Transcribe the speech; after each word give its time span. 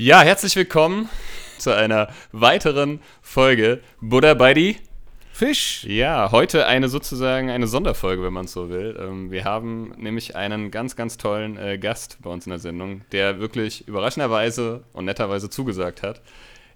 Ja, 0.00 0.22
herzlich 0.22 0.56
willkommen 0.56 1.08
zu 1.58 1.74
einer 1.74 2.08
weiteren 2.32 3.00
Folge 3.20 3.82
Buddha 4.00 4.34
bei 4.34 4.54
die 4.54 4.76
Fisch. 5.42 5.84
Ja, 5.84 6.32
heute 6.32 6.66
eine 6.66 6.88
sozusagen 6.88 7.48
eine 7.48 7.68
Sonderfolge, 7.68 8.24
wenn 8.24 8.32
man 8.32 8.46
es 8.46 8.52
so 8.52 8.70
will. 8.70 8.98
Ähm, 9.00 9.30
wir 9.30 9.44
haben 9.44 9.94
nämlich 9.96 10.34
einen 10.34 10.72
ganz, 10.72 10.96
ganz 10.96 11.16
tollen 11.16 11.56
äh, 11.56 11.78
Gast 11.78 12.18
bei 12.22 12.28
uns 12.30 12.44
in 12.44 12.50
der 12.50 12.58
Sendung, 12.58 13.02
der 13.12 13.38
wirklich 13.38 13.86
überraschenderweise 13.86 14.82
und 14.92 15.04
netterweise 15.04 15.48
zugesagt 15.48 16.02
hat. 16.02 16.22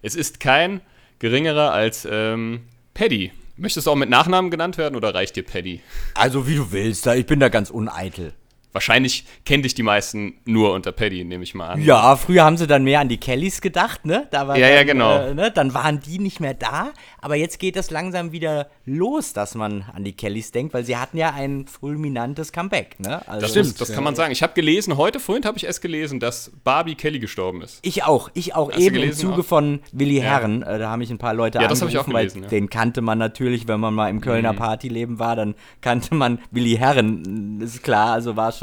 Es 0.00 0.14
ist 0.14 0.38
kein 0.38 0.80
geringerer 1.18 1.72
als 1.72 2.06
ähm, 2.08 2.60
Paddy. 2.94 3.32
Möchtest 3.56 3.88
du 3.88 3.90
auch 3.90 3.96
mit 3.96 4.10
Nachnamen 4.10 4.52
genannt 4.52 4.78
werden 4.78 4.94
oder 4.94 5.12
reicht 5.12 5.34
dir 5.34 5.42
Paddy? 5.42 5.80
Also 6.14 6.46
wie 6.46 6.54
du 6.54 6.70
willst, 6.70 7.04
da- 7.04 7.14
ich 7.16 7.26
bin 7.26 7.40
da 7.40 7.48
ganz 7.48 7.68
uneitel. 7.68 8.32
Wahrscheinlich 8.72 9.26
kennen 9.44 9.62
dich 9.62 9.74
die 9.74 9.82
meisten 9.82 10.34
nur 10.44 10.72
unter 10.72 10.92
Paddy, 10.92 11.24
nehme 11.24 11.44
ich 11.44 11.54
mal 11.54 11.68
an. 11.70 11.82
Ja, 11.82 12.16
früher 12.16 12.44
haben 12.44 12.56
sie 12.56 12.66
dann 12.66 12.84
mehr 12.84 13.00
an 13.00 13.08
die 13.08 13.18
Kellys 13.18 13.60
gedacht, 13.60 14.06
ne? 14.06 14.26
Da 14.30 14.48
war 14.48 14.56
Ja, 14.56 14.68
dann, 14.68 14.76
ja, 14.76 14.82
genau. 14.84 15.18
Äh, 15.18 15.34
ne? 15.34 15.50
Dann 15.50 15.74
waren 15.74 16.00
die 16.00 16.18
nicht 16.18 16.40
mehr 16.40 16.54
da, 16.54 16.90
aber 17.20 17.36
jetzt 17.36 17.58
geht 17.58 17.76
es 17.76 17.90
langsam 17.90 18.32
wieder 18.32 18.68
los, 18.86 19.32
dass 19.34 19.54
man 19.54 19.84
an 19.92 20.04
die 20.04 20.12
Kellys 20.12 20.52
denkt, 20.52 20.72
weil 20.74 20.84
sie 20.84 20.96
hatten 20.96 21.16
ja 21.18 21.32
ein 21.32 21.66
fulminantes 21.66 22.52
Comeback, 22.52 22.98
ne? 22.98 23.26
Also, 23.28 23.46
Das, 23.46 23.56
muss, 23.56 23.74
das 23.74 23.92
kann 23.92 24.04
man 24.04 24.14
sagen. 24.14 24.32
Ich 24.32 24.42
habe 24.42 24.54
gelesen, 24.54 24.96
heute 24.96 25.20
vorhin 25.20 25.44
habe 25.44 25.58
ich 25.58 25.64
erst 25.64 25.82
gelesen, 25.82 26.18
dass 26.20 26.50
Barbie 26.64 26.94
Kelly 26.94 27.18
gestorben 27.18 27.60
ist. 27.62 27.78
Ich 27.82 28.04
auch, 28.04 28.30
ich 28.34 28.54
auch 28.54 28.70
Hast 28.72 28.80
eben 28.80 28.96
im 28.96 29.12
Zuge 29.12 29.42
auch? 29.42 29.44
von 29.44 29.80
Willi 29.92 30.16
Ja. 30.16 30.22
Herren. 30.24 30.62
Äh, 30.62 30.78
da 30.78 30.90
haben 30.90 31.00
mich 31.00 31.10
ein 31.10 31.18
paar 31.18 31.34
Leute 31.34 31.58
Ja, 31.60 31.68
das 31.68 31.82
hab 31.82 31.88
ich 31.88 31.98
auch 31.98 32.06
angerufen, 32.06 32.14
weil 32.14 32.26
gelesen, 32.28 32.42
ja. 32.42 32.46
Mhm. 32.46 32.50
Den 32.50 32.70
kannte 32.70 33.02
man 33.02 33.18
natürlich, 33.18 33.68
wenn 33.68 33.80
man 33.80 33.92
mal 33.92 34.08
im 34.08 34.20
Kölner 34.22 34.54
Partyleben 34.54 35.18
war, 35.18 35.36
dann 35.36 35.54
kannte 35.82 36.14
man 36.14 36.38
Willi 36.50 36.76
Herren, 36.76 37.60
ist 37.60 37.82
klar, 37.82 38.12
also 38.12 38.36
war 38.36 38.52
schon 38.52 38.61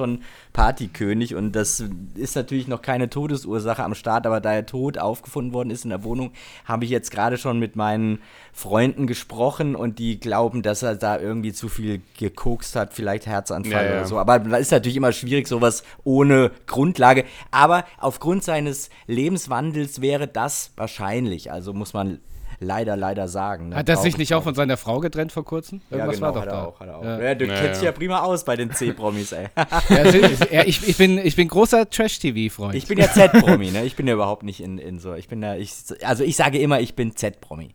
Partykönig 0.53 1.35
und 1.35 1.53
das 1.53 1.83
ist 2.15 2.35
natürlich 2.35 2.67
noch 2.67 2.81
keine 2.81 3.09
Todesursache 3.09 3.83
am 3.83 3.95
Start, 3.95 4.25
aber 4.25 4.41
da 4.41 4.53
er 4.53 4.65
tot 4.65 4.97
aufgefunden 4.97 5.53
worden 5.53 5.69
ist 5.69 5.83
in 5.83 5.89
der 5.89 6.03
Wohnung, 6.03 6.31
habe 6.65 6.85
ich 6.85 6.91
jetzt 6.91 7.11
gerade 7.11 7.37
schon 7.37 7.59
mit 7.59 7.75
meinen 7.75 8.19
Freunden 8.53 9.07
gesprochen 9.07 9.75
und 9.75 9.99
die 9.99 10.19
glauben, 10.19 10.61
dass 10.61 10.83
er 10.83 10.95
da 10.95 11.19
irgendwie 11.19 11.53
zu 11.53 11.69
viel 11.69 12.01
gekokst 12.17 12.75
hat, 12.75 12.93
vielleicht 12.93 13.25
Herzanfall 13.25 13.71
Ja, 13.71 13.83
ja. 13.83 13.91
oder 13.91 14.05
so. 14.05 14.19
Aber 14.19 14.39
da 14.39 14.57
ist 14.57 14.71
natürlich 14.71 14.97
immer 14.97 15.11
schwierig, 15.11 15.47
sowas 15.47 15.83
ohne 16.03 16.51
Grundlage. 16.65 17.25
Aber 17.51 17.85
aufgrund 17.97 18.43
seines 18.43 18.89
Lebenswandels 19.07 20.01
wäre 20.01 20.27
das 20.27 20.71
wahrscheinlich. 20.75 21.51
Also 21.51 21.73
muss 21.73 21.93
man 21.93 22.19
leider, 22.59 22.95
leider 22.97 23.27
sagen. 23.27 23.69
Ne? 23.69 23.75
Hat 23.75 23.89
er 23.89 23.97
sich 23.97 24.17
nicht 24.17 24.33
auch 24.33 24.43
von 24.43 24.55
seiner 24.55 24.77
Frau 24.77 24.99
getrennt 24.99 25.31
vor 25.31 25.45
kurzem? 25.45 25.81
ja, 25.89 25.97
Irgendwas 25.97 26.15
genau, 26.17 26.27
war 26.27 26.33
doch 26.33 26.41
hat 26.41 26.47
er 26.47 26.53
da. 26.53 26.63
auch, 26.65 26.79
hat 26.79 26.87
er 26.87 26.97
auch. 26.97 27.03
Ja. 27.03 27.19
Ja, 27.21 27.35
du 27.35 27.45
Ja, 27.45 27.53
kennst 27.55 27.81
dich 27.81 27.85
ja. 27.85 27.91
ja 27.91 27.91
prima 27.91 28.19
aus 28.21 28.43
bei 28.45 28.55
den 28.55 28.71
C-Promis, 28.71 29.31
ey. 29.31 29.47
Ja, 29.89 30.05
ja, 30.51 30.63
ich, 30.65 30.87
ich, 30.87 30.97
bin, 30.97 31.17
ich 31.17 31.35
bin 31.35 31.47
großer 31.47 31.89
Trash-TV-Freund. 31.89 32.75
Ich 32.75 32.87
bin 32.87 32.97
ja 32.97 33.11
Z-Promi, 33.11 33.71
ne? 33.71 33.85
Ich 33.85 33.95
bin 33.95 34.07
ja 34.07 34.13
überhaupt 34.13 34.43
nicht 34.43 34.61
in, 34.61 34.77
in 34.77 34.99
so. 34.99 35.13
Ich 35.15 35.27
bin 35.27 35.41
ja, 35.41 35.55
ich, 35.55 35.71
also 36.03 36.23
ich 36.23 36.35
sage 36.35 36.59
immer, 36.59 36.79
ich 36.79 36.95
bin 36.95 37.15
Z-Promi. 37.15 37.73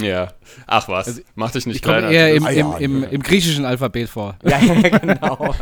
Ja. 0.00 0.28
Ach 0.68 0.88
was, 0.88 1.22
mach 1.34 1.50
dich 1.50 1.66
nicht 1.66 1.76
ich 1.76 1.82
kleiner. 1.82 2.08
eher 2.10 2.32
im, 2.34 2.44
Ah, 2.46 2.50
im, 2.50 2.56
ja, 2.70 2.76
im, 2.78 3.02
ja. 3.02 3.08
im 3.08 3.22
griechischen 3.22 3.64
Alphabet 3.64 4.08
vor. 4.08 4.36
Ja, 4.48 4.58
ja, 4.60 4.88
genau. 4.98 5.54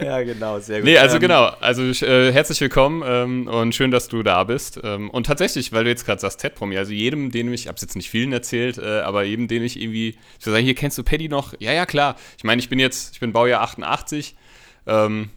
ja, 0.00 0.22
genau, 0.22 0.58
sehr 0.60 0.78
gut. 0.78 0.86
Nee, 0.86 0.96
also 0.96 1.16
Ähm, 1.16 1.20
genau. 1.20 1.44
Also 1.60 1.82
äh, 2.06 2.32
herzlich 2.32 2.60
willkommen 2.62 3.02
ähm, 3.06 3.46
und 3.48 3.74
schön, 3.74 3.90
dass 3.90 4.08
du 4.08 4.22
da 4.22 4.44
bist. 4.44 4.80
Ähm, 4.82 5.10
und 5.10 5.26
tatsächlich, 5.26 5.72
weil 5.72 5.84
du 5.84 5.90
jetzt 5.90 6.06
gerade 6.06 6.20
sagst, 6.20 6.40
Ted-Promi, 6.40 6.78
also 6.78 6.92
jedem, 6.92 7.30
den 7.30 7.52
ich, 7.52 7.62
ich 7.62 7.68
habe 7.68 7.76
jetzt 7.80 7.96
nicht 7.96 8.08
vielen 8.08 8.32
erzählt, 8.32 8.78
äh, 8.78 9.00
aber 9.00 9.24
jedem, 9.24 9.46
den 9.46 9.62
ich 9.62 9.78
irgendwie, 9.80 10.08
ich 10.38 10.46
würde 10.46 10.52
sagen, 10.56 10.64
hier 10.64 10.74
kennst 10.74 10.96
du 10.96 11.02
Paddy 11.02 11.28
noch? 11.28 11.52
Ja, 11.58 11.72
ja, 11.72 11.84
klar. 11.84 12.16
Ich 12.38 12.44
meine, 12.44 12.60
ich 12.60 12.68
bin 12.70 12.78
jetzt, 12.78 13.12
ich 13.14 13.20
bin 13.20 13.32
Baujahr 13.32 13.60
88. 13.62 14.36
Ähm, 14.86 15.28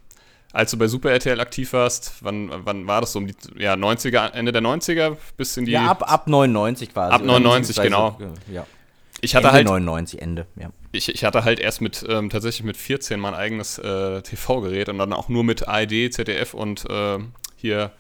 als 0.54 0.70
du 0.72 0.78
bei 0.78 0.88
Super 0.88 1.12
RTL 1.12 1.40
aktiv 1.40 1.74
warst, 1.74 2.14
wann, 2.22 2.50
wann 2.54 2.88
war 2.88 3.02
das 3.02 3.12
so? 3.12 3.20
Um 3.20 3.28
die 3.28 3.36
ja, 3.58 3.74
90er, 3.74 4.34
Ende 4.34 4.52
der 4.52 4.62
90er 4.62 5.18
bis 5.36 5.58
in 5.58 5.66
die. 5.66 5.72
Ja, 5.72 5.88
ab, 5.88 6.10
ab 6.10 6.28
99 6.28 6.94
quasi. 6.94 7.12
Ab 7.12 7.22
oder 7.22 7.40
99, 7.40 7.76
beziehungsweise, 7.76 8.18
genau. 8.18 8.34
Ja. 8.54 8.68
ich 9.20 9.36
hatte 9.36 9.48
Ende 9.48 9.58
halt 9.58 9.66
99, 9.68 10.22
Ende, 10.22 10.46
ja. 10.56 10.70
ich, 10.92 11.10
ich 11.10 11.26
hatte 11.26 11.44
halt 11.44 11.60
erst 11.60 11.82
mit, 11.82 12.06
ähm, 12.08 12.30
tatsächlich 12.30 12.64
mit 12.64 12.78
14 12.78 13.20
mein 13.20 13.34
eigenes 13.34 13.80
äh, 13.80 14.22
TV-Gerät 14.22 14.90
und 14.90 15.00
dann 15.00 15.12
auch 15.12 15.28
nur 15.28 15.44
mit 15.44 15.68
ARD, 15.68 16.14
ZDF 16.14 16.54
und 16.54 16.88
äh, 16.88 17.18
hier 17.56 17.92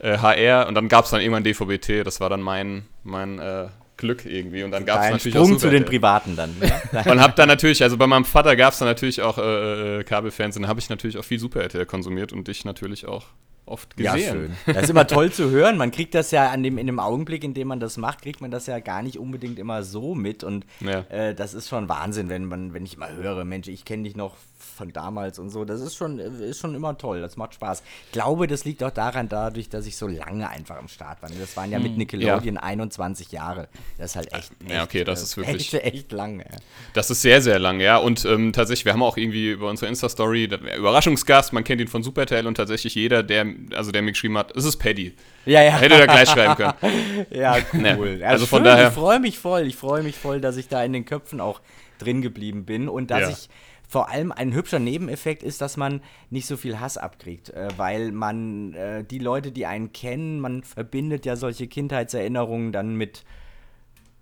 äh, 0.00 0.18
HR 0.18 0.66
und 0.66 0.74
dann 0.74 0.88
gab 0.88 1.04
es 1.04 1.12
dann 1.12 1.20
irgendwann 1.20 1.44
DVB-T, 1.44 2.02
das 2.02 2.20
war 2.20 2.28
dann 2.28 2.42
mein, 2.42 2.86
mein 3.04 3.38
äh, 3.38 3.68
Glück 4.00 4.26
irgendwie 4.26 4.64
und 4.64 4.72
dann 4.72 4.84
gab 4.84 5.04
es 5.04 5.10
natürlich 5.10 5.34
Sprung 5.34 5.54
auch 5.54 5.58
zu 5.58 5.70
den 5.70 5.84
Privaten 5.84 6.34
dann. 6.34 6.56
Ja? 6.60 7.02
und 7.12 7.20
hab 7.20 7.36
dann 7.36 7.46
natürlich, 7.46 7.82
also 7.82 7.96
bei 7.96 8.08
meinem 8.08 8.24
Vater 8.24 8.56
gab 8.56 8.72
es 8.72 8.80
dann 8.80 8.88
natürlich 8.88 9.22
auch 9.22 9.38
äh, 9.38 10.00
äh, 10.00 10.04
Kabelfernsehen, 10.04 10.64
da 10.64 10.68
habe 10.68 10.80
ich 10.80 10.90
natürlich 10.90 11.18
auch 11.18 11.24
viel 11.24 11.38
Super 11.38 11.62
RTL 11.62 11.86
konsumiert 11.86 12.32
und 12.32 12.48
dich 12.48 12.64
natürlich 12.64 13.06
auch 13.06 13.26
oft 13.66 13.98
Ja, 14.00 14.14
gesehen. 14.14 14.32
schön. 14.32 14.56
Das 14.74 14.84
ist 14.84 14.90
immer 14.90 15.06
toll 15.06 15.30
zu 15.32 15.50
hören. 15.50 15.76
Man 15.76 15.90
kriegt 15.90 16.14
das 16.14 16.30
ja 16.30 16.50
an 16.50 16.62
dem, 16.62 16.78
in 16.78 16.86
dem 16.86 16.98
Augenblick, 16.98 17.44
in 17.44 17.54
dem 17.54 17.68
man 17.68 17.80
das 17.80 17.96
macht, 17.96 18.22
kriegt 18.22 18.40
man 18.40 18.50
das 18.50 18.66
ja 18.66 18.78
gar 18.80 19.02
nicht 19.02 19.18
unbedingt 19.18 19.58
immer 19.58 19.82
so 19.82 20.14
mit. 20.14 20.42
Und 20.44 20.64
Ja. 20.80 21.00
äh, 21.10 21.34
das 21.34 21.54
ist 21.54 21.68
schon 21.68 21.88
Wahnsinn, 21.88 22.28
wenn 22.28 22.44
man, 22.46 22.74
wenn 22.74 22.84
ich 22.84 22.96
mal 22.96 23.14
höre, 23.14 23.44
Mensch, 23.44 23.68
ich 23.68 23.84
kenne 23.84 24.02
dich 24.04 24.16
noch 24.16 24.36
von 24.76 24.92
damals 24.92 25.38
und 25.38 25.50
so. 25.50 25.64
Das 25.66 25.80
ist 25.82 25.94
schon, 25.94 26.18
äh, 26.18 26.48
ist 26.48 26.58
schon 26.58 26.74
immer 26.74 26.96
toll. 26.96 27.20
Das 27.20 27.36
macht 27.36 27.52
Spaß. 27.54 27.82
Ich 28.06 28.12
glaube, 28.12 28.46
das 28.46 28.64
liegt 28.64 28.82
auch 28.82 28.90
daran, 28.90 29.28
dadurch, 29.28 29.68
dass 29.68 29.84
ich 29.86 29.96
so 29.96 30.06
lange 30.06 30.48
einfach 30.48 30.76
am 30.78 30.88
Start 30.88 31.20
war. 31.22 31.28
Das 31.38 31.54
waren 31.56 31.70
ja 31.70 31.78
mit 31.78 31.96
Nickelodeon 31.98 32.56
21 32.56 33.30
Jahre. 33.30 33.68
Das 33.98 34.12
ist 34.12 34.16
halt 34.16 34.32
echt. 34.32 34.50
Ja, 34.66 34.76
echt, 34.76 34.84
okay, 34.84 35.04
das 35.04 35.20
äh, 35.20 35.24
ist 35.24 35.36
wirklich- 35.36 35.74
Echt, 35.74 35.84
echt 35.94 36.12
lang. 36.12 36.40
Ja. 36.40 36.46
Das 36.94 37.10
ist 37.10 37.20
sehr, 37.22 37.42
sehr 37.42 37.58
lang, 37.58 37.80
ja. 37.80 37.98
Und 37.98 38.24
ähm, 38.24 38.52
tatsächlich, 38.54 38.86
wir 38.86 38.94
haben 38.94 39.02
auch 39.02 39.16
irgendwie 39.18 39.50
über 39.50 39.68
unsere 39.68 39.88
Insta-Story, 39.90 40.48
Überraschungsgast, 40.78 41.52
man 41.52 41.62
kennt 41.64 41.80
ihn 41.80 41.88
von 41.88 42.02
Super 42.02 42.22
RTL 42.22 42.46
und 42.46 42.54
tatsächlich 42.56 42.94
jeder, 42.94 43.22
der, 43.22 43.44
also 43.74 43.92
der 43.92 44.02
mir 44.02 44.12
geschrieben 44.12 44.36
hat, 44.38 44.54
es 44.56 44.64
ist 44.64 44.76
Paddy. 44.78 45.14
Ja, 45.46 45.62
ja. 45.62 45.78
Hätte 45.78 45.94
er 45.94 46.06
gleich 46.06 46.28
schreiben 46.28 46.54
können. 46.56 46.74
Ja, 47.30 47.56
cool. 47.96 48.18
Ja, 48.20 48.28
also 48.28 48.46
von 48.46 48.58
schön, 48.58 48.64
daher- 48.64 48.88
Ich 48.88 48.94
freue 48.94 49.20
mich 49.20 49.38
voll. 49.38 49.62
Ich 49.66 49.76
freue 49.76 50.02
mich 50.02 50.16
voll, 50.16 50.40
dass 50.40 50.56
ich 50.56 50.68
da 50.68 50.82
in 50.84 50.92
den 50.92 51.04
Köpfen 51.04 51.40
auch 51.40 51.60
drin 51.98 52.22
geblieben 52.22 52.64
bin 52.64 52.88
und 52.88 53.10
dass 53.10 53.20
Ja. 53.20 53.28
ich 53.30 53.48
vor 53.88 54.08
allem 54.08 54.30
ein 54.30 54.54
hübscher 54.54 54.78
Nebeneffekt 54.78 55.42
ist, 55.42 55.60
dass 55.60 55.76
man 55.76 56.00
nicht 56.30 56.46
so 56.46 56.56
viel 56.56 56.78
Hass 56.78 56.96
abkriegt, 56.96 57.50
äh, 57.50 57.68
weil 57.76 58.12
man 58.12 58.72
äh, 58.74 59.02
die 59.04 59.18
Leute, 59.18 59.50
die 59.50 59.66
einen 59.66 59.92
kennen, 59.92 60.38
man 60.40 60.62
verbindet 60.62 61.26
ja 61.26 61.34
solche 61.36 61.66
Kindheitserinnerungen 61.66 62.70
dann 62.72 62.94
mit 62.94 63.24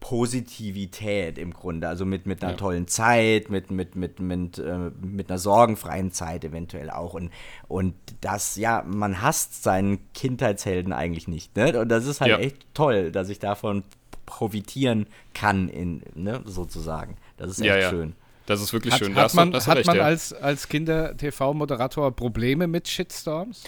Positivität 0.00 1.38
im 1.38 1.52
Grunde, 1.52 1.88
also 1.88 2.04
mit, 2.06 2.26
mit 2.26 2.42
einer 2.42 2.52
Ja. 2.52 2.58
tollen 2.58 2.86
Zeit, 2.86 3.50
mit, 3.50 3.70
mit, 3.70 3.96
mit, 3.96 4.20
mit, 4.20 4.58
äh, 4.58 4.90
mit 5.00 5.28
einer 5.30 5.38
sorgenfreien 5.38 6.12
Zeit 6.12 6.44
eventuell 6.44 6.90
auch. 6.90 7.14
Und, 7.14 7.30
und 7.66 7.94
das, 8.20 8.56
ja, 8.56 8.84
man 8.86 9.22
hasst 9.22 9.62
seinen 9.62 9.98
Kindheitshelden 10.14 10.92
eigentlich 10.92 11.28
nicht. 11.28 11.56
Ne? 11.56 11.78
Und 11.80 11.88
das 11.88 12.06
ist 12.06 12.20
halt 12.20 12.30
Ja. 12.30 12.38
echt 12.38 12.56
toll, 12.74 13.10
dass 13.10 13.28
ich 13.28 13.38
davon 13.38 13.82
profitieren 14.26 15.06
kann, 15.34 15.68
in, 15.68 16.02
ne, 16.14 16.42
sozusagen. 16.44 17.16
Das 17.36 17.50
ist 17.50 17.58
echt 17.60 17.66
Ja, 17.68 17.76
ja. 17.78 17.90
schön. 17.90 18.14
Das 18.46 18.60
ist 18.62 18.72
wirklich 18.72 18.94
Hat, 18.94 19.00
schön. 19.00 19.14
Hat 19.14 19.34
man, 19.34 19.52
du 19.52 19.58
hat 19.60 19.76
recht, 19.76 19.86
man 19.86 19.96
ja. 19.96 20.02
als, 20.04 20.32
als 20.32 20.68
Kinder-TV-Moderator 20.68 22.12
Probleme 22.14 22.66
mit 22.66 22.88
Shitstorms? 22.88 23.64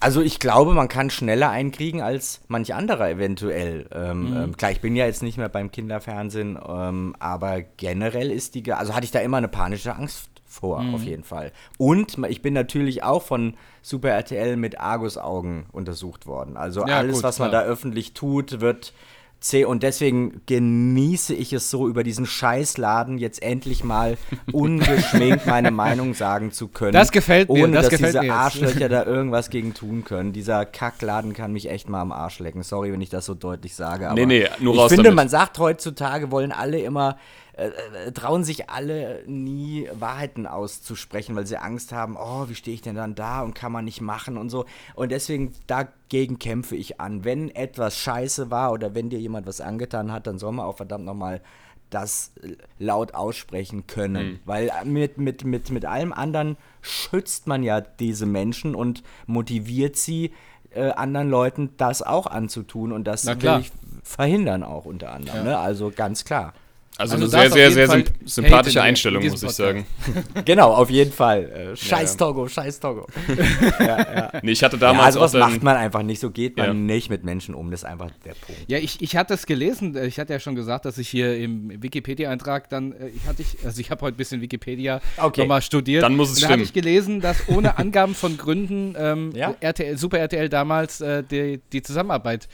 Also 0.00 0.22
ich 0.22 0.38
glaube, 0.40 0.72
man 0.72 0.88
kann 0.88 1.10
schneller 1.10 1.50
einkriegen 1.50 2.00
als 2.00 2.40
manch 2.48 2.74
anderer 2.74 3.10
eventuell. 3.10 3.86
Ähm, 3.92 4.30
Mhm. 4.30 4.36
ähm, 4.36 4.56
klar, 4.56 4.70
ich 4.70 4.80
bin 4.80 4.96
ja 4.96 5.04
jetzt 5.04 5.22
nicht 5.22 5.36
mehr 5.36 5.50
beim 5.50 5.70
Kinderfernsehen, 5.70 6.58
ähm, 6.66 7.14
aber 7.18 7.60
generell 7.76 8.30
ist 8.30 8.54
die, 8.54 8.72
also 8.72 8.94
hatte 8.94 9.04
ich 9.04 9.10
da 9.10 9.18
immer 9.20 9.36
eine 9.36 9.48
panische 9.48 9.94
Angst 9.94 10.30
vor, 10.46 10.82
Mhm. 10.82 10.94
auf 10.94 11.04
jeden 11.04 11.22
Fall. 11.22 11.52
Und 11.78 12.16
ich 12.28 12.40
bin 12.42 12.54
natürlich 12.54 13.02
auch 13.02 13.22
von 13.22 13.54
Super 13.82 14.08
RTL 14.10 14.56
mit 14.56 14.80
Argusaugen 14.80 15.66
untersucht 15.70 16.26
worden. 16.26 16.56
Also 16.56 16.86
Ja, 16.86 16.96
alles, 16.98 17.16
gut, 17.16 17.22
was 17.22 17.38
man 17.38 17.50
klar. 17.50 17.62
da 17.64 17.68
öffentlich 17.68 18.14
tut, 18.14 18.60
wird 18.60 18.92
C 19.40 19.64
und 19.64 19.82
deswegen 19.82 20.42
genieße 20.46 21.34
ich 21.34 21.52
es 21.54 21.70
so, 21.70 21.88
über 21.88 22.02
diesen 22.04 22.26
Scheißladen 22.26 23.16
jetzt 23.18 23.42
endlich 23.42 23.82
mal 23.84 24.18
ungeschminkt 24.52 25.46
meine 25.46 25.70
Meinung 25.70 26.14
sagen 26.14 26.52
zu 26.52 26.68
können. 26.68 26.92
Das 26.92 27.10
gefällt 27.10 27.48
mir, 27.48 27.62
Ohne 27.64 27.72
das 27.72 27.86
dass 27.88 27.90
gefällt 27.98 28.22
diese. 28.22 28.32
Arschlöcher 28.32 28.88
da 28.90 29.04
irgendwas 29.04 29.48
gegen 29.50 29.72
tun 29.72 30.04
können. 30.04 30.32
Dieser 30.32 30.66
Kackladen 30.66 31.32
kann 31.32 31.52
mich 31.52 31.70
echt 31.70 31.88
mal 31.88 32.02
am 32.02 32.12
Arsch 32.12 32.38
lecken. 32.38 32.62
Sorry, 32.62 32.92
wenn 32.92 33.00
ich 33.00 33.08
das 33.10 33.24
so 33.24 33.34
deutlich 33.34 33.74
sage. 33.74 34.06
Aber 34.08 34.14
Nee, 34.14 34.26
nee, 34.26 34.46
nur 34.60 34.74
ich 34.74 34.80
raus 34.80 34.88
finde, 34.90 35.04
damit. 35.04 35.16
man 35.16 35.28
sagt 35.28 35.58
heutzutage, 35.58 36.30
wollen 36.30 36.52
alle 36.52 36.78
immer, 36.78 37.16
äh, 37.60 38.06
äh, 38.06 38.12
trauen 38.12 38.42
sich 38.42 38.70
alle 38.70 39.22
nie 39.26 39.86
Wahrheiten 39.92 40.46
auszusprechen, 40.46 41.36
weil 41.36 41.46
sie 41.46 41.58
Angst 41.58 41.92
haben, 41.92 42.16
oh, 42.16 42.48
wie 42.48 42.54
stehe 42.54 42.74
ich 42.74 42.80
denn 42.80 42.94
dann 42.94 43.14
da 43.14 43.42
und 43.42 43.54
kann 43.54 43.70
man 43.70 43.84
nicht 43.84 44.00
machen 44.00 44.38
und 44.38 44.48
so. 44.48 44.64
Und 44.94 45.12
deswegen, 45.12 45.52
dagegen 45.66 46.38
kämpfe 46.38 46.74
ich 46.74 47.00
an. 47.02 47.22
Wenn 47.22 47.54
etwas 47.54 47.98
scheiße 47.98 48.50
war 48.50 48.72
oder 48.72 48.94
wenn 48.94 49.10
dir 49.10 49.20
jemand 49.20 49.46
was 49.46 49.60
angetan 49.60 50.10
hat, 50.10 50.26
dann 50.26 50.38
soll 50.38 50.52
man 50.52 50.64
auch 50.64 50.78
verdammt 50.78 51.04
nochmal 51.04 51.42
das 51.90 52.32
laut 52.78 53.14
aussprechen 53.14 53.86
können. 53.86 54.40
Weil 54.46 54.70
mit, 54.84 55.18
mit, 55.18 55.44
mit, 55.44 55.70
mit 55.70 55.84
allem 55.84 56.14
anderen 56.14 56.56
schützt 56.80 57.46
man 57.46 57.62
ja 57.62 57.82
diese 57.82 58.24
Menschen 58.24 58.74
und 58.74 59.02
motiviert 59.26 59.96
sie, 59.96 60.32
äh, 60.70 60.92
anderen 60.92 61.28
Leuten 61.28 61.74
das 61.76 62.00
auch 62.00 62.26
anzutun 62.26 62.92
und 62.92 63.04
das 63.04 63.24
Na 63.24 63.32
will 63.32 63.40
klar. 63.40 63.60
ich 63.60 63.72
verhindern 64.02 64.62
auch 64.62 64.86
unter 64.86 65.12
anderem. 65.12 65.44
Ne? 65.44 65.58
Also 65.58 65.92
ganz 65.94 66.24
klar. 66.24 66.54
Also, 67.00 67.14
Also 67.14 67.36
eine 67.38 67.50
sehr, 67.50 67.72
sehr, 67.72 67.86
sehr 67.88 68.04
sympathische 68.26 68.82
Einstellung, 68.82 69.22
in 69.22 69.30
muss 69.30 69.42
ich 69.42 69.50
sagen. 69.50 69.86
Genau, 70.44 70.72
auf 70.74 70.90
jeden 70.90 71.12
Fall. 71.12 71.72
Äh, 71.72 71.76
scheiß 71.76 72.12
Ja. 72.12 72.26
Togo, 72.26 72.46
scheiß 72.46 72.78
Togo. 72.80 73.06
Nee, 74.42 74.52
ich 74.52 74.62
hatte 74.62 74.76
Ja, 74.76 74.80
damals 74.80 75.14
sowas 75.14 75.34
auch 75.34 75.40
dann, 75.40 75.50
macht 75.52 75.62
man 75.62 75.76
einfach 75.76 76.02
nicht. 76.02 76.20
So 76.20 76.30
geht 76.30 76.56
man 76.56 76.66
Ja. 76.66 76.74
nicht 76.74 77.10
mit 77.10 77.24
Menschen 77.24 77.54
um. 77.54 77.70
Das 77.70 77.80
ist 77.80 77.84
einfach 77.84 78.10
der 78.24 78.34
Punkt. 78.34 78.62
Ja, 78.68 78.78
ich, 78.78 79.00
ich 79.00 79.16
hatte 79.16 79.34
es 79.34 79.46
gelesen. 79.46 79.96
äh, 79.96 80.06
Ich 80.06 80.18
hatte 80.18 80.32
ja 80.32 80.40
schon 80.40 80.54
gesagt, 80.54 80.84
dass 80.84 80.98
ich 80.98 81.08
hier 81.08 81.36
im 81.38 81.82
Wikipedia-Eintrag 81.82 82.68
dann, 82.68 82.92
äh, 82.92 83.08
ich 83.08 83.26
hatte 83.26 83.42
ich, 83.42 83.56
also 83.64 83.80
ich 83.80 83.90
habe 83.90 84.02
heute 84.02 84.14
ein 84.14 84.18
bisschen 84.18 84.40
Wikipedia 84.40 85.00
Okay. 85.16 85.40
nochmal 85.42 85.62
studiert. 85.62 86.02
Dann 86.02 86.16
muss 86.16 86.28
es 86.28 86.34
da 86.36 86.40
stimmen. 86.40 86.52
habe 86.52 86.62
ich 86.62 86.72
gelesen, 86.72 87.20
dass 87.20 87.48
ohne 87.48 87.78
Angaben 87.78 88.14
von 88.14 88.36
Gründen 88.36 88.94
ähm, 88.98 89.30
Ja. 89.34 89.54
RTL, 89.60 89.96
Super 89.96 90.18
RTL 90.18 90.48
damals 90.48 91.00
äh, 91.00 91.22
die, 91.22 91.60
die 91.72 91.82
Zusammenarbeit 91.82 92.48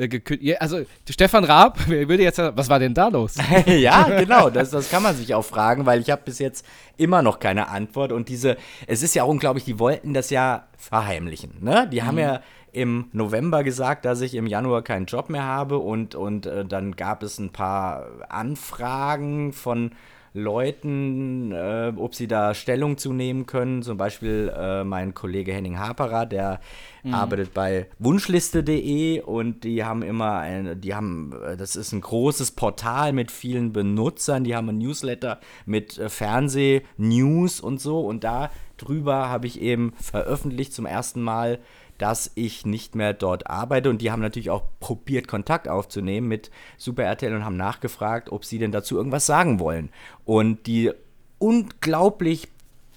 äh, 0.00 0.08
gekündigt. 0.08 0.60
Also 0.60 0.80
Stefan 1.08 1.44
Raab, 1.44 1.78
wer 1.86 2.08
würde 2.08 2.22
jetzt 2.22 2.36
sagen, 2.36 2.56
was 2.56 2.68
war 2.68 2.78
denn 2.78 2.94
da 2.94 3.08
los? 3.08 3.36
ja, 3.66 4.04
genau, 4.04 4.50
das, 4.50 4.70
das 4.70 4.90
kann 4.90 5.02
man 5.02 5.14
sich 5.14 5.34
auch 5.34 5.44
fragen, 5.44 5.86
weil 5.86 6.00
ich 6.00 6.10
habe 6.10 6.22
bis 6.24 6.38
jetzt 6.38 6.64
immer 6.96 7.22
noch 7.22 7.38
keine 7.38 7.68
Antwort 7.68 8.12
und 8.12 8.28
diese, 8.28 8.56
es 8.86 9.02
ist 9.02 9.14
ja 9.14 9.24
auch 9.24 9.28
unglaublich, 9.28 9.64
die 9.64 9.78
wollten 9.78 10.14
das 10.14 10.30
ja 10.30 10.64
verheimlichen, 10.76 11.58
ne? 11.60 11.88
Die 11.92 12.02
haben 12.02 12.18
ja 12.18 12.40
im 12.72 13.08
November 13.12 13.64
gesagt, 13.64 14.04
dass 14.04 14.20
ich 14.20 14.34
im 14.34 14.46
Januar 14.46 14.82
keinen 14.82 15.06
Job 15.06 15.28
mehr 15.28 15.44
habe 15.44 15.78
und, 15.78 16.14
und 16.14 16.46
äh, 16.46 16.64
dann 16.64 16.96
gab 16.96 17.22
es 17.22 17.38
ein 17.38 17.50
paar 17.50 18.06
Anfragen 18.28 19.52
von 19.52 19.92
Leuten, 20.32 21.52
äh, 21.52 21.92
ob 21.96 22.14
sie 22.14 22.28
da 22.28 22.54
Stellung 22.54 22.98
zu 22.98 23.12
nehmen 23.12 23.46
können. 23.46 23.82
Zum 23.82 23.96
Beispiel 23.96 24.52
äh, 24.56 24.84
mein 24.84 25.14
Kollege 25.14 25.52
Henning 25.52 25.78
Haperer, 25.78 26.26
der 26.26 26.60
arbeitet 27.10 27.54
bei 27.54 27.86
wunschliste.de 27.98 29.22
und 29.22 29.64
die 29.64 29.84
haben 29.84 30.02
immer 30.02 30.38
eine, 30.38 30.76
die 30.76 30.94
haben, 30.94 31.32
äh, 31.44 31.56
das 31.56 31.74
ist 31.76 31.92
ein 31.92 32.00
großes 32.00 32.52
Portal 32.52 33.12
mit 33.12 33.30
vielen 33.30 33.72
Benutzern, 33.72 34.44
die 34.44 34.54
haben 34.54 34.68
ein 34.68 34.78
Newsletter 34.78 35.40
mit 35.66 35.98
äh, 35.98 36.08
Fernseh-News 36.08 37.60
und 37.60 37.80
so. 37.80 38.00
Und 38.00 38.22
da 38.24 38.50
drüber 38.76 39.28
habe 39.28 39.46
ich 39.46 39.60
eben 39.60 39.92
veröffentlicht 40.00 40.72
zum 40.72 40.86
ersten 40.86 41.22
Mal, 41.22 41.58
dass 42.00 42.30
ich 42.34 42.64
nicht 42.66 42.94
mehr 42.94 43.12
dort 43.12 43.48
arbeite. 43.48 43.90
Und 43.90 44.00
die 44.02 44.10
haben 44.10 44.22
natürlich 44.22 44.50
auch 44.50 44.62
probiert, 44.80 45.28
Kontakt 45.28 45.68
aufzunehmen 45.68 46.28
mit 46.28 46.50
Super 46.78 47.04
RTL 47.04 47.34
und 47.34 47.44
haben 47.44 47.56
nachgefragt, 47.56 48.30
ob 48.32 48.44
sie 48.44 48.58
denn 48.58 48.72
dazu 48.72 48.96
irgendwas 48.96 49.26
sagen 49.26 49.60
wollen. 49.60 49.90
Und 50.24 50.66
die 50.66 50.90
unglaublich 51.38 52.48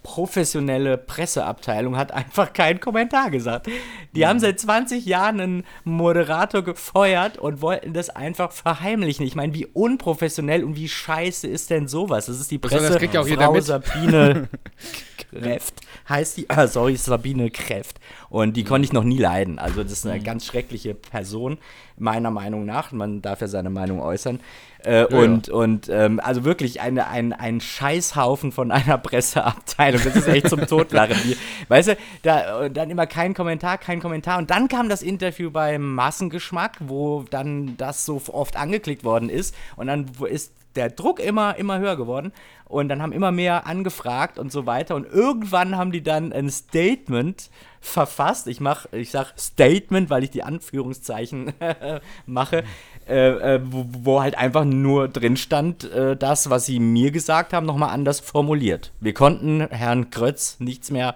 professionelle 0.04 0.98
Presseabteilung 0.98 1.96
hat 1.96 2.12
einfach 2.14 2.52
keinen 2.54 2.80
Kommentar 2.82 3.32
gesagt. 3.32 3.68
Die 4.14 4.28
haben 4.28 4.40
seit 4.40 4.60
20 4.60 5.06
Jahren 5.06 5.40
einen 5.40 5.64
Moderator 5.86 6.62
gefeuert 6.62 7.38
und 7.38 7.62
wollten 7.62 7.94
das 7.94 8.10
einfach 8.10 8.52
verheimlichen. 8.52 9.26
Ich 9.26 9.36
meine, 9.36 9.54
wie 9.54 9.66
unprofessionell 9.66 10.64
und 10.66 10.76
wie 10.76 10.90
scheiße 10.90 11.48
ist 11.48 11.70
denn 11.70 11.88
sowas? 11.88 12.26
Das 12.26 12.40
ist 12.40 12.52
die 12.52 12.60
soll- 12.62 12.70
das 12.72 12.80
Presse. 12.82 12.98
kriegt 13.00 13.14
ja 13.14 13.22
auch 13.22 13.28
jeder 13.28 13.46
Frau 13.46 13.54
mit. 13.54 13.64
Sabine 13.64 14.50
Kräft 15.32 15.82
heißt 16.10 16.38
die. 16.38 16.50
Ah, 16.50 16.68
sorry, 16.68 16.96
Sabine 16.98 17.50
Kräft. 17.50 18.00
Und 18.34 18.58
die 18.58 18.64
konnte 18.64 18.84
ich 18.84 18.94
noch 18.94 19.04
nie 19.04 19.20
leiden. 19.20 19.60
Also, 19.60 19.84
das 19.84 19.92
ist 19.92 20.08
eine 20.08 20.20
ganz 20.20 20.48
schreckliche 20.48 20.96
Person, 20.96 21.60
meiner 22.00 22.32
Meinung 22.32 22.66
nach. 22.66 22.92
Man 22.92 23.22
darf 23.22 23.42
ja 23.42 23.48
seine 23.48 23.70
Meinung 23.70 24.02
äußern. 24.02 24.40
Äh, 24.80 25.06
und 25.06 25.50
und 25.50 25.88
ähm, 25.88 26.20
also 26.20 26.44
wirklich 26.44 26.82
eine, 26.82 27.06
ein, 27.10 27.32
ein 27.32 27.62
Scheißhaufen 27.62 28.52
von 28.52 28.72
einer 28.72 28.98
Presseabteilung. 29.04 30.02
Das 30.04 30.16
ist 30.16 30.28
echt 30.28 30.50
zum 30.50 30.66
Totlachen. 30.66 31.16
Die, 31.24 31.38
weißt 31.68 31.90
du, 31.90 31.98
da, 32.24 32.70
dann 32.70 32.90
immer 32.90 33.06
kein 33.06 33.36
Kommentar, 33.36 33.78
kein 33.78 34.02
Kommentar. 34.02 34.40
Und 34.40 34.50
dann 34.50 34.68
kam 34.68 34.90
das 34.90 35.04
Interview 35.04 35.52
beim 35.52 35.94
Massengeschmack, 35.94 36.78
wo 36.80 37.26
dann 37.30 37.78
das 37.78 38.04
so 38.04 38.20
oft 38.30 38.58
angeklickt 38.58 39.04
worden 39.04 39.30
ist. 39.30 39.54
Und 39.76 39.86
dann 39.86 40.08
ist 40.28 40.54
der 40.76 40.90
Druck 40.90 41.20
immer, 41.20 41.56
immer 41.58 41.80
höher 41.80 41.96
geworden. 41.96 42.32
Und 42.66 42.90
dann 42.90 43.02
haben 43.02 43.12
immer 43.12 43.32
mehr 43.32 43.68
angefragt 43.68 44.40
und 44.40 44.52
so 44.52 44.66
weiter. 44.66 44.96
Und 44.96 45.06
irgendwann 45.06 45.78
haben 45.78 45.92
die 45.92 46.02
dann 46.02 46.34
ein 46.34 46.50
Statement 46.50 47.52
verfasst. 47.80 48.48
Ich 48.48 48.60
mach, 48.60 48.88
ich 48.92 49.12
sag 49.12 49.34
Statement, 49.38 50.10
weil 50.10 50.24
ich 50.24 50.32
die 50.32 50.44
Anführungszeichen 50.44 51.54
mache, 52.26 52.64
äh, 53.08 53.56
äh, 53.56 53.62
wo, 53.64 53.86
wo 53.90 54.22
halt 54.22 54.38
einfach 54.38 54.66
nur 54.66 55.08
drin 55.08 55.38
stand, 55.38 55.84
äh, 55.92 56.16
das, 56.16 56.50
was 56.50 56.66
sie 56.66 56.80
mir 56.80 57.12
gesagt 57.12 57.54
haben, 57.54 57.66
nochmal 57.66 57.90
anders 57.90 58.20
formuliert. 58.20 58.92
Wir 59.00 59.14
konnten 59.14 59.68
Herrn 59.70 60.10
Krötz 60.10 60.60
nichts 60.60 60.90
mehr 60.90 61.16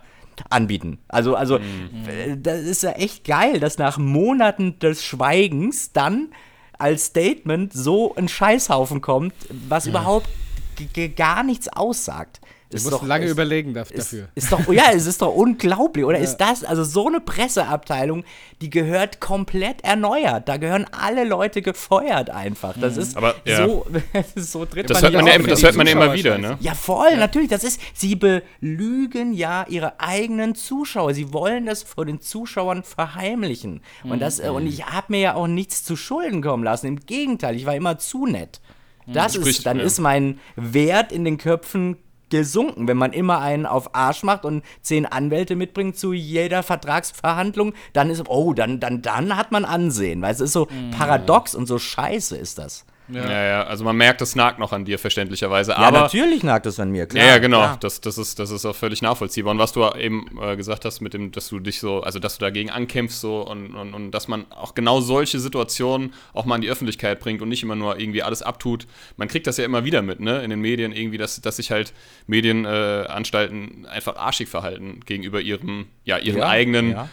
anbieten. 0.49 0.99
Also, 1.07 1.35
also 1.35 1.57
äh, 1.57 2.37
das 2.37 2.61
ist 2.61 2.83
ja 2.83 2.91
echt 2.91 3.25
geil, 3.25 3.59
dass 3.59 3.77
nach 3.77 3.97
Monaten 3.97 4.77
des 4.79 5.03
Schweigens 5.03 5.91
dann 5.91 6.29
als 6.77 7.05
Statement 7.07 7.73
so 7.73 8.15
ein 8.15 8.27
Scheißhaufen 8.27 9.01
kommt, 9.01 9.33
was 9.67 9.85
überhaupt 9.87 10.27
g- 10.75 10.85
g- 10.85 11.07
gar 11.09 11.43
nichts 11.43 11.67
aussagt. 11.69 12.39
Du 12.69 12.75
Ist 12.75 12.91
musst 12.91 13.03
lange 13.03 13.25
ist, 13.25 13.31
überlegen 13.31 13.73
daf- 13.73 13.91
ist, 13.93 14.11
dafür. 14.11 14.27
Ist 14.35 14.51
doch, 14.51 14.73
ja, 14.73 14.91
es 14.93 15.05
ist 15.05 15.21
doch 15.21 15.33
unglaublich, 15.35 16.03
oder? 16.03 16.19
Ist 16.19 16.35
das, 16.37 16.65
also 16.65 16.83
so 16.83 17.07
eine 17.07 17.21
Presseabteilung, 17.21 18.25
die 18.61 18.69
gehört 18.69 19.21
komplett 19.21 19.85
erneuert. 19.85 20.49
Da 20.49 20.57
gehören 20.57 20.85
alle 20.91 21.23
Leute 21.23 21.61
gefeuert 21.61 22.29
einfach. 22.29 22.75
Das 22.77 22.97
ist 22.97 23.15
Aber, 23.15 23.35
ja. 23.45 23.65
so, 23.65 23.85
so 24.35 24.65
drin. 24.65 24.85
Das 24.85 25.01
man 25.01 25.03
hört 25.03 25.13
ja 25.13 25.21
man, 25.21 25.41
ja, 25.43 25.47
das 25.47 25.63
hört 25.63 25.75
man 25.75 25.87
ja 25.87 25.93
immer 25.93 26.13
wieder, 26.13 26.37
ne? 26.37 26.57
Ja, 26.59 26.73
voll, 26.73 27.15
natürlich. 27.15 27.49
Das 27.49 27.63
ist, 27.63 27.79
sie 27.93 28.15
belügen 28.15 29.31
ja 29.33 29.65
ihre 29.69 30.01
eigenen 30.01 30.53
Zuschauer. 30.53 31.13
Sie 31.13 31.31
wollen 31.31 31.67
das 31.67 31.83
vor 31.83 32.05
den 32.05 32.19
Zuschauern 32.19 32.83
verheimlichen. 32.83 33.81
Und, 34.03 34.19
das, 34.21 34.39
äh, 34.39 34.49
und 34.49 34.67
ich 34.67 34.85
habe 34.85 35.05
mir 35.09 35.19
ja 35.19 35.35
auch 35.35 35.47
nichts 35.47 35.85
zu 35.85 35.95
Schulden 35.95 36.41
kommen 36.41 36.65
lassen. 36.65 36.87
Im 36.87 36.99
Gegenteil, 36.99 37.55
ich 37.55 37.65
war 37.65 37.75
immer 37.75 37.97
zu 37.97 38.25
nett. 38.25 38.59
Das 39.07 39.35
Sprich, 39.35 39.59
ist, 39.59 39.65
dann 39.65 39.77
ja. 39.77 39.83
ist 39.85 39.99
mein 39.99 40.37
Wert 40.57 41.13
in 41.13 41.23
den 41.23 41.37
Köpfen 41.37 41.95
gesunken, 42.29 42.87
wenn 42.87 42.97
man 42.97 43.13
immer 43.13 43.39
einen 43.39 43.65
auf 43.65 43.95
Arsch 43.95 44.23
macht 44.23 44.45
und 44.45 44.63
zehn 44.81 45.05
Anwälte 45.05 45.55
mitbringt 45.55 45.97
zu 45.97 46.13
jeder 46.13 46.63
Vertragsverhandlung, 46.63 47.73
dann 47.93 48.09
ist, 48.09 48.23
oh, 48.27 48.53
dann, 48.53 48.79
dann, 48.79 49.01
dann 49.01 49.35
hat 49.35 49.51
man 49.51 49.65
Ansehen, 49.65 50.21
weil 50.21 50.33
es 50.33 50.41
ist 50.41 50.53
so 50.53 50.67
paradox 50.97 51.55
und 51.55 51.67
so 51.67 51.79
scheiße 51.79 52.37
ist 52.37 52.57
das. 52.57 52.85
Ja. 53.09 53.31
ja, 53.31 53.63
also 53.63 53.83
man 53.83 53.95
merkt, 53.95 54.21
es 54.21 54.35
nagt 54.35 54.59
noch 54.59 54.73
an 54.73 54.83
dir, 54.83 54.99
verständlicherweise. 54.99 55.71
Ja, 55.71 55.77
aber 55.77 56.01
natürlich 56.01 56.43
nagt 56.43 56.65
es 56.65 56.79
an 56.79 56.91
mir, 56.91 57.05
klar. 57.05 57.23
Ja, 57.23 57.31
ja, 57.31 57.37
genau. 57.37 57.59
klar. 57.59 57.77
Das, 57.79 58.01
das, 58.01 58.17
ist, 58.17 58.37
das 58.39 58.51
ist 58.51 58.65
auch 58.65 58.75
völlig 58.75 59.01
nachvollziehbar. 59.01 59.51
Und 59.51 59.59
was 59.59 59.71
du 59.71 59.87
eben 59.97 60.27
äh, 60.41 60.57
gesagt 60.57 60.83
hast, 60.83 60.99
mit 60.99 61.13
dem, 61.13 61.31
dass 61.31 61.47
du 61.47 61.59
dich 61.59 61.79
so, 61.79 62.01
also 62.01 62.19
dass 62.19 62.37
du 62.37 62.45
dagegen 62.45 62.69
ankämpfst 62.69 63.21
so 63.21 63.41
und, 63.41 63.75
und, 63.75 63.93
und 63.93 64.11
dass 64.11 64.27
man 64.27 64.45
auch 64.51 64.75
genau 64.75 64.99
solche 64.99 65.39
Situationen 65.39 66.13
auch 66.33 66.45
mal 66.45 66.55
in 66.55 66.61
die 66.61 66.69
Öffentlichkeit 66.69 67.19
bringt 67.19 67.41
und 67.41 67.49
nicht 67.49 67.63
immer 67.63 67.75
nur 67.75 67.99
irgendwie 67.99 68.23
alles 68.23 68.41
abtut. 68.41 68.87
Man 69.15 69.27
kriegt 69.27 69.47
das 69.47 69.57
ja 69.57 69.65
immer 69.65 69.85
wieder 69.85 70.01
mit, 70.01 70.19
ne? 70.19 70.43
In 70.43 70.49
den 70.49 70.59
Medien 70.59 70.91
irgendwie, 70.91 71.17
dass, 71.17 71.39
dass 71.39 71.57
sich 71.57 71.71
halt 71.71 71.93
Medienanstalten 72.27 73.85
äh, 73.85 73.87
einfach 73.87 74.17
arschig 74.17 74.49
verhalten 74.49 74.99
gegenüber 75.05 75.39
ihrem, 75.39 75.87
ja, 76.03 76.17
ihren 76.17 76.39
Ja, 76.39 76.47
eigenen 76.47 76.91
ja, 76.91 77.09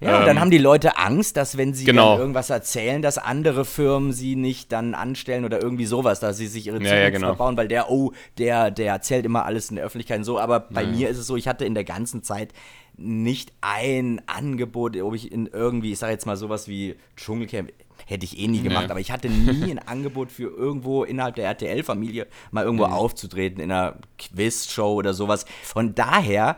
Ja, 0.00 0.20
und 0.20 0.26
dann 0.26 0.40
haben 0.40 0.50
die 0.52 0.58
Leute 0.58 0.96
Angst, 0.96 1.36
dass 1.36 1.56
wenn 1.56 1.74
sie 1.74 1.84
Genau. 1.84 2.18
irgendwas 2.18 2.50
erzählen, 2.50 3.02
dass 3.02 3.18
andere 3.18 3.64
Firmen 3.64 4.12
sie 4.12 4.36
nicht 4.36 4.70
dann 4.70 4.94
anstellen 4.94 5.44
oder 5.44 5.60
irgendwie 5.60 5.86
sowas, 5.86 6.20
dass 6.20 6.36
sie 6.36 6.46
sich 6.46 6.66
ihre 6.68 6.76
Ja, 6.76 6.82
Zukunft 6.84 7.02
ja, 7.02 7.10
genau. 7.10 7.26
verbauen, 7.28 7.56
weil 7.56 7.66
der, 7.68 7.90
oh, 7.90 8.12
der, 8.38 8.70
der 8.70 8.92
erzählt 8.92 9.26
immer 9.26 9.44
alles 9.44 9.70
in 9.70 9.76
der 9.76 9.84
Öffentlichkeit 9.84 10.18
und 10.18 10.24
so. 10.24 10.38
Aber 10.38 10.60
bei 10.60 10.86
mir 10.86 11.08
ist 11.08 11.18
es 11.18 11.26
so, 11.26 11.34
ich 11.36 11.48
hatte 11.48 11.64
in 11.64 11.74
der 11.74 11.84
ganzen 11.84 12.22
Zeit 12.22 12.52
nicht 12.96 13.52
ein 13.60 14.20
Angebot, 14.26 14.96
ob 15.00 15.14
ich 15.14 15.30
in 15.32 15.46
irgendwie, 15.46 15.92
ich 15.92 15.98
sage 15.98 16.12
jetzt 16.12 16.26
mal 16.26 16.36
sowas 16.36 16.68
wie 16.68 16.96
Dschungelcamp, 17.16 17.70
hätte 18.06 18.24
ich 18.24 18.38
eh 18.38 18.46
nie 18.48 18.62
gemacht, 18.62 18.86
Nee. 18.86 18.90
aber 18.92 19.00
ich 19.00 19.10
hatte 19.10 19.28
nie 19.28 19.70
ein 19.72 19.78
Angebot 19.80 20.30
für 20.32 20.44
irgendwo 20.56 21.02
innerhalb 21.04 21.34
der 21.34 21.44
RTL-Familie 21.46 22.26
mal 22.52 22.64
irgendwo 22.64 22.86
Mhm. 22.86 22.92
aufzutreten 22.92 23.60
in 23.60 23.70
einer 23.72 23.96
Quizshow 24.18 24.94
oder 24.94 25.12
sowas. 25.14 25.44
Von 25.64 25.94
daher 25.94 26.56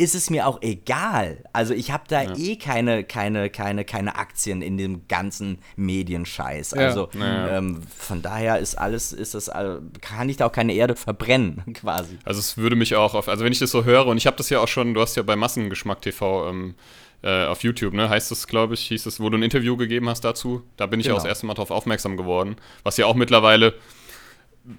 ist 0.00 0.14
es 0.14 0.30
mir 0.30 0.46
auch 0.46 0.62
egal. 0.62 1.44
Also 1.52 1.74
ich 1.74 1.90
habe 1.90 2.04
da 2.08 2.22
eh 2.34 2.56
keine, 2.56 3.04
keine, 3.04 3.50
keine, 3.50 3.84
keine 3.84 4.16
Aktien 4.16 4.62
in 4.62 4.78
dem 4.78 5.06
ganzen 5.08 5.58
Medienscheiß. 5.76 6.70
Ja. 6.72 6.86
Also 6.86 7.08
Ja. 7.18 7.58
ähm, 7.58 7.82
von 7.96 8.22
daher 8.22 8.58
ist 8.58 8.76
alles, 8.76 9.12
ist 9.12 9.34
das, 9.34 9.48
all- 9.48 9.82
kann 10.00 10.28
ich 10.28 10.36
da 10.38 10.46
auch 10.46 10.52
keine 10.52 10.72
Erde 10.72 10.96
verbrennen, 10.96 11.62
quasi. 11.74 12.18
Also 12.24 12.40
es 12.40 12.56
würde 12.56 12.76
mich 12.76 12.94
auch 12.96 13.14
auf, 13.14 13.28
also 13.28 13.44
wenn 13.44 13.52
ich 13.52 13.58
das 13.58 13.70
so 13.70 13.84
höre, 13.84 14.06
und 14.06 14.16
ich 14.16 14.26
habe 14.26 14.36
das 14.36 14.48
ja 14.50 14.60
auch 14.60 14.68
schon, 14.68 14.94
du 14.94 15.00
hast 15.00 15.16
ja 15.16 15.22
bei 15.22 15.36
Massengeschmack 15.36 16.00
TV 16.00 16.48
ähm, 16.48 16.74
äh, 17.22 17.44
auf 17.46 17.62
YouTube, 17.62 17.92
ne, 17.92 18.08
heißt 18.08 18.30
das, 18.30 18.46
glaube 18.46 18.74
ich, 18.74 18.80
hieß 18.88 19.04
es, 19.06 19.20
wo 19.20 19.28
du 19.28 19.36
ein 19.36 19.42
Interview 19.42 19.76
gegeben 19.76 20.08
hast 20.08 20.22
dazu. 20.22 20.62
Da 20.78 20.86
bin 20.86 21.00
ich 21.00 21.06
ja 21.06 21.12
auch 21.12 21.16
Genau. 21.16 21.24
das 21.24 21.28
erste 21.30 21.46
Mal 21.46 21.54
drauf 21.54 21.70
aufmerksam 21.70 22.16
geworden. 22.16 22.56
Was 22.82 22.96
ja 22.96 23.04
auch 23.04 23.14
mittlerweile, 23.14 23.74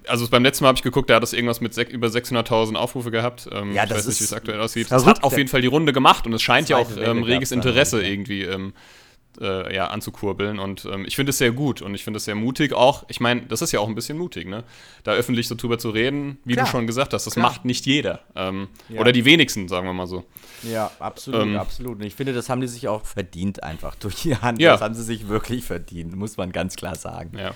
also 0.07 0.27
beim 0.29 0.43
letzten 0.43 0.63
Mal 0.63 0.69
habe 0.69 0.77
ich 0.77 0.83
geguckt, 0.83 1.09
da 1.09 1.15
hat 1.15 1.23
das 1.23 1.33
irgendwas 1.33 1.61
mit 1.61 1.75
über 1.91 2.07
600.000 2.07 2.75
Aufrufe 2.75 3.11
gehabt. 3.11 3.49
Ähm, 3.51 3.73
Ja, 3.73 3.83
ich 3.83 3.89
das 3.89 3.99
weiß 3.99 4.07
nicht, 4.07 4.19
wie 4.19 4.23
ist 4.23 4.31
es 4.31 4.33
aktuell 4.33 4.59
aussieht. 4.61 4.91
Das 4.91 5.05
hat 5.05 5.23
auf 5.23 5.37
jeden 5.37 5.49
Fall 5.49 5.61
die 5.61 5.67
Runde 5.67 5.93
gemacht 5.93 6.25
und 6.27 6.33
es 6.33 6.41
scheint 6.41 6.69
ja 6.69 6.77
auch 6.77 6.89
ähm, 6.97 7.23
reges 7.23 7.51
Interesse 7.51 8.01
irgendwie 8.03 8.43
ähm, 8.43 8.73
äh, 9.39 9.73
ja, 9.73 9.87
anzukurbeln. 9.87 10.59
Und 10.59 10.85
ähm, 10.85 11.05
ich 11.05 11.15
finde 11.15 11.29
es 11.31 11.37
sehr 11.37 11.51
gut 11.51 11.81
und 11.81 11.95
ich 11.95 12.03
finde 12.03 12.17
es 12.17 12.25
sehr 12.25 12.35
mutig 12.35 12.73
auch. 12.73 13.05
Ich 13.07 13.19
meine, 13.19 13.41
das 13.43 13.61
ist 13.61 13.71
ja 13.71 13.79
auch 13.79 13.87
ein 13.87 13.95
bisschen 13.95 14.17
mutig, 14.17 14.47
ne? 14.47 14.63
Da 15.03 15.13
öffentlich 15.13 15.47
so 15.47 15.55
drüber 15.55 15.77
zu 15.79 15.89
reden, 15.89 16.37
wie 16.45 16.53
Klar. 16.53 16.65
du 16.65 16.71
schon 16.71 16.85
gesagt 16.87 17.13
hast, 17.13 17.25
das 17.25 17.33
Klar. 17.33 17.47
macht 17.49 17.65
nicht 17.65 17.85
jeder. 17.85 18.21
Ähm, 18.35 18.67
Ja. 18.89 18.99
Oder 19.01 19.11
die 19.11 19.25
wenigsten, 19.25 19.67
sagen 19.67 19.87
wir 19.87 19.93
mal 19.93 20.07
so. 20.07 20.25
Ja, 20.63 20.91
absolut, 20.99 21.41
Ähm, 21.41 21.57
absolut. 21.57 21.99
Und 21.99 22.03
ich 22.05 22.15
finde, 22.15 22.33
das 22.33 22.49
haben 22.49 22.61
die 22.61 22.67
sich 22.67 22.87
auch 22.87 23.05
verdient 23.05 23.63
einfach 23.63 23.95
durch 23.95 24.15
die 24.15 24.35
Hand. 24.35 24.59
Ja. 24.59 24.73
Das 24.73 24.81
haben 24.81 24.93
sie 24.95 25.03
sich 25.03 25.27
wirklich 25.27 25.63
verdient, 25.63 26.15
muss 26.15 26.37
man 26.37 26.51
ganz 26.51 26.75
klar 26.75 26.95
sagen. 26.95 27.37
Ja. 27.37 27.51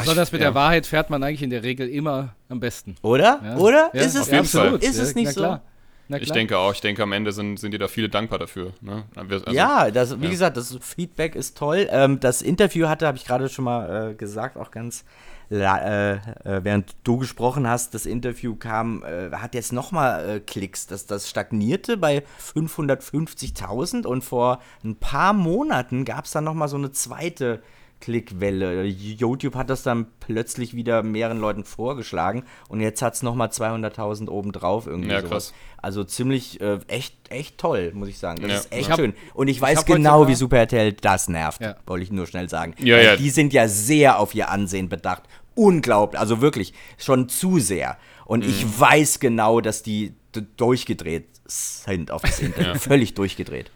Besonders 0.00 0.32
mit 0.32 0.40
ja. 0.40 0.48
der 0.48 0.54
Wahrheit 0.54 0.86
fährt 0.86 1.10
man 1.10 1.22
eigentlich 1.22 1.42
in 1.42 1.50
der 1.50 1.62
Regel 1.62 1.88
immer 1.88 2.34
am 2.48 2.60
besten. 2.60 2.96
Oder? 3.02 3.40
Ja. 3.42 3.56
Oder? 3.56 3.90
Ja, 3.92 4.00
ist 4.02 4.14
es 4.14 4.30
nicht 4.30 4.50
so? 4.50 4.62
Ist 4.76 4.98
es 4.98 5.14
nicht 5.14 5.36
na 5.36 5.60
so? 6.08 6.16
Ich 6.18 6.30
denke 6.30 6.56
auch, 6.56 6.72
ich 6.72 6.80
denke, 6.80 7.02
am 7.02 7.12
Ende 7.12 7.32
sind, 7.32 7.58
sind 7.58 7.72
dir 7.72 7.78
da 7.80 7.88
viele 7.88 8.08
dankbar 8.08 8.38
dafür. 8.38 8.72
Ne? 8.80 9.04
Also- 9.16 9.50
ja, 9.50 9.90
das, 9.90 10.20
wie 10.20 10.26
ja. 10.26 10.30
gesagt, 10.30 10.56
das 10.56 10.78
Feedback 10.80 11.34
ist 11.34 11.56
toll. 11.58 11.88
Ähm, 11.90 12.20
das 12.20 12.42
Interview 12.42 12.86
hatte, 12.86 13.08
habe 13.08 13.18
ich 13.18 13.24
gerade 13.24 13.48
schon 13.48 13.64
mal 13.64 14.12
äh, 14.12 14.14
gesagt, 14.14 14.56
auch 14.56 14.70
ganz, 14.70 15.04
la- 15.48 15.78
äh, 15.78 16.12
äh, 16.44 16.62
während 16.62 16.94
du 17.02 17.18
gesprochen 17.18 17.66
hast, 17.68 17.92
das 17.94 18.06
Interview 18.06 18.54
kam, 18.54 19.02
äh, 19.02 19.32
hat 19.32 19.56
jetzt 19.56 19.72
nochmal 19.72 20.36
äh, 20.36 20.40
Klicks. 20.40 20.86
Das, 20.86 21.06
das 21.06 21.28
stagnierte 21.28 21.96
bei 21.96 22.22
550.000 22.54 24.06
und 24.06 24.22
vor 24.22 24.60
ein 24.84 24.96
paar 24.96 25.32
Monaten 25.32 26.04
gab 26.04 26.26
es 26.26 26.30
dann 26.30 26.44
nochmal 26.44 26.68
so 26.68 26.76
eine 26.76 26.92
zweite 26.92 27.62
Klickwelle. 28.00 28.84
YouTube 28.84 29.54
hat 29.54 29.70
das 29.70 29.82
dann 29.82 30.06
plötzlich 30.20 30.74
wieder 30.74 31.02
mehreren 31.02 31.40
Leuten 31.40 31.64
vorgeschlagen 31.64 32.44
und 32.68 32.80
jetzt 32.80 33.02
hat 33.02 33.14
es 33.14 33.22
nochmal 33.22 33.48
200.000 33.48 34.28
obendrauf 34.28 34.86
irgendwie 34.86 35.10
Ja, 35.10 35.18
sowas. 35.20 35.30
krass. 35.30 35.54
Also 35.78 36.04
ziemlich, 36.04 36.60
äh, 36.60 36.78
echt, 36.88 37.14
echt 37.30 37.58
toll, 37.58 37.92
muss 37.94 38.08
ich 38.08 38.18
sagen. 38.18 38.42
Das 38.42 38.50
Ja. 38.50 38.56
ist 38.58 38.72
echt 38.72 38.80
Ich 38.82 38.90
hab- 38.90 38.98
schön. 38.98 39.14
Und 39.34 39.48
ich 39.48 39.60
weiß 39.60 39.84
genau, 39.84 40.28
wie 40.28 40.34
Super 40.34 40.58
RTL 40.58 40.92
das 40.92 41.28
nervt, 41.28 41.60
Ja. 41.62 41.76
wollte 41.86 42.04
ich 42.04 42.10
nur 42.12 42.26
schnell 42.26 42.48
sagen. 42.48 42.74
Ja, 42.78 42.98
ja. 42.98 43.16
Die 43.16 43.30
sind 43.30 43.52
ja 43.52 43.68
sehr 43.68 44.18
auf 44.18 44.34
ihr 44.34 44.50
Ansehen 44.50 44.88
bedacht. 44.88 45.22
Unglaublich, 45.54 46.20
also 46.20 46.40
wirklich, 46.40 46.74
schon 46.98 47.28
zu 47.28 47.58
sehr. 47.58 47.96
Und 48.26 48.44
ich 48.44 48.64
Mhm. 48.64 48.80
weiß 48.80 49.20
genau, 49.20 49.60
dass 49.60 49.82
die 49.82 50.12
durchgedreht 50.56 51.26
sind 51.46 52.10
auf 52.10 52.22
das 52.22 52.40
Interview. 52.40 52.74
Völlig 52.78 53.14
durchgedreht. 53.14 53.70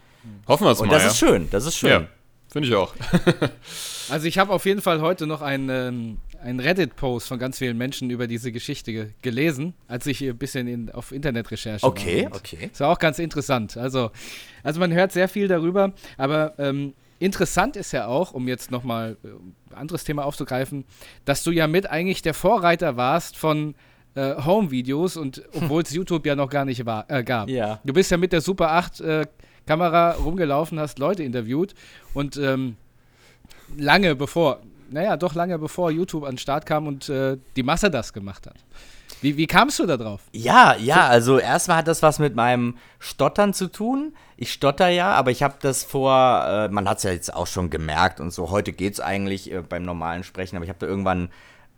Hoffen 0.46 0.66
wir 0.66 0.72
es 0.72 0.80
Und 0.80 0.88
mal. 0.88 0.94
das 0.94 1.04
ja. 1.04 1.08
ist 1.10 1.18
schön, 1.18 1.48
das 1.50 1.64
ist 1.66 1.76
schön. 1.76 2.06
Finde 2.50 2.68
ich 2.68 2.74
auch. 2.74 2.94
Also 4.10 4.26
ich 4.26 4.38
habe 4.38 4.52
auf 4.52 4.66
jeden 4.66 4.82
Fall 4.82 5.00
heute 5.00 5.28
noch 5.28 5.40
einen, 5.40 6.18
einen 6.42 6.58
Reddit-Post 6.58 7.28
von 7.28 7.38
ganz 7.38 7.58
vielen 7.58 7.78
Menschen 7.78 8.10
über 8.10 8.26
diese 8.26 8.50
Geschichte 8.50 8.92
ge 8.92 9.06
gelesen, 9.22 9.74
als 9.86 10.04
ich 10.06 10.20
ein 10.20 10.36
bisschen 10.36 10.66
in, 10.66 10.90
auf 10.90 11.12
Internetrecherche 11.12 11.86
Okay, 11.86 12.24
war. 12.24 12.32
Und 12.32 12.38
okay. 12.38 12.70
Das 12.72 12.80
war 12.80 12.88
auch 12.88 12.98
ganz 12.98 13.20
interessant. 13.20 13.76
Also, 13.76 14.10
also 14.64 14.80
man 14.80 14.92
hört 14.92 15.12
sehr 15.12 15.28
viel 15.28 15.46
darüber, 15.46 15.92
aber 16.16 16.54
ähm, 16.58 16.94
interessant 17.20 17.76
ist 17.76 17.92
ja 17.92 18.08
auch, 18.08 18.32
um 18.32 18.48
jetzt 18.48 18.72
nochmal 18.72 19.16
ein 19.22 19.76
anderes 19.76 20.02
Thema 20.02 20.24
aufzugreifen, 20.24 20.84
dass 21.24 21.44
du 21.44 21.52
ja 21.52 21.68
mit 21.68 21.88
eigentlich 21.88 22.20
der 22.20 22.34
Vorreiter 22.34 22.96
warst 22.96 23.36
von 23.36 23.76
äh, 24.16 24.34
Home-Videos 24.44 25.16
und 25.16 25.42
obwohl 25.52 25.82
es 25.82 25.90
YouTube 25.94 26.26
ja 26.26 26.34
noch 26.34 26.50
gar 26.50 26.64
nicht 26.64 26.84
war, 26.84 27.08
äh, 27.08 27.22
gab. 27.22 27.48
Ja. 27.48 27.78
Du 27.84 27.92
bist 27.92 28.10
ja 28.10 28.16
mit 28.16 28.32
der 28.32 28.40
Super 28.40 28.72
8 28.72 29.00
äh, 29.00 29.26
Kamera 29.70 30.14
rumgelaufen, 30.14 30.80
hast 30.80 30.98
Leute 30.98 31.22
interviewt 31.22 31.76
und 32.12 32.36
ähm, 32.36 32.74
lange 33.76 34.16
bevor, 34.16 34.58
naja, 34.90 35.16
doch 35.16 35.36
lange 35.36 35.60
bevor 35.60 35.92
YouTube 35.92 36.24
an 36.24 36.32
den 36.32 36.38
Start 36.38 36.66
kam 36.66 36.88
und 36.88 37.08
äh, 37.08 37.36
die 37.54 37.62
Masse 37.62 37.88
das 37.88 38.12
gemacht 38.12 38.48
hat. 38.48 38.56
Wie, 39.22 39.36
wie 39.36 39.46
kamst 39.46 39.78
du 39.78 39.86
da 39.86 39.96
drauf? 39.96 40.22
Ja, 40.32 40.74
ja, 40.74 41.06
also 41.06 41.38
erstmal 41.38 41.76
hat 41.76 41.86
das 41.86 42.02
was 42.02 42.18
mit 42.18 42.34
meinem 42.34 42.78
Stottern 42.98 43.54
zu 43.54 43.68
tun. 43.68 44.12
Ich 44.36 44.52
stotter 44.52 44.88
ja, 44.88 45.12
aber 45.12 45.30
ich 45.30 45.44
habe 45.44 45.54
das 45.60 45.84
vor, 45.84 46.44
äh, 46.48 46.68
man 46.68 46.88
hat 46.88 46.98
es 46.98 47.04
ja 47.04 47.12
jetzt 47.12 47.32
auch 47.32 47.46
schon 47.46 47.70
gemerkt 47.70 48.18
und 48.18 48.32
so, 48.32 48.50
heute 48.50 48.72
geht 48.72 48.94
es 48.94 49.00
eigentlich 49.00 49.52
äh, 49.52 49.62
beim 49.62 49.84
normalen 49.84 50.24
Sprechen, 50.24 50.56
aber 50.56 50.64
ich 50.64 50.70
habe 50.70 50.80
da 50.80 50.88
irgendwann 50.88 51.28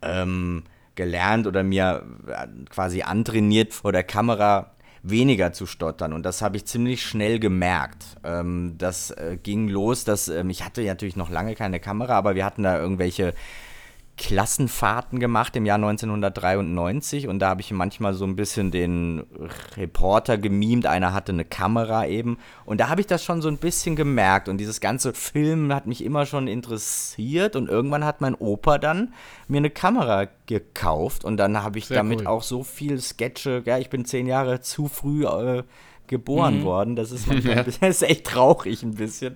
ähm, 0.01 0.63
gelernt 0.95 1.47
oder 1.47 1.63
mir 1.63 2.05
äh, 2.27 2.47
quasi 2.71 3.03
antrainiert 3.03 3.75
vor 3.75 3.93
der 3.93 4.05
Kamera 4.05 4.71
weniger 5.03 5.53
zu 5.53 5.67
stottern 5.67 6.13
und 6.13 6.25
das 6.25 6.43
habe 6.43 6.57
ich 6.57 6.65
ziemlich 6.65 7.03
schnell 7.03 7.39
gemerkt. 7.39 8.05
Ähm, 8.25 8.77
das 8.79 9.11
äh, 9.11 9.37
ging 9.43 9.69
los, 9.69 10.05
dass 10.05 10.29
ähm, 10.29 10.51
ich 10.51 10.65
hatte 10.65 10.83
natürlich 10.85 11.17
noch 11.17 11.31
lange 11.31 11.55
keine 11.55 11.81
Kamera, 11.81 12.15
aber 12.15 12.35
wir 12.35 12.45
hatten 12.45 12.63
da 12.63 12.79
irgendwelche 12.79 13.35
Klassenfahrten 14.19 15.19
gemacht 15.19 15.57
im 15.57 15.65
Jahr 15.65 15.77
1993 15.77 17.29
und 17.29 17.39
da 17.39 17.49
habe 17.49 17.63
ich 17.63 17.71
manchmal 17.73 18.13
so 18.15 18.25
ein 18.25 18.37
bisschen 18.37 18.71
den 18.71 19.25
Reporter 19.77 20.39
gemimt. 20.39 20.87
Einer 20.87 21.15
hatte 21.15 21.33
eine 21.33 21.45
Kamera 21.45 22.07
eben 22.07 22.39
und 22.65 22.79
da 22.79 22.89
habe 22.89 23.01
ich 23.01 23.07
das 23.07 23.25
schon 23.25 23.41
so 23.41 23.49
ein 23.49 23.57
bisschen 23.57 23.97
gemerkt 23.97 24.49
und 24.49 24.59
dieses 24.59 24.81
ganze 24.81 25.15
Film 25.15 25.73
hat 25.75 25.87
mich 25.87 26.05
immer 26.05 26.27
schon 26.27 26.47
interessiert 26.47 27.57
und 27.57 27.69
irgendwann 27.69 28.05
hat 28.05 28.21
mein 28.21 28.35
Opa 28.35 28.79
dann 28.79 29.15
mir 29.49 29.59
eine 29.59 29.71
Kamera 29.71 30.29
gekauft 30.47 31.25
und 31.25 31.39
dann 31.39 31.63
habe 31.63 31.79
ich 31.79 31.87
Sehr 31.87 31.97
damit 31.97 32.21
cool. 32.21 32.27
auch 32.27 32.43
so 32.43 32.63
viel 32.63 33.01
Sketche. 33.01 33.63
Ja, 33.65 33.79
ich 33.79 33.89
bin 33.89 34.05
zehn 34.05 34.27
Jahre 34.27 34.61
zu 34.61 34.89
früh 34.89 35.25
äh, 35.25 35.63
geboren 36.13 36.63
worden. 36.63 36.95
Das 36.95 37.11
ist 37.11 37.27
manchmal 37.33 37.65
das 37.65 37.79
ist 37.81 38.03
echt 38.03 38.27
traurig 38.27 38.85
ein 38.85 38.95
bisschen. 38.95 39.35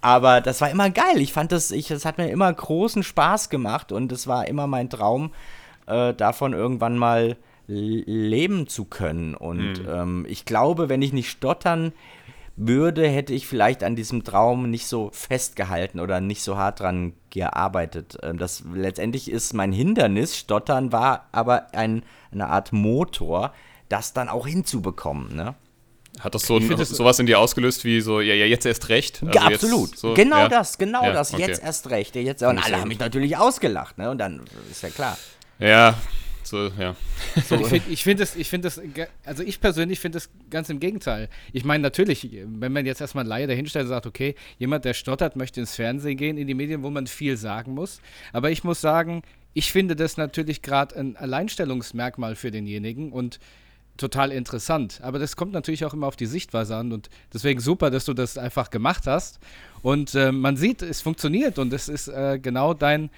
Aber 0.00 0.40
das 0.40 0.60
war 0.60 0.70
immer 0.70 0.90
geil. 0.90 1.20
Ich 1.20 1.32
fand 1.32 1.50
das, 1.50 1.72
ich, 1.72 1.88
das 1.88 2.04
hat 2.04 2.18
mir 2.18 2.30
immer 2.30 2.52
großen 2.52 3.02
Spaß 3.02 3.48
gemacht 3.48 3.90
und 3.90 4.12
es 4.12 4.28
war 4.28 4.46
immer 4.46 4.68
mein 4.68 4.88
Traum, 4.88 5.32
äh, 5.86 6.14
davon 6.14 6.52
irgendwann 6.52 6.96
mal 6.96 7.36
leben 7.66 8.66
zu 8.66 8.84
können. 8.84 9.34
Und 9.34 9.82
ähm, 9.86 10.24
ich 10.28 10.44
glaube, 10.44 10.88
wenn 10.88 11.02
ich 11.02 11.12
nicht 11.12 11.30
stottern 11.30 11.92
würde, 12.56 13.06
hätte 13.06 13.34
ich 13.34 13.46
vielleicht 13.46 13.84
an 13.84 13.94
diesem 13.94 14.24
Traum 14.24 14.70
nicht 14.70 14.86
so 14.86 15.10
festgehalten 15.12 16.00
oder 16.00 16.20
nicht 16.20 16.42
so 16.42 16.56
hart 16.56 16.80
dran 16.80 17.12
gearbeitet. 17.30 18.18
Ähm, 18.22 18.38
Das 18.38 18.64
letztendlich 18.74 19.30
ist 19.30 19.54
mein 19.54 19.72
Hindernis, 19.72 20.36
Stottern 20.36 20.92
war 20.92 21.28
aber 21.32 21.74
ein, 21.74 22.02
eine 22.32 22.48
Art 22.48 22.72
Motor, 22.72 23.52
das 23.88 24.12
dann 24.12 24.28
auch 24.28 24.46
hinzubekommen. 24.46 25.36
Ne? 25.36 25.54
Hat 26.20 26.34
das 26.34 26.42
so 26.42 26.56
ein, 26.56 26.62
find 26.62 26.78
das- 26.80 26.88
sowas 26.88 27.18
in 27.18 27.26
dir 27.26 27.38
ausgelöst 27.38 27.84
wie 27.84 28.00
so, 28.00 28.20
ja, 28.20 28.34
ja 28.34 28.46
jetzt 28.46 28.66
erst 28.66 28.88
recht? 28.88 29.22
Also 29.22 29.38
ja, 29.38 29.50
jetzt 29.50 29.64
absolut. 29.64 29.98
so, 29.98 30.14
genau 30.14 30.38
ja? 30.38 30.48
das, 30.48 30.78
genau 30.78 31.04
Ja, 31.04 31.12
das. 31.12 31.32
okay. 31.32 31.46
Jetzt 31.46 31.62
erst 31.62 31.90
recht. 31.90 32.14
Jetzt, 32.16 32.42
und 32.42 32.58
alle 32.58 32.80
haben 32.80 32.88
mich 32.88 32.98
natürlich 32.98 33.36
ausgelacht. 33.36 33.98
Ne? 33.98 34.10
Und 34.10 34.18
dann 34.18 34.42
ist 34.70 34.82
ja 34.82 34.90
klar. 34.90 35.16
Ja, 35.58 35.96
so, 36.48 36.68
ja. 36.78 36.96
Ich 37.36 37.44
finde 37.44 37.82
ich 37.90 38.02
find 38.02 38.20
das, 38.20 38.34
ich 38.34 38.48
find 38.48 38.64
das, 38.64 38.80
also 39.26 39.42
ich 39.42 39.60
persönlich 39.60 40.00
finde 40.00 40.16
das 40.16 40.30
ganz 40.48 40.70
im 40.70 40.80
Gegenteil. 40.80 41.28
Ich 41.52 41.64
meine, 41.64 41.82
natürlich, 41.82 42.26
wenn 42.46 42.72
man 42.72 42.86
jetzt 42.86 43.02
erstmal 43.02 43.26
Laie 43.26 43.46
dahinstellt 43.46 43.84
und 43.84 43.90
sagt, 43.90 44.06
okay, 44.06 44.34
jemand, 44.58 44.86
der 44.86 44.94
stottert, 44.94 45.36
möchte 45.36 45.60
ins 45.60 45.74
Fernsehen 45.74 46.16
gehen, 46.16 46.38
in 46.38 46.46
die 46.46 46.54
Medien, 46.54 46.82
wo 46.82 46.88
man 46.90 47.06
viel 47.06 47.36
sagen 47.36 47.74
muss. 47.74 48.00
Aber 48.32 48.50
ich 48.50 48.64
muss 48.64 48.80
sagen, 48.80 49.22
ich 49.52 49.72
finde 49.72 49.94
das 49.94 50.16
natürlich 50.16 50.62
gerade 50.62 50.96
ein 50.96 51.16
Alleinstellungsmerkmal 51.16 52.34
für 52.34 52.50
denjenigen 52.50 53.12
und 53.12 53.40
total 53.98 54.32
interessant. 54.32 55.00
Aber 55.02 55.18
das 55.18 55.36
kommt 55.36 55.52
natürlich 55.52 55.84
auch 55.84 55.92
immer 55.92 56.06
auf 56.06 56.16
die 56.16 56.26
Sichtweise 56.26 56.76
an 56.76 56.92
und 56.92 57.10
deswegen 57.34 57.60
super, 57.60 57.90
dass 57.90 58.06
du 58.06 58.14
das 58.14 58.38
einfach 58.38 58.70
gemacht 58.70 59.06
hast. 59.06 59.38
Und 59.82 60.14
äh, 60.14 60.32
man 60.32 60.56
sieht, 60.56 60.80
es 60.82 61.02
funktioniert 61.02 61.58
und 61.58 61.72
es 61.72 61.88
ist 61.88 62.08
äh, 62.08 62.38
genau 62.40 62.72
dein, 62.74 63.10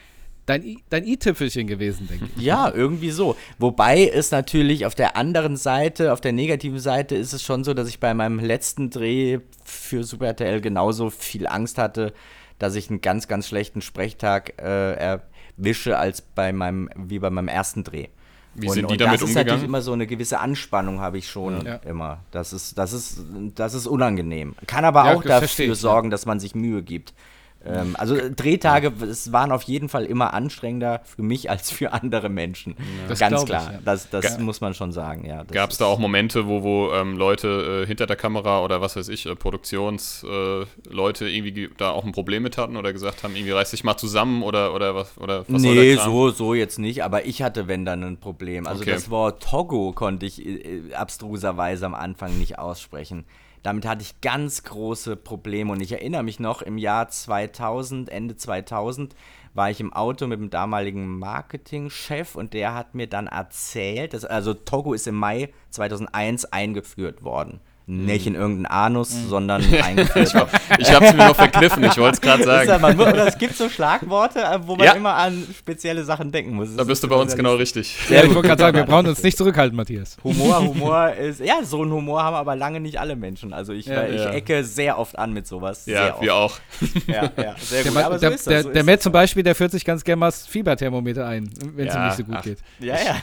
dein 0.47 0.65
I- 0.65 0.83
dein 0.91 1.07
i-Tüpfelchen 1.07 1.67
gewesen, 1.67 2.09
denke 2.09 2.27
ich. 2.37 2.43
Ja, 2.43 2.73
irgendwie 2.75 3.11
so. 3.11 3.37
Wobei 3.59 4.09
es 4.09 4.31
natürlich 4.33 4.85
auf 4.87 4.95
der 4.95 5.17
anderen 5.17 5.57
Seite, 5.57 6.13
auf 6.13 6.21
der 6.21 6.33
negativen 6.33 6.79
Seite, 6.81 7.15
ist 7.15 7.33
es 7.33 7.43
schon 7.43 7.63
so, 7.63 7.73
dass 7.75 7.89
ich 7.89 8.01
bei 8.01 8.13
meinem 8.15 8.41
letzten 8.41 8.91
Dreh 8.91 9.39
für 9.65 10.03
Super 10.05 10.27
RTL 10.27 10.61
genauso 10.61 11.11
viel 11.11 11.47
Angst 11.47 11.79
hatte, 11.79 12.13
dass 12.59 12.75
ich 12.75 12.91
einen 12.91 13.01
ganz, 13.01 13.29
ganz 13.29 13.49
schlechten 13.49 13.81
Sprechtag 13.81 14.61
äh, 14.61 14.95
erwische, 14.95 15.99
als 15.99 16.21
bei 16.21 16.53
meinem, 16.53 16.91
wie 16.97 17.19
bei 17.19 17.31
meinem 17.31 17.49
ersten 17.49 17.85
Dreh. 17.85 18.09
Wie 18.55 18.67
und, 18.69 18.75
sind 18.75 18.89
die 18.89 18.93
und 18.95 19.01
damit 19.01 19.21
das 19.23 19.29
ist 19.29 19.35
natürlich 19.35 19.39
umgegangen? 19.39 19.65
immer 19.65 19.83
so 19.83 19.93
eine 19.93 20.07
gewisse 20.07 20.41
Anspannung, 20.41 21.01
habe 21.01 21.19
ich 21.19 21.29
schon 21.29 21.65
Ja. 21.65 21.77
immer. 21.77 22.19
Das 22.31 22.53
ist, 22.53 22.77
das 22.79 22.93
ist, 22.93 23.21
das 23.55 23.75
ist 23.75 23.87
unangenehm. 23.87 24.55
Kann 24.67 24.85
aber 24.85 25.05
Ja, 25.07 25.15
auch 25.15 25.23
das 25.23 25.41
dafür 25.41 25.75
sorgen, 25.75 26.11
dass 26.11 26.27
man 26.27 26.41
sich 26.41 26.55
Mühe 26.55 26.83
gibt. 26.83 27.15
Ähm, 27.63 27.95
also 27.99 28.17
Drehtage, 28.35 28.91
es 29.03 29.33
waren 29.33 29.53
auf 29.53 29.63
jeden 29.65 29.89
Fall 29.91 30.07
immer 30.07 30.33
anstrengender 30.33 31.03
für 31.05 31.23
mich 31.23 31.51
als 31.51 31.71
für 31.71 31.93
andere 31.93 32.29
Menschen. 32.31 32.75
Das 33.07 33.19
Ganz 33.19 33.31
glaub 33.33 33.43
ich, 33.43 33.49
klar. 33.49 33.73
ja. 33.75 33.79
Das, 33.85 34.09
das 34.09 34.39
muss 34.39 34.63
man 34.63 34.73
schon 34.73 34.93
sagen, 34.93 35.27
ja. 35.27 35.43
Gab 35.45 35.71
es 35.71 35.77
da 35.77 35.85
auch 35.85 35.99
Momente, 35.99 36.47
wo, 36.47 36.63
wo 36.63 36.91
ähm, 36.93 37.19
Leute 37.19 37.83
äh, 37.83 37.87
hinter 37.87 38.07
der 38.07 38.17
Kamera 38.17 38.63
oder 38.63 38.81
was 38.81 38.97
weiß 38.97 39.09
ich, 39.11 39.27
äh, 39.27 39.37
Produktionsleute 39.37 41.27
äh, 41.27 41.37
irgendwie 41.37 41.53
ge- 41.53 41.71
da 41.77 41.91
auch 41.91 42.05
ein 42.05 42.13
Problem 42.13 42.43
mit 42.43 42.57
hatten 42.59 42.77
oder 42.77 42.93
gesagt 42.93 43.23
haben, 43.25 43.35
irgendwie 43.37 43.53
reiß 43.53 43.71
dich 43.71 43.85
mal 43.85 43.97
zusammen 43.97 44.43
oder, 44.43 44.75
oder 44.75 44.95
was? 44.95 45.19
Oder 45.19 45.41
was 45.41 45.49
Nee, 45.49 45.97
so, 45.97 46.31
so 46.31 46.55
jetzt 46.55 46.79
nicht, 46.79 47.05
aber 47.05 47.27
ich 47.27 47.43
hatte, 47.43 47.69
wenn 47.69 47.85
dann, 47.85 48.03
ein 48.03 48.17
Problem. 48.19 48.67
Also 48.67 48.81
Okay. 48.83 48.93
das 48.93 49.11
Wort 49.11 49.43
Togo 49.43 49.93
konnte 49.93 50.25
ich 50.25 50.45
äh, 50.47 50.95
abstruserweise 50.95 51.85
am 51.87 51.95
Anfang 51.95 52.39
nicht 52.39 52.59
aussprechen. 52.59 53.25
Damit 53.63 53.87
hatte 53.87 54.03
ich 54.03 54.21
ganz 54.21 54.63
große 54.63 55.17
Probleme 55.17 55.73
und 55.73 55.81
ich 55.81 55.93
erinnere 55.93 56.23
mich 56.23 56.41
noch, 56.41 56.63
im 56.63 56.79
Jahr 56.79 57.09
2000, 57.09 58.09
Ende 58.09 58.37
2000, 58.37 59.15
war 59.53 59.71
ich 59.71 59.81
im 59.81 59.93
Auto 59.93 60.27
mit 60.27 60.41
dem 60.41 60.51
damaligen 60.51 61.19
Marketingchef 61.19 62.37
und 62.37 62.55
der 62.55 62.75
hat 62.75 62.95
mir 62.95 63.07
dann 63.07 63.27
erzählt, 63.27 64.15
dass, 64.15 64.25
also 64.25 64.55
Togo 64.55 64.95
ist 64.95 65.07
im 65.07 65.17
Mai 65.17 65.53
2001 65.71 66.47
eingeführt 66.47 67.23
worden. 67.23 67.61
Nicht 67.91 68.27
in 68.27 68.35
irgendeinen 68.35 68.67
Anus, 68.67 69.11
sondern 69.29 69.63
eingeführt. 69.83 70.31
Ich 70.79 70.91
habe 70.93 71.05
es 71.07 71.13
mir 71.13 71.27
noch 71.27 71.35
verkniffen, 71.37 71.83
ich 71.85 71.97
wollte 71.99 72.15
es 72.15 72.21
gerade 72.21 72.43
Ist 72.43 72.49
ja, 72.49 72.79
sagen. 72.79 72.97
man, 72.97 73.17
es 73.27 73.37
gibt 73.37 73.57
so 73.57 73.69
Schlagworte, 73.69 74.39
äh, 74.41 74.59
wo 74.65 74.77
man 74.77 74.87
Ja. 74.87 74.93
immer 74.93 75.15
an 75.15 75.45
spezielle 75.59 76.05
Sachen 76.05 76.31
denken 76.31 76.55
muss. 76.55 76.75
Da 76.77 76.85
bist 76.85 77.03
du 77.03 77.09
bei 77.09 77.17
uns 77.17 77.35
genau 77.35 77.55
richtig. 77.57 77.97
Ja, 78.09 78.23
ich 78.23 78.33
wollte 78.35 78.49
gerade 78.49 78.61
sagen, 78.63 78.77
wir 78.77 78.85
brauchen 78.85 79.09
uns 79.09 79.23
nicht 79.23 79.37
zurückhalten, 79.37 79.77
Matthias. 79.77 80.17
Humor, 80.23 80.59
Humor 80.67 81.11
ist. 81.15 81.41
Ja, 81.41 81.63
so 81.65 81.83
einen 81.83 81.93
Humor 81.93 82.23
haben 82.23 82.35
aber 82.37 82.55
lange 82.57 82.81
nicht 82.81 82.99
alle 83.01 83.17
Menschen. 83.17 83.53
Also 83.53 83.73
ich, 83.73 83.87
Ja, 83.87 84.07
ich 84.07 84.25
ecke 84.25 84.63
sehr 84.65 84.99
oft 84.99 85.19
an 85.19 85.33
mit 85.33 85.47
sowas. 85.47 85.85
sehr 85.85 85.95
Ja, 86.01 86.13
oft. 86.15 86.23
wir 86.23 86.35
auch. 86.35 86.59
Ja, 87.07 87.15
ja, 87.37 87.55
sehr 87.59 87.83
Der, 87.83 87.93
gut. 87.93 88.03
Aber 88.03 88.15
so 88.15 88.21
der, 88.21 88.31
ist 88.33 88.47
das. 88.47 88.53
der, 88.53 88.63
so 88.63 88.71
der 88.71 88.85
Matt 88.85 89.03
zum 89.03 89.13
Beispiel, 89.13 89.43
der 89.43 89.55
führt 89.55 89.73
sich 89.73 89.85
ganz 89.85 90.05
gerne 90.05 90.21
mal 90.21 90.27
das 90.29 90.47
Fieberthermometer 90.47 91.27
ein, 91.27 91.51
wenn 91.75 91.89
es 91.89 91.95
ihm 91.95 92.05
nicht 92.07 92.17
so 92.17 92.25
gut 92.25 92.37
ach. 92.39 92.43
geht. 92.45 92.59
Ja, 92.79 92.95
ja. 92.95 93.17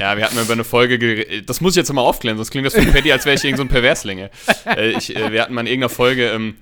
Ja, 0.00 0.16
wir 0.16 0.24
hatten 0.24 0.34
mal 0.34 0.42
über 0.44 0.52
eine 0.54 0.64
Folge 0.64 0.98
geredet. 0.98 1.48
Das 1.48 1.60
muss 1.60 1.72
ich 1.74 1.76
jetzt 1.76 1.92
mal 1.92 2.02
aufklären, 2.02 2.36
sonst 2.36 2.50
klingt 2.50 2.66
das 2.66 2.74
für 2.74 2.84
Patty, 2.84 3.12
als 3.12 3.24
wäre 3.24 3.35
ich 3.38 3.44
irgend 3.44 3.58
so 3.58 3.64
ein 3.64 3.68
Perverslinge. 3.68 4.30
Äh, 4.66 4.90
ich, 4.90 5.14
äh, 5.14 5.32
wir 5.32 5.42
hatten 5.42 5.54
mal 5.54 5.62
in 5.62 5.66
irgendeiner 5.66 5.90
Folge, 5.90 6.30
ähm, 6.30 6.56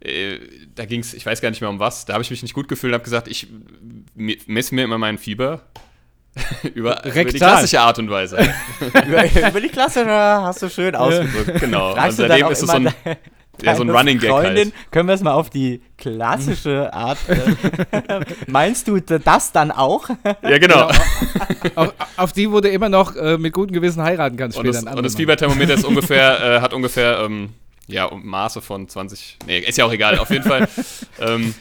äh, 0.00 0.38
da 0.74 0.84
ging 0.84 1.00
es, 1.00 1.14
ich 1.14 1.24
weiß 1.24 1.40
gar 1.40 1.50
nicht 1.50 1.60
mehr 1.60 1.70
um 1.70 1.78
was, 1.78 2.04
da 2.04 2.14
habe 2.14 2.22
ich 2.22 2.30
mich 2.30 2.42
nicht 2.42 2.54
gut 2.54 2.68
gefühlt 2.68 2.92
und 2.92 2.94
habe 2.94 3.04
gesagt, 3.04 3.28
ich 3.28 3.48
me- 4.14 4.36
messe 4.46 4.74
mir 4.74 4.84
immer 4.84 4.98
meinen 4.98 5.18
Fieber. 5.18 5.62
über, 6.74 7.02
über 7.04 7.24
die 7.24 7.38
klassische 7.38 7.80
Art 7.80 7.98
und 7.98 8.10
Weise. 8.10 8.36
über, 9.06 9.24
über 9.48 9.60
die 9.60 9.68
Klasse 9.70 10.04
na, 10.06 10.42
hast 10.42 10.60
du 10.60 10.68
schön 10.68 10.94
ausgedrückt. 10.94 11.60
Genau. 11.60 11.88
Und 11.88 11.94
Fragst 11.96 12.18
dann 12.18 12.28
seitdem 12.28 12.48
ist 12.50 12.62
es 12.62 12.68
so 12.68 12.76
ein, 12.76 12.92
ja, 13.62 13.74
so 13.74 13.82
ein 13.82 13.90
Running 13.90 14.18
Gag 14.18 14.30
Freundin, 14.30 14.72
halt. 14.72 14.92
Können 14.92 15.08
wir 15.08 15.14
es 15.14 15.22
mal 15.22 15.32
auf 15.32 15.50
die 15.50 15.80
klassische 15.98 16.92
Art. 16.92 17.18
Äh, 17.28 18.20
meinst 18.46 18.88
du 18.88 18.98
das 19.00 19.52
dann 19.52 19.70
auch? 19.70 20.08
Ja, 20.42 20.58
genau. 20.58 20.90
auf, 21.74 21.94
auf 22.16 22.32
die, 22.32 22.50
wo 22.50 22.60
du 22.60 22.68
immer 22.68 22.88
noch 22.88 23.16
äh, 23.16 23.38
mit 23.38 23.52
gutem 23.52 23.74
Gewissen 23.74 24.02
heiraten 24.02 24.36
kannst 24.36 24.58
Und 24.58 24.66
das, 24.66 24.82
und 24.82 25.02
das. 25.02 25.14
Fieberthermometer 25.14 25.74
ist 25.74 25.84
ungefähr, 25.86 26.56
äh, 26.56 26.60
hat 26.60 26.74
ungefähr, 26.74 27.20
ähm, 27.20 27.50
ja, 27.86 28.04
um 28.06 28.26
Maße 28.26 28.60
von 28.60 28.88
20. 28.88 29.38
Nee, 29.46 29.58
ist 29.60 29.78
ja 29.78 29.84
auch 29.84 29.92
egal, 29.92 30.18
auf 30.18 30.30
jeden 30.30 30.44
Fall. 30.44 30.68
ähm, 31.20 31.54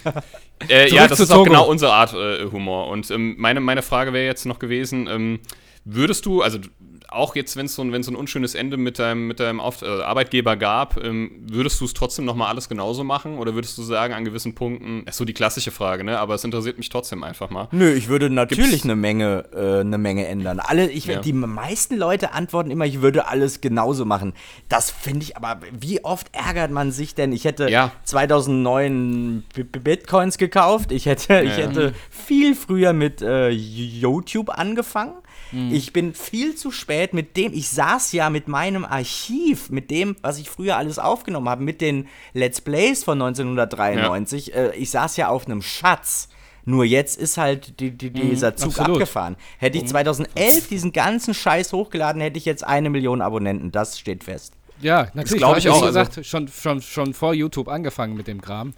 äh, 0.69 0.89
ja, 0.91 1.07
das 1.07 1.19
ist 1.19 1.31
auch 1.31 1.37
Togo. 1.37 1.51
genau 1.51 1.67
unsere 1.67 1.93
Art 1.93 2.13
äh, 2.13 2.45
Humor. 2.51 2.87
Und 2.87 3.09
ähm, 3.11 3.35
meine, 3.37 3.59
meine 3.59 3.81
Frage 3.81 4.13
wäre 4.13 4.25
jetzt 4.25 4.45
noch 4.45 4.59
gewesen, 4.59 5.07
ähm, 5.07 5.39
würdest 5.83 6.25
du, 6.25 6.41
also 6.41 6.59
auch 7.09 7.35
jetzt, 7.35 7.55
wenn 7.57 7.65
es 7.67 7.75
so, 7.75 7.81
ein- 7.81 8.03
so 8.03 8.11
ein 8.11 8.15
unschönes 8.15 8.55
Ende 8.55 8.77
mit 8.77 8.99
deinem, 8.99 9.27
mit 9.27 9.39
deinem 9.39 9.59
Auf, 9.59 9.81
äh, 9.81 9.85
Arbeitgeber 9.85 10.55
gab, 10.57 11.01
ähm, 11.03 11.31
würdest 11.49 11.79
du 11.81 11.85
es 11.85 11.93
trotzdem 11.93 12.25
nochmal 12.25 12.49
alles 12.49 12.69
genauso 12.69 13.03
machen? 13.03 13.37
Oder 13.37 13.53
würdest 13.55 13.77
du 13.77 13.83
sagen, 13.83 14.13
an 14.13 14.25
gewissen 14.25 14.55
Punkten, 14.55 15.03
ist 15.07 15.17
so 15.17 15.25
die 15.25 15.33
klassische 15.33 15.71
Frage, 15.71 16.03
ne? 16.03 16.19
Aber 16.19 16.35
es 16.35 16.43
interessiert 16.43 16.77
mich 16.77 16.89
trotzdem 16.89 17.23
einfach 17.23 17.49
mal. 17.49 17.67
Nö, 17.71 17.91
ich 17.93 18.07
würde 18.07 18.29
natürlich 18.29 18.69
Gibt's- 18.69 18.83
eine 18.85 18.95
Menge, 18.95 19.45
äh, 19.53 19.79
eine 19.81 19.97
Menge 19.97 20.27
ändern. 20.27 20.59
Alle, 20.59 20.89
ich, 20.89 21.05
Ja. 21.05 21.19
Die 21.19 21.33
meisten 21.33 21.95
Leute 21.97 22.33
antworten 22.33 22.71
immer, 22.71 22.85
ich 22.85 23.01
würde 23.01 23.27
alles 23.27 23.61
genauso 23.61 24.05
machen. 24.05 24.33
Das 24.69 24.91
finde 24.91 25.23
ich 25.23 25.37
aber, 25.37 25.59
wie 25.71 26.03
oft 26.03 26.27
ärgert 26.33 26.71
man 26.71 26.91
sich 26.91 27.15
denn? 27.15 27.31
Ich 27.31 27.45
hätte 27.45 27.69
Ja. 27.69 27.91
2009 28.03 29.43
B 29.53 29.63
Bitcoins 29.63 30.37
gekauft. 30.37 30.91
Ich 30.91 31.05
hätte, 31.05 31.41
ich 31.41 31.57
Ja. 31.57 31.63
hätte 31.67 31.93
viel 32.09 32.55
früher 32.55 32.93
mit 32.93 33.21
äh, 33.21 33.49
YouTube 33.49 34.49
angefangen. 34.49 35.13
Mhm. 35.51 35.73
Ich 35.73 35.93
bin 35.93 36.13
viel 36.13 36.55
zu 36.55 36.71
spät 36.71 37.13
mit 37.13 37.37
dem, 37.37 37.53
ich 37.53 37.69
saß 37.69 38.11
ja 38.13 38.29
mit 38.29 38.47
meinem 38.47 38.85
Archiv, 38.85 39.69
mit 39.69 39.91
dem, 39.91 40.15
was 40.21 40.39
ich 40.39 40.49
früher 40.49 40.77
alles 40.77 40.99
aufgenommen 40.99 41.49
habe, 41.49 41.63
mit 41.63 41.81
den 41.81 42.07
Let's 42.33 42.61
Plays 42.61 43.03
von 43.03 43.21
1993. 43.21 44.53
Äh, 44.53 44.75
ich 44.75 44.89
saß 44.89 45.17
ja 45.17 45.29
auf 45.29 45.45
einem 45.45 45.61
Schatz. 45.61 46.29
Nur 46.67 46.83
jetzt 46.83 47.17
ist 47.19 47.37
halt 47.37 47.79
die, 47.79 47.91
die, 47.91 48.09
dieser 48.09 48.55
Zug 48.55 48.69
absolut. 48.69 48.93
abgefahren. 48.93 49.35
Hätte 49.59 49.77
ich 49.77 49.85
2011 49.85 50.67
diesen 50.67 50.91
ganzen 50.93 51.35
Scheiß 51.35 51.71
hochgeladen, 51.73 52.21
hätte 52.21 52.39
ich 52.39 52.45
jetzt 52.45 52.63
eine 52.63 52.89
Million 52.89 53.21
Abonnenten. 53.21 53.71
Das 53.71 53.99
steht 53.99 54.23
fest. 54.23 54.53
Ja, 54.81 55.07
natürlich. 55.13 55.37
glaub 55.37 55.53
Du 55.53 55.59
ich 55.59 55.69
auch, 55.69 55.81
Wie 55.81 55.85
also- 55.85 55.99
gesagt, 55.99 56.25
schon, 56.25 56.47
schon, 56.47 56.81
schon 56.81 57.13
vor 57.13 57.33
YouTube 57.35 57.67
angefangen 57.67 58.15
mit 58.17 58.27
dem 58.27 58.41
Kram. 58.41 58.73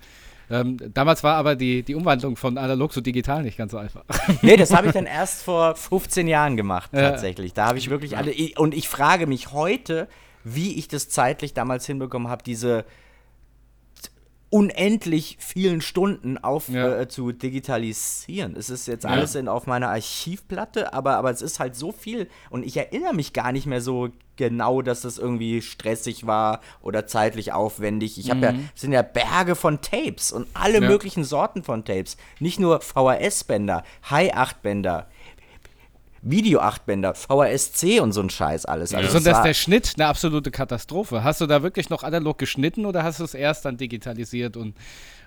Ähm, 0.50 0.77
damals 0.94 1.24
war 1.24 1.36
aber 1.36 1.56
die, 1.56 1.84
die 1.84 1.96
Umwandlung 1.96 2.38
von 2.38 2.58
analog 2.58 2.94
zu 2.94 3.01
digital 3.01 3.44
nicht 3.44 3.58
ganz 3.58 3.72
so 3.72 3.77
einfach. 3.77 4.04
Nee, 4.42 4.56
das 4.56 4.74
habe 4.74 4.88
ich 4.88 4.94
dann 4.94 5.06
erst 5.06 5.44
vor 5.44 5.75
15 5.75 6.27
Jahren 6.27 6.56
gemacht, 6.58 6.92
tatsächlich. 6.94 7.54
Da 7.54 7.66
habe 7.66 7.77
ich 7.77 7.89
wirklich 7.89 8.18
alle. 8.18 8.34
Und 8.58 8.74
ich 8.74 8.88
frage 8.88 9.27
mich 9.27 9.51
heute, 9.51 10.08
wie 10.44 10.77
ich 10.77 10.88
das 10.88 11.10
zeitlich 11.10 11.54
damals 11.54 11.86
hinbekommen 11.86 12.30
habe, 12.30 12.44
diese 12.44 12.86
unendlich 14.50 15.38
vielen 15.39 15.82
Stunden 15.82 16.38
auf 16.38 16.70
Ja. 16.70 17.00
äh, 17.01 17.08
zu 17.08 17.32
digitalisieren. 17.32 18.55
Es 18.55 18.70
ist 18.70 18.88
jetzt 18.88 19.05
alles 19.05 19.36
in, 19.36 19.48
auf 19.48 19.68
meiner 19.68 19.90
Archivplatte, 19.90 20.94
aber, 20.94 21.18
aber 21.18 21.31
es 21.31 21.42
ist 21.42 21.60
halt 21.60 21.75
so 21.75 21.92
viel 21.92 22.29
und 22.50 22.64
ich 22.66 22.77
erinnere 22.77 23.14
mich 23.14 23.33
gar 23.33 23.51
nicht 23.51 23.66
mehr 23.66 23.81
so 23.81 24.10
genau, 24.38 24.81
dass 24.83 25.01
das 25.01 25.18
irgendwie 25.18 25.62
stressig 25.62 26.27
war 26.27 26.62
oder 26.81 27.07
zeitlich 27.07 27.53
aufwendig. 27.53 28.18
Ich 28.20 28.29
habe 28.29 28.40
ja, 28.42 28.53
es 28.75 28.81
sind 28.81 28.92
ja 28.94 29.01
Berge 29.01 29.55
von 29.55 29.81
Tapes 29.81 30.31
und 30.31 30.48
alle 30.53 30.75
Ja. 30.81 30.88
möglichen 30.88 31.24
Sorten 31.24 31.64
von 31.64 31.83
Tapes. 31.83 32.18
Nicht 32.40 32.60
nur 32.60 32.79
VHS-Bänder, 32.81 33.83
High-8-Bänder, 34.10 35.07
Video-8-Bänder, 36.29 37.13
VHS-C 37.13 38.00
und 38.00 38.11
so 38.11 38.22
ein 38.22 38.29
Scheiß 38.29 38.66
alles. 38.66 38.94
Also 38.94 39.09
Sondern 39.09 39.33
es 39.33 39.37
ist 39.40 39.44
der 39.46 39.53
Schnitt 39.53 39.94
eine 39.98 40.07
absolute 40.07 40.51
Katastrophe. 40.51 41.24
Hast 41.24 41.42
du 41.42 41.46
da 41.46 41.63
wirklich 41.63 41.90
noch 41.90 42.03
analog 42.03 42.37
geschnitten 42.37 42.85
oder 42.85 43.03
hast 43.03 43.20
du 43.20 43.24
es 43.24 43.33
erst 43.33 43.66
dann 43.66 43.77
digitalisiert 43.77 44.57
und 44.57 44.75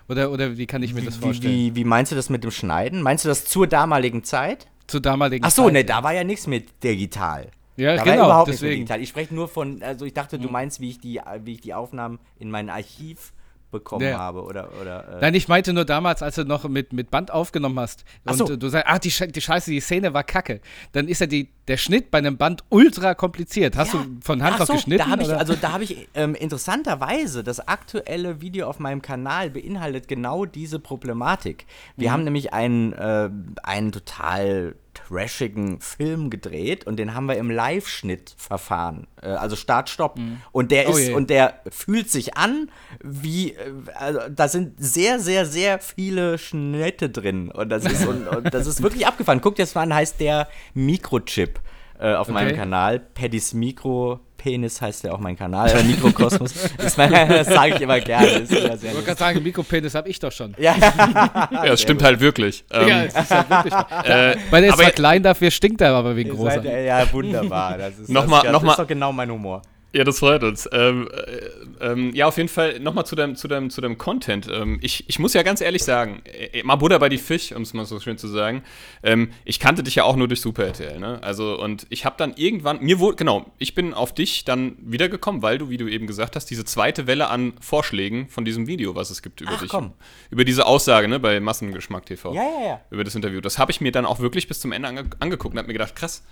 oder, 0.07 0.31
oder 0.31 0.57
wie 0.57 0.65
kann 0.65 0.83
ich 0.83 0.93
mir 0.93 1.03
das 1.03 1.19
wie, 1.19 1.23
vorstellen? 1.23 1.53
wie, 1.53 1.75
wie 1.75 1.83
meinst 1.83 2.11
du 2.11 2.15
das 2.15 2.29
mit 2.29 2.43
dem 2.43 2.51
Schneiden? 2.51 3.01
Meinst 3.01 3.23
du 3.23 3.29
das 3.29 3.45
zur 3.45 3.67
damaligen 3.67 4.23
Zeit? 4.23 4.67
Zur 4.87 4.99
damaligen 4.99 5.45
Ach 5.45 5.51
so, 5.51 5.65
Zeit. 5.65 5.73
ne, 5.73 5.85
da 5.85 6.03
war 6.03 6.13
ja 6.13 6.23
nichts 6.23 6.47
mit 6.47 6.83
digital. 6.83 7.47
Ja, 7.77 7.95
da 7.95 8.03
genau, 8.03 8.17
war 8.17 8.25
überhaupt 8.25 8.47
nichts 8.47 8.61
deswegen. 8.61 8.81
mit 8.81 8.89
digital. 8.89 9.01
Ich 9.01 9.09
spreche 9.09 9.33
nur 9.33 9.47
von, 9.47 9.81
also 9.83 10.05
ich 10.05 10.13
dachte, 10.13 10.37
du 10.37 10.49
meinst, 10.49 10.81
wie 10.81 10.89
ich 10.89 10.99
die, 10.99 11.21
wie 11.43 11.53
ich 11.53 11.61
die 11.61 11.73
Aufnahmen 11.73 12.19
in 12.39 12.51
mein 12.51 12.69
Archiv 12.69 13.31
bekommen 13.71 14.05
Ja. 14.07 14.17
habe 14.19 14.43
oder 14.43 14.69
oder. 14.81 15.17
Äh, 15.17 15.21
Nein, 15.21 15.33
ich 15.33 15.47
meinte 15.47 15.73
nur 15.73 15.85
damals, 15.85 16.21
als 16.21 16.35
du 16.35 16.43
noch 16.45 16.67
mit, 16.67 16.93
mit 16.93 17.09
Band 17.09 17.31
aufgenommen 17.31 17.79
hast 17.79 18.03
und 18.25 18.37
so. 18.37 18.55
du 18.55 18.67
sagst, 18.69 18.87
ah, 18.87 18.99
die, 18.99 19.11
Sche- 19.11 19.31
die 19.31 19.41
Scheiße, 19.41 19.71
die 19.71 19.79
Szene 19.79 20.13
war 20.13 20.23
kacke. 20.23 20.61
Dann 20.91 21.07
ist 21.07 21.21
ja 21.21 21.27
die, 21.27 21.49
der 21.71 21.77
Schnitt 21.77 22.11
bei 22.11 22.17
einem 22.17 22.37
Band 22.37 22.63
ultra 22.69 23.13
kompliziert. 23.15 23.77
Hast 23.77 23.93
Ja. 23.93 24.03
du 24.03 24.17
von 24.21 24.43
Hand 24.43 24.55
Ach 24.57 24.61
auf 24.61 24.67
so, 24.67 24.73
geschnitten? 24.73 25.09
Da 25.09 25.17
ich, 25.21 25.33
also 25.33 25.55
da 25.55 25.71
habe 25.71 25.85
ich 25.85 26.09
ähm, 26.15 26.35
interessanterweise 26.35 27.43
das 27.43 27.65
aktuelle 27.65 28.41
Video 28.41 28.67
auf 28.67 28.79
meinem 28.79 29.01
Kanal 29.01 29.49
beinhaltet 29.49 30.09
genau 30.09 30.45
diese 30.45 30.79
Problematik. 30.79 31.65
Wir 31.95 32.09
Mhm. 32.09 32.13
haben 32.13 32.23
nämlich 32.25 32.53
einen, 32.53 32.91
äh, 32.93 33.29
einen 33.63 33.93
total 33.93 34.75
trashigen 34.93 35.79
Film 35.79 36.29
gedreht 36.29 36.85
und 36.85 36.97
den 36.97 37.13
haben 37.15 37.25
wir 37.27 37.37
im 37.37 37.49
Live-Schnitt-Verfahren, 37.49 39.07
äh, 39.21 39.27
also 39.27 39.55
Start-Stopp. 39.55 40.19
Und 40.51 40.71
der 40.71 40.89
Oh 40.89 40.91
ist 40.91 41.07
je. 41.07 41.13
und 41.13 41.29
der 41.29 41.61
fühlt 41.69 42.09
sich 42.09 42.35
an 42.35 42.69
wie, 43.01 43.51
äh, 43.53 43.71
also 43.97 44.19
da 44.29 44.49
sind 44.49 44.73
sehr, 44.83 45.21
sehr, 45.21 45.45
sehr 45.45 45.79
viele 45.79 46.37
Schnitte 46.37 47.09
drin 47.09 47.49
und 47.51 47.69
das 47.69 47.85
ist 47.85 48.05
und, 48.05 48.27
und 48.27 48.53
das 48.53 48.67
ist 48.67 48.83
wirklich 48.83 49.07
abgefahren. 49.07 49.39
Guckt 49.39 49.59
jetzt 49.59 49.75
mal 49.75 49.83
an, 49.83 49.93
heißt 49.93 50.19
der 50.19 50.49
Mikrochip 50.73 51.60
äh, 52.01 52.13
auf 52.15 52.27
meinem 52.29 52.47
Okay. 52.47 52.57
Kanal. 52.57 52.99
Paddys 52.99 53.53
Mikro 53.53 54.19
Penis 54.37 54.81
heißt 54.81 55.03
ja 55.03 55.11
auch 55.11 55.19
mein 55.19 55.37
Kanal, 55.37 55.69
äh, 55.69 55.83
Mikrokosmos. 55.83 56.53
das 56.77 56.95
das 56.95 57.45
sage 57.45 57.75
ich 57.75 57.81
immer 57.81 57.99
gerne. 57.99 58.25
Ist 58.27 58.51
immer 58.51 58.75
sehr 58.75 58.89
ich 58.89 58.95
wollte 58.95 59.05
gerade 59.05 59.19
sagen, 59.19 59.43
Mikropenis 59.43 59.93
habe 59.93 60.09
ich 60.09 60.17
doch 60.19 60.31
schon. 60.31 60.55
ja, 60.57 60.75
Ja, 61.51 61.65
es 61.65 61.81
stimmt 61.83 62.01
halt 62.01 62.19
wirklich. 62.19 62.65
Ähm, 62.71 62.87
ja, 62.87 63.03
es 63.03 63.13
ist 63.15 63.29
halt 63.29 63.49
wirklich. 63.51 63.73
äh, 63.73 64.35
Weil 64.49 64.61
der 64.63 64.71
ist 64.71 64.79
zwar 64.79 64.89
klein, 64.91 65.21
dafür 65.21 65.51
stinkt 65.51 65.79
er 65.81 65.93
aber 65.93 66.15
wegen 66.15 66.31
großer. 66.31 66.63
seid, 66.63 66.85
ja, 66.85 67.13
wunderbar. 67.13 67.77
Das 67.77 67.99
ist, 67.99 68.09
Nochmal- 68.09 68.41
das, 68.41 68.51
nochmal- 68.51 68.69
das 68.69 68.79
ist 68.79 68.83
doch 68.83 68.87
genau 68.87 69.11
mein 69.13 69.29
Humor. 69.29 69.61
Ja, 69.93 70.05
das 70.05 70.19
freut 70.19 70.41
uns. 70.43 70.69
Ähm, 70.71 71.09
äh, 71.11 71.85
ähm, 71.85 72.15
ja, 72.15 72.25
auf 72.27 72.37
jeden 72.37 72.47
Fall 72.47 72.79
nochmal 72.79 73.05
zu 73.05 73.15
deinem, 73.15 73.35
zu 73.35 73.49
deinem, 73.49 73.69
zu 73.69 73.81
deinem 73.81 73.97
Content. 73.97 74.47
Ähm, 74.49 74.79
ich, 74.81 75.09
ich 75.09 75.19
muss 75.19 75.33
ja 75.33 75.43
ganz 75.43 75.59
ehrlich 75.59 75.83
sagen, 75.83 76.21
äh, 76.23 76.63
mal 76.63 76.77
Buddha 76.77 76.97
bei 76.97 77.09
die 77.09 77.17
Fisch, 77.17 77.51
um 77.51 77.63
es 77.63 77.73
mal 77.73 77.85
so 77.85 77.99
schön 77.99 78.17
zu 78.17 78.29
sagen. 78.29 78.63
Ähm, 79.03 79.31
ich 79.43 79.59
kannte 79.59 79.83
dich 79.83 79.95
ja 79.95 80.05
auch 80.05 80.15
nur 80.15 80.29
durch 80.29 80.39
Super 80.39 80.65
RTL, 80.65 80.97
ne? 80.97 81.21
Also, 81.21 81.59
und 81.59 81.87
ich 81.89 82.05
habe 82.05 82.15
dann 82.17 82.33
irgendwann, 82.37 82.79
mir 82.79 82.99
wurde, 82.99 83.17
genau, 83.17 83.51
ich 83.57 83.75
bin 83.75 83.93
auf 83.93 84.13
dich 84.13 84.45
dann 84.45 84.77
wiedergekommen, 84.79 85.41
weil 85.41 85.57
du, 85.57 85.69
wie 85.69 85.77
du 85.77 85.89
eben 85.89 86.07
gesagt 86.07 86.37
hast, 86.37 86.45
diese 86.45 86.63
zweite 86.63 87.05
Welle 87.05 87.27
an 87.27 87.53
Vorschlägen 87.59 88.29
von 88.29 88.45
diesem 88.45 88.67
Video, 88.67 88.95
was 88.95 89.09
es 89.09 89.21
gibt 89.21 89.41
über 89.41 89.51
Ach, 89.55 89.61
dich. 89.61 89.69
komm. 89.69 89.91
Über 90.29 90.45
diese 90.45 90.67
Aussage, 90.67 91.09
ne, 91.09 91.19
bei 91.19 91.41
Massengeschmack 91.41 92.05
TV. 92.05 92.33
Ja, 92.33 92.43
ja, 92.43 92.65
ja. 92.65 92.81
Über 92.91 93.03
das 93.03 93.15
Interview. 93.15 93.41
Das 93.41 93.57
habe 93.57 93.71
ich 93.71 93.81
mir 93.81 93.91
dann 93.91 94.05
auch 94.05 94.21
wirklich 94.21 94.47
bis 94.47 94.61
zum 94.61 94.71
Ende 94.71 94.87
ange 94.87 95.03
angeguckt 95.19 95.53
und 95.53 95.57
habe 95.57 95.67
mir 95.67 95.73
gedacht, 95.73 95.97
krass. 95.97 96.23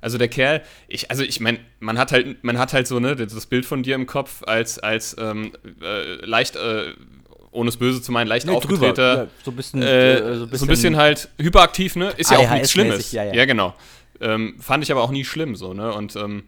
Also 0.00 0.16
der 0.18 0.28
Kerl, 0.28 0.62
ich, 0.88 1.10
also 1.10 1.22
ich 1.22 1.40
meine, 1.40 1.58
man 1.78 1.98
hat 1.98 2.12
halt, 2.12 2.42
man 2.42 2.58
hat 2.58 2.72
halt 2.72 2.86
so, 2.86 3.00
ne, 3.00 3.16
das 3.16 3.46
Bild 3.46 3.66
von 3.66 3.82
dir 3.82 3.94
im 3.94 4.06
Kopf 4.06 4.42
als, 4.46 4.78
als 4.78 5.14
ähm, 5.18 5.52
äh, 5.82 6.24
leicht, 6.24 6.56
äh, 6.56 6.92
ohne 7.52 7.68
es 7.68 7.76
böse 7.76 8.00
zu 8.00 8.12
meinen, 8.12 8.28
leicht 8.28 8.46
Nee, 8.46 8.52
aufgetreter, 8.52 9.24
Ja, 9.24 9.26
so 9.44 9.50
ein 9.50 9.56
bisschen, 9.56 9.82
äh, 9.82 10.14
äh, 10.18 10.34
so, 10.36 10.64
ein 10.64 10.68
bisschen 10.68 10.96
halt 10.96 11.28
hyperaktiv, 11.40 11.96
ne? 11.96 12.12
Ist 12.16 12.30
ja 12.30 12.38
auch 12.38 12.50
nichts 12.50 12.70
Schlimmes. 12.72 13.12
ja, 13.12 13.24
ja. 13.24 13.44
genau. 13.44 13.74
Ähm, 14.20 14.56
fand 14.60 14.84
ich 14.84 14.92
aber 14.92 15.02
auch 15.02 15.10
nie 15.10 15.24
schlimm, 15.24 15.56
so, 15.56 15.72
ne? 15.74 15.92
Und 15.92 16.14
ähm, 16.16 16.44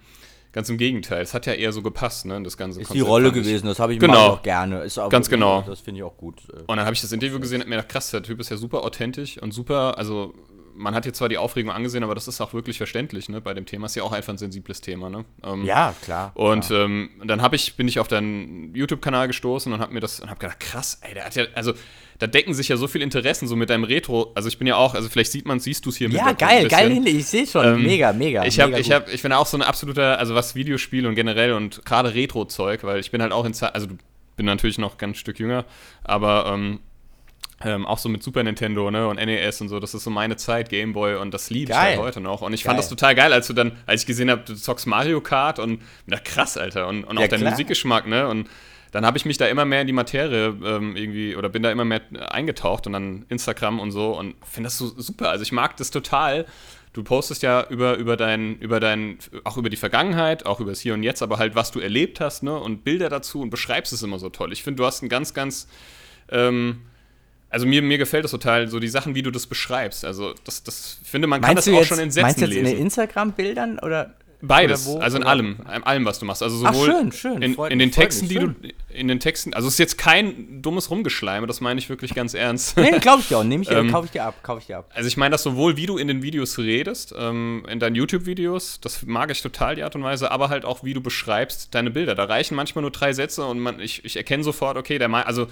ganz 0.53 0.69
im 0.69 0.77
Gegenteil, 0.79 1.23
es 1.23 1.33
hat 1.35 1.47
ja 1.47 1.55
eher 1.55 1.73
so 1.73 1.83
gepasst, 1.83 2.27
ne? 2.27 2.41
Das 2.43 2.57
ganze 2.57 2.81
Ist 2.81 2.89
die 2.89 2.99
Konzept, 2.99 3.09
Rolle 3.11 3.25
fand 3.29 3.37
ich. 3.39 3.43
gewesen, 3.45 3.67
das 3.67 3.79
habe 3.81 3.95
ich 3.95 3.99
Genau. 3.99 4.29
auch 4.29 4.43
gerne. 4.43 4.83
Ist 4.83 4.99
auch 4.99 5.09
Ganz 5.09 5.29
genau. 5.29 5.63
Das 5.67 5.81
finde 5.81 5.99
ich 6.01 6.05
auch 6.05 6.17
gut. 6.17 6.43
äh. 6.51 6.61
Und 6.67 6.77
dann 6.77 6.85
habe 6.85 6.95
ich 6.95 7.01
das 7.01 7.11
Interview 7.13 7.41
gesehen 7.41 7.63
und 7.63 7.69
mir 7.69 7.77
gedacht, 7.77 7.89
krass, 7.91 8.11
der 8.11 8.23
Typ 8.23 8.39
ist 8.41 8.51
ja 8.51 8.57
super 8.57 8.85
authentisch 8.85 9.39
und 9.39 9.53
super, 9.53 9.97
also 9.99 10.35
man 10.75 10.95
hat 10.95 11.07
jetzt 11.07 11.19
zwar 11.19 11.29
die 11.29 11.39
Aufregung 11.39 11.71
angesehen, 11.71 12.03
aber 12.05 12.15
das 12.15 12.29
ist 12.29 12.41
auch 12.41 12.55
wirklich 12.55 12.77
verständlich, 12.79 13.29
ne? 13.29 13.41
Bei 13.41 13.55
dem 13.55 13.67
Thema 13.67 13.87
ist 13.87 13.95
ja 13.97 14.03
auch 14.03 14.13
einfach 14.13 14.33
ein 14.33 14.39
sensibles 14.39 14.81
Thema, 14.81 15.11
ne? 15.11 15.25
Ähm, 15.45 15.65
Ja, 15.65 15.95
klar. 16.03 16.33
Und 16.35 16.67
klar. 16.67 16.85
ähm, 16.85 17.11
dann 17.25 17.43
habe 17.43 17.57
ich, 17.57 17.75
bin 17.77 17.89
ich 17.89 17.99
auf 18.01 18.09
deinen 18.09 18.75
YouTube-Kanal 18.75 19.27
gestoßen 19.29 19.73
und 19.73 19.81
habe 19.81 19.93
mir 19.93 20.01
das 20.01 20.21
und 20.21 20.31
habe 20.31 20.41
gedacht, 20.41 20.61
krass, 20.61 20.99
ey, 21.03 21.15
der 21.15 21.25
hat 21.27 21.35
ja, 21.35 21.45
also 21.55 21.73
da 22.19 22.27
decken 22.29 22.55
sich 22.55 22.69
ja 22.69 22.77
so 22.77 22.87
viele 22.87 23.03
Interessen 23.05 23.49
so 23.49 23.57
mit 23.57 23.69
deinem 23.71 23.83
Retro. 23.85 24.31
Also 24.35 24.49
ich 24.49 24.57
bin 24.57 24.67
ja 24.69 24.77
auch, 24.77 24.95
also 24.95 25.09
vielleicht 25.09 25.33
sieht 25.33 25.45
man, 25.47 25.59
siehst 25.59 25.85
du 25.87 25.91
es 25.91 25.97
hier 25.97 26.09
ja, 26.09 26.31
geil, 26.33 26.63
ein 26.65 26.69
geil, 26.69 26.91
hin- 26.91 27.07
ich 27.07 27.27
sehe 27.27 27.47
schon. 27.47 27.67
Ähm, 27.67 27.83
mega, 27.83 28.13
mega. 28.13 28.45
Ich 28.45 28.61
habe, 28.61 28.79
ich 28.79 28.93
habe, 28.93 29.11
ich 29.11 29.23
bin 29.23 29.33
auch 29.33 29.47
so 29.47 29.57
ein 29.57 29.63
absoluter, 29.63 30.19
also 30.19 30.35
was 30.35 30.55
Videospiele 30.55 31.09
und 31.09 31.17
generell 31.17 31.53
und 31.53 31.85
gerade 31.85 32.15
Retro-Zeug, 32.15 32.85
weil 32.85 33.01
ich 33.01 33.11
bin 33.11 33.21
halt 33.23 33.33
auch 33.33 33.45
in 33.45 33.55
Zeit, 33.55 33.75
also 33.75 33.89
bin 34.37 34.47
natürlich 34.47 34.79
noch 34.79 34.99
ganz 34.99 35.19
Stück 35.19 35.39
jünger, 35.41 35.65
aber 36.05 36.47
ähm, 36.55 36.79
ähm, 37.65 37.87
auch 37.87 37.99
so 37.99 38.09
mit 38.09 38.23
Super 38.23 38.43
Nintendo 38.43 38.91
ne, 38.91 39.07
und 39.09 39.17
NES 39.17 39.61
und 39.61 39.69
so, 39.69 39.81
das 39.81 39.95
ist 39.95 40.05
so 40.05 40.11
meine 40.11 40.37
Zeit, 40.37 40.69
Gameboy 40.69 41.17
und 41.17 41.33
das 41.33 41.51
liebe 41.51 41.73
ich 41.73 41.79
halt 41.79 41.99
heute 41.99 42.21
noch. 42.21 42.43
Und 42.43 42.53
ich 42.53 42.63
Geil. 42.63 42.71
fand 42.71 42.79
das 42.79 42.89
total 42.89 43.15
geil, 43.15 43.33
als 43.33 43.47
du 43.47 43.53
dann, 43.53 43.73
als 43.87 44.03
ich 44.03 44.07
gesehen 44.07 44.31
habe, 44.31 44.43
du 44.45 44.55
zockst 44.55 44.87
Mario 44.87 45.21
Kart 45.21 45.59
und 45.59 45.83
na 46.07 46.19
krass, 46.19 46.57
Alter, 46.57 46.89
und, 46.89 47.05
und 47.05 47.19
Ja, 47.19 47.25
auch 47.25 47.29
dein 47.29 47.41
klar. 47.41 47.51
Musikgeschmack, 47.53 48.07
ne? 48.07 48.29
Und 48.29 48.49
dann 48.93 49.07
habe 49.07 49.17
ich 49.17 49.25
mich 49.25 49.39
da 49.39 49.47
immer 49.47 49.65
mehr 49.65 49.81
in 49.81 49.87
die 49.87 49.95
Materie 49.95 50.55
ähm, 50.65 50.97
irgendwie 50.97 51.35
oder 51.35 51.49
bin 51.49 51.63
da 51.63 51.71
immer 51.71 51.85
mehr 51.85 52.03
eingetaucht 52.31 52.87
und 52.87 52.93
dann 52.93 53.25
Instagram 53.31 53.81
und 53.81 53.91
so 53.91 54.19
und 54.19 54.35
finde 54.45 54.67
das 54.67 54.77
so 54.77 54.87
super. 54.89 55.31
Also 55.31 55.43
ich 55.43 55.53
mag 55.53 55.77
das 55.79 55.91
total. 55.91 56.45
Du 56.93 57.03
postest 57.03 57.43
ja 57.43 57.67
über, 57.71 57.97
über 57.97 58.19
dein, 58.19 58.59
über 58.59 58.79
dein, 58.79 59.17
auch 59.45 59.57
über 59.57 59.71
die 59.71 59.79
Vergangenheit, 59.79 60.45
auch 60.45 60.61
über 60.61 60.73
das 60.73 60.81
Hier 60.81 60.93
und 60.93 61.03
Jetzt, 61.03 61.23
aber 61.23 61.39
halt, 61.39 61.55
was 61.55 61.71
du 61.71 61.81
erlebt 61.81 62.21
hast, 62.21 62.43
ne? 62.43 62.55
Und 62.55 62.85
Bilder 62.85 63.09
dazu 63.09 63.41
und 63.41 63.49
beschreibst 63.49 63.95
es 63.95 64.03
immer 64.03 64.19
so 64.19 64.29
toll. 64.29 64.53
Ich 64.53 64.63
finde, 64.63 64.83
du 64.83 64.87
hast 64.87 65.03
ein 65.03 65.09
ganz, 65.09 65.33
ganz, 65.33 65.69
ähm, 66.31 66.83
also 67.53 67.67
mir, 67.67 67.83
mir 67.83 67.99
gefällt 67.99 68.25
das 68.25 68.31
total, 68.31 68.67
so 68.69 68.81
die 68.81 68.89
Sachen, 68.89 69.15
wie 69.15 69.23
du 69.23 69.31
das 69.31 69.47
beschreibst. 69.47 70.05
Also 70.05 70.35
das, 70.45 70.63
das 70.65 70.99
ich 71.03 71.09
finde, 71.11 71.29
man 71.29 71.41
kann 71.43 71.55
Meinst 71.55 71.69
das 71.69 71.75
auch 71.75 71.79
jetzt, 71.79 71.89
schon 71.89 71.99
in 71.99 72.05
meinst 72.05 72.15
Sätzen 72.15 72.41
du 72.41 72.47
jetzt 72.47 72.57
in 72.57 72.65
lesen. 72.65 72.77
den 72.77 72.83
Instagram-Bildern 72.83 73.79
oder? 73.79 74.15
Beides, 74.45 74.87
wo, 74.87 74.99
also 74.99 75.19
in 75.19 75.23
oder? 75.23 75.31
allem, 75.31 75.57
in 75.73 75.83
allem, 75.85 76.05
was 76.05 76.19
du 76.19 76.25
machst. 76.25 76.43
Also 76.43 76.67
Ach, 76.67 76.75
sowohl 76.75 76.91
schön, 76.91 77.13
schön, 77.13 77.43
in, 77.43 77.55
in 77.55 77.79
den 77.79 77.93
Texten, 77.93 78.27
mich, 78.27 78.37
die 78.37 78.41
du, 78.41 78.55
in 78.93 79.07
den 79.07 79.21
Texten, 79.21 79.55
also 79.55 79.69
es 79.69 79.75
ist 79.75 79.79
jetzt 79.79 79.99
kein 79.99 80.61
dummes 80.63 80.91
Rumgeschleime, 80.91 81.47
das 81.47 81.61
meine 81.61 81.79
ich 81.79 81.89
wirklich 81.89 82.13
ganz 82.13 82.35
ernst. 82.35 82.77
Nee, 82.77 82.99
glaube 82.99 83.21
ich 83.21 83.29
dir 83.29 83.39
auch. 83.39 83.45
Nehme 83.45 83.63
ich, 83.63 83.71
Ähm, 83.71 83.93
kaufe 83.93 84.07
ich 84.07 84.11
dir 84.11 84.25
ab, 84.25 84.43
kaufe 84.43 84.61
ich 84.61 84.67
dir 84.67 84.79
ab. 84.79 84.91
Also 84.95 85.07
ich 85.07 85.17
meine 85.17 85.31
das 85.31 85.45
sowohl, 85.45 85.77
wie 85.77 85.87
du 85.87 85.97
in 85.97 86.09
den 86.09 86.23
Videos 86.23 86.59
redest, 86.59 87.15
ähm, 87.17 87.65
in 87.69 87.79
deinen 87.79 87.95
YouTube-Videos, 87.95 88.81
das 88.81 89.05
mag 89.05 89.31
ich 89.31 89.43
total, 89.43 89.77
die 89.77 89.85
Art 89.85 89.95
und 89.95 90.03
Weise, 90.03 90.33
aber 90.33 90.49
halt 90.49 90.65
auch, 90.65 90.83
wie 90.83 90.95
du 90.95 91.01
beschreibst 91.01 91.73
deine 91.75 91.93
Bilder. 91.93 92.17
Da 92.17 92.25
reichen 92.25 92.57
manchmal 92.57 92.83
nur 92.83 92.91
drei 92.91 93.13
Sätze 93.13 93.45
und 93.45 93.61
man, 93.61 93.79
ich, 93.79 94.05
ich 94.05 94.17
erkenne 94.17 94.43
sofort, 94.43 94.77
okay, 94.77 94.99
der 94.99 95.13
also 95.13 95.47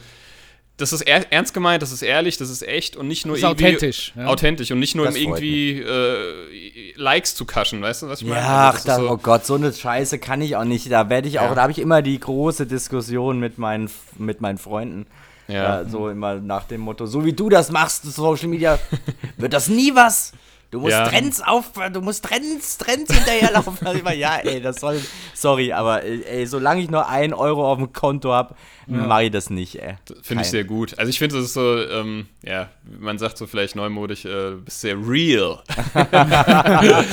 das 0.80 0.92
ist 0.92 1.02
er, 1.02 1.30
ernst 1.32 1.54
gemeint, 1.54 1.82
das 1.82 1.92
ist 1.92 2.02
ehrlich, 2.02 2.36
das 2.36 2.50
ist 2.50 2.62
echt 2.66 2.96
und 2.96 3.08
nicht 3.08 3.26
nur 3.26 3.36
Das 3.36 3.42
ist 3.42 3.48
irgendwie 3.48 3.66
authentisch, 3.76 4.12
ja. 4.16 4.26
authentisch 4.26 4.70
und 4.72 4.78
nicht 4.80 4.94
nur 4.94 5.06
um 5.06 5.12
Das 5.12 5.20
irgendwie 5.20 5.80
äh, 5.80 6.92
Likes 6.96 7.34
zu 7.34 7.44
kaschen, 7.44 7.82
weißt 7.82 8.02
du, 8.02 8.08
was 8.08 8.20
ich 8.22 8.26
meine? 8.28 8.40
Ja, 8.40 8.70
ach, 8.70 8.74
Also 8.74 8.90
ist 8.90 8.96
so- 8.96 9.10
oh 9.10 9.16
Gott, 9.16 9.46
so 9.46 9.54
eine 9.54 9.72
Scheiße 9.72 10.18
kann 10.18 10.40
ich 10.42 10.56
auch 10.56 10.64
nicht. 10.64 10.90
Da 10.90 11.08
werde 11.08 11.28
ich 11.28 11.38
auch, 11.38 11.50
Ja. 11.50 11.54
da 11.54 11.62
habe 11.62 11.72
ich 11.72 11.78
immer 11.78 12.02
die 12.02 12.18
große 12.18 12.66
Diskussion 12.66 13.38
mit 13.38 13.58
meinen, 13.58 13.90
mit 14.18 14.40
meinen 14.40 14.58
Freunden. 14.58 15.06
Ja. 15.48 15.80
Ja. 15.82 15.84
so 15.88 16.08
immer 16.08 16.36
nach 16.36 16.64
dem 16.64 16.80
Motto, 16.80 17.06
so 17.06 17.24
wie 17.24 17.32
du 17.32 17.48
das 17.48 17.72
machst, 17.72 18.04
Social 18.04 18.46
Media, 18.48 18.78
wird 19.36 19.52
das 19.52 19.68
nie 19.68 19.94
was. 19.94 20.32
Du 20.70 20.78
musst 20.78 20.92
Ja. 20.92 21.08
Trends 21.08 21.42
auf, 21.44 21.72
du 21.92 22.00
musst 22.00 22.24
Trends, 22.24 22.78
Trends 22.78 23.12
hinterherlaufen. 23.12 23.76
Also 23.84 24.08
ja, 24.10 24.36
ey, 24.36 24.60
das 24.60 24.76
soll, 24.76 25.00
sorry, 25.34 25.72
aber 25.72 26.04
ey, 26.04 26.46
solange 26.46 26.80
ich 26.80 26.90
nur 26.90 27.08
ein 27.08 27.34
Euro 27.34 27.70
auf 27.70 27.78
dem 27.78 27.92
Konto 27.92 28.32
habe, 28.32 28.54
mache 28.86 29.24
ich 29.24 29.30
das 29.32 29.50
nicht, 29.50 29.82
ey. 29.82 29.96
Finde 30.22 30.44
ich 30.44 30.50
sehr 30.50 30.64
gut. 30.64 30.96
Also 30.98 31.10
ich 31.10 31.18
finde, 31.18 31.36
das 31.36 31.46
ist 31.46 31.54
so, 31.54 31.76
ähm, 31.82 32.26
ja, 32.44 32.68
man 33.00 33.18
sagt 33.18 33.36
so 33.38 33.46
vielleicht 33.46 33.74
neumodisch, 33.74 34.24
äh, 34.24 34.52
bist 34.64 34.80
sehr 34.80 34.96
real. 34.96 35.58
Ja, 36.12 36.80
ja. 36.82 37.04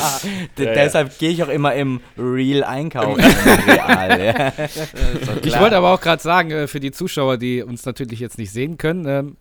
Deshalb 0.57 1.17
gehe 1.17 1.29
ich 1.31 1.43
auch 1.43 1.49
immer 1.49 1.73
im 1.73 2.01
Real 2.17 2.63
einkaufen. 2.63 3.23
Real, 3.67 4.23
ja. 4.25 4.53
Ich 5.43 5.59
wollte 5.59 5.77
aber 5.77 5.93
auch 5.93 6.01
gerade 6.01 6.21
sagen, 6.21 6.51
äh, 6.51 6.67
für 6.67 6.79
die 6.79 6.91
Zuschauer, 6.91 7.37
die 7.37 7.63
uns 7.63 7.85
natürlich 7.85 8.19
jetzt 8.19 8.37
nicht 8.37 8.51
sehen 8.51 8.77
können, 8.77 9.05
ähm, 9.07 9.37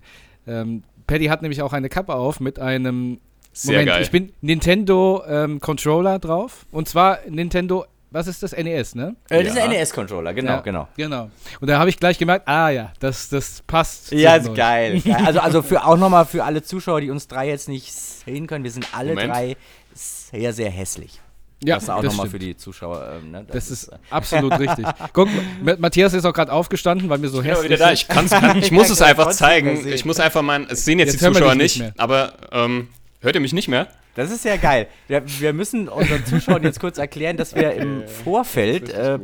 ähm, 0.46 0.82
Paddy 1.06 1.26
hat 1.26 1.42
nämlich 1.42 1.62
auch 1.62 1.72
eine 1.72 1.88
Kappe 1.88 2.14
auf 2.14 2.40
mit 2.40 2.58
einem 2.58 3.20
Sehr 3.58 3.84
geil. 3.84 4.02
ich 4.02 4.10
bin 4.10 4.32
Nintendo 4.40 5.22
ähm, 5.28 5.60
Controller 5.60 6.18
drauf. 6.18 6.66
Und 6.70 6.88
zwar 6.88 7.18
Nintendo, 7.28 7.86
was 8.10 8.26
ist 8.26 8.42
das? 8.42 8.52
NES, 8.52 8.94
ne? 8.94 9.16
Äh, 9.30 9.42
das 9.44 9.52
ist 9.52 9.58
Ja. 9.58 9.64
ein 9.64 9.70
NES-Controller, 9.70 10.34
genau, 10.34 10.52
Ja, 10.52 10.60
genau. 10.60 10.88
Genau. 10.96 11.30
Und 11.60 11.68
da 11.68 11.78
habe 11.78 11.88
ich 11.90 11.98
gleich 11.98 12.18
gemerkt, 12.18 12.46
ah 12.48 12.68
ja, 12.70 12.92
das, 13.00 13.28
das 13.30 13.62
passt. 13.66 14.12
Ja, 14.12 14.36
ist 14.36 14.54
geil. 14.54 15.00
geil. 15.00 15.16
Also, 15.24 15.40
also 15.40 15.62
für 15.62 15.84
auch 15.84 15.96
nochmal 15.96 16.26
für 16.26 16.44
alle 16.44 16.62
Zuschauer, 16.62 17.00
die 17.00 17.10
uns 17.10 17.28
drei 17.28 17.48
jetzt 17.48 17.68
nicht 17.68 17.92
sehen 17.92 18.46
können, 18.46 18.64
wir 18.64 18.70
sind 18.70 18.86
alle 18.92 19.10
Moment. 19.10 19.32
drei 19.32 19.56
sehr, 19.94 20.52
sehr 20.52 20.70
hässlich. 20.70 21.20
Ja, 21.64 21.76
das 21.76 21.88
auch 21.88 22.02
das 22.02 22.12
nochmal 22.12 22.26
stimmt. 22.28 22.42
für 22.42 22.46
die 22.48 22.56
Zuschauer. 22.58 23.14
Ähm, 23.22 23.30
ne? 23.30 23.46
Das 23.50 23.70
ist 23.70 23.88
äh, 23.88 23.96
absolut 24.10 24.52
richtig. 24.58 24.86
Guck, 25.14 25.30
Ma- 25.62 25.76
Matthias 25.78 26.12
ist 26.12 26.26
auch 26.26 26.34
gerade 26.34 26.52
aufgestanden, 26.52 27.08
weil 27.08 27.22
wir 27.22 27.30
so 27.30 27.40
Ich 27.40 27.46
hässlich 27.46 27.70
wieder 27.70 27.78
da. 27.78 27.86
sind. 27.86 27.94
Ich, 27.94 28.08
kann's, 28.08 28.30
kann, 28.30 28.58
ich 28.58 28.70
muss 28.70 28.90
es 28.90 29.00
einfach 29.00 29.30
zeigen. 29.30 29.88
Ich 29.88 30.04
muss 30.04 30.20
einfach 30.20 30.42
mal, 30.42 30.66
es 30.68 30.84
sehen 30.84 30.98
jetzt, 30.98 31.12
Jetzt 31.14 31.22
die 31.24 31.32
Zuschauer 31.32 31.54
nicht, 31.54 31.80
nicht 31.80 31.98
aber 31.98 32.34
ähm, 32.52 32.88
hört 33.26 33.34
ihr 33.34 33.40
mich 33.42 33.52
nicht 33.52 33.68
mehr? 33.68 33.88
das 34.14 34.30
ist 34.30 34.44
ja 34.46 34.56
geil. 34.56 34.86
Wir, 35.08 35.22
wir 35.40 35.52
müssen 35.52 35.88
unseren 35.88 36.24
Zuschauern 36.24 36.62
jetzt 36.62 36.80
kurz 36.80 36.96
erklären, 36.96 37.36
dass 37.36 37.54
wir 37.54 37.72
im 37.74 38.06
Vorfeld 38.08 38.88
äh, 38.90 39.18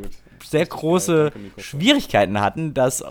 sehr 0.45 0.67
große 0.67 1.33
Schwierigkeiten 1.57 2.41
hatten, 2.41 2.75
dass, 2.75 3.01
äh, 3.01 3.05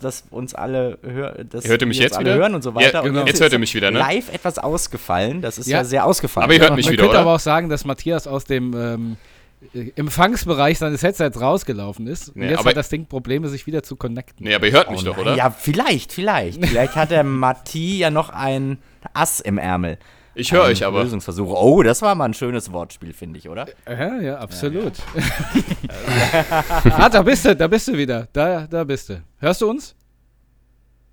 dass 0.00 0.24
uns 0.30 0.54
alle 0.54 0.98
hören, 1.02 1.48
dass 1.48 1.66
Hört 1.66 1.80
ihr 1.80 1.86
mich 1.88 1.98
jetzt 1.98 2.16
alle 2.16 2.26
wieder? 2.26 2.34
hören 2.36 2.54
und 2.54 2.62
so 2.62 2.74
weiter. 2.74 2.92
Ja, 2.92 3.00
und 3.00 3.06
genau. 3.14 3.24
Jetzt 3.26 3.40
hört 3.40 3.52
ihr 3.52 3.58
mich 3.58 3.74
wieder, 3.74 3.90
ne? 3.90 3.98
Live 3.98 4.30
etwas 4.32 4.58
ausgefallen. 4.58 5.40
Das 5.40 5.56
ist 5.56 5.68
ja, 5.68 5.78
Ja. 5.78 5.84
sehr 5.84 6.04
ausgefallen. 6.04 6.44
Aber 6.44 6.52
ihr 6.54 6.60
hört 6.60 6.76
mich 6.76 6.84
Man 6.86 6.92
wieder, 6.92 7.04
könnte 7.04 7.16
oder? 7.16 7.20
aber 7.22 7.34
auch 7.36 7.40
sagen, 7.40 7.68
dass 7.70 7.84
Matthias 7.86 8.26
aus 8.26 8.44
dem 8.44 8.74
ähm, 8.76 9.16
äh, 9.74 9.90
Empfangsbereich 9.96 10.78
seines 10.78 11.02
Headsets 11.02 11.40
rausgelaufen 11.40 12.06
ist. 12.08 12.28
Und 12.30 12.36
Nee, 12.38 12.50
jetzt 12.50 12.58
aber- 12.58 12.70
hat 12.70 12.76
das 12.76 12.88
Ding 12.90 13.06
Probleme, 13.06 13.48
sich 13.48 13.66
wieder 13.66 13.82
zu 13.82 13.96
connecten. 13.96 14.44
Nee, 14.44 14.54
aber 14.54 14.66
ihr 14.66 14.72
hört 14.72 14.90
mich 14.90 15.00
Oh 15.02 15.04
doch, 15.04 15.18
oder? 15.18 15.34
Ja, 15.36 15.50
vielleicht, 15.50 16.12
vielleicht. 16.12 16.62
Vielleicht 16.66 16.96
hat 16.96 17.10
der 17.10 17.24
Matti 17.24 17.96
ja 17.98 18.10
noch 18.10 18.28
ein 18.28 18.78
Ass 19.14 19.40
im 19.40 19.56
Ärmel. 19.56 19.98
Ich 20.34 20.50
höre 20.52 20.62
euch 20.62 20.84
aber. 20.84 21.02
Lösungsversuch. 21.04 21.48
Oh, 21.54 21.82
das 21.82 22.00
war 22.02 22.14
mal 22.14 22.24
ein 22.26 22.34
schönes 22.34 22.72
Wortspiel, 22.72 23.12
finde 23.12 23.38
ich, 23.38 23.48
oder? 23.48 23.66
Ja, 23.86 24.20
ja, 24.20 24.38
absolut. 24.38 24.94
ah, 26.90 27.08
da 27.08 27.22
bist 27.22 27.44
du, 27.44 27.54
da 27.56 27.66
bist 27.68 27.88
du 27.88 27.96
wieder. 27.96 28.28
Da, 28.32 28.66
da 28.66 28.84
bist 28.84 29.08
du. 29.10 29.22
Hörst 29.38 29.60
du 29.60 29.70
uns? 29.70 29.94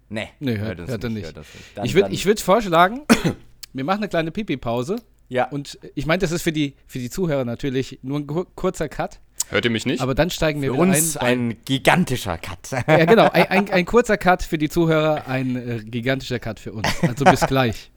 Nee. 0.09 0.29
Nee, 0.39 0.57
hört- 0.57 0.79
uns 0.79 0.89
hört 0.89 1.03
er 1.03 1.09
nicht. 1.09 1.25
hört 1.25 1.37
uns 1.37 1.47
Dann, 1.75 1.85
ich 1.85 1.93
würde 1.95 2.11
würd 2.25 2.39
vorschlagen, 2.41 3.01
wir 3.73 3.83
machen 3.83 3.99
eine 3.99 4.09
kleine 4.09 4.31
Pipi-Pause. 4.31 4.97
ja. 5.27 5.47
Und 5.49 5.77
ich 5.95 6.05
meine, 6.05 6.19
das 6.19 6.31
ist 6.31 6.41
für 6.41 6.51
die, 6.51 6.75
für 6.87 6.99
die 6.99 7.09
Zuhörer 7.09 7.45
natürlich 7.45 7.99
nur 8.01 8.19
ein 8.19 8.27
kur- 8.27 8.47
kurzer 8.55 8.89
Cut. 8.89 9.19
Hört 9.49 9.65
ihr 9.65 9.71
mich 9.71 9.85
nicht? 9.85 10.01
Aber 10.01 10.13
dann 10.15 10.29
steigen 10.29 10.61
wir 10.61 10.69
für 10.69 10.73
wieder 10.75 10.83
uns 10.83 11.17
ein. 11.17 11.49
ein 11.51 11.57
gigantischer 11.65 12.37
Cut. 12.37 12.71
Ja, 12.87 13.05
genau. 13.05 13.29
Ein, 13.29 13.45
ein, 13.47 13.69
ein 13.71 13.85
kurzer 13.85 14.17
Cut 14.17 14.43
für 14.43 14.57
die 14.57 14.69
Zuhörer, 14.69 15.27
ein 15.27 15.55
äh, 15.55 15.79
gigantischer 15.83 16.39
Cut 16.39 16.59
für 16.59 16.71
uns. 16.73 16.87
Also 17.01 17.25
bis 17.25 17.41
gleich. 17.41 17.91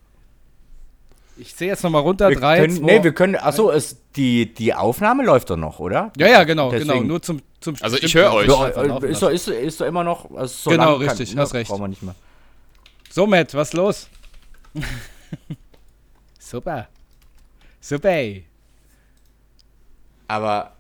Ich 1.42 1.54
sehe 1.54 1.68
jetzt 1.68 1.82
nochmal 1.82 2.02
runter. 2.02 2.28
wir 2.28 2.36
drei, 2.36 2.60
können, 2.60 2.76
zwei, 2.76 2.84
nee, 2.98 3.02
wir 3.04 3.12
können, 3.12 3.34
achso, 3.34 3.70
es, 3.72 3.96
die, 4.14 4.54
die 4.54 4.72
Aufnahme 4.74 5.24
läuft 5.24 5.50
doch 5.50 5.56
noch, 5.56 5.80
oder? 5.80 6.12
Ja, 6.16 6.28
ja, 6.28 6.44
genau, 6.44 6.70
Deswegen- 6.70 6.92
genau. 6.92 7.02
Nur 7.02 7.20
zum, 7.22 7.42
zum 7.60 7.74
Also 7.80 7.96
ich 7.98 8.14
höre 8.14 8.32
euch. 8.32 8.46
Äh, 8.48 9.10
ist, 9.10 9.22
doch, 9.22 9.28
ist, 9.30 9.48
ist 9.48 9.80
doch 9.80 9.86
immer 9.86 10.04
noch. 10.04 10.30
Also 10.36 10.54
so 10.54 10.70
Genau, 10.70 10.92
lang 10.98 11.00
kann- 11.00 11.08
richtig, 11.16 11.34
ne, 11.34 11.40
hast 11.40 11.52
recht. 11.54 11.68
Brauchen 11.68 11.82
wir 11.82 11.88
nicht 11.88 12.02
mehr. 12.02 12.14
So, 13.10 13.26
Matt, 13.26 13.52
was 13.54 13.72
los? 13.72 14.08
Super. 16.38 16.88
Super. 17.80 18.18
Aber. 20.28 20.72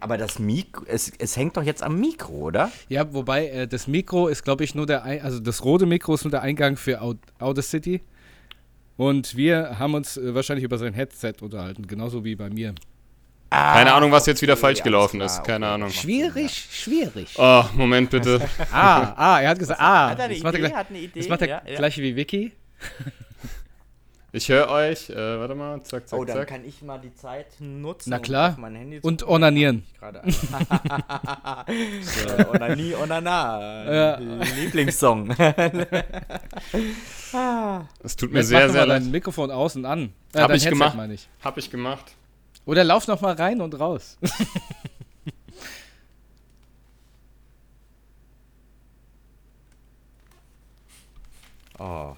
Aber 0.00 0.16
das 0.18 0.38
Mikro, 0.38 0.84
es, 0.86 1.12
es 1.18 1.36
hängt 1.36 1.56
doch 1.56 1.62
jetzt 1.62 1.82
am 1.82 1.98
Mikro, 2.00 2.32
oder? 2.32 2.70
Ja, 2.88 3.12
wobei 3.12 3.48
äh, 3.48 3.68
das 3.68 3.86
Mikro 3.86 4.28
ist, 4.28 4.44
glaube 4.44 4.64
ich, 4.64 4.74
nur 4.74 4.86
der, 4.86 5.02
Ein 5.04 5.20
also 5.22 5.40
das 5.40 5.64
rote 5.64 5.86
Mikro 5.86 6.14
ist 6.14 6.24
nur 6.24 6.30
der 6.30 6.42
Eingang 6.42 6.76
für 6.76 7.00
Aud 7.00 7.18
Audacity. 7.38 8.00
Und 8.96 9.36
wir 9.36 9.78
haben 9.78 9.94
uns 9.94 10.16
äh, 10.16 10.34
wahrscheinlich 10.34 10.64
über 10.64 10.78
sein 10.78 10.94
Headset 10.94 11.34
unterhalten, 11.42 11.86
genauso 11.86 12.24
wie 12.24 12.34
bei 12.34 12.48
mir. 12.48 12.74
Keine 13.50 13.92
Ahnung, 13.94 14.10
was 14.10 14.26
jetzt 14.26 14.42
wieder 14.42 14.54
okay, 14.54 14.60
falsch 14.62 14.82
gelaufen 14.82 15.18
klar, 15.18 15.26
ist. 15.26 15.38
okay. 15.38 15.52
Keine 15.52 15.68
Ahnung. 15.68 15.90
Schwierig, 15.90 16.50
schwierig. 16.70 17.28
Oh, 17.38 17.64
Moment 17.74 18.10
bitte. 18.10 18.40
Ah, 18.72 19.14
ah, 19.16 19.40
er 19.40 19.50
hat 19.50 19.58
gesagt, 19.58 19.80
ah. 19.80 20.10
Hat 20.10 20.18
er 20.18 20.24
eine 20.24 20.34
das 20.34 20.42
macht 20.42 20.54
er 20.54 20.58
Idee? 20.60 20.68
gleich, 20.68 20.74
Hat 20.78 20.88
eine 20.90 20.98
Idee? 20.98 21.20
das 21.20 21.28
macht 21.28 21.42
er 21.42 21.48
Ja, 21.48 21.62
ja. 21.66 21.76
gleich 21.76 21.98
wie 21.98 22.16
Vicky. 22.16 22.52
Ich 24.36 24.50
höre 24.50 24.68
euch. 24.68 25.08
Äh, 25.08 25.16
warte 25.40 25.54
mal. 25.54 25.82
Zack, 25.82 26.06
zack, 26.08 26.18
Oh, 26.18 26.24
dann 26.26 26.36
zack. 26.36 26.48
kann 26.48 26.62
ich 26.66 26.82
mal 26.82 26.98
die 26.98 27.14
Zeit 27.14 27.46
nutzen. 27.58 28.10
Na 28.10 28.16
um 28.18 28.22
klar. 28.22 28.50
auf 28.50 28.56
mein 28.58 28.74
Handy 28.74 29.00
zu 29.00 29.08
Und 29.08 29.22
gucken. 29.22 29.34
onanieren. 29.34 29.86
Gerade 29.98 30.20
so, 32.02 32.48
Onanie, 32.50 32.94
Onana. 32.94 33.92
Ja. 33.94 34.16
Lieblingssong. 34.18 35.30
Es 38.02 38.16
tut 38.16 38.32
mir 38.32 38.38
Jetzt 38.40 38.48
sehr, 38.48 38.68
sehr 38.70 38.82
mal 38.82 38.88
dein 38.88 39.02
leid. 39.04 39.12
Mikrofon 39.12 39.50
aus 39.50 39.74
und 39.76 39.84
an. 39.86 40.12
Äh, 40.34 40.40
Hab 40.40 40.50
ich 40.50 40.56
Headset 40.64 40.70
gemacht. 40.70 40.96
meine 40.96 41.14
ich. 41.14 41.28
Hab 41.42 41.56
ich 41.58 41.70
gemacht. 41.70 42.04
Oder 42.66 42.84
lauf 42.84 43.06
noch 43.08 43.20
mal 43.22 43.34
rein 43.34 43.60
und 43.62 43.78
raus. 43.78 44.16
Oh. 51.78 52.16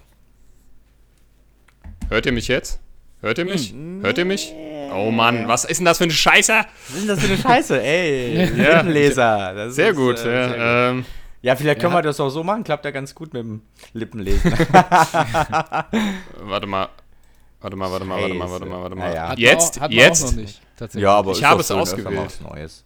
Hört 2.09 2.25
ihr 2.25 2.31
mich 2.31 2.47
jetzt? 2.47 2.79
Hört 3.21 3.37
ihr 3.37 3.45
mich? 3.45 3.73
Hört 4.01 4.17
ihr 4.17 4.25
mich? 4.25 4.53
Oh 4.93 5.11
Mann, 5.11 5.47
was 5.47 5.65
ist 5.65 5.77
denn 5.77 5.85
das 5.85 5.97
für 5.99 6.05
eine 6.05 6.13
Scheiße? 6.13 6.53
Was 6.53 6.95
ist 6.95 7.01
denn 7.01 7.07
das 7.07 7.19
für 7.19 7.27
eine 7.27 7.37
Scheiße? 7.37 7.81
Ey, 7.83 8.45
Ja. 8.57 8.77
Lippenleser. 8.77 9.53
Das 9.53 9.75
Sehr 9.75 9.89
ist, 9.91 9.95
gut. 9.95 10.17
äh, 10.19 10.19
ja, 10.19 10.47
sehr 10.47 10.47
gut. 10.47 10.55
Ähm, 10.59 11.05
Ja, 11.41 11.55
vielleicht 11.55 11.79
können 11.79 11.93
Ja. 11.93 11.99
wir 11.99 12.03
das 12.03 12.19
auch 12.19 12.29
so 12.29 12.43
machen. 12.43 12.63
Klappt 12.63 12.85
ja 12.85 12.91
ganz 12.91 13.13
gut 13.13 13.33
mit 13.33 13.43
dem 13.43 13.61
Lippenlesen. 13.93 14.51
warte 16.39 16.67
mal. 16.67 16.89
Warte 17.61 17.75
mal, 17.75 17.91
warte 17.91 18.05
mal, 18.05 18.21
warte 18.21 18.33
mal, 18.33 18.49
warte 18.49 18.65
mal, 18.65 18.81
warte 18.81 18.95
mal. 18.95 19.37
Wir 19.37 19.49
Jetzt, 19.49 19.77
auch, 19.77 19.81
hatten 19.83 19.93
wir 19.93 20.03
jetzt. 20.03 20.23
Auch 20.23 20.31
noch 20.31 20.37
nicht, 20.37 20.61
tatsächlich. 20.77 21.03
ja, 21.03 21.11
aber 21.13 21.31
Ich 21.31 21.39
ist 21.39 21.43
habe 21.45 21.61
es 21.61 21.71
ausgewählt. 21.71 22.39
Neues. 22.41 22.83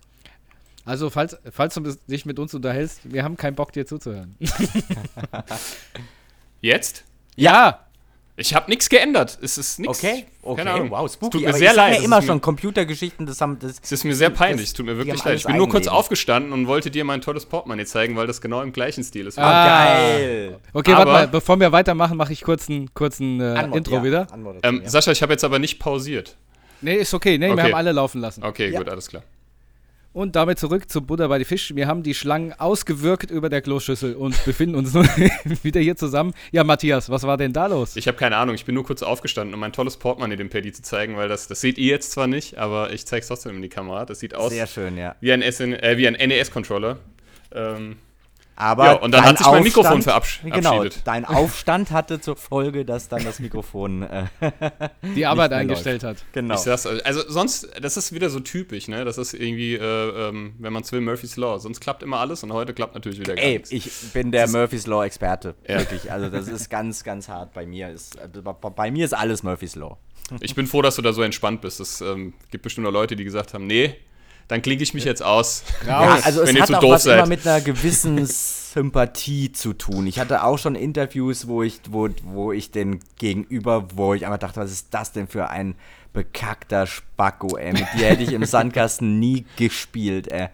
Also, 0.85 1.09
falls, 1.09 1.37
falls 1.51 1.75
du 1.75 1.81
dich 2.09 2.25
mit 2.25 2.39
uns 2.39 2.53
unterhältst, 2.53 3.01
wir 3.05 3.23
haben 3.23 3.37
keinen 3.37 3.55
Bock, 3.55 3.71
dir 3.71 3.85
zuzuhören. 3.85 4.35
Jetzt? 6.61 7.03
ja! 7.35 7.79
Ich 8.35 8.55
habe 8.55 8.67
nichts 8.71 8.89
geändert. 8.89 9.37
Es 9.43 9.59
ist 9.59 9.77
nichts. 9.79 9.99
Okay, 9.99 10.25
okay, 10.41 10.57
Keine 10.63 10.71
Ahnung. 10.71 10.89
wow, 10.89 11.05
Es 11.05 11.13
spooky. 11.13 11.31
tut 11.33 11.41
mir 11.41 11.49
aber 11.49 11.57
sehr 11.59 11.73
leid. 11.75 11.93
Ja 11.93 11.99
Es 11.99 12.03
immer 12.05 12.17
ist 12.17 12.23
mir- 12.23 12.27
schon 12.29 12.41
Computergeschichten, 12.41 13.27
das 13.27 13.39
haben 13.41 13.59
das. 13.59 13.75
Es 13.83 13.91
ist 13.91 14.03
mir 14.05 14.15
sehr 14.15 14.31
peinlich, 14.31 14.61
das- 14.61 14.69
es 14.69 14.73
tut 14.73 14.87
mir 14.87 14.97
wirklich 14.97 15.23
leid. 15.23 15.35
Ich 15.37 15.45
bin 15.45 15.55
nur 15.57 15.67
kurz 15.69 15.81
Eigenleben. 15.85 15.97
aufgestanden 15.99 16.51
und 16.53 16.65
wollte 16.67 16.89
dir 16.89 17.03
mein 17.05 17.21
tolles 17.21 17.45
Portemonnaie 17.45 17.85
zeigen, 17.85 18.15
weil 18.15 18.25
das 18.25 18.41
genau 18.41 18.61
im 18.63 18.73
gleichen 18.73 19.03
Stil 19.03 19.27
ist. 19.27 19.37
Ah. 19.37 19.65
Geil. 19.67 20.57
Okay, 20.73 20.93
Aber- 20.93 20.99
warte 21.05 21.11
mal, 21.11 21.27
bevor 21.27 21.59
wir 21.59 21.71
weitermachen, 21.71 22.17
mache 22.17 22.33
ich 22.33 22.41
kurz 22.41 22.69
ein 22.69 22.91
kurzen 22.95 23.39
äh, 23.39 23.43
Antwort, 23.43 23.77
Intro 23.77 23.95
ja. 23.97 24.03
wieder. 24.03 24.27
Antwort 24.33 24.55
ähm, 24.63 24.75
dazu, 24.77 24.83
ja. 24.85 24.89
Sascha, 24.89 25.11
ich 25.11 25.21
habe 25.21 25.33
jetzt 25.33 25.43
aber 25.43 25.59
nicht 25.59 25.77
pausiert. 25.77 26.35
Nee, 26.81 26.95
ist 26.95 27.13
okay. 27.13 27.37
Nee, 27.37 27.49
Okay. 27.49 27.57
wir 27.57 27.63
haben 27.65 27.73
alle 27.75 27.91
laufen 27.91 28.19
lassen. 28.19 28.43
Okay, 28.43 28.69
Ja. 28.71 28.79
gut, 28.79 28.89
alles 28.89 29.07
klar. 29.09 29.21
Und 30.13 30.35
damit 30.35 30.59
zurück 30.59 30.91
zu 30.91 31.01
Buddha 31.01 31.27
bei 31.27 31.39
die 31.39 31.45
Fisch. 31.45 31.73
Wir 31.75 31.87
haben 31.87 32.03
die 32.03 32.13
Schlangen 32.13 32.53
ausgewirkt 32.53 33.31
über 33.31 33.49
der 33.49 33.63
Kloschüssel 33.63 34.15
und 34.15 34.45
befinden 34.45 34.75
uns 34.75 34.93
nun 34.93 35.05
wieder 35.63 35.81
hier 35.81 35.95
zusammen. 35.95 36.33
Ja, 36.51 36.63
Matthias, 36.63 37.09
was 37.09 37.23
war 37.23 37.35
denn 37.35 37.51
da 37.51 37.65
los? 37.65 37.95
Ich 37.95 38.07
habe 38.07 38.15
keine 38.15 38.37
Ahnung, 38.37 38.53
ich 38.53 38.63
bin 38.63 38.75
nur 38.75 38.85
kurz 38.85 39.01
aufgestanden, 39.01 39.55
um 39.55 39.59
mein 39.59 39.73
tolles 39.73 39.97
Portemonnaie 39.97 40.35
dem 40.35 40.49
Paddy 40.49 40.71
zu 40.71 40.83
zeigen, 40.83 41.17
weil 41.17 41.29
das, 41.29 41.47
das 41.47 41.61
seht 41.61 41.79
ihr 41.79 41.87
jetzt 41.87 42.11
zwar 42.11 42.27
nicht, 42.27 42.59
aber 42.59 42.93
ich 42.93 43.07
zeige 43.07 43.21
es 43.21 43.27
trotzdem 43.27 43.55
in 43.55 43.61
die 43.63 43.69
Kamera. 43.69 44.05
Das 44.05 44.19
sieht 44.19 44.35
aus 44.35 44.51
Sehr 44.51 44.67
schön, 44.67 44.97
ja. 44.97 45.15
wie 45.19 45.33
ein, 45.33 45.41
SN, 45.41 45.73
äh, 45.73 45.97
wie 45.97 46.07
ein 46.07 46.13
NES-Controller. 46.13 46.99
Ähm, 47.51 47.97
Aber 48.55 48.85
Ja, 48.85 48.93
und 48.93 49.11
dann 49.11 49.23
hat 49.23 49.37
sich 49.39 49.47
mein 49.47 49.63
Mikrofon 49.63 49.93
Genau, 50.01 50.03
verabschiedet. 50.03 51.01
dein 51.05 51.25
Aufstand 51.25 51.89
hatte 51.91 52.21
zur 52.21 52.35
Folge, 52.35 52.85
dass 52.85 53.07
dann 53.09 53.23
das 53.23 53.39
Mikrofon. 53.39 54.03
Äh, 54.03 54.25
Die 55.15 55.25
Arbeit 55.25 55.53
eingestellt 55.53 56.03
hat. 56.03 56.17
genau. 56.33 56.55
ich 56.55 56.61
sag's, 56.61 56.85
also 56.85 57.21
sonst, 57.27 57.67
das 57.81 57.97
ist 57.97 58.13
wieder 58.13 58.29
so 58.29 58.39
typisch, 58.39 58.87
ne? 58.87 59.05
Das 59.05 59.17
ist 59.17 59.33
irgendwie, 59.33 59.75
äh, 59.75 59.79
ähm, 60.29 60.53
wenn 60.59 60.71
man 60.71 60.83
es 60.83 60.91
will, 60.91 61.01
Murphy's 61.01 61.35
Law. 61.35 61.57
Sonst 61.59 61.79
klappt 61.81 62.03
immer 62.03 62.19
alles 62.19 62.43
und 62.43 62.53
heute 62.53 62.73
klappt 62.73 62.93
natürlich 62.93 63.19
wieder 63.19 63.35
gar 63.35 63.43
Ey, 63.43 63.53
nichts. 63.53 63.71
ich 63.71 63.91
bin 64.13 64.31
der 64.31 64.47
Murphy's 64.47 64.85
Law 64.87 65.03
Experte. 65.03 65.55
Ja. 65.67 65.79
Wirklich. 65.79 66.11
Also, 66.11 66.29
das 66.29 66.47
ist 66.47 66.69
ganz, 66.69 67.03
ganz 67.03 67.27
hart 67.29 67.53
bei 67.53 67.65
mir. 67.65 67.89
Ist, 67.89 68.17
äh, 68.17 68.27
bei- 68.41 68.53
bei 68.69 68.91
mir 68.91 69.05
ist 69.05 69.13
alles 69.13 69.41
Murphy's 69.43 69.75
Law. 69.75 69.97
Ich 70.41 70.55
bin 70.55 70.67
froh, 70.67 70.81
dass 70.81 70.95
du 70.95 71.01
da 71.01 71.11
so 71.11 71.21
entspannt 71.21 71.61
bist. 71.61 71.79
Es 71.79 72.01
ähm, 72.01 72.33
gibt 72.51 72.63
bestimmt 72.63 72.85
noch 72.85 72.93
Leute, 72.93 73.15
die 73.15 73.23
gesagt 73.23 73.53
haben, 73.53 73.67
nee, 73.67 73.95
dann 74.47 74.61
klinke 74.61 74.83
ich 74.83 74.93
mich 74.93 75.03
jetzt 75.03 75.23
aus. 75.23 75.63
Ja, 75.87 76.19
also 76.23 76.41
es 76.41 76.49
wenn 76.49 76.55
ihr 76.55 76.61
hat 76.61 76.69
zu 76.69 76.75
auch 76.77 76.81
doof 76.81 76.91
was 76.91 77.05
immer 77.05 77.17
seid. 77.19 77.27
mit 77.27 77.47
einer 77.47 77.61
gewissen 77.61 78.25
Sympathie 78.25 79.51
zu 79.51 79.73
tun. 79.73 80.07
Ich 80.07 80.19
hatte 80.19 80.43
auch 80.43 80.57
schon 80.57 80.75
Interviews, 80.75 81.47
wo 81.47 81.61
ich, 81.63 81.81
wo, 81.89 82.09
wo 82.23 82.51
ich 82.51 82.71
den 82.71 82.99
Gegenüber, 83.17 83.87
wo 83.95 84.13
ich 84.13 84.25
einfach 84.25 84.39
dachte, 84.39 84.59
was 84.61 84.71
ist 84.71 84.87
das 84.91 85.11
denn 85.11 85.27
für 85.27 85.49
ein 85.49 85.75
bekackter 86.13 86.87
Spacko, 86.87 87.57
ey. 87.57 87.73
Mit 87.73 87.87
dir 87.95 88.07
hätte 88.07 88.23
ich 88.23 88.31
im 88.31 88.45
Sandkasten 88.45 89.19
nie 89.19 89.45
gespielt, 89.57 90.31
ey. 90.31 90.49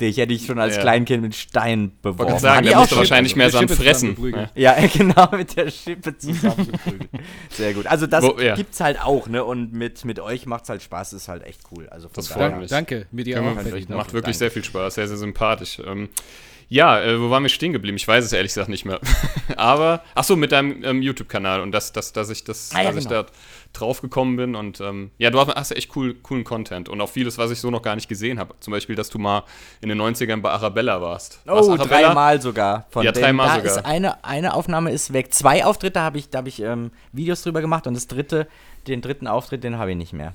Dich 0.00 0.16
hätte 0.16 0.34
ich 0.34 0.44
schon 0.46 0.58
als 0.58 0.74
Ja. 0.74 0.80
Kleinkind 0.82 1.22
mit 1.22 1.34
Steinen 1.36 1.92
Ich 1.98 2.04
wollte 2.04 2.16
beworfen. 2.16 2.26
gerade 2.28 2.40
sagen, 2.40 2.64
ich 2.64 2.70
der 2.70 2.78
musste 2.80 2.96
wahrscheinlich 2.96 3.36
mehr 3.36 3.50
Sand 3.50 3.70
fressen. 3.70 4.16
Ja. 4.56 4.74
Ja, 4.76 4.86
genau, 4.92 5.28
mit 5.36 5.56
der 5.56 5.70
Schippe 5.70 6.18
zusammengeprügelt. 6.18 7.10
Sehr 7.50 7.74
gut. 7.74 7.86
Also 7.86 8.08
das 8.08 8.24
Wo- 8.24 8.38
ja. 8.40 8.56
gibt's 8.56 8.80
halt 8.80 9.00
auch, 9.00 9.28
ne? 9.28 9.44
Und 9.44 9.72
mit, 9.72 10.04
mit 10.04 10.18
euch 10.18 10.46
macht's 10.46 10.68
halt 10.68 10.82
Spaß, 10.82 11.12
ist 11.12 11.28
halt 11.28 11.44
echt 11.44 11.60
cool. 11.70 11.88
Also 11.90 12.08
von 12.08 12.14
Das 12.16 12.28
daher- 12.28 12.50
freut 12.50 12.60
mich. 12.60 12.70
Danke, 12.70 13.06
mit 13.12 13.26
dir 13.28 13.36
Ja, 13.36 13.40
auch. 13.42 13.54
macht 13.54 13.66
wirklich 13.66 13.86
Danke. 13.86 14.32
sehr 14.34 14.50
viel 14.50 14.64
Spaß, 14.64 14.96
sehr, 14.96 15.06
sehr 15.06 15.16
sympathisch. 15.16 15.80
Ähm, 15.86 16.08
ja, 16.68 17.00
äh, 17.00 17.20
wo 17.20 17.30
waren 17.30 17.42
wir 17.42 17.50
stehen 17.50 17.72
geblieben? 17.72 17.96
Ich 17.96 18.06
weiß 18.08 18.24
es 18.24 18.32
ehrlich 18.32 18.50
gesagt 18.52 18.68
nicht 18.68 18.84
mehr. 18.84 19.00
Aber, 19.56 20.02
ach 20.14 20.24
so, 20.24 20.36
mit 20.36 20.52
deinem 20.52 20.82
ähm, 20.84 21.02
YouTube-Kanal 21.02 21.60
und 21.60 21.72
dass, 21.72 21.92
dass, 21.92 22.12
dass 22.12 22.30
ich, 22.30 22.44
das, 22.44 22.70
Ah, 22.74 22.82
ja, 22.82 22.90
dass 22.90 22.96
ich 23.02 23.08
genau. 23.08 23.22
da 23.22 23.28
drauf 23.72 24.00
gekommen 24.00 24.36
bin. 24.36 24.54
Und 24.54 24.80
ähm, 24.80 25.10
ja, 25.18 25.30
du 25.30 25.40
hast, 25.40 25.70
echt 25.72 25.94
cool, 25.96 26.14
coolen 26.14 26.44
Content 26.44 26.88
und 26.88 27.00
auch 27.00 27.08
vieles, 27.08 27.38
was 27.38 27.50
ich 27.50 27.60
so 27.60 27.70
noch 27.70 27.82
gar 27.82 27.94
nicht 27.94 28.08
gesehen 28.08 28.38
habe. 28.38 28.54
Zum 28.60 28.72
Beispiel, 28.72 28.96
dass 28.96 29.10
du 29.10 29.18
mal 29.18 29.44
in 29.80 29.88
den 29.88 30.00
90ern 30.00 30.40
bei 30.40 30.50
Arabella 30.50 31.00
warst. 31.00 31.40
War's 31.44 31.66
Oh, 31.66 31.72
Arabella? 31.72 32.08
dreimal 32.08 32.40
sogar. 32.40 32.86
Ja, 33.00 33.12
dreimal 33.12 33.48
sogar. 33.60 33.78
Ist 33.78 33.84
eine, 33.86 34.24
eine 34.24 34.54
Aufnahme 34.54 34.90
ist 34.90 35.12
weg. 35.12 35.34
Zwei 35.34 35.64
Auftritte 35.64 36.00
habe 36.00 36.18
ich, 36.18 36.30
da 36.30 36.38
habe 36.38 36.48
ich 36.48 36.60
ähm, 36.60 36.90
Videos 37.12 37.42
drüber 37.42 37.60
gemacht 37.60 37.86
und 37.86 37.94
das 37.94 38.06
dritte, 38.06 38.46
den 38.86 39.00
dritten 39.00 39.26
Auftritt, 39.26 39.64
den 39.64 39.78
habe 39.78 39.90
ich 39.90 39.96
nicht 39.96 40.12
mehr. 40.12 40.34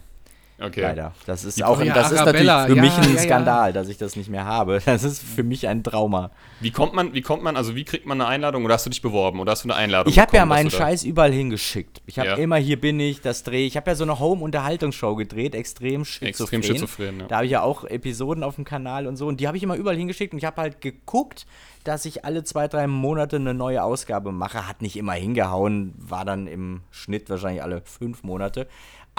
Okay. 0.61 0.81
Leider. 0.81 1.13
Das 1.25 1.45
ist 1.45 1.57
Wie- 1.57 1.63
auch, 1.63 1.81
Ja, 1.81 1.93
das 1.93 2.11
ist 2.11 2.19
natürlich 2.25 2.51
für 2.51 2.75
mich 2.75 2.93
ja, 2.95 3.01
ein 3.03 3.15
ja. 3.15 3.21
Skandal, 3.21 3.73
dass 3.73 3.87
ich 3.87 3.97
das 3.97 4.15
nicht 4.15 4.29
mehr 4.29 4.45
habe. 4.45 4.81
Das 4.89 5.03
ist 5.03 5.21
für 5.21 5.43
mich 5.43 5.67
ein 5.67 5.83
Trauma. 5.83 6.31
Wie 6.59 6.71
kommt 6.71 6.93
man, 6.93 7.13
wie 7.13 7.21
kommt 7.21 7.43
man, 7.43 7.55
also 7.55 7.75
wie 7.75 7.85
kriegt 7.85 8.05
man 8.05 8.19
eine 8.19 8.29
Einladung 8.29 8.65
oder 8.65 8.73
hast 8.73 8.85
du 8.85 8.89
dich 8.89 9.01
beworben 9.01 9.39
oder 9.39 9.51
hast 9.51 9.63
du 9.63 9.69
eine 9.69 9.75
Einladung 9.75 10.11
Ich 10.11 10.19
habe 10.19 10.35
ja 10.35 10.45
meinen 10.45 10.69
Scheiß 10.69 11.03
überall 11.03 11.31
hingeschickt. 11.31 12.01
Ich 12.05 12.19
habe 12.19 12.41
immer 12.41 12.57
hier 12.57 12.79
bin 12.79 12.99
ich, 12.99 13.21
das 13.21 13.43
drehe. 13.43 13.65
Ich 13.65 13.77
habe 13.77 13.91
ja 13.91 13.95
so 13.95 14.03
eine 14.03 14.19
Home-Unterhaltungsshow 14.19 15.15
gedreht, 15.15 15.55
extrem 15.55 16.03
schizophren. 16.03 16.59
Extrem 16.61 16.63
schizophren. 16.63 17.23
Da 17.29 17.37
habe 17.37 17.45
ich 17.45 17.51
ja 17.51 17.61
auch 17.61 17.85
Episoden 17.85 18.43
auf 18.43 18.55
dem 18.55 18.65
Kanal 18.65 19.07
und 19.07 19.15
so 19.15 19.27
und 19.27 19.39
die 19.39 19.47
habe 19.47 19.55
ich 19.57 19.63
immer 19.63 19.75
überall 19.75 19.95
hingeschickt 19.97 20.33
und 20.33 20.39
ich 20.39 20.45
habe 20.45 20.61
halt 20.61 20.81
geguckt, 20.81 21.45
dass 21.83 22.03
ich 22.05 22.25
alle 22.25 22.43
zwei, 22.43 22.67
drei 22.67 22.87
Monate 22.87 23.37
eine 23.37 23.53
neue 23.53 23.81
Ausgabe 23.83 24.31
mache. 24.31 24.67
Hat 24.67 24.81
nicht 24.81 24.97
immer 24.97 25.13
hingehauen, 25.13 25.93
war 25.97 26.25
dann 26.25 26.47
im 26.47 26.81
Schnitt 26.91 27.29
wahrscheinlich 27.29 27.63
alle 27.63 27.81
fünf 27.85 28.23
Monate. 28.23 28.67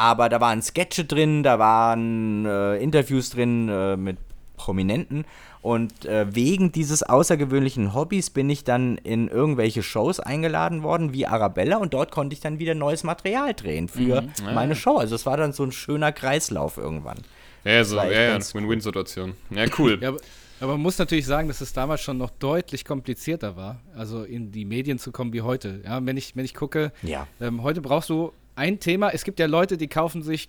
Aber 0.00 0.30
da 0.30 0.40
waren 0.40 0.62
Sketche 0.62 1.04
drin, 1.04 1.42
da 1.42 1.58
waren 1.58 2.46
äh, 2.46 2.76
Interviews 2.78 3.28
drin 3.28 3.68
äh, 3.68 3.98
mit 3.98 4.16
Prominenten. 4.56 5.26
Und 5.60 6.06
äh, 6.06 6.34
wegen 6.34 6.72
dieses 6.72 7.02
außergewöhnlichen 7.02 7.92
Hobbys 7.92 8.30
bin 8.30 8.48
ich 8.48 8.64
dann 8.64 8.96
in 8.96 9.28
irgendwelche 9.28 9.82
Shows 9.82 10.18
eingeladen 10.18 10.82
worden, 10.82 11.12
wie 11.12 11.26
Arabella, 11.26 11.76
und 11.76 11.92
dort 11.92 12.12
konnte 12.12 12.32
ich 12.32 12.40
dann 12.40 12.58
wieder 12.58 12.74
neues 12.74 13.04
Material 13.04 13.52
drehen 13.52 13.88
für 13.88 14.24
meine 14.42 14.74
Show. 14.74 14.96
Also 14.96 15.14
es 15.14 15.26
war 15.26 15.36
dann 15.36 15.52
so 15.52 15.64
ein 15.64 15.72
schöner 15.72 16.12
Kreislauf 16.12 16.78
irgendwann. 16.78 17.18
Ja, 17.64 17.84
so, 17.84 17.96
ja, 17.96 18.10
ja, 18.10 18.38
Win-Win-Situation. 18.38 19.34
Ja, 19.50 19.66
cool. 19.78 19.98
Ja, 20.00 20.08
aber, 20.08 20.18
aber 20.60 20.72
man 20.72 20.80
muss 20.80 20.96
natürlich 20.96 21.26
sagen, 21.26 21.48
dass 21.48 21.60
es 21.60 21.74
damals 21.74 22.00
schon 22.00 22.16
noch 22.16 22.30
deutlich 22.30 22.86
komplizierter 22.86 23.54
war, 23.54 23.80
also 23.94 24.24
in 24.24 24.50
die 24.50 24.64
Medien 24.64 24.98
zu 24.98 25.12
kommen 25.12 25.34
wie 25.34 25.42
heute. 25.42 25.82
Ja, 25.84 26.04
wenn 26.06 26.16
ich, 26.16 26.36
wenn 26.36 26.46
ich 26.46 26.54
gucke, 26.54 26.90
Ja. 27.02 27.26
ähm, 27.38 27.62
heute 27.62 27.82
brauchst 27.82 28.08
du 28.08 28.32
ein 28.60 28.78
Thema. 28.78 29.10
Es 29.10 29.24
gibt 29.24 29.40
ja 29.40 29.46
Leute, 29.46 29.76
die 29.76 29.88
kaufen 29.88 30.22
sich 30.22 30.48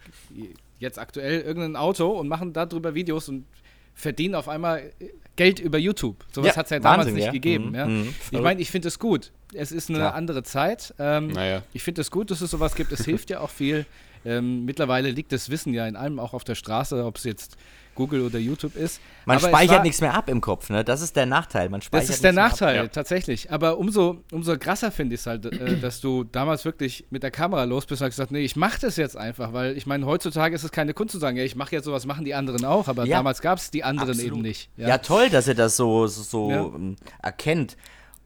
jetzt 0.79 0.99
aktuell 0.99 1.41
irgendein 1.41 1.75
Auto 1.75 2.09
und 2.11 2.27
machen 2.27 2.53
darüber 2.53 2.93
Videos 2.93 3.29
und 3.29 3.45
verdienen 3.93 4.35
auf 4.35 4.49
einmal 4.49 4.91
Geld 5.35 5.59
über 5.59 5.77
YouTube. 5.77 6.23
Sowas 6.31 6.49
Ja, 6.49 6.55
hat 6.57 6.65
es 6.65 6.69
ja 6.71 6.79
damals 6.79 6.99
Wahnsinn, 6.99 7.15
nicht 7.15 7.25
ja. 7.25 7.31
gegeben. 7.31 7.69
Mhm, 7.69 7.75
ja. 7.75 7.85
mhm, 7.87 8.01
ich 8.09 8.15
verrückt. 8.15 8.43
meine, 8.43 8.61
ich 8.61 8.71
finde 8.71 8.87
es 8.89 8.99
gut. 8.99 9.31
Es 9.53 9.71
ist 9.71 9.89
eine 9.89 9.99
Klar. 9.99 10.13
andere 10.15 10.43
Zeit. 10.43 10.93
Ähm, 10.99 11.27
Naja. 11.27 11.63
Ich 11.73 11.83
finde 11.83 12.01
es 12.01 12.11
gut, 12.11 12.31
dass 12.31 12.41
es 12.41 12.51
sowas 12.51 12.75
gibt. 12.75 12.91
Es 12.91 13.05
hilft 13.05 13.29
ja 13.29 13.39
auch 13.39 13.49
viel. 13.49 13.85
Ähm, 14.23 14.65
mittlerweile 14.65 15.09
liegt 15.09 15.31
das 15.31 15.49
Wissen 15.49 15.73
ja 15.73 15.87
in 15.87 15.95
allem 15.95 16.19
auch 16.19 16.33
auf 16.33 16.43
der 16.43 16.55
Straße, 16.55 17.03
ob 17.05 17.17
es 17.17 17.23
jetzt 17.23 17.57
Google 17.95 18.21
oder 18.25 18.39
YouTube 18.39 18.75
ist. 18.75 19.01
Man 19.25 19.37
Aber 19.37 19.47
speichert 19.49 19.77
war- 19.77 19.83
nichts 19.83 20.01
mehr 20.01 20.13
ab 20.13 20.29
im 20.29 20.41
Kopf, 20.41 20.69
ne? 20.69 20.83
Das 20.83 21.01
ist 21.01 21.15
der 21.15 21.25
Nachteil. 21.25 21.69
Man 21.69 21.81
speichert 21.81 22.09
Das 22.09 22.15
ist 22.15 22.23
der 22.23 22.31
ab. 22.31 22.35
Nachteil, 22.35 22.75
Ja. 22.75 22.87
tatsächlich. 22.87 23.51
Aber 23.51 23.77
umso, 23.77 24.17
umso 24.31 24.57
krasser 24.57 24.91
finde 24.91 25.15
ich 25.15 25.21
es 25.21 25.27
halt, 25.27 25.45
äh, 25.45 25.77
dass 25.79 26.01
du 26.01 26.23
damals 26.23 26.65
wirklich 26.65 27.05
mit 27.09 27.21
der 27.23 27.31
Kamera 27.31 27.63
los 27.65 27.85
bist 27.85 28.01
und 28.01 28.05
hast 28.07 28.13
gesagt, 28.15 28.31
nee, 28.31 28.39
ich 28.41 28.55
mache 28.55 28.79
das 28.81 28.95
jetzt 28.97 29.17
einfach, 29.17 29.53
weil 29.53 29.77
ich 29.77 29.85
meine, 29.85 30.05
heutzutage 30.05 30.55
ist 30.55 30.63
es 30.63 30.71
keine 30.71 30.93
Kunst 30.93 31.11
zu 31.11 31.19
sagen, 31.19 31.37
ja, 31.37 31.43
ich 31.43 31.55
mache 31.55 31.75
jetzt 31.75 31.85
sowas, 31.85 32.05
machen 32.05 32.25
die 32.25 32.33
anderen 32.33 32.65
auch, 32.65 32.87
aber 32.87 33.05
Ja. 33.05 33.17
damals 33.17 33.41
gab 33.41 33.57
es 33.59 33.69
die 33.71 33.83
anderen 33.83 34.11
Absolut. 34.11 34.31
eben 34.33 34.41
nicht. 34.41 34.69
Ja. 34.77 34.97
toll, 34.97 35.29
dass 35.29 35.47
ihr 35.47 35.55
das 35.55 35.75
so, 35.77 36.07
so, 36.07 36.21
so 36.23 36.49
Ja. 36.51 36.61
ähm, 36.65 36.95
erkennt. 37.21 37.77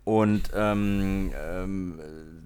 Und 0.03 0.51
ähm, 0.55 1.31
ähm, 1.35 1.99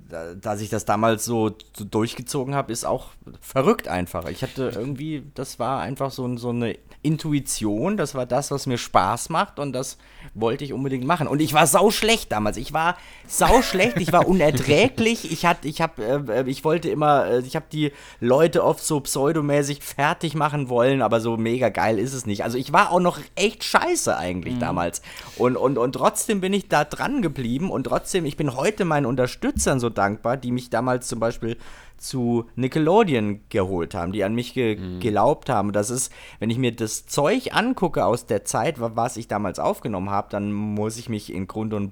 da, 0.08 0.34
dass 0.34 0.62
ich 0.62 0.70
das 0.70 0.86
damals 0.86 1.26
so, 1.26 1.56
so 1.78 1.84
durchgezogen 1.84 2.56
habe, 2.56 2.72
ist 2.72 2.86
auch 2.86 3.10
verrückt 3.42 3.88
einfach. 3.90 4.28
Ich 4.30 4.42
hatte 4.42 4.72
irgendwie, 4.74 5.24
das 5.36 5.60
war 5.60 5.82
einfach 5.82 6.10
so, 6.12 6.38
so 6.38 6.50
eine 6.52 6.78
Intuition, 7.02 7.96
das 7.96 8.14
war 8.14 8.26
das, 8.26 8.52
was 8.52 8.66
mir 8.66 8.78
Spaß 8.78 9.30
macht 9.30 9.58
und 9.58 9.72
das 9.72 9.98
wollte 10.34 10.66
ich 10.66 10.74
unbedingt 10.74 11.06
machen. 11.06 11.28
Und 11.28 11.42
ich 11.42 11.54
war 11.54 11.66
sau 11.66 11.92
schlecht 11.92 12.32
damals. 12.32 12.58
Ich 12.58 12.74
war 12.74 12.98
sau 13.26 13.62
schlecht, 13.62 13.98
ich 14.02 14.12
war 14.12 14.28
unerträglich. 14.28 15.32
Ich 15.32 15.46
hatte, 15.46 15.68
ich 15.68 15.82
habe, 15.82 16.24
äh, 16.28 16.50
ich 16.50 16.66
wollte 16.66 16.90
immer, 16.90 17.26
äh, 17.26 17.40
ich 17.40 17.56
habe 17.56 17.68
die 17.72 17.94
Leute 18.20 18.66
oft 18.66 18.84
so 18.84 19.00
pseudomäßig 19.00 19.82
fertig 19.82 20.36
machen 20.36 20.68
wollen, 20.68 21.02
aber 21.02 21.22
so 21.22 21.38
mega 21.38 21.70
geil 21.70 22.00
ist 22.00 22.14
es 22.14 22.26
nicht. 22.26 22.44
Also 22.44 22.58
ich 22.58 22.74
war 22.74 22.92
auch 22.92 23.00
noch 23.00 23.20
echt 23.36 23.64
scheiße 23.64 24.18
eigentlich 24.18 24.60
damals. 24.60 25.02
Und, 25.38 25.56
und, 25.56 25.78
und 25.78 25.94
trotzdem 25.94 26.42
bin 26.42 26.52
ich 26.52 26.68
da 26.68 26.84
dran 26.84 27.22
geblieben 27.22 27.72
und 27.72 27.86
trotzdem, 27.86 28.26
ich 28.26 28.36
bin 28.36 28.56
heute 28.56 28.84
meinen 28.84 29.06
Unterstützern 29.06 29.80
so 29.80 29.90
dankbar, 29.90 30.36
die 30.36 30.52
mich 30.52 30.70
damals 30.70 31.08
zum 31.08 31.22
Beispiel 31.22 31.58
zu 32.00 32.46
Nickelodeon 32.56 33.42
geholt 33.50 33.94
haben, 33.94 34.12
die 34.12 34.24
an 34.24 34.34
mich 34.36 34.54
ge 34.54 34.78
geglaubt 35.00 35.50
haben. 35.50 35.72
Das 35.74 35.90
ist, 35.90 36.12
wenn 36.40 36.50
ich 36.50 36.58
mir 36.58 36.72
das 36.76 37.06
Zeug 37.06 37.50
angucke 37.56 38.06
aus 38.06 38.26
der 38.26 38.46
Zeit, 38.46 38.80
wa- 38.80 38.92
was 38.96 39.18
ich 39.18 39.28
damals 39.28 39.60
aufgenommen 39.60 40.10
habe, 40.10 40.28
dann 40.32 40.52
muss 40.52 40.98
ich 40.98 41.10
mich 41.10 41.34
in 41.34 41.48
Grund 41.48 41.74
und 41.74 41.92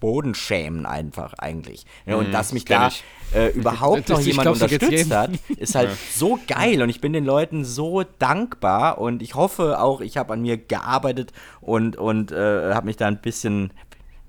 Boden 0.00 0.34
schämen 0.34 0.84
einfach 0.84 1.32
eigentlich. 1.38 1.86
Ja, 2.04 2.16
und 2.16 2.28
Mhm, 2.28 2.32
dass 2.32 2.52
mich 2.52 2.66
da 2.66 2.88
äh, 3.32 3.48
überhaupt 3.52 4.08
noch 4.10 4.20
jemand 4.26 4.44
glaub, 4.44 4.54
unterstützt 4.54 5.10
hat, 5.16 5.30
ist 5.58 5.74
halt 5.74 5.90
so 6.12 6.38
geil 6.46 6.82
und 6.82 6.90
ich 6.90 7.00
bin 7.00 7.12
den 7.14 7.24
Leuten 7.24 7.64
so 7.64 8.02
dankbar 8.18 8.98
und 8.98 9.22
ich 9.22 9.34
hoffe 9.34 9.80
auch, 9.80 10.00
ich 10.02 10.16
habe 10.18 10.34
an 10.34 10.42
mir 10.42 10.58
gearbeitet 10.58 11.32
und, 11.62 11.96
und 11.96 12.30
äh, 12.30 12.74
habe 12.74 12.86
mich 12.86 12.96
da 12.96 13.06
ein 13.06 13.20
bisschen 13.22 13.72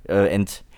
äh, 0.08 0.34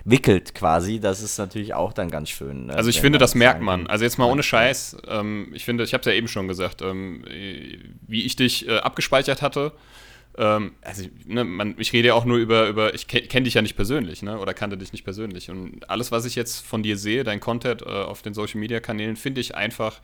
entwickelt 0.09 0.55
quasi. 0.55 0.99
Das 0.99 1.21
ist 1.21 1.37
natürlich 1.37 1.73
auch 1.75 1.93
dann 1.93 2.09
ganz 2.09 2.29
schön. 2.29 2.69
äh, 2.69 2.73
Also 2.73 2.89
ich 2.89 2.97
wenn 2.97 3.03
finde, 3.03 3.19
das 3.19 3.35
merkt 3.35 3.61
man. 3.61 3.87
Also 3.87 4.03
jetzt 4.03 4.17
mal 4.17 4.25
ohne 4.25 4.41
Scheiß. 4.41 4.97
Ähm, 5.07 5.51
ich 5.53 5.65
finde, 5.65 5.83
ich 5.83 5.93
habe 5.93 6.01
es 6.01 6.07
ja 6.07 6.13
eben 6.13 6.27
schon 6.27 6.47
gesagt, 6.47 6.81
ähm, 6.81 7.23
äh, 7.27 7.77
wie 8.07 8.23
ich 8.25 8.35
dich 8.35 8.67
äh, 8.67 8.77
abgespeichert 8.77 9.41
hatte. 9.43 9.71
Ähm, 10.37 10.73
also 10.81 11.03
ne, 11.25 11.43
man, 11.43 11.75
ich 11.77 11.93
rede 11.93 12.09
ja 12.09 12.13
auch 12.15 12.25
nur 12.25 12.37
über, 12.37 12.67
über 12.67 12.93
ich 12.95 13.07
ke 13.07 13.21
kenne 13.21 13.43
dich 13.43 13.53
ja 13.53 13.61
nicht 13.61 13.75
persönlich, 13.75 14.23
ne? 14.23 14.39
Oder 14.39 14.53
kannte 14.53 14.77
dich 14.77 14.91
nicht 14.93 15.03
persönlich. 15.03 15.51
Und 15.51 15.87
alles, 15.89 16.11
was 16.11 16.25
ich 16.25 16.35
jetzt 16.35 16.65
von 16.65 16.81
dir 16.81 16.97
sehe, 16.97 17.23
dein 17.23 17.39
Content 17.39 17.83
äh, 17.83 17.85
auf 17.85 18.23
den 18.23 18.33
Social 18.33 18.59
Media 18.59 18.79
Kanälen, 18.79 19.15
finde 19.15 19.41
ich 19.41 19.53
einfach 19.55 20.01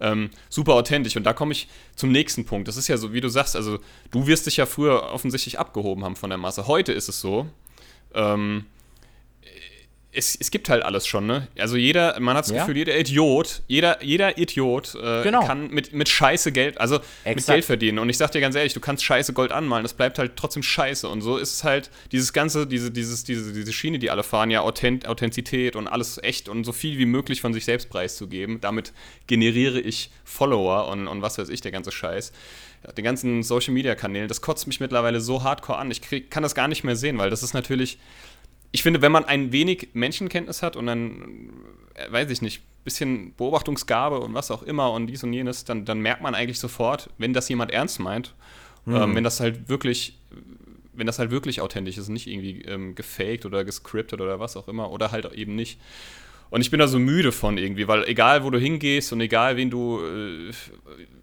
ähm, 0.00 0.30
super 0.48 0.72
authentisch. 0.72 1.16
Und 1.16 1.24
da 1.24 1.34
komme 1.34 1.52
ich 1.52 1.68
zum 1.96 2.10
nächsten 2.10 2.46
Punkt. 2.46 2.66
Das 2.66 2.78
ist 2.78 2.88
ja 2.88 2.96
so, 2.96 3.12
wie 3.12 3.20
du 3.20 3.28
sagst, 3.28 3.56
also 3.56 3.78
du 4.10 4.26
wirst 4.26 4.46
dich 4.46 4.56
ja 4.56 4.64
früher 4.64 5.12
offensichtlich 5.12 5.58
abgehoben 5.58 6.02
haben 6.02 6.16
von 6.16 6.30
der 6.30 6.38
Masse. 6.38 6.66
Heute 6.66 6.92
ist 6.92 7.08
es 7.08 7.20
so, 7.20 7.46
ähm, 8.14 8.64
es, 10.14 10.36
es 10.40 10.50
gibt 10.50 10.68
halt 10.68 10.82
alles 10.84 11.06
schon, 11.06 11.26
ne? 11.26 11.48
Also 11.58 11.76
jeder, 11.76 12.18
man 12.20 12.36
hat 12.36 12.44
das 12.44 12.52
Ja. 12.52 12.60
Gefühl, 12.60 12.76
jeder 12.76 12.98
Idiot, 12.98 13.62
jeder, 13.66 14.02
jeder 14.02 14.38
Idiot 14.38 14.94
äh, 14.94 15.22
Genau. 15.22 15.44
kann 15.46 15.68
mit, 15.70 15.92
mit 15.92 16.08
Scheiße 16.08 16.52
Geld, 16.52 16.78
also 16.78 16.96
mit 16.96 17.04
Exakt. 17.24 17.54
Geld 17.56 17.64
verdienen. 17.64 17.98
Und 17.98 18.08
ich 18.08 18.16
sag 18.18 18.30
dir 18.32 18.40
ganz 18.40 18.54
ehrlich, 18.54 18.72
du 18.74 18.80
kannst 18.80 19.04
Scheiße 19.04 19.32
Gold 19.32 19.52
anmalen, 19.52 19.82
das 19.82 19.94
bleibt 19.94 20.18
halt 20.18 20.36
trotzdem 20.36 20.62
Scheiße. 20.62 21.08
Und 21.08 21.20
so 21.22 21.36
ist 21.36 21.52
es 21.52 21.64
halt, 21.64 21.90
dieses 22.12 22.32
ganze, 22.32 22.66
diese, 22.66 22.90
dieses, 22.90 23.24
diese, 23.24 23.52
diese 23.52 23.72
Schiene, 23.72 23.98
die 23.98 24.10
alle 24.10 24.22
fahren, 24.22 24.50
ja, 24.50 24.60
Authent 24.62 25.06
Authentizität 25.06 25.76
und 25.76 25.88
alles 25.88 26.18
echt 26.22 26.48
und 26.48 26.64
so 26.64 26.72
viel 26.72 26.98
wie 26.98 27.06
möglich 27.06 27.40
von 27.40 27.52
sich 27.52 27.64
selbst 27.64 27.90
preiszugeben. 27.90 28.60
Damit 28.60 28.92
generiere 29.26 29.80
ich 29.80 30.10
Follower 30.24 30.88
und, 30.88 31.08
und 31.08 31.22
was 31.22 31.38
weiß 31.38 31.48
ich, 31.48 31.60
der 31.60 31.72
ganze 31.72 31.92
Scheiß. 31.92 32.32
Den 32.98 33.04
ganzen 33.04 33.42
Social 33.42 33.72
Media 33.72 33.94
Kanälen, 33.94 34.28
das 34.28 34.42
kotzt 34.42 34.66
mich 34.66 34.78
mittlerweile 34.78 35.20
so 35.20 35.42
hardcore 35.42 35.78
an. 35.78 35.90
Ich 35.90 36.02
krieg, 36.02 36.30
kann 36.30 36.42
das 36.42 36.54
gar 36.54 36.68
nicht 36.68 36.84
mehr 36.84 36.96
sehen, 36.96 37.16
weil 37.16 37.30
das 37.30 37.42
ist 37.42 37.54
natürlich 37.54 37.98
ich 38.74 38.82
finde, 38.82 39.02
wenn 39.02 39.12
man 39.12 39.24
ein 39.24 39.52
wenig 39.52 39.90
Menschenkenntnis 39.92 40.60
hat 40.60 40.74
und 40.74 40.86
dann, 40.86 41.52
äh, 41.94 42.10
weiß 42.10 42.28
ich 42.28 42.42
nicht, 42.42 42.60
bisschen 42.82 43.32
Beobachtungsgabe 43.36 44.18
und 44.18 44.34
was 44.34 44.50
auch 44.50 44.64
immer 44.64 44.90
und 44.90 45.06
dies 45.06 45.22
und 45.22 45.32
jenes, 45.32 45.64
dann, 45.64 45.84
dann 45.84 46.00
merkt 46.00 46.22
man 46.22 46.34
eigentlich 46.34 46.58
sofort, 46.58 47.08
wenn 47.16 47.32
das 47.32 47.48
jemand 47.48 47.70
ernst 47.70 48.00
meint, 48.00 48.34
ähm, 48.88 49.14
wenn 49.14 49.22
das 49.22 49.38
halt 49.38 49.68
wirklich, 49.68 50.18
wenn 50.92 51.06
das 51.06 51.20
halt 51.20 51.30
wirklich 51.30 51.60
authentisch 51.60 51.98
ist, 51.98 52.08
nicht 52.08 52.26
irgendwie 52.26 52.62
ähm, 52.62 52.96
gefaked 52.96 53.46
oder 53.46 53.64
gescriptet 53.64 54.20
oder 54.20 54.40
was 54.40 54.56
auch 54.56 54.66
immer 54.66 54.90
oder 54.90 55.12
halt 55.12 55.32
eben 55.32 55.54
nicht. 55.54 55.78
Und 56.50 56.60
ich 56.60 56.72
bin 56.72 56.80
da 56.80 56.88
so 56.88 56.98
müde 56.98 57.30
von 57.30 57.58
irgendwie, 57.58 57.86
weil 57.86 58.02
egal 58.08 58.42
wo 58.42 58.50
du 58.50 58.58
hingehst 58.58 59.12
und 59.12 59.20
egal 59.20 59.56
wen 59.56 59.70
du, 59.70 60.00
äh, 60.04 60.50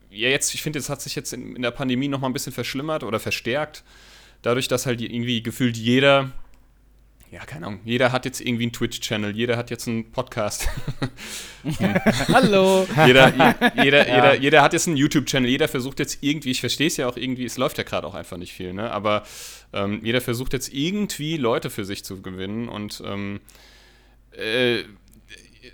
ja 0.09 0.29
jetzt, 0.29 0.53
ich 0.53 0.63
finde, 0.63 0.79
es 0.79 0.89
hat 0.89 1.01
sich 1.01 1.15
jetzt 1.15 1.33
in, 1.33 1.57
in 1.57 1.63
der 1.63 1.71
Pandemie 1.71 2.07
noch 2.07 2.21
mal 2.21 2.29
ein 2.29 2.33
bisschen 2.33 2.53
verschlimmert 2.53 3.03
oder 3.03 3.19
verstärkt, 3.19 3.83
dadurch, 4.41 4.69
dass 4.69 4.85
halt 4.85 5.01
irgendwie 5.01 5.43
gefühlt 5.43 5.75
jeder 5.75 6.31
ja, 7.31 7.45
keine 7.45 7.67
Ahnung. 7.67 7.79
Jeder 7.85 8.11
hat 8.11 8.25
jetzt 8.25 8.41
irgendwie 8.41 8.63
einen 8.63 8.73
Twitch-Channel, 8.73 9.33
jeder 9.35 9.55
hat 9.55 9.69
jetzt 9.69 9.87
einen 9.87 10.11
Podcast. 10.11 10.67
Hallo. 12.27 12.85
jeder, 13.05 13.29
je, 13.29 13.83
jeder, 13.83 14.07
jeder, 14.13 14.35
jeder 14.35 14.61
hat 14.61 14.73
jetzt 14.73 14.87
einen 14.87 14.97
YouTube-Channel, 14.97 15.49
jeder 15.49 15.69
versucht 15.69 15.99
jetzt 15.99 16.17
irgendwie, 16.21 16.51
ich 16.51 16.59
verstehe 16.59 16.87
es 16.87 16.97
ja 16.97 17.07
auch 17.07 17.15
irgendwie, 17.15 17.45
es 17.45 17.57
läuft 17.57 17.77
ja 17.77 17.85
gerade 17.85 18.05
auch 18.05 18.15
einfach 18.15 18.35
nicht 18.35 18.51
viel, 18.51 18.73
ne? 18.73 18.91
Aber 18.91 19.23
ähm, 19.71 20.01
jeder 20.03 20.19
versucht 20.19 20.51
jetzt 20.51 20.73
irgendwie 20.73 21.37
Leute 21.37 21.69
für 21.69 21.85
sich 21.85 22.03
zu 22.03 22.21
gewinnen 22.21 22.67
und 22.67 23.01
ähm, 23.05 23.39
äh, 24.33 24.83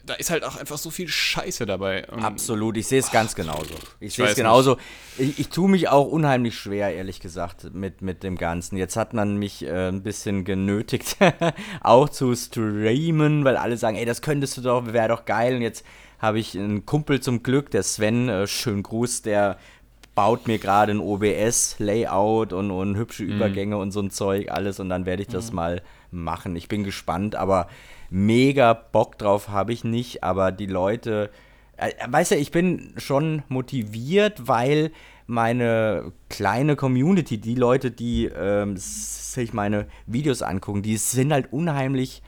da 0.05 0.13
ist 0.13 0.29
halt 0.29 0.43
auch 0.43 0.55
einfach 0.55 0.77
so 0.77 0.89
viel 0.89 1.07
Scheiße 1.07 1.65
dabei. 1.65 2.07
Und 2.07 2.23
Absolut, 2.23 2.77
ich 2.77 2.87
sehe 2.87 2.99
es 2.99 3.11
ganz 3.11 3.35
genauso. 3.35 3.75
Ich 3.99 4.13
sehe 4.13 4.25
weiß 4.25 4.31
es 4.31 4.37
genauso. 4.37 4.77
Ich, 5.17 5.39
ich 5.39 5.49
tue 5.49 5.69
mich 5.69 5.89
auch 5.89 6.07
unheimlich 6.07 6.57
schwer, 6.57 6.93
ehrlich 6.93 7.19
gesagt, 7.19 7.73
mit, 7.73 8.01
mit 8.01 8.23
dem 8.23 8.37
Ganzen. 8.37 8.77
Jetzt 8.77 8.95
hat 8.95 9.13
man 9.13 9.37
mich 9.37 9.65
äh, 9.65 9.89
ein 9.89 10.03
bisschen 10.03 10.45
genötigt, 10.45 11.17
auch 11.81 12.09
zu 12.09 12.35
streamen, 12.35 13.43
weil 13.43 13.57
alle 13.57 13.77
sagen, 13.77 13.97
ey, 13.97 14.05
das 14.05 14.21
könntest 14.21 14.57
du 14.57 14.61
doch, 14.61 14.93
wäre 14.93 15.09
doch 15.09 15.25
geil. 15.25 15.55
Und 15.55 15.61
jetzt 15.61 15.85
habe 16.19 16.39
ich 16.39 16.57
einen 16.57 16.85
Kumpel 16.85 17.19
zum 17.19 17.43
Glück, 17.43 17.71
der 17.71 17.83
Sven, 17.83 18.29
äh, 18.29 18.47
schönen 18.47 18.83
Gruß, 18.83 19.21
der 19.23 19.57
baut 20.15 20.47
mir 20.47 20.57
gerade 20.57 20.93
ein 20.93 20.99
OBS-Layout 20.99 22.51
und, 22.51 22.71
und 22.71 22.95
hübsche 22.97 23.23
Übergänge 23.23 23.77
und 23.77 23.91
so 23.91 23.99
ein 23.99 24.09
Zeug, 24.09 24.49
alles. 24.49 24.79
Und 24.79 24.89
dann 24.89 25.05
werde 25.05 25.21
ich 25.21 25.27
das 25.27 25.51
mal 25.51 25.83
machen. 26.09 26.55
Ich 26.55 26.67
bin 26.67 26.83
gespannt, 26.83 27.35
aber 27.35 27.67
mega 28.09 28.73
Bock 28.73 29.17
drauf 29.17 29.49
habe 29.49 29.73
ich 29.73 29.83
nicht. 29.83 30.23
Aber 30.23 30.51
die 30.51 30.65
Leute, 30.65 31.29
äh, 31.77 31.91
weißt 32.07 32.31
du, 32.31 32.35
ich 32.35 32.51
bin 32.51 32.93
schon 32.97 33.43
motiviert, 33.49 34.47
weil 34.47 34.91
meine 35.25 36.13
kleine 36.29 36.75
Community, 36.75 37.37
die 37.37 37.55
Leute, 37.55 37.91
die 37.91 38.25
ähm, 38.25 38.75
sich 38.77 39.53
meine 39.53 39.87
Videos 40.05 40.41
angucken, 40.41 40.81
die 40.81 40.97
sind 40.97 41.33
halt 41.33 41.51
unheimlich 41.51 42.21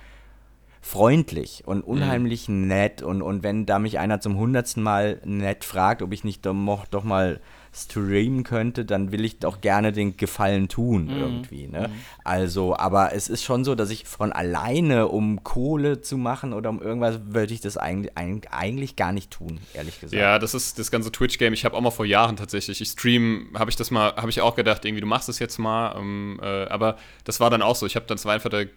freundlich 0.81 1.63
und 1.65 1.81
unheimlich 1.81 2.47
nett 2.49 3.01
und, 3.01 3.21
und 3.21 3.43
wenn 3.43 3.65
da 3.65 3.79
mich 3.79 3.99
einer 3.99 4.21
zum 4.21 4.37
hundertsten 4.37 4.81
Mal 4.81 5.21
nett 5.25 5.65
fragt, 5.65 6.01
ob 6.01 6.13
ich 6.13 6.23
nicht 6.23 6.45
doch, 6.45 6.85
doch 6.89 7.03
mal 7.03 7.41
streamen 7.73 8.43
könnte, 8.43 8.86
dann 8.86 9.12
will 9.12 9.23
ich 9.23 9.39
doch 9.39 9.62
gerne 9.62 9.91
den 9.91 10.17
Gefallen 10.17 10.67
tun 10.67 11.10
irgendwie, 11.10 11.67
ne? 11.67 11.89
Also, 12.23 12.75
aber 12.75 13.13
es 13.13 13.29
ist 13.29 13.43
schon 13.43 13.63
so, 13.63 13.75
dass 13.75 13.89
ich 13.89 14.05
von 14.05 14.32
alleine, 14.32 15.08
um 15.08 15.43
Kohle 15.43 16.01
zu 16.01 16.17
machen 16.17 16.53
oder 16.53 16.69
um 16.69 16.82
irgendwas, 16.82 17.19
würde 17.25 17.53
ich 17.53 17.62
das 17.62 17.77
eigentlich, 17.77 18.12
eigentlich, 18.17 18.95
gar 18.95 19.12
nicht 19.12 19.32
tun, 19.32 19.60
ehrlich 19.73 19.99
gesagt. 19.99 20.19
Ja, 20.19 20.39
das 20.39 20.53
ist 20.53 20.79
das 20.79 20.91
ganze 20.91 21.12
Twitch-Game. 21.12 21.53
Ich 21.53 21.65
habe 21.65 21.75
auch 21.75 21.82
mal 21.82 21.91
vor 21.91 22.05
Jahren 22.05 22.36
tatsächlich, 22.38 22.82
ich 22.82 22.89
stream, 22.89 23.49
habe 23.58 23.69
ich 23.69 23.75
das 23.75 23.91
mal, 23.91 24.15
habe 24.15 24.29
ich 24.29 24.41
auch 24.41 24.55
gedacht, 24.55 24.86
irgendwie, 24.86 25.01
du 25.01 25.08
machst 25.08 25.29
es 25.29 25.39
jetzt 25.39 25.58
mal. 25.58 25.95
Ähm, 25.97 26.39
äh, 26.41 26.65
aber 26.65 26.97
das 27.23 27.39
war 27.39 27.49
dann 27.49 27.62
auch 27.62 27.75
so. 27.75 27.86
Ich 27.86 27.95
habe 27.95 28.05
dann, 28.08 28.17
das 28.17 28.25
war 28.25 28.34
einfach 28.34 28.49
der 28.49 28.67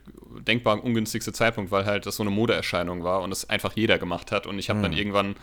denkbar 0.46 0.82
ungünstigste 0.82 1.32
Zeitpunkt, 1.32 1.70
weil 1.70 1.84
halt 1.86 2.06
das 2.06 2.16
so 2.16 2.22
eine 2.22 2.30
Modeerscheinung 2.30 3.04
war 3.04 3.22
und 3.22 3.32
es 3.32 3.48
einfach 3.48 3.72
jeder 3.74 3.98
gemacht 3.98 4.32
hat. 4.32 4.46
Und 4.46 4.58
ich 4.58 4.68
habe 4.68 4.78
Hm. 4.78 4.82
dann 4.82 4.92
irgendwann, 4.92 5.36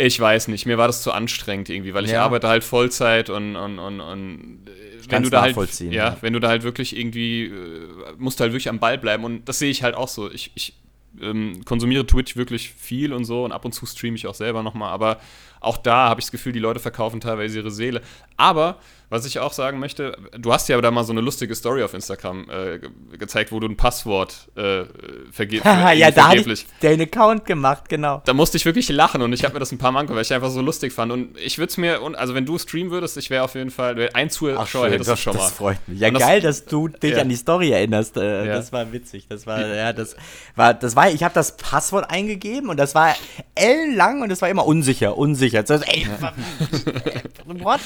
ich 0.00 0.18
weiß 0.20 0.48
nicht, 0.48 0.64
mir 0.64 0.78
war 0.78 0.86
das 0.86 1.02
zu 1.02 1.10
anstrengend 1.12 1.68
irgendwie, 1.68 1.92
weil 1.92 2.04
ich 2.04 2.12
Ja. 2.12 2.24
arbeite 2.24 2.48
halt 2.48 2.62
Vollzeit 2.62 3.30
und, 3.30 3.56
und, 3.56 3.78
und, 3.80 4.00
und 4.00 4.68
äh, 4.68 5.10
wenn 5.10 5.24
du 5.24 5.30
da 5.30 5.42
halt, 5.42 5.56
ja, 5.80 5.90
ja. 5.90 6.16
wenn 6.20 6.32
du 6.32 6.38
da 6.40 6.48
halt 6.48 6.62
wirklich 6.62 6.96
irgendwie, 6.96 7.46
äh, 7.46 7.88
musst 8.16 8.38
du 8.38 8.42
halt 8.42 8.52
wirklich 8.52 8.68
am 8.68 8.78
Ball 8.78 8.96
bleiben 8.96 9.24
und 9.24 9.48
das 9.48 9.58
sehe 9.58 9.70
ich 9.70 9.82
halt 9.82 9.96
auch 9.96 10.08
so. 10.08 10.30
Ich, 10.30 10.52
ich 10.54 10.74
ähm, 11.20 11.64
konsumiere 11.64 12.06
Twitch 12.06 12.36
wirklich 12.36 12.70
viel 12.70 13.12
und 13.12 13.24
so 13.24 13.44
und 13.44 13.50
ab 13.52 13.64
und 13.64 13.72
zu 13.72 13.86
streame 13.86 14.14
ich 14.14 14.26
auch 14.28 14.34
selber 14.34 14.62
nochmal, 14.62 14.92
aber 14.92 15.18
auch 15.60 15.76
da 15.76 16.08
habe 16.08 16.20
ich 16.20 16.26
das 16.26 16.32
Gefühl, 16.32 16.52
die 16.52 16.58
Leute 16.58 16.80
verkaufen 16.80 17.20
teilweise 17.20 17.58
ihre 17.58 17.70
Seele. 17.70 18.00
Aber, 18.36 18.76
was 19.10 19.26
ich 19.26 19.40
auch 19.40 19.52
sagen 19.52 19.80
möchte, 19.80 20.16
du 20.38 20.52
hast 20.52 20.68
ja 20.68 20.80
da 20.80 20.92
mal 20.92 21.02
so 21.02 21.12
eine 21.12 21.20
lustige 21.20 21.52
Story 21.56 21.82
auf 21.82 21.92
Instagram 21.92 22.48
äh, 22.48 22.78
ge 22.78 22.90
gezeigt, 23.18 23.50
wo 23.50 23.58
du 23.58 23.66
ein 23.66 23.76
Passwort 23.76 24.48
äh, 24.54 24.84
verge 25.32 25.56
ja, 25.64 26.10
da 26.12 26.26
vergeblich 26.26 26.66
ich 26.70 26.78
den 26.80 27.00
Account 27.00 27.44
gemacht, 27.46 27.88
genau. 27.88 28.22
da 28.26 28.32
musste 28.34 28.56
ich 28.58 28.64
wirklich 28.64 28.88
lachen 28.90 29.20
und 29.22 29.32
ich 29.32 29.42
habe 29.42 29.54
mir 29.54 29.60
das 29.60 29.72
ein 29.72 29.78
paar 29.78 29.90
Mal 29.90 30.00
angeguckt, 30.00 30.16
weil 30.18 30.22
ich 30.22 30.32
einfach 30.32 30.50
so 30.50 30.60
lustig 30.60 30.92
fand. 30.92 31.10
Und 31.10 31.36
ich 31.38 31.58
würde 31.58 31.70
es 31.70 31.76
mir, 31.78 32.00
also 32.16 32.34
wenn 32.34 32.46
du 32.46 32.58
streamen 32.58 32.92
würdest, 32.92 33.16
ich 33.16 33.28
wäre 33.30 33.42
auf 33.42 33.56
jeden 33.56 33.70
Fall, 33.72 34.08
ein 34.14 34.30
Zuschauer 34.30 34.66
schön, 34.66 34.92
hättest 34.92 35.08
du 35.08 35.12
das, 35.12 35.20
schon 35.20 35.34
mal. 35.34 35.40
das 35.42 35.52
freut 35.52 35.88
mich. 35.88 35.98
Ja, 35.98 36.10
das- 36.12 36.22
geil, 36.22 36.40
dass 36.40 36.64
du 36.66 36.86
dich 36.86 37.14
Ja. 37.16 37.22
an 37.22 37.28
die 37.28 37.36
Story 37.36 37.72
erinnerst. 37.72 38.16
Äh, 38.16 38.46
Ja. 38.46 38.54
Das 38.54 38.72
war 38.72 38.92
witzig. 38.92 39.26
Das 39.28 39.46
war, 39.48 39.66
ja, 39.66 39.92
das 39.92 40.14
war, 40.54 40.74
das 40.74 40.94
war, 40.94 41.10
ich 41.10 41.24
habe 41.24 41.34
das 41.34 41.56
Passwort 41.56 42.08
eingegeben 42.10 42.68
und 42.70 42.76
das 42.76 42.94
war 42.94 43.16
ellenlang 43.56 44.22
und 44.22 44.30
es 44.30 44.40
war 44.42 44.48
immer 44.48 44.64
unsicher, 44.66 45.18
unsicher. 45.18 45.47
So, 45.50 45.74
ey, 45.74 46.06
what? 47.62 47.80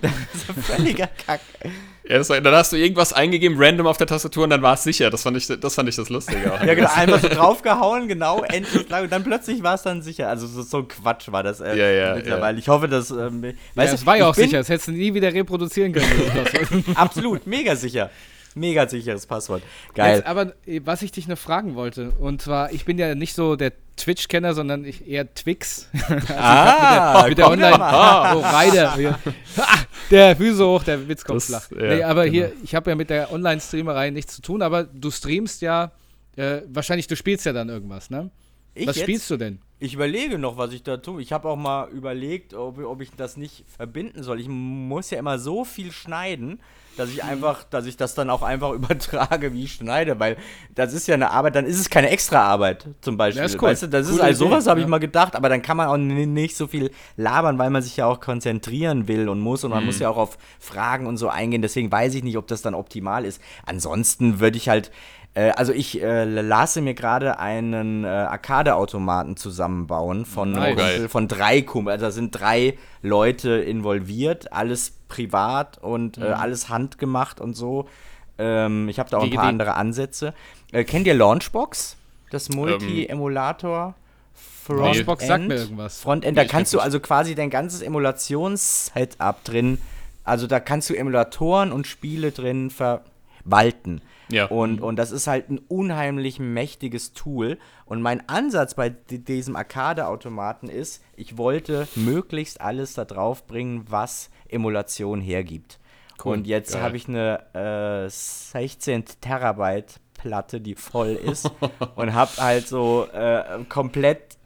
Das 0.00 0.12
ist 0.34 0.66
völliger 0.66 1.08
Kack. 1.26 1.40
Ja, 2.08 2.16
das 2.18 2.30
war, 2.30 2.40
dann 2.40 2.54
hast 2.54 2.72
du 2.72 2.76
irgendwas 2.76 3.12
eingegeben, 3.12 3.58
random 3.60 3.86
auf 3.86 3.98
der 3.98 4.06
Tastatur 4.06 4.44
und 4.44 4.50
dann 4.50 4.62
war 4.62 4.74
es 4.74 4.82
sicher. 4.82 5.10
Das 5.10 5.22
fand 5.22 5.36
ich 5.36 5.46
das, 5.46 5.74
fand 5.74 5.88
ich 5.88 5.96
das 5.96 6.08
Lustige 6.08 6.52
auch. 6.52 6.62
Ja, 6.62 6.74
genau, 6.74 6.90
einfach 6.94 7.20
so 7.20 7.28
draufgehauen, 7.28 8.08
genau, 8.08 8.42
endlich 8.44 8.88
lang 8.88 9.04
und 9.04 9.12
dann 9.12 9.24
plötzlich 9.24 9.62
war 9.62 9.74
es 9.74 9.82
dann 9.82 10.00
sicher. 10.00 10.28
Also 10.28 10.46
so, 10.46 10.62
so 10.62 10.78
ein 10.78 10.88
Quatsch 10.88 11.30
war 11.30 11.42
das 11.42 11.60
äh, 11.60 11.76
Ja, 11.76 11.90
ja, 11.90 12.14
mittlerweile. 12.14 12.58
Ich 12.58 12.68
hoffe, 12.68 12.88
dass, 12.88 13.10
ähm, 13.10 13.44
Ja, 13.44 13.50
weißt 13.74 13.92
das 13.92 14.00
du, 14.00 14.06
war 14.06 14.16
ja 14.16 14.26
auch 14.26 14.34
sicher, 14.34 14.58
das 14.58 14.68
hättest 14.70 14.88
du 14.88 14.92
nie 14.92 15.12
wieder 15.12 15.32
reproduzieren 15.34 15.92
können. 15.92 16.84
Absolut, 16.94 17.46
mega 17.46 17.76
sicher. 17.76 18.10
Mega 18.58 18.88
sicheres 18.88 19.26
Passwort. 19.26 19.62
Geil. 19.94 20.16
Jetzt, 20.16 20.26
aber 20.26 20.54
äh, 20.66 20.80
was 20.84 21.02
ich 21.02 21.12
dich 21.12 21.28
noch 21.28 21.38
fragen 21.38 21.74
wollte, 21.74 22.10
und 22.18 22.42
zwar, 22.42 22.72
ich 22.72 22.84
bin 22.84 22.98
ja 22.98 23.14
nicht 23.14 23.34
so 23.34 23.56
der 23.56 23.72
Twitch-Kenner, 23.96 24.54
sondern 24.54 24.84
ich 24.84 25.06
eher 25.06 25.32
Twix. 25.34 25.88
ah, 26.36 27.26
mit 27.28 27.38
der 27.38 27.50
Online. 27.50 27.72
doch 27.72 27.78
mal. 27.78 27.92
Ah, 27.92 28.36
oh, 28.36 28.40
Reiter. 28.40 29.18
Ah, 29.56 29.78
der 30.10 30.36
Füße 30.36 30.64
hoch, 30.64 30.84
der 30.84 31.08
Witz 31.08 31.24
kommt 31.24 31.42
flach. 31.42 31.70
ja, 31.70 31.76
nee, 31.76 32.02
aber 32.02 32.24
genau. 32.24 32.32
hier, 32.32 32.52
ich 32.62 32.74
habe 32.74 32.90
ja 32.90 32.96
mit 32.96 33.10
der 33.10 33.32
Online-Streamerei 33.32 34.10
nichts 34.10 34.36
zu 34.36 34.42
tun, 34.42 34.62
aber 34.62 34.84
du 34.84 35.10
streamst 35.10 35.62
ja, 35.62 35.92
äh, 36.36 36.62
wahrscheinlich, 36.68 37.06
du 37.06 37.16
spielst 37.16 37.44
ja 37.46 37.52
dann 37.52 37.68
irgendwas, 37.68 38.10
ne? 38.10 38.30
Ich 38.74 38.86
was 38.86 38.96
jetzt? 38.96 39.04
spielst 39.04 39.30
du 39.30 39.36
denn? 39.36 39.58
Ich 39.80 39.94
überlege 39.94 40.38
noch, 40.38 40.56
was 40.56 40.72
ich 40.72 40.82
da 40.82 40.96
tue. 40.96 41.22
Ich 41.22 41.32
habe 41.32 41.48
auch 41.48 41.56
mal 41.56 41.88
überlegt, 41.90 42.52
ob, 42.52 42.78
ob 42.78 43.00
ich 43.00 43.12
das 43.12 43.36
nicht 43.36 43.64
verbinden 43.76 44.24
soll. 44.24 44.40
Ich 44.40 44.48
muss 44.48 45.10
ja 45.10 45.18
immer 45.18 45.38
so 45.38 45.64
viel 45.64 45.92
schneiden, 45.92 46.58
dass 46.96 47.10
ich 47.10 47.22
einfach, 47.22 47.62
dass 47.62 47.86
ich 47.86 47.96
das 47.96 48.16
dann 48.16 48.28
auch 48.28 48.42
einfach 48.42 48.72
übertrage, 48.72 49.52
wie 49.52 49.64
ich 49.64 49.74
schneide, 49.74 50.18
weil 50.18 50.36
das 50.74 50.92
ist 50.92 51.06
ja 51.06 51.14
eine 51.14 51.30
Arbeit, 51.30 51.54
dann 51.54 51.64
ist 51.64 51.78
es 51.78 51.88
keine 51.90 52.10
extra 52.10 52.40
Arbeit 52.40 52.88
zum 53.00 53.16
Beispiel. 53.16 53.42
Ja, 53.42 53.46
ist 53.46 53.62
cool. 53.62 53.68
Weißt 53.68 53.84
du, 53.84 53.86
das 53.86 54.08
ist 54.08 54.20
also 54.20 54.46
sowas 54.46 54.66
habe 54.66 54.80
ich 54.80 54.86
ja. 54.86 54.90
mal 54.90 54.98
gedacht, 54.98 55.36
aber 55.36 55.48
dann 55.48 55.62
kann 55.62 55.76
man 55.76 55.86
auch 55.86 55.96
nicht 55.96 56.56
so 56.56 56.66
viel 56.66 56.90
labern, 57.16 57.58
weil 57.58 57.70
man 57.70 57.82
sich 57.82 57.96
ja 57.96 58.06
auch 58.06 58.18
konzentrieren 58.18 59.06
will 59.06 59.28
und 59.28 59.38
muss 59.38 59.62
und 59.62 59.70
man 59.70 59.84
muss 59.84 60.00
ja 60.00 60.10
auch 60.10 60.16
auf 60.16 60.38
Fragen 60.58 61.06
und 61.06 61.18
so 61.18 61.28
eingehen. 61.28 61.62
Deswegen 61.62 61.92
weiß 61.92 62.14
ich 62.14 62.24
nicht, 62.24 62.36
ob 62.36 62.48
das 62.48 62.62
dann 62.62 62.74
optimal 62.74 63.24
ist. 63.24 63.40
Ansonsten 63.64 64.40
würde 64.40 64.56
ich 64.56 64.68
halt 64.68 64.90
also 65.50 65.72
ich 65.72 66.02
äh, 66.02 66.24
lasse 66.24 66.80
mir 66.80 66.94
gerade 66.94 67.38
einen 67.38 68.04
äh, 68.04 68.08
Arcade-Automaten 68.08 69.36
zusammenbauen 69.36 70.24
von. 70.24 70.54
Geil. 70.54 71.08
von 71.08 71.28
drei 71.28 71.62
Kumpel. 71.62 71.92
Also 71.92 72.06
da 72.06 72.10
sind 72.10 72.30
drei 72.38 72.76
Leute 73.02 73.50
involviert, 73.50 74.52
alles 74.52 74.92
privat 75.08 75.78
und 75.78 76.18
äh, 76.18 76.22
alles 76.24 76.68
handgemacht 76.68 77.40
und 77.40 77.54
so. 77.54 77.88
Ähm, 78.38 78.88
ich 78.88 78.98
habe 78.98 79.10
da 79.10 79.18
auch 79.18 79.22
ein 79.22 79.30
paar 79.30 79.44
die- 79.44 79.48
andere 79.48 79.74
Ansätze. 79.74 80.34
Äh, 80.72 80.84
kennt 80.84 81.06
ihr 81.06 81.14
Launchbox? 81.14 81.96
Das 82.30 82.48
Multi-Emulator? 82.50 83.94
Launchbox 84.68 85.26
sagt 85.26 85.48
mir 85.48 85.54
irgendwas. 85.54 86.00
Frontend, 86.00 86.36
da 86.36 86.44
kannst 86.44 86.74
du 86.74 86.80
also 86.80 87.00
quasi 87.00 87.34
dein 87.34 87.48
ganzes 87.48 87.80
Emulations-Setup 87.80 89.42
drin, 89.44 89.78
also 90.24 90.46
da 90.46 90.60
kannst 90.60 90.90
du 90.90 90.94
Emulatoren 90.94 91.72
und 91.72 91.86
Spiele 91.86 92.32
drin 92.32 92.70
verwalten. 92.70 94.02
Ja. 94.30 94.46
Und, 94.46 94.80
und 94.80 94.96
das 94.96 95.10
ist 95.10 95.26
halt 95.26 95.48
ein 95.50 95.58
unheimlich 95.68 96.38
mächtiges 96.38 97.12
Tool. 97.12 97.58
Und 97.86 98.02
mein 98.02 98.28
Ansatz 98.28 98.74
bei 98.74 98.90
di- 98.90 99.18
diesem 99.24 99.56
Arcade-Automaten 99.56 100.68
ist, 100.68 101.02
ich 101.16 101.38
wollte 101.38 101.88
möglichst 101.96 102.60
alles 102.60 102.94
da 102.94 103.04
drauf 103.04 103.46
bringen, 103.46 103.84
was 103.88 104.30
Emulation 104.48 105.20
hergibt. 105.20 105.78
und 106.24 106.46
jetzt 106.46 106.78
habe 106.78 106.96
ich 106.96 107.08
eine 107.08 108.04
äh, 108.06 108.08
16 108.10 109.04
Terabyte 109.20 110.00
Platte, 110.14 110.60
die 110.60 110.74
voll 110.74 111.10
ist 111.12 111.48
und 111.94 112.12
habe 112.12 112.30
halt 112.38 112.66
so 112.66 113.06
äh, 113.12 113.64
komplett 113.68 114.36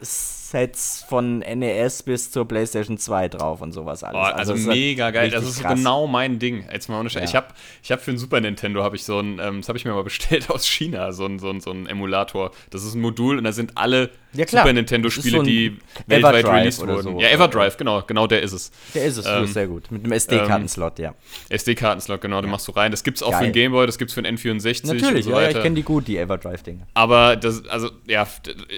Sets 0.53 1.05
von 1.09 1.39
NES 1.39 2.03
bis 2.03 2.31
zur 2.31 2.47
PlayStation 2.47 2.99
2 2.99 3.29
drauf 3.29 3.63
und 3.63 3.73
sowas 3.73 4.05
alles. 4.05 4.17
Oh, 4.17 4.39
also 4.39 4.53
halt 4.55 4.67
mega 4.67 5.11
geil. 5.11 5.31
Das 5.31 5.41
richtig 5.41 5.57
ist 5.57 5.63
krass. 5.63 5.75
genau 5.79 6.07
mein 6.07 6.39
Ding. 6.39 6.67
Jetzt 6.71 6.89
mal 6.91 7.01
ohne. 7.01 7.09
Ja. 7.09 7.23
Ich 7.23 7.35
habe 7.35 7.47
ich 7.83 7.91
hab 7.91 8.03
für 8.03 8.11
ein 8.11 8.19
Super 8.19 8.39
Nintendo 8.41 8.83
habe 8.83 8.95
ich 8.97 9.05
so 9.05 9.19
ein, 9.19 9.39
ähm, 9.43 9.61
das 9.63 9.69
habe 9.69 9.79
ich 9.79 9.87
mir 9.87 9.93
mal 9.93 10.05
bestellt 10.13 10.51
aus 10.51 10.67
China, 10.67 11.13
so 11.13 11.25
ein, 11.25 11.39
so 11.39 11.49
ein, 11.49 11.61
so 11.61 11.71
ein 11.71 11.87
Emulator. 11.87 12.51
Das 12.71 12.85
ist 12.85 12.95
ein 12.95 13.01
Modul 13.01 13.39
und 13.39 13.45
da 13.45 13.53
sind 13.53 13.79
alle 13.79 14.11
Ja. 14.35 14.47
Super 14.47 14.73
Nintendo 14.75 15.09
Spiele, 15.09 15.39
so 15.39 15.43
die 15.43 15.79
weltweit 16.07 16.35
Everdrive 16.35 16.55
released 16.61 16.87
wurden. 16.87 17.03
so. 17.03 17.21
Ja, 17.21 17.29
Everdrive, 17.31 17.77
genau, 17.79 18.03
genau 18.03 18.27
der 18.27 18.43
ist 18.43 18.53
es. 18.53 18.71
Der 18.95 19.07
ist 19.07 19.17
es, 19.17 19.27
Ähm, 19.27 19.47
sehr 19.47 19.67
gut. 19.67 19.91
Mit 19.91 20.05
einem 20.05 20.13
SD-Kartenslot, 20.13 20.99
ja. 20.99 21.15
SD-Kartenslot, 21.49 22.21
genau, 22.21 22.41
den 22.43 22.51
machst 22.51 22.69
du 22.69 22.73
rein. 22.73 22.91
Das 22.91 23.05
gibt's 23.05 23.23
auch 23.23 23.31
Geil. 23.31 23.39
für 23.39 23.45
den 23.47 23.53
Gameboy, 23.53 23.87
das 23.87 23.99
gibt's 23.99 24.13
für 24.15 24.23
den 24.23 24.37
N64 24.37 24.87
Natürlich, 24.87 25.25
so 25.25 25.33
ja, 25.33 25.49
ich 25.49 25.61
kenne 25.63 25.77
die 25.77 25.83
gut, 25.83 26.09
die 26.09 26.19
Everdrive-Dinge. 26.19 26.87
Aber 26.95 27.37
das, 27.37 27.67
also, 27.69 27.91
ja, 28.07 28.27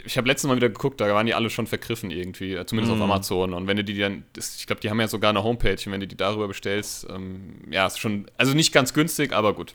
ich 0.05 0.17
habe 0.17 0.29
letztes 0.29 0.49
Mal 0.49 0.57
wieder 0.57 0.69
geguckt, 0.69 1.01
da 1.01 1.13
waren 1.13 1.27
die 1.27 1.35
alle 1.35 1.51
schon 1.51 1.64
vergriffen 1.67 2.11
irgendwie, 2.11 2.55
äh, 2.55 2.67
zumindest 2.67 2.95
Mhm. 2.95 3.03
auf 3.03 3.09
Amazon. 3.11 3.55
Und 3.55 3.67
wenn 3.67 3.77
du 3.77 3.85
die 3.85 3.99
dann, 3.99 4.25
das, 4.33 4.57
ich 4.57 4.67
glaube, 4.67 4.81
die 4.81 4.91
haben 4.91 5.01
ja 5.01 5.09
sogar 5.09 5.31
eine 5.31 5.43
Homepage, 5.43 5.77
und 5.87 5.93
wenn 5.93 6.01
du 6.01 6.07
die 6.07 6.17
darüber 6.17 6.49
bestellst, 6.49 7.07
ähm, 7.11 7.61
ja, 7.71 7.87
ist 7.87 7.99
schon, 7.99 8.27
also 8.37 8.55
nicht 8.55 8.73
ganz 8.73 8.93
günstig, 8.95 9.33
aber 9.33 9.55
gut. 9.55 9.75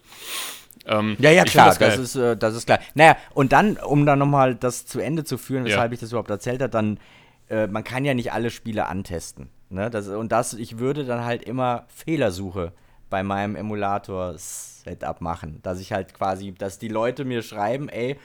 Ähm, 0.85 1.17
Ja, 1.19 1.31
ja, 1.31 1.43
klar, 1.43 1.67
das, 1.67 1.79
geil. 1.79 1.99
ist, 1.99 2.15
äh, 2.15 2.37
das 2.37 2.55
ist 2.55 2.65
klar. 2.65 2.79
Naja, 2.95 3.17
und 3.33 3.51
dann, 3.51 3.77
um 3.77 4.05
dann 4.05 4.17
nochmal 4.19 4.55
das 4.55 4.85
zu 4.85 4.99
Ende 4.99 5.23
zu 5.23 5.37
führen, 5.37 5.65
Ja. 5.65 5.73
weshalb 5.73 5.91
ich 5.93 5.99
das 5.99 6.09
überhaupt 6.11 6.29
erzählt 6.29 6.61
habe, 6.61 6.69
dann, 6.71 6.99
äh, 7.49 7.67
man 7.67 7.83
kann 7.83 8.05
ja 8.05 8.13
nicht 8.13 8.31
alle 8.31 8.49
Spiele 8.49 8.87
antesten. 8.87 9.49
Ne? 9.69 9.89
Das, 9.89 10.07
und 10.07 10.31
das, 10.31 10.53
ich 10.53 10.79
würde 10.79 11.03
dann 11.05 11.25
halt 11.25 11.43
immer 11.43 11.85
Fehlersuche 11.93 12.71
bei 13.09 13.23
meinem 13.23 13.55
Emulator-Setup 13.55 15.21
machen. 15.21 15.59
Dass 15.63 15.79
ich 15.79 15.91
halt 15.91 16.13
quasi, 16.13 16.53
dass 16.53 16.79
die 16.79 16.87
Leute 16.87 17.25
mir 17.25 17.41
schreiben, 17.41 17.89
ey, 17.89 18.17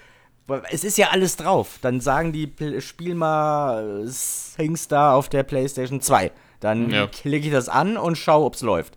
es 0.71 0.85
ist 0.85 0.99
ja 0.99 1.09
alles 1.11 1.37
drauf. 1.37 1.79
Dann 1.81 2.01
sagen 2.01 2.33
die, 2.33 2.53
spiel 2.81 3.15
mal 3.15 4.05
äh, 4.05 4.07
SingStar 4.09 5.15
auf 5.15 5.29
der 5.29 5.43
PlayStation 5.43 6.01
2. 6.01 6.31
Dann 6.61 6.91
Ja. 6.91 7.07
klicke 7.07 7.47
ich 7.47 7.53
das 7.53 7.69
an 7.69 7.97
und 7.97 8.17
schaue, 8.17 8.45
ob 8.45 8.55
es 8.55 8.63
läuft. 8.63 8.97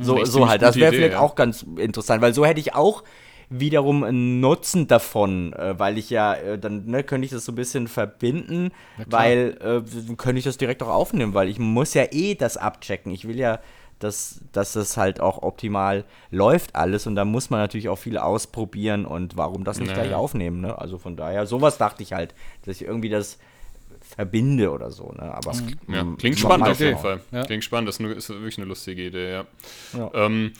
So, 0.00 0.24
so 0.24 0.48
halt. 0.48 0.62
Das 0.62 0.76
wäre 0.76 0.92
vielleicht 0.92 1.14
ja. 1.14 1.20
auch 1.20 1.34
ganz 1.34 1.66
interessant, 1.76 2.22
weil 2.22 2.32
so 2.32 2.46
hätte 2.46 2.60
ich 2.60 2.74
auch 2.74 3.02
wiederum 3.50 4.04
einen 4.04 4.40
Nutzen 4.40 4.86
davon, 4.86 5.52
äh, 5.54 5.78
weil 5.78 5.98
ich 5.98 6.10
ja, 6.10 6.34
äh, 6.34 6.58
dann 6.58 6.84
ne, 6.86 7.02
könnte 7.02 7.24
ich 7.24 7.30
das 7.32 7.44
so 7.44 7.52
ein 7.52 7.54
bisschen 7.56 7.88
verbinden, 7.88 8.70
weil 9.06 9.56
äh, 9.60 10.14
könnte 10.16 10.38
ich 10.38 10.44
das 10.44 10.58
direkt 10.58 10.82
auch 10.82 10.88
aufnehmen, 10.88 11.34
weil 11.34 11.48
ich 11.48 11.58
muss 11.58 11.94
ja 11.94 12.04
eh 12.10 12.34
das 12.34 12.56
abchecken. 12.56 13.10
Ich 13.10 13.26
will 13.26 13.38
ja, 13.38 13.58
dass, 13.98 14.40
dass 14.52 14.72
das 14.74 14.96
halt 14.96 15.20
auch 15.20 15.42
optimal 15.42 16.04
läuft 16.30 16.76
alles 16.76 17.06
und 17.06 17.16
da 17.16 17.24
muss 17.24 17.50
man 17.50 17.60
natürlich 17.60 17.88
auch 17.88 17.98
viel 17.98 18.18
ausprobieren 18.18 19.04
und 19.06 19.36
warum 19.36 19.64
das 19.64 19.78
nicht 19.78 19.88
Naja. 19.90 20.02
gleich 20.04 20.14
aufnehmen, 20.14 20.60
ne? 20.60 20.78
Also 20.78 20.98
von 20.98 21.16
daher, 21.16 21.46
sowas 21.46 21.78
dachte 21.78 22.02
ich 22.02 22.12
halt, 22.12 22.34
dass 22.64 22.76
ich 22.80 22.86
irgendwie 22.86 23.08
das 23.08 23.38
verbinde 24.16 24.70
oder 24.70 24.90
so, 24.90 25.12
ne? 25.12 25.34
Aber 25.34 25.52
Ja, 25.88 26.04
mm, 26.04 26.16
klingt 26.16 26.38
spannend 26.38 26.68
auf 26.68 26.80
jeden. 26.80 26.98
Fall. 26.98 27.20
Ja. 27.32 27.44
Klingt 27.44 27.64
spannend, 27.64 27.88
das 27.88 27.98
ist, 27.98 28.28
wirklich 28.30 28.58
eine 28.58 28.66
lustige 28.66 29.04
Idee, 29.06 29.32
ja. 29.32 29.44
Ja. 29.92 30.10
Ähm, 30.14 30.52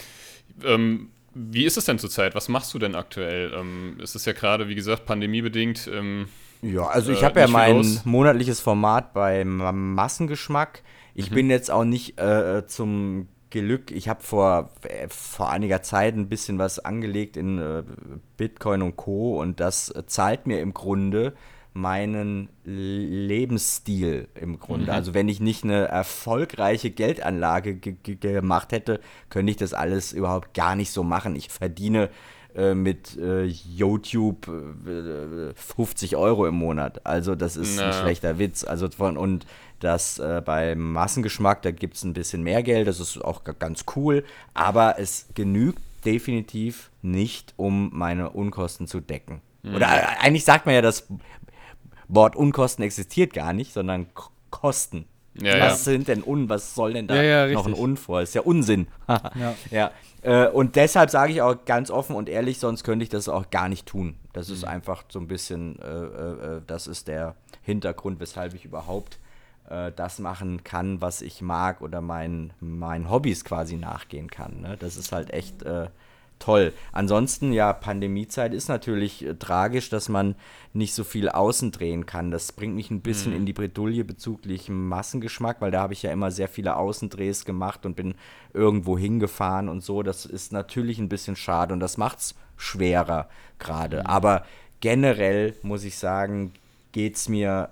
ähm, 0.64 1.10
wie 1.34 1.64
ist 1.64 1.76
es 1.76 1.84
denn 1.84 1.98
zurzeit? 1.98 2.34
Was 2.34 2.48
machst 2.48 2.74
du 2.74 2.78
denn 2.78 2.94
aktuell? 2.94 3.52
Ähm, 3.54 3.98
es 4.02 4.14
ist 4.14 4.26
ja 4.26 4.32
gerade, 4.32 4.68
wie 4.68 4.74
gesagt, 4.74 5.06
pandemiebedingt. 5.06 5.88
Ähm, 5.92 6.28
Ja, 6.62 6.86
also 6.88 7.12
ich 7.12 7.22
Äh, 7.22 7.24
habe 7.26 7.40
ja 7.40 7.46
mein 7.46 8.00
monatliches 8.04 8.60
Format 8.60 9.12
bei 9.14 9.44
Ma- 9.44 9.70
Massengeschmack. 9.70 10.82
Ich 11.18 11.30
bin 11.30 11.50
jetzt 11.50 11.70
auch 11.70 11.84
nicht 11.84 12.20
äh, 12.20 12.64
zum 12.66 13.26
Glück, 13.50 13.90
ich 13.90 14.08
habe 14.08 14.22
vor, 14.22 14.70
äh, 14.82 15.08
vor 15.08 15.50
einiger 15.50 15.82
Zeit 15.82 16.14
ein 16.14 16.28
bisschen 16.28 16.58
was 16.58 16.78
angelegt 16.78 17.36
in 17.36 17.58
äh, 17.58 17.82
Bitcoin 18.36 18.82
und 18.82 18.96
Co. 18.96 19.40
und 19.40 19.58
das 19.58 19.90
äh, 19.90 20.06
zahlt 20.06 20.46
mir 20.46 20.60
im 20.60 20.74
Grunde 20.74 21.34
meinen 21.72 22.48
Lebensstil 22.64 24.28
im 24.34 24.58
Grunde. 24.58 24.92
Also 24.92 25.12
wenn 25.14 25.28
ich 25.28 25.40
nicht 25.40 25.64
eine 25.64 25.86
erfolgreiche 25.86 26.90
Geldanlage 26.90 27.74
ge 27.74 27.96
ge 28.02 28.16
gemacht 28.16 28.72
hätte, 28.72 29.00
könnte 29.28 29.50
ich 29.50 29.56
das 29.56 29.74
alles 29.74 30.12
überhaupt 30.12 30.54
gar 30.54 30.76
nicht 30.76 30.90
so 30.90 31.02
machen. 31.02 31.36
Ich 31.36 31.48
verdiene 31.48 32.10
äh, 32.54 32.74
mit 32.74 33.16
äh, 33.18 33.44
YouTube 33.44 34.48
äh, 34.48 35.52
50 35.54 36.16
Euro 36.16 36.46
im 36.46 36.54
Monat. 36.54 37.06
Also 37.06 37.34
das 37.34 37.56
ist 37.56 37.78
ein 37.78 37.90
Na. 37.90 37.92
schlechter 37.92 38.38
Witz. 38.38 38.64
Also 38.64 38.88
von 38.90 39.16
und 39.16 39.46
das 39.80 40.18
äh, 40.18 40.42
beim 40.44 40.92
Massengeschmack, 40.92 41.62
da 41.62 41.70
gibt 41.70 41.96
es 41.96 42.04
ein 42.04 42.12
bisschen 42.12 42.42
mehr 42.42 42.62
Geld, 42.62 42.88
das 42.88 43.00
ist 43.00 43.18
auch 43.22 43.44
ganz 43.44 43.84
cool, 43.96 44.24
aber 44.54 44.98
es 44.98 45.26
genügt 45.34 45.80
definitiv 46.04 46.90
nicht, 47.02 47.54
um 47.56 47.90
meine 47.92 48.30
Unkosten 48.30 48.86
zu 48.86 49.00
decken. 49.00 49.40
Oder 49.64 49.86
äh, 49.86 50.06
eigentlich 50.20 50.44
sagt 50.44 50.66
man 50.66 50.74
ja, 50.74 50.82
das 50.82 51.08
Wort 52.08 52.36
Unkosten 52.36 52.84
existiert 52.84 53.32
gar 53.32 53.52
nicht, 53.52 53.72
sondern 53.72 54.12
K 54.14 54.30
Kosten. 54.50 55.04
Ja, 55.40 55.60
was 55.60 55.84
ja. 55.86 55.92
sind 55.92 56.08
denn 56.08 56.24
Un, 56.26 56.48
was 56.48 56.74
soll 56.74 56.94
denn 56.94 57.06
da 57.06 57.14
Ja, 57.14 57.46
ja, 57.46 57.52
noch 57.52 57.66
ein. 57.66 57.74
Un 57.74 57.96
vor? 57.96 58.22
Ist 58.22 58.34
ja 58.34 58.40
Unsinn. 58.42 58.88
Ja. 59.08 59.54
ja. 59.70 59.90
Äh, 60.22 60.48
und 60.48 60.74
deshalb 60.74 61.10
sage 61.10 61.32
ich 61.32 61.42
auch 61.42 61.64
ganz 61.64 61.90
offen 61.90 62.16
und 62.16 62.28
ehrlich, 62.28 62.58
sonst 62.58 62.82
könnte 62.82 63.04
ich 63.04 63.08
das 63.08 63.28
auch 63.28 63.50
gar 63.50 63.68
nicht 63.68 63.86
tun. 63.86 64.16
Das 64.32 64.50
ist 64.50 64.64
einfach 64.64 65.04
so 65.08 65.20
ein 65.20 65.28
bisschen, 65.28 65.78
äh, 65.80 65.86
äh, 65.86 66.56
äh, 66.56 66.62
das 66.66 66.86
ist 66.86 67.08
der 67.08 67.36
Hintergrund, 67.62 68.18
weshalb 68.20 68.54
ich 68.54 68.64
überhaupt 68.64 69.18
äh, 69.70 69.92
das 69.94 70.18
machen 70.18 70.64
kann, 70.64 71.00
was 71.00 71.22
ich 71.22 71.42
mag 71.42 71.80
oder 71.80 72.00
mein, 72.00 72.52
meinen 72.60 73.10
Hobbys 73.10 73.44
quasi 73.44 73.76
nachgehen 73.76 74.30
kann. 74.30 74.60
Ne? 74.60 74.76
Das 74.78 74.96
ist 74.96 75.12
halt 75.12 75.30
echt 75.30 75.62
äh, 75.62 75.88
toll. 76.38 76.72
Ansonsten, 76.92 77.52
ja, 77.52 77.72
Pandemiezeit 77.72 78.54
ist 78.54 78.68
natürlich 78.68 79.24
äh, 79.24 79.34
tragisch, 79.34 79.90
dass 79.90 80.08
man 80.08 80.34
nicht 80.72 80.94
so 80.94 81.04
viel 81.04 81.28
außen 81.28 81.72
drehen 81.72 82.06
kann. 82.06 82.30
Das 82.30 82.52
bringt 82.52 82.74
mich 82.74 82.90
ein 82.90 83.00
bisschen 83.00 83.32
in 83.32 83.46
die 83.46 83.52
Bredouille 83.52 84.04
bezüglich 84.04 84.68
Massengeschmack, 84.68 85.60
weil 85.60 85.70
da 85.70 85.80
habe 85.80 85.92
ich 85.92 86.02
ja 86.02 86.12
immer 86.12 86.30
sehr 86.30 86.48
viele 86.48 86.76
Außendrehs 86.76 87.44
gemacht 87.44 87.84
und 87.86 87.96
bin 87.96 88.14
irgendwo 88.54 88.96
hingefahren 88.98 89.68
und 89.68 89.82
so. 89.82 90.02
Das 90.02 90.26
ist 90.26 90.52
natürlich 90.52 90.98
ein 90.98 91.08
bisschen 91.08 91.36
schade 91.36 91.74
und 91.74 91.80
das 91.80 91.96
macht 91.96 92.18
es 92.18 92.34
schwerer 92.56 93.28
gerade. 93.58 94.06
Aber 94.06 94.44
generell 94.80 95.54
muss 95.62 95.84
ich 95.84 95.98
sagen, 95.98 96.52
geht 96.92 97.16
es 97.16 97.28
mir 97.28 97.70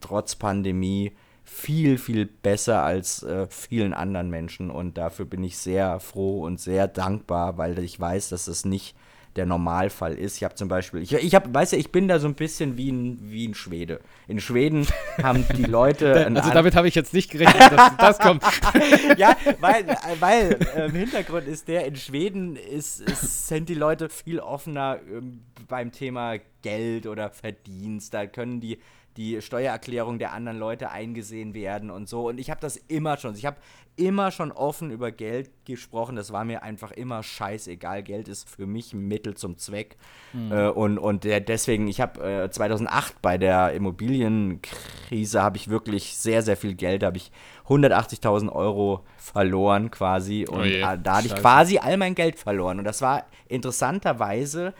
trotz 0.00 0.36
Pandemie 0.36 1.12
viel, 1.44 1.98
viel 1.98 2.26
besser 2.26 2.82
als 2.82 3.22
äh, 3.22 3.46
vielen 3.48 3.92
anderen 3.92 4.30
Menschen 4.30 4.70
und 4.70 4.96
dafür 4.96 5.24
bin 5.24 5.42
ich 5.44 5.58
sehr 5.58 6.00
froh 6.00 6.44
und 6.44 6.60
sehr 6.60 6.88
dankbar, 6.88 7.58
weil 7.58 7.78
ich 7.80 7.98
weiß, 7.98 8.30
dass 8.30 8.46
das 8.46 8.64
nicht 8.64 8.94
der 9.36 9.46
Normalfall 9.46 10.14
ist. 10.14 10.36
Ich 10.36 10.44
habe 10.44 10.54
zum 10.54 10.68
Beispiel, 10.68 11.00
ich, 11.00 11.12
ich 11.14 11.34
habe, 11.34 11.52
weißt 11.52 11.72
du, 11.72 11.76
ich 11.76 11.90
bin 11.90 12.06
da 12.06 12.18
so 12.18 12.28
ein 12.28 12.34
bisschen 12.34 12.76
wie 12.76 12.90
ein, 12.90 13.18
wie 13.22 13.48
ein 13.48 13.54
Schwede. 13.54 14.00
In 14.28 14.40
Schweden 14.40 14.86
haben 15.22 15.46
die 15.56 15.64
Leute. 15.64 16.26
Also 16.34 16.50
damit 16.50 16.74
habe 16.74 16.88
ich 16.88 16.94
jetzt 16.94 17.14
nicht 17.14 17.30
gerechnet, 17.30 17.72
dass 17.72 17.96
das 17.96 18.18
kommt. 18.18 18.42
ja, 19.16 19.36
weil, 19.60 19.86
weil 20.20 20.58
äh, 20.74 20.86
im 20.86 20.94
Hintergrund 20.94 21.46
ist 21.46 21.68
der, 21.68 21.86
in 21.86 21.96
Schweden 21.96 22.56
ist, 22.56 23.00
ist, 23.00 23.48
sind 23.48 23.68
die 23.68 23.74
Leute 23.74 24.08
viel 24.10 24.38
offener 24.38 24.98
ähm, 25.10 25.42
beim 25.66 25.92
Thema 25.92 26.36
Geld 26.60 27.06
oder 27.06 27.30
Verdienst. 27.30 28.12
Da 28.12 28.26
können 28.26 28.60
die 28.60 28.78
die 29.16 29.42
Steuererklärung 29.42 30.18
der 30.18 30.32
anderen 30.32 30.58
Leute 30.58 30.90
eingesehen 30.90 31.54
werden 31.54 31.90
und 31.90 32.08
so. 32.08 32.28
Und 32.28 32.38
ich 32.38 32.50
habe 32.50 32.60
das 32.60 32.76
immer 32.76 33.16
schon. 33.16 33.34
Ich 33.34 33.44
habe 33.44 33.58
immer 33.96 34.30
schon 34.30 34.52
offen 34.52 34.90
über 34.90 35.12
Geld 35.12 35.50
gesprochen. 35.66 36.16
Das 36.16 36.32
war 36.32 36.44
mir 36.44 36.62
einfach 36.62 36.92
immer 36.92 37.22
scheißegal. 37.22 38.02
Geld 38.02 38.26
ist 38.26 38.48
für 38.48 38.66
mich 38.66 38.94
ein 38.94 39.06
Mittel 39.06 39.34
zum 39.34 39.58
Zweck. 39.58 39.96
Mhm. 40.32 40.52
Äh, 40.52 40.68
und 40.68 40.98
und 40.98 41.24
der, 41.24 41.40
deswegen, 41.40 41.88
ich 41.88 42.00
habe 42.00 42.44
äh, 42.44 42.50
2008 42.50 43.20
bei 43.20 43.36
der 43.36 43.72
Immobilienkrise 43.72 45.42
habe 45.42 45.58
ich 45.58 45.68
wirklich 45.68 46.16
sehr, 46.16 46.42
sehr 46.42 46.56
viel 46.56 46.74
Geld. 46.74 47.02
Da 47.02 47.08
habe 47.08 47.18
ich 47.18 47.30
180.000 47.68 48.50
Euro 48.50 49.04
verloren 49.18 49.90
quasi. 49.90 50.46
Und 50.48 50.60
oh 50.60 50.96
da 51.02 51.16
hatte 51.16 51.26
ich 51.26 51.34
quasi 51.34 51.78
all 51.78 51.98
mein 51.98 52.14
Geld 52.14 52.38
verloren. 52.38 52.78
Und 52.78 52.84
das 52.84 53.02
war 53.02 53.26
interessanterweise 53.48 54.72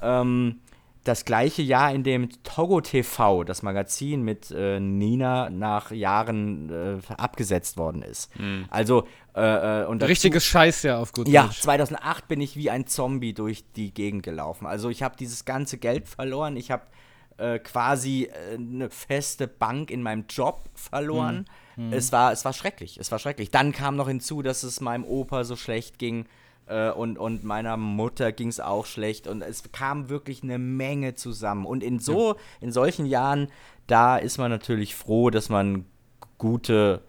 ähm, 0.00 0.60
das 1.10 1.24
gleiche 1.24 1.60
Jahr, 1.60 1.92
in 1.92 2.04
dem 2.04 2.28
Togo 2.44 2.80
TV, 2.80 3.42
das 3.42 3.64
Magazin 3.64 4.22
mit 4.22 4.52
äh, 4.52 4.78
Nina, 4.78 5.50
nach 5.50 5.90
Jahren 5.90 6.70
äh, 6.70 7.14
abgesetzt 7.14 7.76
worden 7.76 8.02
ist. 8.02 8.30
Mhm. 8.38 8.66
Also 8.70 9.08
äh, 9.34 9.82
äh 9.82 9.86
und 9.86 10.00
dazu, 10.00 10.08
richtiges 10.08 10.44
Scheiß 10.44 10.84
ja 10.84 11.00
auf 11.00 11.12
gut 11.12 11.26
Ja, 11.26 11.46
Deutsch. 11.46 11.62
2008 11.62 12.28
bin 12.28 12.40
ich 12.40 12.54
wie 12.54 12.70
ein 12.70 12.86
Zombie 12.86 13.32
durch 13.32 13.64
die 13.74 13.92
Gegend 13.92 14.22
gelaufen. 14.22 14.66
Also 14.66 14.88
ich 14.88 15.02
habe 15.02 15.16
dieses 15.18 15.44
ganze 15.44 15.78
Geld 15.78 16.06
verloren. 16.06 16.56
Ich 16.56 16.70
habe 16.70 16.84
äh, 17.38 17.58
quasi 17.58 18.30
äh, 18.30 18.54
eine 18.54 18.88
feste 18.88 19.48
Bank 19.48 19.90
in 19.90 20.04
meinem 20.04 20.26
Job 20.28 20.70
verloren. 20.74 21.46
Mhm. 21.74 21.92
Es 21.92 22.12
war 22.12 22.30
es 22.30 22.44
war 22.44 22.52
schrecklich. 22.52 22.98
Es 22.98 23.10
war 23.10 23.18
schrecklich. 23.18 23.50
Dann 23.50 23.72
kam 23.72 23.96
noch 23.96 24.06
hinzu, 24.06 24.42
dass 24.42 24.62
es 24.62 24.80
meinem 24.80 25.04
Opa 25.04 25.42
so 25.42 25.56
schlecht 25.56 25.98
ging 25.98 26.26
äh, 26.66 26.90
und, 26.90 27.18
und 27.18 27.44
meiner 27.44 27.76
Mutter 27.76 28.32
ging 28.32 28.48
es 28.48 28.60
auch 28.60 28.86
schlecht 28.86 29.26
und 29.26 29.42
es 29.42 29.72
kam 29.72 30.08
wirklich 30.08 30.42
eine 30.42 30.58
Menge 30.58 31.14
zusammen. 31.14 31.66
Und 31.66 31.82
in 31.82 31.98
so, 31.98 32.36
in 32.60 32.72
solchen 32.72 33.06
Jahren, 33.06 33.48
da 33.86 34.16
ist 34.16 34.38
man 34.38 34.50
natürlich 34.50 34.94
froh, 34.94 35.30
dass 35.30 35.48
man 35.48 35.84
gute 36.38 37.02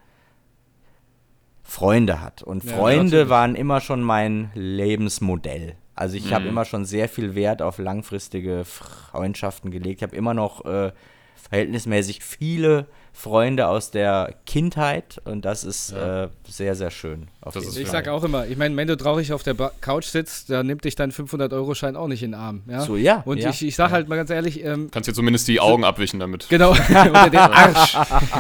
Freunde 1.64 2.22
hat. 2.22 2.44
Und 2.44 2.64
Freunde 2.64 3.20
ja, 3.22 3.30
waren 3.30 3.56
immer 3.56 3.80
schon 3.80 4.02
mein 4.02 4.52
Lebensmodell. 4.56 5.76
Also 5.96 6.18
ich 6.18 6.26
mhm. 6.26 6.32
habe 6.32 6.48
immer 6.48 6.66
schon 6.66 6.86
sehr 6.86 7.08
viel 7.08 7.36
Wert 7.36 7.62
auf 7.62 7.78
langfristige 7.78 8.66
Freundschaften 8.66 9.72
gelegt. 9.72 10.02
Ich 10.02 10.04
habe 10.04 10.16
immer 10.16 10.34
noch 10.34 10.66
äh, 10.66 10.92
verhältnismäßig 11.36 12.24
viele 12.24 12.88
Freunde 13.14 13.68
aus 13.68 13.92
der 13.92 14.36
Kindheit 14.46 15.22
und 15.26 15.44
das 15.44 15.64
ist 15.64 15.92
ja. 15.92 16.24
äh, 16.24 16.30
sehr, 16.48 16.76
sehr 16.76 16.92
schön. 16.92 17.28
ich 17.54 17.90
sage 17.90 18.12
auch 18.12 18.24
immer, 18.24 18.48
ich 18.48 18.58
meine, 18.58 18.76
wenn 18.78 18.88
du 18.88 18.96
traurig 18.96 19.34
auf 19.34 19.44
der 19.44 19.54
ba 19.54 19.72
Couch 19.82 20.06
sitzt, 20.06 20.50
dann 20.50 20.66
nimmt 20.66 20.86
dich 20.86 20.96
dein 20.96 21.12
500-Euro-Schein 21.12 21.96
auch 21.96 22.08
nicht 22.08 22.24
in 22.24 22.32
den 22.32 22.40
Arm. 22.40 22.64
Ja? 22.68 22.82
So, 22.82 22.96
ja. 22.96 23.22
Und 23.26 23.40
ja. 23.40 23.50
ich, 23.50 23.66
ich 23.66 23.76
sage 23.76 23.92
halt 23.92 24.08
mal 24.08 24.16
ganz 24.16 24.30
ehrlich. 24.30 24.64
Ähm, 24.64 24.90
Kannst 24.92 25.10
dir 25.10 25.14
zumindest 25.14 25.48
die 25.48 25.60
Augen 25.60 25.84
so, 25.84 25.90
abwischen 25.90 26.20
damit. 26.20 26.48
Genau, 26.50 26.72
unter 26.88 27.30
den 27.30 27.40
Arsch. 27.40 27.98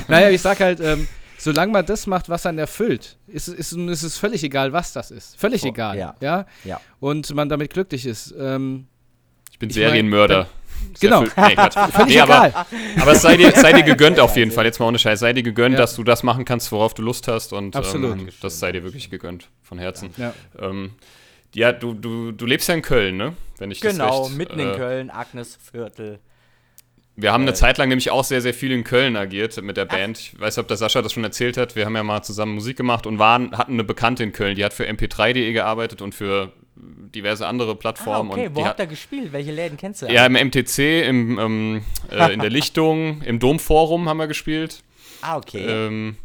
naja, 0.08 0.30
ich 0.30 0.42
sage 0.42 0.64
halt, 0.64 0.80
ähm, 0.80 1.08
solange 1.38 1.74
man 1.74 1.86
das 1.86 2.08
macht, 2.08 2.30
was 2.30 2.46
einen 2.46 2.58
erfüllt, 2.58 3.18
ist, 3.28 3.50
ist, 3.50 3.74
ist 3.74 4.04
es 4.04 4.18
völlig 4.18 4.44
egal, 4.44 4.72
was 4.74 4.94
das 4.94 5.12
ist. 5.12 5.38
Völlig 5.38 5.64
oh, 5.64 5.68
egal. 5.68 5.98
Ja. 5.98 6.16
ja. 6.22 6.46
Ja? 6.64 6.80
Und 7.00 7.34
man 7.36 7.50
damit 7.50 7.74
glücklich 7.74 8.06
ist. 8.06 8.34
Ähm, 8.40 8.88
ich 9.52 9.60
bin 9.60 9.70
Serienmörder. 9.70 10.38
Mein, 10.38 10.61
Genau. 11.00 11.24
Nee, 11.24 11.30
Völlig 11.36 12.08
nee, 12.08 12.14
egal. 12.14 12.54
Aber, 12.54 12.66
aber 13.02 13.12
es 13.12 13.22
sei 13.22 13.38
dir, 13.38 13.52
sei 13.52 13.74
dir 13.74 13.84
gegönnt 13.84 14.20
auf 14.20 14.36
jeden 14.36 14.52
Fall. 14.52 14.66
Jetzt 14.66 14.80
mal 14.80 14.88
ohne 14.88 15.00
Scheiß. 15.00 15.20
Sei 15.20 15.34
dir 15.34 15.44
gegönnt, 15.44 15.74
ja. 15.74 15.80
dass 15.80 15.96
du 15.96 16.04
das 16.04 16.24
machen 16.24 16.46
kannst, 16.46 16.72
worauf 16.72 16.94
du 16.94 17.02
Lust 17.02 17.28
hast. 17.28 17.54
Und 17.54 17.76
Absolut. 17.76 18.20
Ähm, 18.20 18.30
das 18.42 18.60
sei 18.60 18.72
dir 18.72 18.84
wirklich 18.84 19.10
gegönnt. 19.10 19.50
Von 19.64 19.80
Herzen. 19.80 20.12
Ja, 20.18 20.34
ähm, 20.60 20.92
ja 21.54 21.72
du, 21.72 21.94
du, 21.94 22.32
du 22.32 22.46
lebst 22.46 22.68
ja 22.70 22.76
in 22.76 22.82
Köln, 22.82 23.18
ne? 23.18 23.34
Wenn 23.58 23.72
ich 23.72 23.82
genau, 23.82 24.24
recht, 24.26 24.38
mitten 24.38 24.60
äh, 24.60 24.72
in 24.72 24.78
Köln, 24.78 25.10
Agnesviertel. 25.10 26.20
Wir 27.16 27.34
haben 27.34 27.44
eine 27.44 27.52
äh, 27.52 27.56
Zeit 27.56 27.78
lang 27.78 27.90
nämlich 27.90 28.10
auch 28.10 28.24
sehr, 28.24 28.42
sehr 28.42 28.54
viel 28.54 28.72
in 28.72 28.84
Köln 28.84 29.16
agiert 29.16 29.62
mit 29.62 29.78
der 29.78 29.86
Band. 29.86 30.18
Ich 30.18 30.40
weiß 30.40 30.56
nicht, 30.56 30.62
ob 30.62 30.68
der 30.68 30.78
Sascha 30.78 31.02
das 31.02 31.14
schon 31.14 31.24
erzählt 31.24 31.58
hat. 31.58 31.76
Wir 31.76 31.86
haben 31.86 31.96
ja 31.96 32.04
mal 32.04 32.24
zusammen 32.24 32.56
Musik 32.56 32.78
gemacht 32.78 33.06
und 33.06 33.20
waren, 33.20 33.58
hatten 33.58 33.74
eine 33.74 33.84
Bekannte 33.84 34.24
in 34.24 34.32
Köln, 34.32 34.56
die 34.56 34.64
hat 34.64 34.74
für 34.74 34.88
mp3.de 34.88 35.52
gearbeitet 35.52 36.02
und 36.02 36.16
für 36.16 36.54
diverse 37.16 37.46
andere 37.48 37.76
Plattformen. 37.76 38.32
Ah, 38.32 38.34
okay, 38.34 38.48
und 38.48 38.56
wo 38.56 38.66
habt 38.66 38.80
ihr 38.80 38.88
gespielt? 38.88 39.32
Welche 39.34 39.52
Läden 39.52 39.78
kennst 39.78 40.02
du? 40.02 40.08
Ja, 40.08 40.26
im 40.26 40.34
MTC, 40.34 41.08
im, 41.08 41.40
ähm, 41.40 41.84
äh, 42.12 42.34
in 42.34 42.40
der 42.40 42.50
Lichtung, 42.52 43.22
im 43.22 43.40
Domforum 43.40 44.08
haben 44.10 44.18
wir 44.18 44.28
gespielt. 44.28 44.84
Ah, 45.22 45.38
okay. 45.38 45.66
Ähm, 45.66 46.16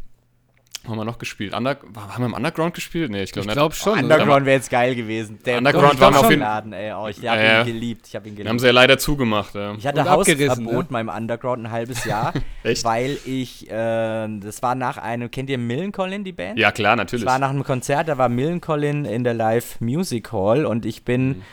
haben 0.87 0.97
wir 0.97 1.05
noch 1.05 1.17
gespielt? 1.17 1.53
Under 1.53 1.77
haben 1.95 2.23
wir 2.23 2.25
im 2.25 2.33
Underground 2.33 2.73
gespielt? 2.73 3.11
Nee, 3.11 3.23
ich 3.23 3.31
glaube 3.31 3.47
nicht. 3.47 3.55
Ich 3.55 3.59
glaube 3.59 3.75
schon. 3.75 3.99
Oh, 3.99 4.01
Underground 4.01 4.45
wäre 4.45 4.57
jetzt 4.57 4.69
geil 4.69 4.95
gewesen. 4.95 5.39
Der 5.45 5.57
Underground 5.57 5.99
war 5.99 6.17
auf 6.17 6.29
jeden 6.29 6.41
Laden, 6.41 6.73
ey. 6.73 6.93
Oh, 6.93 7.07
ich 7.07 7.25
habe 7.27 7.41
äh, 7.41 7.59
ihn 7.61 7.65
geliebt. 7.65 8.07
Ich 8.07 8.15
habe 8.15 8.27
ihn 8.27 8.35
geliebt. 8.35 8.49
Haben 8.49 8.59
sie 8.59 8.67
ja 8.67 8.71
leider 8.71 8.97
zugemacht. 8.97 9.55
Ja. 9.55 9.75
Ich 9.77 9.85
hatte 9.85 10.09
Hausverbot 10.09 10.85
ne? 10.85 10.87
meinem 10.89 11.09
Underground 11.09 11.65
ein 11.65 11.71
halbes 11.71 12.05
Jahr, 12.05 12.33
Echt? 12.63 12.83
weil 12.83 13.17
ich, 13.25 13.69
äh, 13.69 14.27
das 14.39 14.61
war 14.61 14.75
nach 14.75 14.97
einem, 14.97 15.31
kennt 15.31 15.49
ihr 15.49 15.57
Millencolin, 15.57 16.23
die 16.23 16.33
Band? 16.33 16.59
Ja, 16.59 16.71
klar, 16.71 16.95
natürlich. 16.95 17.25
Das 17.25 17.33
war 17.33 17.39
nach 17.39 17.49
einem 17.49 17.63
Konzert, 17.63 18.07
da 18.07 18.17
war 18.17 18.29
Millencolin 18.29 19.05
in 19.05 19.23
der 19.23 19.33
Live 19.33 19.79
Music 19.81 20.31
Hall 20.31 20.65
und 20.65 20.85
ich 20.85 21.03
bin 21.03 21.27
mhm 21.27 21.43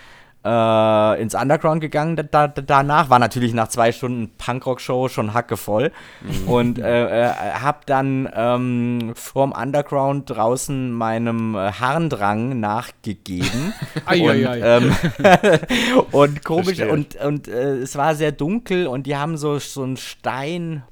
äh, 0.45 1.23
ins 1.23 1.35
Underground 1.35 1.81
gegangen 1.81 2.17
da, 2.17 2.23
da, 2.23 2.49
danach. 2.49 3.11
War 3.11 3.19
natürlich 3.19 3.55
nach 3.55 3.69
zwei 3.69 3.93
Stunden 3.93 4.31
Punkrock-Show 4.37 5.09
schon 5.09 5.35
hackevoll. 5.35 5.93
Mhm. 6.23 6.49
Und 6.49 6.79
äh, 6.79 7.27
äh, 7.27 7.33
hab 7.63 7.87
dann 7.87 8.29
ähm, 8.35 9.13
vorm 9.15 9.53
Underground 9.53 10.31
draußen 10.31 10.93
meinem 10.93 11.55
äh, 11.55 11.73
Harndrang 11.73 12.61
nachgegeben. 12.61 13.73
und, 14.07 14.49
ähm, 14.63 14.97
und 16.13 16.45
komisch, 16.45 16.77
Verstehe. 16.77 16.93
und, 16.93 17.17
und 17.17 17.49
äh, 17.49 17.77
es 17.79 17.97
war 17.97 18.15
sehr 18.15 18.33
dunkel 18.33 18.87
und 18.87 19.07
die 19.07 19.17
haben 19.17 19.37
so, 19.37 19.59
so 19.59 19.83
einen 19.83 19.97
Stein 19.97 20.83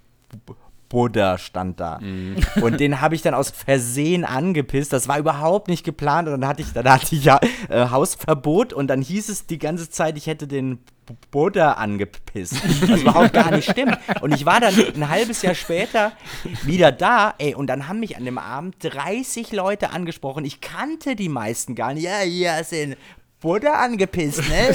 Buddha 0.92 1.38
stand 1.38 1.80
da. 1.80 1.98
Mm. 2.00 2.36
Und 2.60 2.78
den 2.78 3.00
habe 3.00 3.14
ich 3.14 3.22
dann 3.22 3.32
aus 3.32 3.50
Versehen 3.50 4.26
angepisst. 4.26 4.92
Das 4.92 5.08
war 5.08 5.18
überhaupt 5.18 5.68
nicht 5.68 5.84
geplant. 5.84 6.28
Und 6.28 6.42
dann 6.42 6.48
hatte 6.48 6.60
ich, 6.60 6.70
dann 6.74 6.86
hatte 6.86 7.16
ich 7.16 7.24
ja 7.24 7.40
äh, 7.70 7.88
Hausverbot 7.88 8.74
und 8.74 8.88
dann 8.88 9.00
hieß 9.00 9.30
es 9.30 9.46
die 9.46 9.58
ganze 9.58 9.88
Zeit, 9.88 10.18
ich 10.18 10.26
hätte 10.26 10.46
den 10.46 10.80
Buddha 11.30 11.72
angepisst. 11.72 12.62
Was 12.90 13.00
überhaupt 13.00 13.32
gar 13.32 13.50
nicht 13.52 13.70
stimmt. 13.70 13.96
Und 14.20 14.34
ich 14.34 14.44
war 14.44 14.60
dann 14.60 14.74
ein 14.94 15.08
halbes 15.08 15.40
Jahr 15.40 15.54
später 15.54 16.12
wieder 16.64 16.92
da, 16.92 17.34
ey, 17.38 17.54
und 17.54 17.68
dann 17.68 17.88
haben 17.88 18.00
mich 18.00 18.18
an 18.18 18.26
dem 18.26 18.36
Abend 18.36 18.76
30 18.80 19.50
Leute 19.52 19.90
angesprochen. 19.90 20.44
Ich 20.44 20.60
kannte 20.60 21.16
die 21.16 21.30
meisten 21.30 21.74
gar 21.74 21.94
nicht. 21.94 22.04
Ja, 22.04 22.18
hier 22.18 22.62
sind 22.64 22.98
wurde 23.42 23.72
angepisst, 23.72 24.48
ne? 24.48 24.68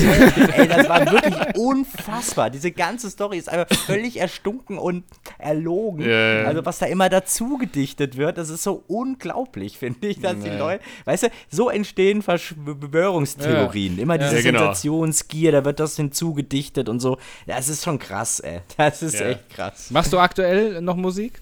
Ey, 0.56 0.68
das 0.68 0.90
war 0.90 1.12
wirklich 1.12 1.56
unfassbar. 1.56 2.50
Diese 2.50 2.72
ganze 2.72 3.10
Story 3.10 3.38
ist 3.38 3.50
einfach 3.50 3.76
völlig 3.86 4.18
erstunken 4.18 4.78
und 4.78 5.04
erlogen. 5.38 6.06
Yeah. 6.06 6.48
Also, 6.48 6.66
was 6.66 6.80
da 6.80 6.86
immer 6.86 7.10
dazu 7.10 7.58
gedichtet 7.58 8.18
wird, 8.18 8.38
das 8.38 8.50
ist 8.50 8.64
so 8.64 8.84
unglaublich, 8.88 9.78
finde 9.78 10.08
ich, 10.08 10.20
dass 10.20 10.38
nee. 10.38 10.50
die 10.50 10.56
Leute, 10.58 10.84
weißt 11.06 11.24
du, 11.24 11.28
so 11.50 11.70
entstehen 11.70 12.22
Verschwörungstheorien. 12.22 13.98
Ja. 13.98 14.04
Immer 14.04 14.18
diese 14.18 14.36
ja, 14.36 14.42
genau. 14.42 14.60
Sensationsgier, 14.60 15.52
da 15.52 15.66
wird 15.66 15.80
das 15.80 15.96
hinzugedichtet 15.96 16.90
und 16.90 17.00
so. 17.00 17.18
Das 17.46 17.70
ist 17.70 17.84
schon 17.84 18.00
krass, 18.00 18.40
ey. 18.40 18.62
Das 18.78 19.02
ist 19.02 19.20
ja. 19.20 19.30
echt 19.30 19.50
krass. 19.50 19.92
Machst 19.92 20.14
du 20.14 20.20
aktuell 20.20 20.82
noch 20.82 20.96
Musik? 20.96 21.42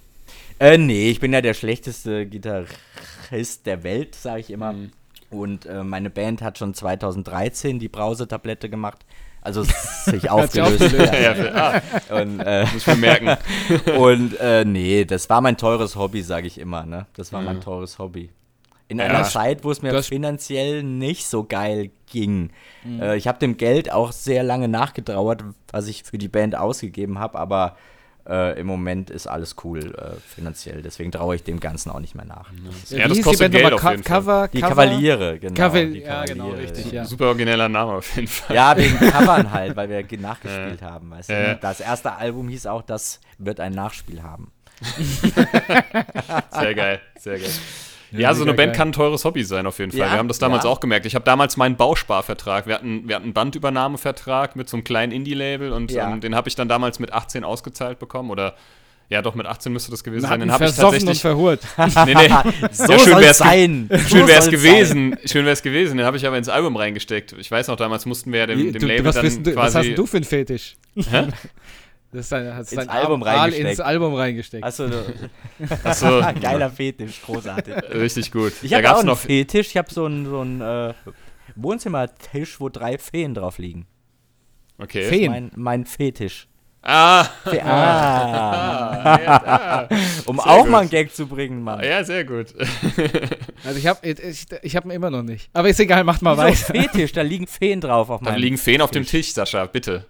Äh, 0.59 0.77
nee, 0.77 1.09
ich 1.09 1.19
bin 1.19 1.33
ja 1.33 1.41
der 1.41 1.53
schlechteste 1.53 2.25
Gitarrist 2.25 3.65
der 3.65 3.83
Welt, 3.83 4.15
sage 4.15 4.39
ich 4.39 4.51
immer. 4.51 4.73
Mhm. 4.73 4.91
Und 5.39 5.65
äh, 5.65 5.83
meine 5.83 6.09
Band 6.09 6.41
hat 6.41 6.57
schon 6.57 6.73
2013 6.73 7.79
die 7.79 7.89
Brausetablette 7.89 8.69
gemacht. 8.69 9.05
Also 9.41 9.63
sich 10.05 10.29
aufgelöst. 10.29 10.91
ja, 10.91 11.33
ah, 11.53 12.19
und, 12.19 12.39
äh, 12.39 12.65
Muss 12.73 12.87
man 12.87 12.99
merken. 12.99 13.37
und 13.97 14.39
äh, 14.39 14.65
nee, 14.65 15.05
das 15.05 15.29
war 15.29 15.39
mein 15.41 15.55
teures 15.55 15.95
Hobby, 15.95 16.23
sage 16.23 16.47
ich 16.47 16.59
immer. 16.59 16.85
Ne? 16.85 17.05
Das 17.13 17.31
war 17.31 17.41
mhm. 17.41 17.45
mein 17.45 17.61
teures 17.61 17.99
Hobby. 17.99 18.31
In 18.87 18.99
ja, 18.99 19.05
einer 19.05 19.23
Zeit, 19.23 19.63
wo 19.63 19.71
es 19.71 19.81
mir 19.81 20.01
finanziell 20.03 20.83
nicht 20.83 21.25
so 21.25 21.43
geil 21.43 21.91
ging. 22.07 22.51
Mhm. 22.83 23.01
Äh, 23.01 23.15
ich 23.17 23.27
habe 23.27 23.37
dem 23.37 23.57
Geld 23.57 23.91
auch 23.91 24.11
sehr 24.11 24.43
lange 24.43 24.67
nachgetrauert, 24.67 25.43
was 25.71 25.87
ich 25.87 26.03
für 26.03 26.17
die 26.17 26.27
Band 26.27 26.55
ausgegeben 26.55 27.19
habe, 27.19 27.37
aber 27.37 27.75
äh, 28.27 28.59
Im 28.59 28.65
Moment 28.65 29.11
ist 29.11 29.27
alles 29.27 29.55
cool 29.63 29.93
äh, 29.95 30.19
finanziell, 30.27 30.81
deswegen 30.81 31.11
traue 31.11 31.35
ich 31.35 31.43
dem 31.43 31.59
Ganzen 31.59 31.91
auch 31.91 31.99
nicht 31.99 32.15
mehr 32.15 32.25
nach. 32.25 32.51
Ja, 32.89 32.97
ja 32.97 33.07
das 33.07 33.21
kostet 33.21 33.51
Geld 33.51 33.71
auf 33.71 33.83
jeden 33.83 34.03
Fall. 34.03 34.19
Cover, 34.19 34.47
die 34.47 34.61
Kavaliere, 34.61 35.37
genau. 35.37 35.53
Kaval 35.53 35.91
die 35.91 35.99
ja, 35.99 36.25
genau, 36.25 36.49
richtig. 36.49 36.91
Ja. 36.91 37.05
Super 37.05 37.27
origineller 37.27 37.69
Name 37.69 37.93
auf 37.93 38.15
jeden 38.15 38.27
Fall. 38.27 38.55
Ja, 38.55 38.75
wegen 38.75 38.97
Covern 39.11 39.51
halt, 39.51 39.75
weil 39.75 39.89
wir 39.89 40.19
nachgespielt 40.19 40.81
ja. 40.81 40.91
haben. 40.91 41.11
Weißt 41.11 41.29
du? 41.29 41.59
Das 41.61 41.79
erste 41.79 42.13
Album 42.13 42.49
hieß 42.49 42.65
auch, 42.65 42.81
das 42.81 43.19
wird 43.37 43.59
ein 43.59 43.73
Nachspiel 43.73 44.23
haben. 44.23 44.51
sehr 46.51 46.73
geil, 46.73 47.01
sehr 47.19 47.39
geil. 47.39 47.51
Ja, 48.11 48.33
so 48.33 48.43
eine 48.43 48.53
Band 48.53 48.71
geil. 48.71 48.77
kann 48.77 48.89
ein 48.89 48.93
teures 48.93 49.25
Hobby 49.25 49.43
sein, 49.43 49.65
auf 49.65 49.79
jeden 49.79 49.91
Fall. 49.91 50.01
Ja, 50.01 50.11
wir 50.11 50.17
haben 50.17 50.27
das 50.27 50.39
damals 50.39 50.63
ja. 50.63 50.69
auch 50.69 50.79
gemerkt. 50.79 51.05
Ich 51.05 51.15
habe 51.15 51.25
damals 51.25 51.57
meinen 51.57 51.75
Bausparvertrag. 51.75 52.67
Wir 52.67 52.75
hatten, 52.75 53.07
wir 53.07 53.15
hatten 53.15 53.25
einen 53.25 53.33
Bandübernahmevertrag 53.33 54.55
mit 54.55 54.69
so 54.69 54.77
einem 54.77 54.83
kleinen 54.83 55.11
Indie-Label 55.11 55.71
und 55.71 55.93
ähm, 55.93 56.21
den 56.21 56.35
habe 56.35 56.47
ich 56.49 56.55
dann 56.55 56.67
damals 56.67 56.99
mit 56.99 57.13
18 57.13 57.43
ausgezahlt 57.43 57.99
bekommen 57.99 58.29
oder. 58.31 58.55
Ja, 59.07 59.21
doch, 59.21 59.35
mit 59.35 59.45
18 59.45 59.71
müsste 59.71 59.91
das 59.91 60.03
gewesen 60.03 60.25
sein. 60.27 60.39
Den 60.39 60.51
habe 60.51 60.65
ich 60.65 60.75
tatsächlich. 60.75 61.09
Und 61.09 61.17
verhurt. 61.17 61.59
nee, 61.77 62.15
nee. 62.15 62.27
so 62.71 62.91
ja, 62.91 62.99
schön 63.05 63.19
wär's 63.19 63.37
sein. 63.37 63.87
Schön 64.07 64.27
wäre 64.27 64.39
es 64.39 64.49
gewesen. 64.49 65.11
Sein. 65.11 65.27
Schön 65.27 65.45
wäre 65.45 65.53
es 65.53 65.61
gewesen. 65.61 65.97
Den 65.97 66.07
habe 66.07 66.17
ich 66.17 66.25
aber 66.25 66.39
ins 66.39 66.49
Album 66.49 66.75
reingesteckt. 66.75 67.33
Ich 67.33 67.51
weiß 67.51 67.67
noch, 67.67 67.75
damals 67.75 68.07
mussten 68.07 68.31
wir 68.31 68.39
ja 68.39 68.47
dem, 68.47 68.73
dem 68.73 68.81
du, 68.81 68.87
Label 68.87 69.05
was 69.05 69.15
dann 69.15 69.43
du, 69.43 69.53
quasi. 69.53 69.55
Was 69.55 69.75
hast 69.75 69.85
denn 69.85 69.95
du 69.95 70.05
für 70.07 70.17
einen 70.17 70.23
Fetisch? 70.23 70.75
Hä? 70.95 71.27
Das 72.15 72.25
ist 72.25 72.29
sein, 72.29 72.53
hat 72.53 72.59
Ins 72.61 72.69
sein 72.69 72.87
Album 72.87 73.21
reingesteckt. 73.21 73.69
ins 73.69 73.79
Album 73.81 74.13
reingesteckt. 74.15 74.63
Achso, 74.63 74.85
Achso, 75.83 76.21
geiler 76.41 76.69
Fetisch, 76.69 77.21
großartig. 77.21 77.73
richtig 77.93 78.31
gut. 78.31 78.53
Ich 78.61 78.71
da 78.71 78.77
habe 78.77 78.93
auch 78.93 78.99
einen 78.99 79.07
noch. 79.07 79.17
Fetisch. 79.17 79.67
Ich 79.67 79.77
habe 79.77 79.91
so 79.93 80.05
einen 80.05 80.25
so 80.25 80.39
einen, 80.39 80.61
äh, 80.61 80.93
Wohnzimmertisch, 81.55 82.61
wo 82.61 82.69
drei 82.69 82.97
Feen 82.97 83.33
drauf 83.33 83.57
liegen. 83.57 83.85
Okay. 84.77 85.09
Feen. 85.09 85.29
Mein, 85.31 85.51
mein 85.55 85.85
Fetisch. 85.85 86.47
Ah, 86.87 87.23
Fe 87.43 87.61
ah. 88.85 89.87
um 90.25 90.35
Sehr 90.37 90.45
auch 90.47 90.61
gut. 90.61 90.69
mal 90.69 90.81
einen 90.81 90.89
Gag 90.91 91.13
zu 91.13 91.25
bringen, 91.27 91.63
Mann. 91.63 91.83
ja, 91.83 92.03
sehr 92.03 92.23
gut. 92.23 92.53
Also 93.65 93.79
ich 93.79 93.87
habe 93.87 94.07
ich, 94.07 94.45
ich 94.61 94.75
hab 94.75 94.85
ihn 94.85 94.91
immer 94.91 95.09
noch 95.09 95.23
nicht. 95.23 95.49
Aber 95.53 95.67
ist 95.67 95.79
egal, 95.79 96.03
macht 96.03 96.21
mal 96.21 96.37
Wieso 96.37 96.43
weiter. 96.69 96.73
Fetisch, 96.89 97.13
da 97.13 97.23
liegen 97.23 97.47
Feen 97.47 97.81
drauf 97.81 98.11
auf 98.11 98.21
Da 98.21 98.29
meinem 98.29 98.41
liegen 98.41 98.59
Feen 98.59 98.79
auf 98.79 98.91
dem 98.91 99.05
Tisch, 99.07 99.33
Sascha, 99.33 99.65
bitte. 99.65 100.05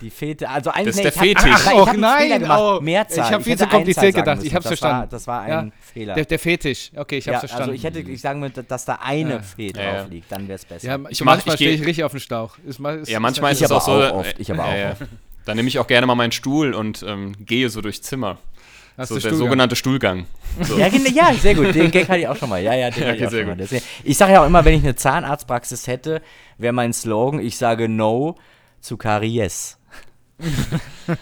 Die 0.00 0.10
Fete, 0.10 0.48
also 0.48 0.70
ein 0.70 0.86
Das 0.86 0.96
ist 0.96 0.96
nee, 0.96 1.02
der 1.02 1.10
ich 1.12 1.18
hab- 1.18 1.24
Fetisch. 1.26 1.52
Ach, 1.54 1.66
ich 1.66 1.72
Och, 1.78 1.80
hab 1.86 1.88
einen 1.92 2.00
nein, 2.00 2.22
Fehler 2.22 2.38
gemacht. 2.38 2.60
oh. 2.62 2.80
Mehrzahl. 2.80 3.26
Ich 3.26 3.32
hab 3.34 3.42
viel 3.42 3.58
zu 3.58 3.66
kompliziert 3.66 4.14
gedacht. 4.14 4.36
müssen. 4.36 4.46
Ich 4.46 4.54
hab's 4.54 4.64
das 4.64 4.70
War, 4.70 4.76
verstanden. 4.78 5.08
das 5.10 5.26
war 5.26 5.40
ein 5.42 5.50
Ja. 5.50 5.72
Fehler. 5.92 6.14
Der, 6.14 6.24
der 6.24 6.38
Fetisch. 6.38 6.90
Okay, 6.96 7.18
ich 7.18 7.26
hab's 7.28 7.34
ja, 7.34 7.38
verstanden. 7.40 7.62
also 7.64 7.72
ich 7.74 7.84
hätte, 7.84 7.98
ich 8.00 8.20
sagen 8.20 8.40
würde, 8.40 8.62
dass 8.62 8.84
da 8.86 8.98
eine 9.02 9.42
Ja. 9.56 9.64
Ja. 9.66 9.72
drauf 10.02 10.10
liegt, 10.10 10.32
dann 10.32 10.48
wäre 10.48 10.56
es 10.56 10.64
besser. 10.64 10.86
ja, 10.86 10.96
Ich 11.08 11.20
ich 11.20 11.24
manchmal 11.24 11.54
ich 11.54 11.58
stehe 11.60 11.70
ich 11.74 11.80
richtig 11.80 12.04
auf 12.04 12.12
den 12.12 12.20
Stauch. 12.20 12.56
Ist, 12.66 12.78
mal- 12.78 12.98
ist, 13.00 13.10
Ja, 13.10 13.20
manchmal 13.20 13.52
Ich 13.52 13.60
ist 13.60 13.66
es 13.66 13.72
auch 13.72 13.82
so. 13.84 13.92
oft, 13.92 14.34
ich 14.38 14.50
aber 14.50 14.64
auch 14.64 14.90
oft. 14.92 15.02
Dann 15.44 15.56
nehme 15.56 15.68
ich 15.68 15.78
auch 15.78 15.86
gerne 15.86 16.06
mal 16.06 16.14
meinen 16.14 16.32
Stuhl 16.32 16.74
und 16.74 17.02
ähm, 17.06 17.34
gehe 17.44 17.68
so 17.68 17.80
durchs 17.82 18.00
Zimmer. 18.02 18.38
Hast 18.98 19.08
so 19.08 19.14
der 19.14 19.20
Stuhlgang. 19.20 19.38
sogenannte 19.38 19.76
Stuhlgang. 19.76 20.26
So. 20.62 20.76
Ja, 20.78 20.88
genau, 20.88 21.08
ja, 21.10 21.32
sehr 21.32 21.54
gut. 21.54 21.74
Den 21.74 21.90
Gag 21.90 22.08
hatte 22.08 22.20
ich 22.20 22.28
auch 22.28 22.36
schon 22.36 22.48
mal. 22.50 22.62
Ja, 22.62 22.74
ja, 22.74 22.90
den 22.90 23.02
Ja, 23.02 23.08
hatte 23.10 23.16
ich 23.18 23.26
okay, 23.26 23.42
auch 23.42 23.46
mal. 23.46 23.52
gut. 23.52 23.60
Deswegen- 23.60 23.84
Ich 24.04 24.16
sage 24.18 24.32
ja 24.32 24.42
auch 24.42 24.46
immer, 24.46 24.64
wenn 24.64 24.74
ich 24.74 24.82
eine 24.82 24.94
Zahnarztpraxis 24.96 25.86
hätte, 25.86 26.20
wäre 26.58 26.72
mein 26.74 26.92
Slogan, 26.92 27.40
ich 27.40 27.56
sage 27.56 27.88
No 27.88 28.36
zu 28.80 28.96
Karies. 28.98 29.78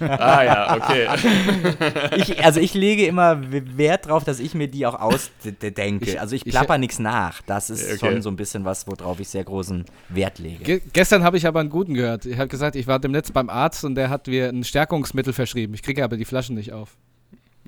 Ah 0.00 0.42
ja, 0.44 0.76
okay. 0.76 1.08
Ich, 2.16 2.44
also 2.44 2.60
ich 2.60 2.74
lege 2.74 3.06
immer 3.06 3.40
Wert 3.50 4.06
drauf, 4.06 4.24
dass 4.24 4.40
ich 4.40 4.54
mir 4.54 4.68
die 4.68 4.86
auch 4.86 4.94
ausdenke. 5.00 6.20
Also 6.20 6.36
ich 6.36 6.46
ich- 6.46 6.52
plapper 6.52 6.78
nichts 6.78 6.98
nach. 6.98 7.40
Das 7.42 7.70
ist 7.70 7.84
Okay. 7.84 7.98
schon 8.12 8.22
so 8.22 8.30
ein 8.30 8.36
bisschen 8.36 8.64
was, 8.64 8.86
worauf 8.86 9.20
ich 9.20 9.28
sehr 9.28 9.44
großen 9.44 9.84
Wert 10.08 10.38
lege. 10.38 10.64
Ge 10.64 10.82
gestern 10.92 11.22
habe 11.24 11.36
ich 11.36 11.46
aber 11.46 11.60
einen 11.60 11.70
guten 11.70 11.94
gehört. 11.94 12.26
Ich 12.26 12.38
habe 12.38 12.48
gesagt, 12.48 12.76
ich 12.76 12.86
war 12.86 12.98
demnächst 12.98 13.32
beim 13.32 13.48
Arzt 13.48 13.84
und 13.84 13.94
der 13.94 14.10
hat 14.10 14.26
mir 14.26 14.48
ein 14.48 14.64
Stärkungsmittel 14.64 15.32
verschrieben. 15.32 15.74
Ich 15.74 15.82
kriege 15.82 16.04
aber 16.04 16.16
die 16.16 16.24
Flaschen 16.24 16.54
nicht 16.56 16.72
auf. 16.72 16.96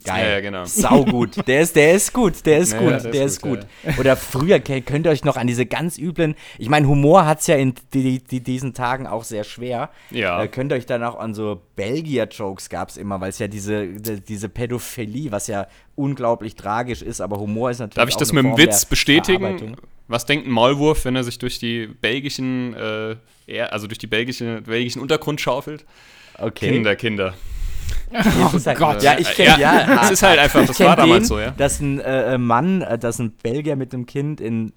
Geil. 0.05 0.25
Ja, 0.25 0.33
ja, 0.33 0.41
genau. 0.41 0.65
Sau 0.65 1.05
gut. 1.05 1.47
Der 1.47 1.61
ist, 1.61 1.77
der 1.77 1.95
ist 1.95 2.13
gut, 2.13 2.45
der 2.47 2.59
ist 2.59 2.73
Ja, 2.73 2.79
gut, 2.79 2.91
ja, 2.91 2.99
der, 2.99 3.11
der 3.13 3.25
ist 3.25 3.33
ist 3.33 3.43
gut. 3.43 3.61
gut, 3.85 3.99
Oder 3.99 4.17
früher 4.17 4.61
könnt 4.61 5.07
ihr 5.07 5.11
euch 5.11 5.25
noch 5.25 5.37
an 5.37 5.47
diese 5.47 5.67
ganz 5.67 5.99
üblen, 5.99 6.35
ich 6.59 6.69
meine, 6.69 6.87
Humor 6.87 7.27
hat 7.27 7.41
es 7.41 7.47
ja 7.47 7.57
in 7.57 7.75
die, 7.93 8.19
die, 8.19 8.41
diesen 8.41 8.75
Tagen 8.75 9.07
auch 9.07 9.25
sehr 9.25 9.45
schwer. 9.45 9.91
Ja. 10.11 10.43
Äh, 10.43 10.49
könnt 10.49 10.73
ihr 10.73 10.77
euch 10.77 10.87
dann 10.87 11.03
auch 11.03 11.19
an 11.19 11.35
so 11.35 11.61
Belgier-Jokes 11.77 12.69
gab 12.69 12.89
es 12.89 12.97
immer, 12.97 13.21
weil 13.21 13.31
es 13.31 13.39
ja 13.39 13.49
diese, 13.49 13.89
die, 13.89 14.21
diese 14.21 14.49
Pädophilie, 14.49 15.33
was 15.33 15.47
ja 15.47 15.67
unglaublich 15.97 16.55
tragisch 16.55 17.03
ist, 17.03 17.21
aber 17.21 17.39
Humor 17.39 17.71
ist 17.71 17.79
natürlich 17.79 17.97
Darf 17.97 18.09
ich 18.09 18.17
das 18.17 18.33
mit 18.33 18.45
dem 18.45 18.51
Form 18.51 18.59
Witz 18.59 18.85
bestätigen? 18.85 19.77
Was 20.09 20.27
denkt 20.27 20.47
ein 20.47 20.51
Maulwurf, 20.51 21.05
wenn 21.05 21.15
er 21.15 21.23
sich 21.23 21.39
durch 21.39 21.59
die 21.61 21.87
belgischen, 21.87 22.75
äh, 22.75 23.61
also 23.71 23.87
durch 23.87 23.99
die 23.99 24.09
belgische, 24.09 24.63
belgischen 24.63 25.01
Untergrund 25.01 25.41
schaufelt? 25.41 25.85
Okay. 26.37 26.71
Kinder, 26.71 26.97
Kinder. 26.97 27.35
Interessant. 28.41 28.79
Gott. 28.79 29.03
Ja, 29.03 29.19
ich 29.19 29.31
kenne 29.35 29.59
ja. 29.61 29.81
Ja, 29.81 30.03
es 30.05 30.11
ist 30.13 30.23
halt 30.23 30.39
einfach, 30.39 30.67
das 30.67 30.77
kenn 30.77 30.87
war 30.87 30.97
damals 30.97 31.23
den, 31.23 31.25
so, 31.27 31.39
ja. 31.39 31.51
Dass 31.53 31.81
ein 31.81 32.01
äh, 32.01 32.39
Mann, 32.39 32.83
äh, 32.83 32.99
dass 32.99 33.19
ein 33.19 33.33
Belgier 33.43 33.77
mit 33.77 33.93
dem 33.93 34.07
Kind 34.07 34.41
in 34.41 34.73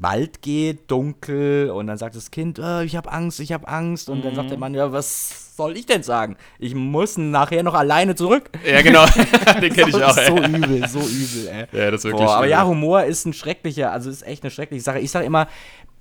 Wald 0.00 0.42
geht, 0.42 0.88
dunkel, 0.90 1.70
und 1.70 1.88
dann 1.88 1.98
sagt 1.98 2.14
das 2.14 2.30
Kind, 2.30 2.60
äh, 2.60 2.84
ich 2.84 2.94
habe 2.94 3.10
Angst, 3.10 3.40
ich 3.40 3.52
habe 3.52 3.66
Angst. 3.66 4.08
Und 4.08 4.24
dann 4.24 4.34
sagt 4.36 4.46
Mhm. 4.46 4.50
der 4.50 4.58
Mann, 4.58 4.74
ja, 4.74 4.92
was 4.92 5.56
soll 5.56 5.76
ich 5.76 5.86
denn 5.86 6.04
sagen? 6.04 6.36
Ich 6.60 6.72
muss 6.76 7.18
nachher 7.18 7.64
noch 7.64 7.74
alleine 7.74 8.14
zurück. 8.14 8.48
Ja, 8.64 8.80
genau. 8.80 9.04
Den 9.60 9.72
kenne 9.72 9.88
ich 9.90 10.04
auch. 10.04 10.12
so 10.12 10.20
ey. 10.36 10.46
übel, 10.48 10.88
so 10.88 11.00
übel, 11.00 11.48
ey. 11.48 11.66
Ja, 11.76 11.90
das 11.90 12.02
ist 12.02 12.04
wirklich 12.04 12.26
Boah, 12.28 12.36
aber 12.36 12.46
ja, 12.46 12.64
Humor 12.64 13.02
ist 13.02 13.24
ein 13.26 13.32
schrecklicher, 13.32 13.90
also 13.90 14.08
ist 14.08 14.24
echt 14.24 14.44
eine 14.44 14.52
schreckliche 14.52 14.84
Sache. 14.84 15.00
Ich 15.00 15.10
sage 15.10 15.26
immer, 15.26 15.48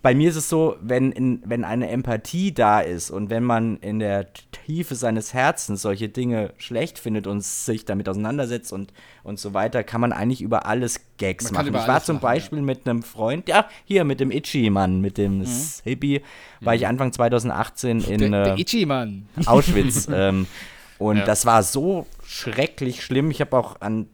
bei 0.02 0.14
mir 0.14 0.30
ist 0.30 0.36
es 0.36 0.48
so, 0.48 0.76
wenn, 0.80 1.12
in, 1.12 1.42
wenn 1.46 1.64
eine 1.64 1.90
Empathie 1.90 2.54
da 2.54 2.80
ist 2.80 3.10
und 3.10 3.30
wenn 3.30 3.44
man 3.44 3.78
in 3.78 4.00
der 4.00 4.28
Tiefe 4.66 4.96
seines 4.96 5.34
Herzens 5.34 5.82
solche 5.82 6.08
Dinge 6.08 6.54
schlecht 6.58 7.00
findet 7.00 7.26
und 7.28 7.44
sich 7.44 7.84
damit 7.84 8.08
auseinandersetzt 8.08 8.72
und, 8.72 8.94
und 9.24 9.40
so 9.40 9.54
weiter, 9.54 9.84
kann 9.84 10.00
man 10.00 10.14
eigentlich 10.14 10.42
über 10.42 10.66
alles 10.66 11.02
Gags 11.18 11.46
Man 11.46 11.54
machen. 11.54 11.68
über 11.70 11.80
Ich 11.80 11.88
war 11.88 11.96
alles 11.96 12.06
zum 12.06 12.16
lachen, 12.18 12.22
Beispiel 12.24 12.62
mit 12.62 12.88
einem 12.88 13.02
Freund, 13.02 13.50
ja, 13.50 13.68
hier 13.86 14.04
mit 14.04 14.20
dem 14.20 14.32
Itchy-Mann, 14.32 15.02
mit 15.02 15.18
dem 15.18 15.44
Hippie, 15.84 16.22
war 16.62 16.76
ich 16.76 16.86
Anfang 16.88 17.12
2018 17.12 18.02
in 18.02 18.20
Der, 18.32 18.56
der 18.56 18.58
äh. 18.58 18.62
Auschwitz. 19.46 20.08
ähm, 20.14 20.46
und 21.00 21.18
Ja. 21.18 21.26
das 21.26 21.46
war 21.46 21.64
so 21.64 22.06
schrecklich 22.24 23.04
schlimm. 23.04 23.32
Ich 23.32 23.42
habe 23.42 23.58
auch 23.58 23.82
an, 23.82 24.08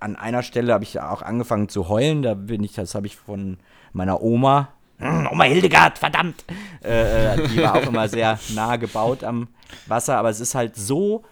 an 0.00 0.16
einer 0.16 0.42
Stelle 0.42 0.72
habe 0.72 0.84
ich 0.84 0.98
auch 1.00 1.22
angefangen 1.22 1.68
zu 1.68 1.88
heulen. 1.88 2.22
Da 2.22 2.34
bin 2.34 2.64
ich, 2.64 2.72
das 2.72 2.94
habe 2.94 3.06
ich 3.06 3.16
von 3.16 3.58
meiner 3.92 4.22
Oma. 4.22 4.68
Hm, 4.98 5.28
Oma 5.30 5.44
Hildegard, 5.44 5.98
verdammt! 5.98 6.44
Äh, 6.82 7.34
äh, 7.34 7.48
die 7.48 7.62
war 7.62 7.76
auch 7.76 7.86
immer 7.86 8.08
sehr 8.08 8.38
nah 8.54 8.76
gebaut 8.76 9.24
am 9.24 9.48
Wasser, 9.86 10.18
aber 10.18 10.30
es 10.30 10.40
ist 10.40 10.54
halt 10.54 10.76
so 10.76 11.24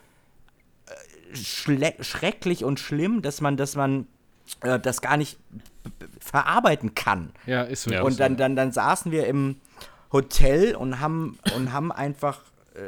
äh, 0.87 1.37
schrecklich 1.37 2.65
und 2.65 2.79
schlimm, 2.79 3.23
dass 3.23 3.41
man, 3.41 3.57
dass 3.57 3.75
man 3.75 4.07
äh, 4.63 4.79
das 4.79 5.01
gar 5.01 5.17
nicht 5.17 5.39
verarbeiten 6.21 6.95
kann. 6.95 7.31
Ja, 7.47 7.63
ist 7.63 7.83
so. 7.85 8.05
Und 8.05 8.21
dann, 8.21 8.37
dann, 8.37 8.57
dann 8.57 8.73
saßen 8.73 9.13
wir 9.13 9.27
im 9.27 9.57
Hotel 10.13 10.75
und 10.75 11.01
haben, 11.01 11.39
und 11.55 11.73
haben 11.73 11.93
einfach 11.93 12.41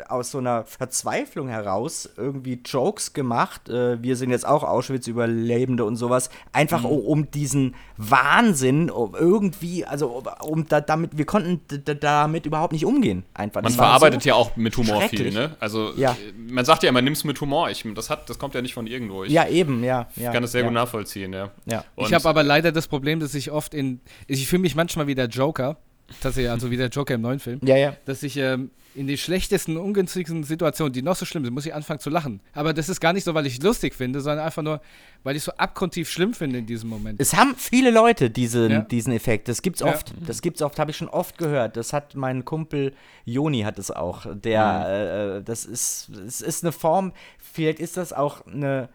aus 0.08 0.30
so 0.30 0.38
einer 0.38 0.64
Verzweiflung 0.64 1.48
heraus 1.48 2.08
irgendwie 2.16 2.60
Jokes 2.64 3.12
gemacht. 3.12 3.68
Äh, 3.68 4.02
wir 4.02 4.16
sind 4.16 4.30
jetzt 4.30 4.46
auch 4.46 4.64
Auschwitz-Überlebende 4.64 5.84
und 5.84 5.96
sowas. 5.96 6.30
Einfach 6.52 6.84
um, 6.84 7.00
um 7.00 7.30
diesen 7.30 7.74
Wahnsinn 7.96 8.90
um 8.90 9.14
irgendwie, 9.14 9.84
also 9.84 10.08
um, 10.08 10.24
um 10.42 10.66
da, 10.68 10.80
damit, 10.80 11.16
wir 11.16 11.26
konnten 11.26 11.60
damit 12.00 12.46
überhaupt 12.46 12.72
nicht 12.72 12.84
umgehen. 12.84 13.24
Einfach. 13.34 13.62
Man 13.62 13.64
Das 13.64 13.76
verarbeitet 13.76 14.22
so, 14.22 14.28
ja 14.28 14.34
auch 14.34 14.56
mit 14.56 14.76
Humor 14.76 15.02
viel, 15.02 15.32
ne? 15.32 15.56
Also, 15.60 15.92
Ja. 15.96 16.12
äh, 16.12 16.32
man 16.36 16.64
sagt 16.64 16.82
ja 16.82 16.88
immer, 16.88 17.02
nimm's 17.02 17.24
mit 17.24 17.40
Humor. 17.40 17.70
Ich, 17.70 17.84
das, 17.94 18.10
hat, 18.10 18.28
das 18.28 18.38
kommt 18.38 18.54
ja 18.54 18.62
nicht 18.62 18.74
von 18.74 18.86
irgendwo. 18.86 19.24
Ich 19.24 19.32
Ja, 19.32 19.48
eben, 19.48 19.82
ja. 19.84 20.08
ja 20.16 20.32
kann 20.32 20.42
das 20.42 20.52
sehr 20.52 20.62
ja, 20.62 20.66
gut 20.66 20.74
nachvollziehen, 20.74 21.32
ja. 21.32 21.50
Ja. 21.66 21.84
Und 21.96 22.06
Ich 22.06 22.14
habe 22.14 22.28
aber 22.28 22.42
leider 22.42 22.72
das 22.72 22.88
Problem, 22.88 23.20
dass 23.20 23.34
ich 23.34 23.50
oft 23.50 23.74
in. 23.74 24.00
Ich 24.26 24.46
fühle 24.46 24.62
mich 24.62 24.74
manchmal 24.74 25.06
wie 25.06 25.14
der 25.14 25.26
Joker. 25.26 25.76
Tatsächlich, 26.20 26.50
also 26.50 26.70
wie 26.70 26.76
der 26.76 26.88
Joker 26.88 27.14
im 27.14 27.20
neuen 27.20 27.38
Film. 27.38 27.60
Ja, 27.62 27.76
ja. 27.76 27.96
Dass 28.06 28.22
ich 28.22 28.36
ähm, 28.38 28.70
in 28.94 29.06
den 29.06 29.18
schlechtesten, 29.18 29.76
ungünstigsten 29.76 30.42
Situationen, 30.42 30.92
die 30.92 31.02
noch 31.02 31.14
so 31.16 31.24
schlimm 31.26 31.44
sind, 31.44 31.52
muss 31.52 31.66
ich 31.66 31.74
anfangen 31.74 32.00
zu 32.00 32.08
lachen. 32.10 32.40
Aber 32.54 32.72
das 32.72 32.88
ist 32.88 33.00
gar 33.00 33.12
nicht 33.12 33.24
so, 33.24 33.34
weil 33.34 33.46
ich 33.46 33.58
es 33.58 33.62
lustig 33.62 33.94
finde, 33.94 34.20
sondern 34.20 34.44
einfach 34.46 34.62
nur, 34.62 34.80
weil 35.22 35.36
ich 35.36 35.40
es 35.40 35.44
so 35.44 35.52
abgrundtief 35.52 36.10
schlimm 36.10 36.32
finde 36.32 36.58
in 36.58 36.66
diesem 36.66 36.88
Moment. 36.88 37.20
Es 37.20 37.34
haben 37.36 37.54
viele 37.56 37.90
Leute 37.90 38.30
diesen, 38.30 38.70
Ja. 38.70 38.80
diesen 38.80 39.12
Effekt. 39.12 39.48
Das 39.48 39.60
gibt's 39.62 39.80
Ja. 39.80 39.88
oft. 39.88 40.12
Das 40.26 40.40
gibt's 40.40 40.62
oft, 40.62 40.78
habe 40.78 40.90
ich 40.90 40.96
schon 40.96 41.08
oft 41.08 41.36
gehört. 41.36 41.76
Das 41.76 41.92
hat 41.92 42.14
mein 42.14 42.44
Kumpel 42.44 42.94
Joni 43.26 43.60
hat 43.60 43.78
es 43.78 43.90
auch. 43.90 44.26
Der, 44.34 45.36
äh, 45.38 45.42
das 45.44 45.66
ist, 45.66 46.08
es 46.26 46.40
ist 46.40 46.64
eine 46.64 46.72
Form. 46.72 47.12
Vielleicht 47.38 47.80
ist 47.80 47.98
das 47.98 48.12
auch 48.14 48.46
eine, 48.46 48.88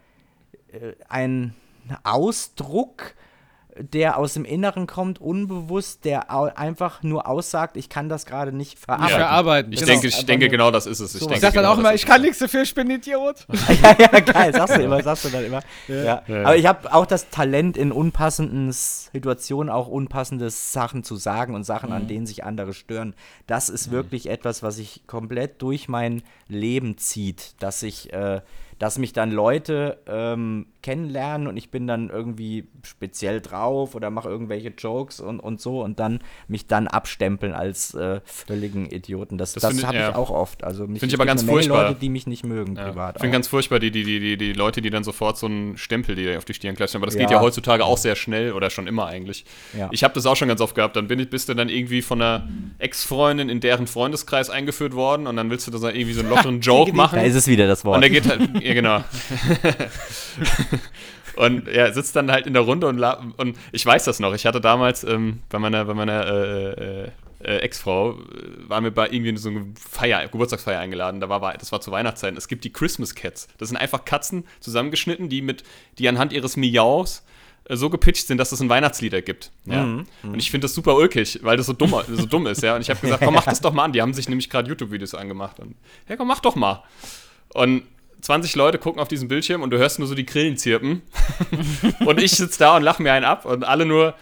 äh, 0.72 0.94
ein 1.08 1.54
Ausdruck, 2.04 3.14
der 3.80 4.18
aus 4.18 4.34
dem 4.34 4.46
Inneren 4.46 4.86
kommt, 4.88 5.20
unbewusst, 5.20 6.06
der 6.06 6.30
einfach 6.58 7.02
nur 7.04 7.28
aussagt, 7.28 7.76
ich 7.76 7.90
kann 7.90 8.08
das 8.10 8.26
gerade 8.26 8.52
nicht 8.56 8.78
verarbeiten. 8.78 9.12
Ja. 9.12 9.18
verarbeiten. 9.18 9.74
Ich 9.74 9.80
Genau. 9.80 9.92
denke, 9.94 10.08
ich 10.08 10.26
denke 10.26 10.50
genau 10.50 10.70
das 10.72 10.86
ist 10.86 11.00
es. 11.00 11.16
Ich, 11.16 11.22
sowas. 11.22 11.32
denke, 11.32 11.36
Ich 11.36 11.42
sag 11.42 11.54
dann 11.54 11.64
genau 11.64 11.74
auch 11.74 11.80
immer, 11.80 11.94
ich 11.96 12.06
kann 12.06 12.18
es. 12.18 12.22
nichts 12.24 12.40
dafür, 12.40 12.62
ich 12.64 12.74
bin 12.76 12.88
ein 12.88 12.98
Idiot. 12.98 13.48
ja, 13.82 13.96
ja, 14.00 14.20
geil, 14.20 14.54
sagst 14.54 14.76
du 14.78 14.82
immer, 14.84 15.02
sagst 15.02 15.26
du 15.26 15.30
dann 15.30 15.46
immer. 15.46 15.62
Ja. 15.88 16.22
Ja. 16.28 16.44
Aber 16.44 16.56
ich 16.56 16.66
habe 16.68 16.94
auch 16.94 17.06
das 17.06 17.30
Talent, 17.30 17.76
in 17.78 17.92
unpassenden 17.92 18.72
Situationen 18.72 19.72
auch 19.72 19.88
unpassende 19.88 20.50
Sachen 20.50 21.04
zu 21.04 21.16
sagen 21.16 21.56
und 21.56 21.64
Sachen, 21.64 21.90
Mhm. 21.90 21.96
an 21.96 22.08
denen 22.08 22.26
sich 22.28 22.44
andere 22.44 22.74
stören. 22.74 23.16
Das 23.48 23.70
ist 23.70 23.90
wirklich 23.92 24.30
etwas, 24.30 24.62
was 24.64 24.76
sich 24.76 25.04
komplett 25.08 25.62
durch 25.62 25.88
mein 25.88 26.22
Leben 26.48 26.98
zieht, 26.98 27.56
dass 27.62 27.82
ich, 27.84 28.14
äh, 28.14 28.42
dass 28.80 28.98
mich 28.98 29.14
dann 29.14 29.32
Leute 29.32 30.00
ähm, 30.08 30.68
kennenlernen 30.84 31.48
und 31.48 31.58
ich 31.58 31.72
bin 31.72 31.88
dann 31.88 32.10
irgendwie 32.12 32.68
speziell 32.84 33.42
drauf 33.42 33.96
oder 33.96 34.12
mache 34.12 34.30
irgendwelche 34.30 34.70
Jokes 34.78 35.20
und, 35.20 35.40
und 35.40 35.60
so 35.60 35.82
und 35.82 36.00
dann 36.00 36.20
mich 36.48 36.68
dann 36.68 36.88
abstempeln 36.88 37.54
als 37.54 37.96
äh, 37.96 38.22
völligen 38.26 38.86
Idioten. 38.86 39.38
Das, 39.40 39.54
Das 39.54 39.64
das, 39.64 39.84
habe 39.84 39.98
ja. 39.98 40.10
ich 40.10 40.16
auch 40.16 40.30
oft. 40.30 40.64
Also 40.64 40.86
mich 40.86 41.00
Finde 41.00 41.16
ich 41.16 41.20
aber 41.20 41.26
ganz 41.26 41.42
furchtbar. 41.44 41.88
Leute, 41.88 42.00
die 42.00 42.10
mich 42.10 42.28
nicht 42.28 42.46
mögen 42.46 42.76
Ja. 42.76 42.84
privat. 42.90 43.16
Ich 43.16 43.22
finde 43.22 43.34
ganz 43.34 43.48
furchtbar, 43.48 43.80
die, 43.80 43.90
die, 43.90 44.04
die, 44.04 44.20
die, 44.20 44.38
die 44.38 44.54
Leute, 44.54 44.82
die 44.82 44.90
dann 44.90 45.04
sofort 45.04 45.38
so 45.38 45.48
einen 45.48 45.78
Stempel, 45.78 46.16
die 46.16 46.36
auf 46.36 46.46
die 46.46 46.54
Stirn 46.54 46.76
klatschen. 46.76 46.98
Aber 47.00 47.06
das 47.08 47.16
geht 47.16 47.32
Ja. 47.32 47.38
ja 47.38 47.42
heutzutage 47.42 47.86
auch 47.86 47.98
sehr 47.98 48.16
schnell 48.16 48.52
oder 48.52 48.70
schon 48.70 48.86
immer 48.86 49.08
eigentlich. 49.08 49.46
Ja. 49.78 49.88
Ich 49.92 50.04
habe 50.04 50.14
das 50.14 50.26
auch 50.26 50.36
schon 50.36 50.50
ganz 50.50 50.60
oft 50.62 50.76
gehabt. 50.76 50.96
Dann 50.98 51.08
bin 51.08 51.18
ich, 51.20 51.30
bist 51.30 51.48
du 51.50 51.54
dann 51.54 51.70
irgendwie 51.70 52.02
von 52.02 52.22
einer 52.22 52.48
Ex-Freundin 52.80 53.48
in 53.50 53.62
deren 53.62 53.88
Freundeskreis 53.88 54.50
eingeführt 54.50 54.94
worden 54.94 55.28
und 55.28 55.38
dann 55.38 55.50
willst 55.50 55.66
du 55.66 55.72
da 55.72 55.78
irgendwie 55.90 56.14
so 56.14 56.20
einen 56.20 56.30
lockeren 56.30 56.60
Joke 56.62 56.94
machen. 56.94 57.16
Da 57.20 57.24
ist 57.24 57.36
es 57.36 57.48
wieder 57.48 57.68
das 57.68 57.86
Wort. 57.86 57.96
Und 57.96 58.02
der 58.02 58.10
geht 58.10 58.28
halt, 58.28 58.42
ja 58.62 58.74
genau. 58.74 59.04
und 61.36 61.68
er 61.68 61.94
sitzt 61.94 62.16
dann 62.16 62.32
halt 62.32 62.48
in 62.48 62.54
der 62.54 62.64
Runde 62.64 62.88
und, 62.88 63.02
und 63.02 63.58
ich 63.72 63.86
weiß 63.86 64.04
das 64.06 64.20
noch. 64.20 64.34
Ich 64.34 64.46
hatte 64.46 64.62
damals 64.62 65.04
ähm, 65.04 65.40
bei 65.50 65.60
meiner, 65.60 65.86
bei 65.86 65.94
meiner 65.94 66.26
äh, 66.26 66.72
äh, 67.06 67.12
äh, 67.44 67.58
Ex-Frau, 67.58 68.14
äh, 68.14 68.70
waren 68.70 68.84
wir 68.84 68.92
bei 68.92 69.10
irgendwie 69.10 69.36
so 69.38 69.50
einer 69.50 69.66
Feier, 69.76 70.28
Geburtstagsfeier 70.28 70.80
eingeladen. 70.80 71.20
Da 71.20 71.30
war, 71.30 71.54
das 71.58 71.72
war 71.72 71.82
zur 71.82 71.94
Weihnachtszeit. 71.94 72.38
Es 72.38 72.48
gibt 72.48 72.64
die 72.64 72.72
Christmas 72.72 73.16
Cats. 73.16 73.48
Das 73.58 73.70
sind 73.70 73.78
einfach 73.78 74.06
Katzen 74.06 74.46
zusammengeschnitten, 74.60 75.30
die 75.30 75.42
mit, 75.42 75.64
die 75.98 76.08
anhand 76.08 76.34
ihres 76.34 76.56
Miaus 76.58 77.24
äh, 77.66 77.76
so 77.76 77.90
gepitcht 77.90 78.28
sind, 78.28 78.38
dass 78.38 78.52
es 78.52 78.62
ein 78.62 78.70
Weihnachtslied 78.70 79.14
ergibt. 79.14 79.52
Ja? 79.66 79.84
Mhm, 79.84 80.06
Und 80.24 80.40
ich 80.40 80.52
finde 80.52 80.66
das 80.66 80.74
super 80.74 80.96
ulkig, 80.96 81.40
weil 81.44 81.58
das 81.58 81.66
so 81.66 81.74
dumm, 81.74 81.96
so 82.10 82.26
dumm 82.26 82.48
ist, 82.48 82.64
ja. 82.64 82.76
Und 82.76 82.82
ich 82.82 82.90
habe 82.90 83.00
gesagt, 83.00 83.24
komm, 83.26 83.34
mach 83.34 83.46
das 83.46 83.62
doch 83.62 83.74
mal 83.74 83.86
an. 83.86 83.94
Die 83.94 84.02
haben 84.02 84.14
sich 84.14 84.30
nämlich 84.30 84.50
gerade 84.50 84.70
YouTube-Videos 84.70 85.14
angemacht. 85.14 85.60
Und, 85.60 85.76
ja, 86.08 86.16
komm, 86.16 86.28
mach 86.30 86.40
doch 86.40 86.56
mal. 86.56 86.84
Und 87.54 87.84
20 88.24 88.56
Leute 88.56 88.78
gucken 88.78 89.02
auf 89.02 89.10
diesen 89.10 89.28
Bildschirm 89.28 89.62
und 89.62 89.70
du 89.70 89.78
hörst 89.78 90.00
nur 90.00 90.08
so 90.08 90.16
die 90.16 90.26
Grillen 90.26 90.56
zirpen. 90.56 91.02
und 92.06 92.22
ich 92.22 92.32
sitze 92.32 92.60
da 92.60 92.78
und 92.78 92.84
lache 92.84 93.04
mir 93.04 93.12
einen 93.12 93.26
ab 93.26 93.46
und 93.46 93.66
alle 93.66 93.86
nur, 93.86 94.16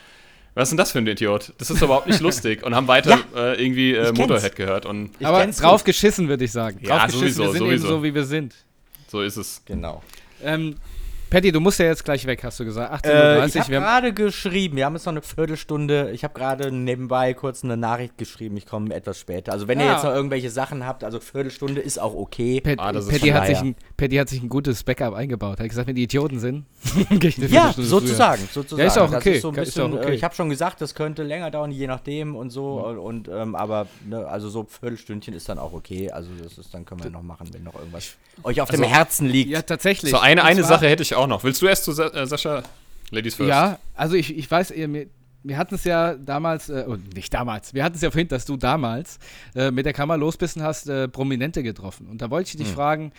was 0.56 0.64
ist 0.64 0.70
denn 0.72 0.78
das 0.78 0.92
für 0.92 0.98
ein 0.98 1.08
Idiot? 1.08 1.54
Das 1.60 1.70
ist 1.70 1.82
überhaupt 1.82 2.08
nicht 2.08 2.20
lustig. 2.20 2.64
Und 2.64 2.76
haben 2.76 2.88
weiter 2.88 3.20
Ja, 3.36 3.52
äh, 3.54 3.64
irgendwie 3.64 3.94
äh. 3.94 4.12
Motorhead 4.12 4.56
gehört. 4.56 4.88
Und 4.88 5.12
Ich 5.20 5.26
Aber 5.26 5.46
drauf 5.46 5.84
geschissen, 5.84 6.28
würde 6.28 6.44
ich 6.44 6.52
sagen. 6.52 6.80
Ja, 6.82 6.98
drauf 6.98 7.06
geschissen, 7.06 7.28
sowieso, 7.28 7.44
wir 7.44 7.52
sind 7.52 7.60
sowieso. 7.60 7.88
eben 7.88 7.96
so, 7.96 8.04
wie 8.04 8.16
wir 8.16 8.26
sind. 8.26 8.56
so 9.08 9.22
ist 9.22 9.38
es. 9.38 9.62
Genau. 9.66 10.02
Ähm, 10.44 10.78
Patty, 11.32 11.52
du 11.54 11.62
musst 11.62 11.80
ja 11.80 11.86
jetzt 11.86 12.04
gleich 12.04 12.26
weg, 12.28 12.44
hast 12.44 12.60
du 12.60 12.66
gesagt. 12.66 13.06
18.30 13.06 13.08
Äh, 13.08 13.46
ich 13.48 13.56
Uhr. 13.56 13.62
habe 13.62 13.70
wir 13.72 13.78
haben- 13.78 13.84
gerade 13.86 14.14
geschrieben, 14.14 14.76
wir 14.76 14.86
haben 14.86 14.96
jetzt 14.96 15.06
noch 15.06 15.14
eine 15.14 15.22
Viertelstunde. 15.22 16.12
Ich 16.12 16.26
habe 16.26 16.34
gerade 16.34 16.72
nebenbei 16.72 17.34
kurz 17.34 17.64
eine 17.64 17.78
Nachricht 17.78 18.18
geschrieben, 18.18 18.58
ich 18.58 18.66
komme 18.66 18.94
etwas 18.94 19.18
später. 19.18 19.54
Also 19.54 19.70
wenn 19.70 19.80
ihr 19.80 19.86
Ja. 19.86 19.94
jetzt 19.94 20.04
noch 20.04 20.14
irgendwelche 20.14 20.50
Sachen 20.50 20.86
habt, 20.86 21.06
also 21.06 21.22
Viertelstunde 21.22 21.80
ist 21.80 22.00
auch 22.00 22.14
okay. 22.14 22.60
Pat, 22.60 22.80
Ah, 22.80 22.92
das 22.92 23.06
ist 23.06 23.12
Patty, 23.12 23.30
hat 23.30 23.48
sich 23.48 23.60
ein, 23.60 23.76
Patty 23.96 24.18
hat 24.18 24.28
sich 24.28 24.44
ein 24.44 24.50
gutes 24.50 24.84
Backup 24.84 25.14
eingebaut. 25.14 25.60
Hat 25.62 25.70
gesagt, 25.70 25.88
wenn 25.88 25.96
die 25.96 26.04
Idioten 26.04 26.38
sind, 26.40 26.66
gehe 27.10 27.30
ich 27.30 27.38
eine 27.38 27.48
Ja, 27.48 27.72
sozusagen, 27.78 28.48
sozusagen. 28.52 28.82
Ja, 28.82 28.88
ist 28.88 28.98
auch 29.00 29.14
okay, 29.14 29.40
so 29.40 29.48
ein 29.50 29.56
ist 29.56 29.66
bisschen, 29.76 29.94
auch 29.94 30.00
okay. 30.00 30.12
äh, 30.12 30.16
ich 30.16 30.24
habe 30.26 30.36
schon 30.36 30.50
gesagt, 30.50 30.82
das 30.82 30.96
könnte 30.96 31.24
länger 31.24 31.50
dauern, 31.50 31.72
je 31.72 31.88
nachdem 31.88 32.36
und 32.36 32.50
so. 32.50 32.86
Und, 32.86 32.98
und 32.98 33.28
ähm, 33.34 33.56
aber 33.56 33.88
ne, 34.06 34.28
also 34.28 34.50
so 34.50 34.62
ein 34.64 34.68
Viertelstündchen 34.68 35.34
ist 35.34 35.48
dann 35.48 35.60
auch 35.60 35.72
okay. 35.72 36.12
Also 36.12 36.30
das 36.44 36.58
ist, 36.58 36.74
dann 36.74 36.84
können 36.86 37.04
wir 37.06 37.10
noch 37.10 37.24
machen, 37.24 37.48
wenn 37.54 37.64
noch 37.64 37.76
irgendwas 37.76 38.18
euch 38.44 38.60
auf 38.60 38.70
dem 38.70 38.82
Also- 38.84 38.94
Herzen 38.94 39.28
liegt. 39.30 39.50
Ja, 39.50 39.62
tatsächlich. 39.62 40.12
So, 40.12 40.18
eine, 40.20 40.44
eine 40.44 40.64
Sache 40.66 40.90
hätte 40.90 41.04
ich 41.04 41.16
auch 41.16 41.21
noch. 41.28 41.44
Willst 41.44 41.62
du 41.62 41.68
erst 41.68 41.84
zu 41.86 41.92
Sa 41.92 42.08
äh, 42.08 42.26
Sascha? 42.26 42.64
Ladies 43.12 43.36
first. 43.36 43.50
Ja, 43.50 43.78
also 43.96 44.16
ich, 44.16 44.36
ich 44.38 44.50
weiß, 44.50 44.72
ihr, 44.72 44.88
mir, 44.88 45.08
wir 45.44 45.58
hatten 45.58 45.76
es 45.76 45.84
ja 45.84 46.16
damals, 46.16 46.70
äh, 46.70 46.86
oh, 46.88 46.96
nicht 47.16 47.34
damals, 47.34 47.74
wir 47.74 47.84
hatten 47.84 47.96
es 47.96 48.02
ja 48.02 48.12
vorhin, 48.12 48.28
dass 48.30 48.46
du 48.46 48.56
damals 48.58 49.20
äh, 49.56 49.72
mit 49.72 49.86
der 49.86 49.94
Kamera 49.94 50.16
los 50.18 50.38
bist 50.38 50.56
und 50.58 50.64
hast 50.64 50.88
äh, 50.88 51.08
Prominente 51.08 51.62
getroffen. 51.64 52.08
Und 52.08 52.22
da 52.22 52.30
wollte 52.30 52.50
ich 52.52 52.58
dich 52.58 52.70
Hm. 52.70 52.76
fragen, 52.76 53.12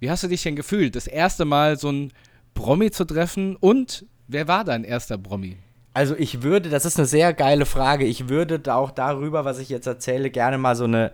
wie 0.00 0.10
hast 0.10 0.22
du 0.22 0.28
dich 0.28 0.42
denn 0.42 0.54
gefühlt, 0.56 0.96
das 0.96 1.06
erste 1.06 1.44
Mal 1.44 1.78
so 1.78 1.90
ein 1.90 2.12
Promi 2.54 2.90
zu 2.90 3.04
treffen 3.04 3.56
und 3.56 4.04
wer 4.26 4.48
war 4.48 4.64
dein 4.64 4.84
erster 4.84 5.16
Promi? 5.18 5.56
Also 5.94 6.14
ich 6.16 6.42
würde, 6.42 6.68
das 6.68 6.84
ist 6.84 6.98
eine 6.98 7.06
sehr 7.06 7.32
geile 7.32 7.64
Frage, 7.66 8.04
ich 8.04 8.28
würde 8.28 8.58
da 8.60 8.76
auch 8.76 8.90
darüber, 8.90 9.44
was 9.44 9.58
ich 9.58 9.68
jetzt 9.68 9.86
erzähle, 9.86 10.30
gerne 10.30 10.58
mal 10.58 10.76
so 10.76 10.84
eine 10.84 11.12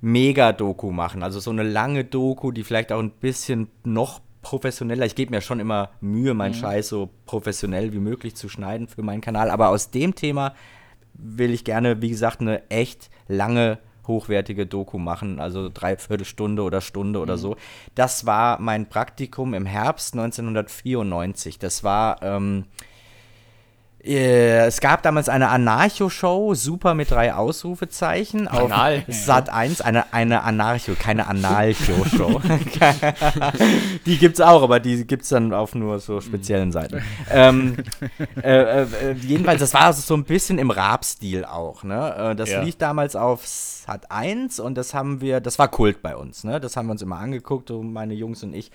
Mega-Doku 0.00 0.90
machen. 0.90 1.22
Also 1.22 1.40
so 1.40 1.50
eine 1.50 1.62
lange 1.62 2.04
Doku, 2.04 2.50
die 2.50 2.64
vielleicht 2.64 2.92
auch 2.92 3.00
ein 3.00 3.10
bisschen 3.10 3.68
noch 3.84 4.20
professioneller, 4.44 5.04
ich 5.06 5.16
gebe 5.16 5.32
mir 5.32 5.40
schon 5.40 5.58
immer 5.58 5.90
Mühe, 6.00 6.34
meinen 6.34 6.54
Scheiß 6.54 6.88
so 6.88 7.10
professionell 7.26 7.92
wie 7.92 7.98
möglich 7.98 8.36
zu 8.36 8.48
schneiden 8.48 8.86
für 8.86 9.02
meinen 9.02 9.20
Kanal, 9.20 9.50
aber 9.50 9.70
aus 9.70 9.90
dem 9.90 10.14
Thema 10.14 10.54
will 11.14 11.52
ich 11.52 11.64
gerne, 11.64 12.00
wie 12.00 12.10
gesagt, 12.10 12.40
eine 12.40 12.70
echt 12.70 13.10
lange 13.26 13.78
hochwertige 14.06 14.66
Doku 14.66 14.98
machen, 14.98 15.40
also 15.40 15.70
dreiviertel 15.72 16.26
Stunde 16.26 16.62
oder 16.62 16.80
Stunde 16.80 17.20
oder 17.20 17.38
so. 17.38 17.56
Das 17.94 18.26
war 18.26 18.60
mein 18.60 18.88
Praktikum 18.88 19.54
im 19.54 19.66
Herbst 19.66 20.14
1994. 20.14 21.58
Das 21.58 21.82
war 21.82 22.22
ähm, 22.22 22.66
äh, 22.66 22.93
es 24.06 24.80
gab 24.80 25.02
damals 25.02 25.30
eine 25.30 25.48
Anarcho-Show, 25.48 26.54
super 26.54 26.92
mit 26.94 27.10
drei 27.10 27.32
Ausrufezeichen. 27.32 28.48
Auf 28.48 28.70
Anal. 28.70 29.02
Sat 29.08 29.48
1, 29.48 29.80
eine, 29.80 30.12
eine 30.12 30.42
Anarcho, 30.42 30.92
keine 30.98 31.26
Anarcho-Show. 31.26 32.40
die 34.06 34.18
gibt's 34.18 34.42
auch, 34.42 34.62
aber 34.62 34.78
die 34.80 35.06
gibt's 35.06 35.30
dann 35.30 35.54
auf 35.54 35.74
nur 35.74 35.98
so 36.00 36.20
speziellen 36.20 36.70
Seiten. 36.70 37.02
ähm, 37.30 37.76
äh, 38.42 38.82
äh, 38.82 39.12
jedenfalls, 39.22 39.60
das 39.60 39.72
war 39.72 39.92
so 39.94 40.14
ein 40.14 40.24
bisschen 40.24 40.58
im 40.58 40.70
Rap-Stil 40.70 41.46
auch. 41.46 41.82
Ne? 41.82 42.32
Äh, 42.32 42.36
das 42.36 42.50
Ja. 42.50 42.62
lief 42.62 42.76
damals 42.76 43.16
auf 43.16 43.46
Sat 43.46 44.10
1 44.10 44.60
und 44.60 44.74
das 44.76 44.92
haben 44.92 45.22
wir, 45.22 45.40
das 45.40 45.58
war 45.58 45.68
Kult 45.68 46.02
bei 46.02 46.14
uns. 46.14 46.44
Ne? 46.44 46.60
Das 46.60 46.76
haben 46.76 46.88
wir 46.88 46.92
uns 46.92 47.02
immer 47.02 47.16
angeguckt, 47.16 47.70
meine 47.70 48.12
Jungs 48.12 48.42
und 48.42 48.54
ich. 48.54 48.70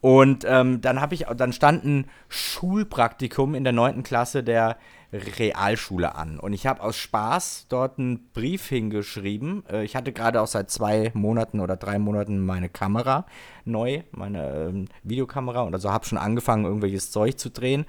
Und 0.00 0.44
ähm, 0.48 0.80
dann 0.80 1.00
habe 1.00 1.14
ich, 1.14 1.26
dann 1.36 1.52
stand 1.52 1.84
ein 1.84 2.06
Schulpraktikum 2.28 3.54
in 3.54 3.64
der 3.64 3.72
9. 3.72 4.02
Klasse 4.02 4.44
der 4.44 4.76
Realschule 5.12 6.14
an. 6.14 6.38
Und 6.38 6.52
ich 6.52 6.66
habe 6.66 6.82
aus 6.82 6.96
Spaß 6.96 7.66
dort 7.68 7.98
einen 7.98 8.30
Brief 8.32 8.68
hingeschrieben. 8.68 9.64
Äh, 9.68 9.84
ich 9.84 9.96
hatte 9.96 10.12
gerade 10.12 10.40
auch 10.40 10.46
seit 10.46 10.70
zwei 10.70 11.10
Monaten 11.14 11.60
oder 11.60 11.76
drei 11.76 11.98
Monaten 11.98 12.44
meine 12.44 12.68
Kamera 12.68 13.26
neu, 13.64 14.02
meine 14.12 14.68
ähm, 14.68 14.88
Videokamera. 15.02 15.62
Und 15.62 15.74
also 15.74 15.90
habe 15.90 16.04
schon 16.04 16.18
angefangen, 16.18 16.64
irgendwelches 16.64 17.10
Zeug 17.10 17.38
zu 17.38 17.50
drehen. 17.50 17.86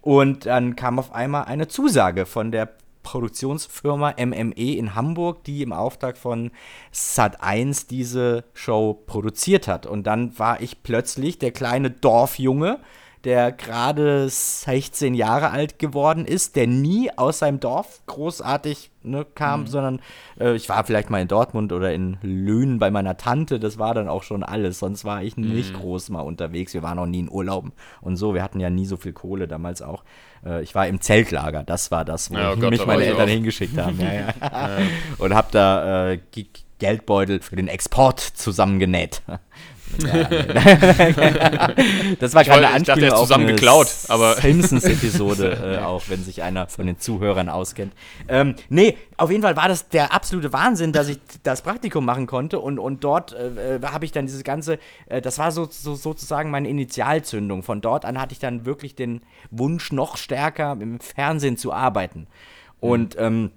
Und 0.00 0.46
dann 0.46 0.76
kam 0.76 0.98
auf 0.98 1.12
einmal 1.12 1.44
eine 1.44 1.68
Zusage 1.68 2.24
von 2.24 2.52
der 2.52 2.70
Produktionsfirma 3.02 4.14
MME 4.18 4.76
in 4.76 4.94
Hamburg, 4.94 5.44
die 5.44 5.62
im 5.62 5.72
Auftrag 5.72 6.16
von 6.16 6.50
Sat1 6.92 7.88
diese 7.88 8.44
Show 8.52 8.94
produziert 9.06 9.68
hat. 9.68 9.86
Und 9.86 10.06
dann 10.06 10.38
war 10.38 10.60
ich 10.60 10.82
plötzlich 10.82 11.38
der 11.38 11.52
kleine 11.52 11.90
Dorfjunge, 11.90 12.80
der 13.24 13.52
gerade 13.52 14.28
16 14.28 15.14
Jahre 15.14 15.50
alt 15.50 15.78
geworden 15.78 16.24
ist, 16.24 16.56
der 16.56 16.66
nie 16.66 17.10
aus 17.16 17.40
seinem 17.40 17.60
Dorf 17.60 18.00
großartig 18.06 18.90
ne, 19.02 19.26
kam, 19.34 19.66
sondern 19.66 20.00
äh, 20.38 20.54
ich 20.54 20.68
war 20.68 20.84
vielleicht 20.84 21.10
mal 21.10 21.20
in 21.20 21.28
Dortmund 21.28 21.72
oder 21.72 21.92
in 21.92 22.16
Lünen 22.22 22.78
bei 22.78 22.90
meiner 22.90 23.16
Tante, 23.18 23.60
das 23.60 23.78
war 23.78 23.94
dann 23.94 24.08
auch 24.08 24.22
schon 24.22 24.42
alles. 24.42 24.78
Sonst 24.78 25.04
war 25.04 25.22
ich 25.22 25.36
nicht 25.36 25.74
groß 25.74 26.08
mal 26.08 26.22
unterwegs. 26.22 26.72
Wir 26.72 26.82
waren 26.82 26.98
auch 26.98 27.06
nie 27.06 27.20
in 27.20 27.30
Urlauben 27.30 27.72
und 28.00 28.16
so. 28.16 28.34
Wir 28.34 28.42
hatten 28.42 28.60
ja 28.60 28.70
nie 28.70 28.86
so 28.86 28.96
viel 28.96 29.12
Kohle 29.12 29.48
damals 29.48 29.82
auch. 29.82 30.02
Äh, 30.44 30.62
ich 30.62 30.74
war 30.74 30.86
im 30.86 31.00
Zeltlager, 31.00 31.62
das 31.62 31.90
war 31.90 32.04
das, 32.04 32.30
wo 32.30 32.36
Ja, 32.36 32.52
oh 32.52 32.56
Gott, 32.56 32.70
mich 32.70 32.86
meine 32.86 33.04
Eltern 33.04 33.28
auch. 33.28 33.28
hingeschickt 33.32 33.76
haben. 33.76 34.00
Ja, 34.00 34.12
ja. 34.12 34.78
Und 35.18 35.34
hab 35.34 35.50
da 35.50 36.12
äh, 36.12 36.20
Geldbeutel 36.78 37.40
für 37.40 37.56
den 37.56 37.68
Export 37.68 38.20
zusammengenäht. 38.20 39.22
Das 42.18 42.34
war 42.34 42.44
keine 42.44 42.66
ich 42.66 42.68
dachte, 42.68 42.74
Anspielung 42.74 43.08
ist 43.08 43.12
auf 43.14 43.20
zusammen 43.22 43.44
eine 43.44 43.54
geklaut, 43.54 43.88
aber- 44.08 44.34
Simpsons-Episode, 44.40 45.78
äh, 45.80 45.84
auch 45.84 46.02
wenn 46.08 46.24
sich 46.24 46.42
einer 46.42 46.66
von 46.68 46.86
den 46.86 46.98
Zuhörern 46.98 47.48
auskennt. 47.48 47.92
Ähm, 48.28 48.54
nee, 48.68 48.96
auf 49.16 49.30
jeden 49.30 49.42
Fall 49.42 49.56
war 49.56 49.68
das 49.68 49.88
der 49.88 50.12
absolute 50.12 50.52
Wahnsinn, 50.52 50.92
dass 50.92 51.08
ich 51.08 51.18
das 51.42 51.62
Praktikum 51.62 52.04
machen 52.04 52.26
konnte 52.26 52.58
und, 52.58 52.78
und 52.78 53.04
dort 53.04 53.32
äh, 53.32 53.76
äh, 53.76 53.82
habe 53.82 54.04
ich 54.04 54.12
dann 54.12 54.26
dieses 54.26 54.44
ganze, 54.44 54.78
äh, 55.06 55.20
das 55.20 55.38
war 55.38 55.52
so, 55.52 55.66
so, 55.70 55.94
sozusagen 55.94 56.50
meine 56.50 56.68
Initialzündung. 56.68 57.62
Von 57.62 57.80
dort 57.80 58.04
an 58.04 58.20
hatte 58.20 58.32
ich 58.32 58.38
dann 58.38 58.64
wirklich 58.66 58.94
den 58.94 59.20
Wunsch, 59.50 59.92
noch 59.92 60.16
stärker 60.16 60.76
im 60.80 61.00
Fernsehen 61.00 61.56
zu 61.56 61.72
arbeiten. 61.72 62.26
Und 62.80 63.16
ähm, 63.18 63.50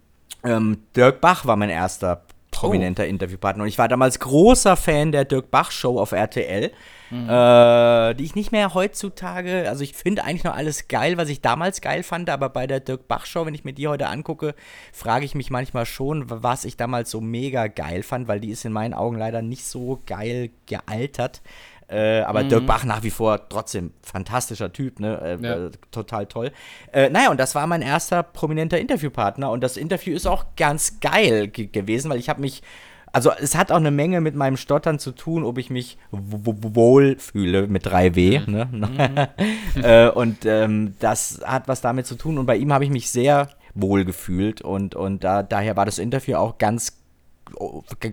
ähm, 0.44 0.80
Dirk 0.96 1.22
Bach 1.22 1.46
war 1.46 1.56
mein 1.56 1.70
erster 1.70 2.24
prominenter 2.64 3.06
Interviewpartner. 3.08 3.64
Und 3.64 3.70
ich 3.70 3.78
war 3.78 3.88
damals 3.88 4.20
großer 4.20 4.76
Fan 4.76 5.12
der 5.12 5.26
Dirk 5.26 5.52
Bach 5.52 5.72
Show 5.72 6.00
auf 6.00 6.12
RTL, 6.12 6.72
äh, 7.12 8.16
die 8.16 8.24
ich 8.24 8.34
nicht 8.34 8.52
mehr 8.52 8.74
heutzutage, 8.74 9.70
also 9.70 9.84
ich 9.84 9.94
finde 9.94 10.24
eigentlich 10.24 10.44
noch 10.44 10.56
alles 10.56 10.88
geil, 10.88 11.18
was 11.18 11.30
ich 11.30 11.42
damals 11.42 11.82
geil 11.82 12.02
fand, 12.02 12.30
aber 12.30 12.50
bei 12.50 12.66
der 12.66 12.80
Dirk 12.80 13.08
Bach 13.08 13.26
Show, 13.26 13.46
wenn 13.46 13.54
ich 13.54 13.64
mir 13.64 13.74
die 13.74 13.88
heute 13.88 14.08
angucke, 14.08 14.56
frage 14.92 15.26
ich 15.26 15.36
mich 15.36 15.52
manchmal 15.52 15.86
schon, 15.86 16.26
was 16.28 16.66
ich 16.66 16.76
damals 16.76 17.12
so 17.12 17.22
mega 17.22 17.68
geil 17.68 18.02
fand, 18.02 18.28
weil 18.28 18.40
die 18.40 18.50
ist 18.50 18.66
in 18.66 18.72
meinen 18.72 18.96
Augen 18.96 19.18
leider 19.18 19.42
nicht 19.42 19.66
so 19.66 20.02
geil 20.08 20.50
gealtert. 20.66 21.42
Äh, 21.90 22.22
aber 22.22 22.44
Dirk 22.44 22.66
Bach 22.66 22.86
nach 22.86 23.04
wie 23.04 23.10
vor 23.12 23.50
trotzdem 23.50 23.92
fantastischer 24.02 24.72
Typ, 24.72 25.00
ne? 25.00 25.20
Äh, 25.42 25.46
Ja. 25.46 25.66
äh, 25.68 25.72
total 25.92 26.26
toll. 26.26 26.52
Äh, 26.92 27.10
naja, 27.10 27.30
und 27.30 27.40
das 27.40 27.56
war 27.56 27.68
mein 27.68 27.82
erster 27.82 28.24
prominenter 28.24 28.80
Interviewpartner 28.80 29.52
und 29.52 29.62
das 29.62 29.78
Interview 29.78 30.14
ist 30.16 30.26
auch 30.26 30.46
ganz 30.56 31.00
geil 31.02 31.48
ge 31.48 31.68
gewesen, 31.68 32.10
weil 32.10 32.20
ich 32.20 32.30
habe 32.30 32.42
mich, 32.42 32.64
also 33.12 33.32
es 33.32 33.56
hat 33.56 33.72
auch 33.72 33.78
eine 33.78 33.92
Menge 33.92 34.22
mit 34.22 34.34
meinem 34.36 34.58
Stottern 34.58 34.98
zu 34.98 35.12
tun, 35.12 35.44
ob 35.44 35.58
ich 35.58 35.70
mich 35.70 35.98
wohl 36.12 37.18
fühle 37.20 37.68
mit 37.68 37.86
3W, 37.86 38.50
ne? 38.50 39.30
äh, 39.84 40.10
und 40.10 40.46
ähm, 40.46 40.96
das 41.00 41.42
hat 41.46 41.68
was 41.68 41.82
damit 41.82 42.08
zu 42.08 42.16
tun 42.16 42.38
und 42.38 42.46
bei 42.46 42.56
ihm 42.56 42.72
habe 42.74 42.86
ich 42.86 42.90
mich 42.92 43.10
sehr 43.10 43.50
wohl 43.76 44.06
gefühlt 44.06 44.62
und, 44.62 44.96
und 44.96 45.24
da, 45.24 45.44
daher 45.44 45.76
war 45.76 45.86
das 45.86 46.00
Interview 46.00 46.36
auch 46.38 46.58
ganz, 46.58 46.98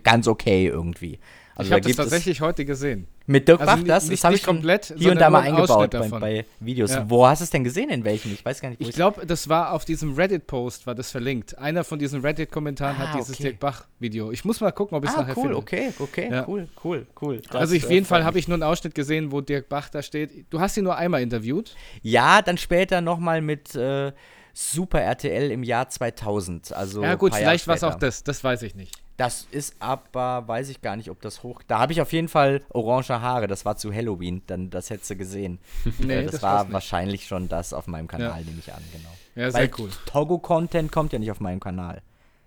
ganz 0.03 0.27
okay 0.27 0.67
irgendwie. 0.67 1.19
Also 1.55 1.67
ich 1.67 1.69
da 1.69 1.75
habe 1.75 1.81
das 1.81 1.87
gibt 1.87 1.99
es- 1.99 2.05
tatsächlich 2.05 2.41
heute 2.41 2.65
gesehen. 2.65 3.07
Mit 3.31 3.47
Dirk 3.47 3.61
Also 3.61 3.75
Bach, 3.77 3.83
das, 3.87 4.09
das 4.09 4.23
habe 4.23 4.35
ich 4.35 4.43
komplett, 4.43 4.93
hier 4.97 5.11
und 5.11 5.19
da 5.21 5.29
mal 5.29 5.41
eingebaut 5.41 5.91
bei, 5.91 6.07
bei 6.09 6.45
Videos. 6.59 6.91
Ja. 6.91 7.09
Wo 7.09 7.25
hast 7.25 7.39
du 7.39 7.43
es 7.45 7.49
denn 7.49 7.63
gesehen? 7.63 7.89
In 7.89 8.03
welchem? 8.03 8.33
Ich 8.33 8.43
weiß 8.43 8.61
gar 8.61 8.69
nicht, 8.69 8.81
wo 8.81 8.87
Ich 8.87 8.93
glaube, 8.93 9.25
das 9.25 9.49
war 9.49 9.71
auf 9.73 9.85
diesem 9.85 10.13
Reddit-Post, 10.13 10.85
war 10.85 10.95
das 10.95 11.11
verlinkt. 11.11 11.57
Einer 11.57 11.83
von 11.83 11.97
diesen 11.99 12.21
Reddit-Kommentaren 12.21 12.95
Ah, 12.97 13.07
hat 13.07 13.19
dieses 13.19 13.35
okay. 13.35 13.43
Dirk 13.43 13.59
Bach-Video. 13.59 14.31
Ich 14.31 14.45
muss 14.45 14.59
mal 14.61 14.71
gucken, 14.71 14.97
ob 14.97 15.03
ich 15.03 15.09
es 15.09 15.15
Ah, 15.15 15.21
nachher 15.21 15.37
cool, 15.37 15.43
finde. 15.43 15.57
okay, 15.57 15.93
okay, 15.99 16.29
Ja. 16.31 16.47
cool, 16.47 16.67
cool, 16.83 17.07
cool. 17.21 17.41
also 17.49 17.73
Das, 17.73 17.83
auf 17.83 17.91
jeden 17.91 18.05
Fall 18.05 18.23
habe 18.23 18.37
ich 18.37 18.47
nur 18.47 18.55
einen 18.55 18.63
Ausschnitt 18.63 18.93
gesehen, 18.95 19.31
wo 19.31 19.41
Dirk 19.41 19.69
Bach 19.69 19.89
da 19.89 20.01
steht. 20.01 20.45
Du 20.49 20.59
hast 20.59 20.77
ihn 20.77 20.83
nur 20.83 20.95
einmal 20.97 21.21
interviewt. 21.21 21.75
Ja, 22.01 22.41
dann 22.41 22.57
später 22.57 23.01
nochmal 23.01 23.41
mit, 23.41 23.73
äh, 23.75 24.11
Super 24.53 25.01
RTL 25.01 25.51
im 25.51 25.63
Jahr 25.63 25.89
2000. 25.89 26.73
Also 26.73 27.03
ja, 27.03 27.15
gut, 27.15 27.35
vielleicht 27.35 27.67
war 27.67 27.75
es 27.75 27.83
auch 27.83 27.95
das, 27.95 28.23
das 28.23 28.43
weiß 28.43 28.63
ich 28.63 28.75
nicht. 28.75 28.95
Das 29.17 29.45
ist 29.51 29.75
aber, 29.79 30.47
weiß 30.47 30.69
ich 30.69 30.81
gar 30.81 30.95
nicht, 30.95 31.09
ob 31.11 31.21
das 31.21 31.43
hoch. 31.43 31.61
Da 31.67 31.77
habe 31.77 31.93
ich 31.93 32.01
auf 32.01 32.11
jeden 32.11 32.27
Fall 32.27 32.61
orange 32.69 33.09
Haare. 33.09 33.45
Das 33.47 33.65
war 33.65 33.77
zu 33.77 33.93
Halloween. 33.93 34.41
Dann, 34.47 34.71
das 34.71 34.89
hättest 34.89 35.11
du 35.11 35.15
gesehen. 35.15 35.59
Nee, 35.99 36.15
äh, 36.15 36.23
das, 36.23 36.31
das 36.33 36.41
war 36.41 36.71
wahrscheinlich 36.71 37.27
schon 37.27 37.47
das 37.47 37.71
auf 37.73 37.85
meinem 37.85 38.07
Kanal, 38.07 38.39
Ja. 38.39 38.45
nehme 38.45 38.57
ich 38.57 38.73
an, 38.73 38.81
genau. 38.91 39.09
Ja, 39.35 39.51
sehr 39.51 39.61
Weil 39.61 39.71
cool. 39.77 39.89
Togo-Content 40.07 40.91
kommt 40.91 41.13
ja 41.13 41.19
nicht 41.19 41.29
auf 41.29 41.39
meinem 41.39 41.59
Kanal. 41.59 42.01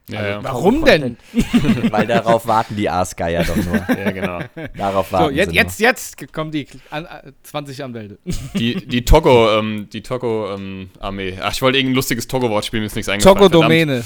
Ja, 0.09 0.27
ja. 0.27 0.45
Warum 0.45 0.85
denn? 0.85 1.17
Weil 1.91 2.07
darauf 2.07 2.47
warten 2.47 2.77
die 2.77 2.91
Aasgeier 2.91 3.43
doch 3.45 3.57
nur. 3.57 3.77
ja, 3.99 4.11
genau. 4.11 4.41
Darauf 4.77 5.11
warten 5.13 5.25
So, 5.27 5.31
jetzt, 5.31 5.51
sie 5.51 5.57
jetzt, 5.57 5.81
jetzt 5.81 6.33
kommen 6.33 6.51
die 6.51 6.67
an, 6.91 7.07
äh, 7.07 7.33
20 7.43 7.83
Anwälte. 7.83 8.19
Die, 8.55 8.75
die 8.87 9.05
Togo, 9.05 9.59
ähm, 9.59 9.89
die 9.93 10.03
Togo-Armee. 10.03 11.39
Ach, 11.41 11.53
ich 11.53 11.63
wollte 11.63 11.79
irgendein 11.79 11.97
lustiges 11.97 12.29
Togo-Wort 12.29 12.65
spielen, 12.65 12.83
mir 12.83 12.87
ist 12.87 12.95
nichts 12.95 13.09
eingefallen. 13.09 13.37
Togo-Domäne. 13.37 14.05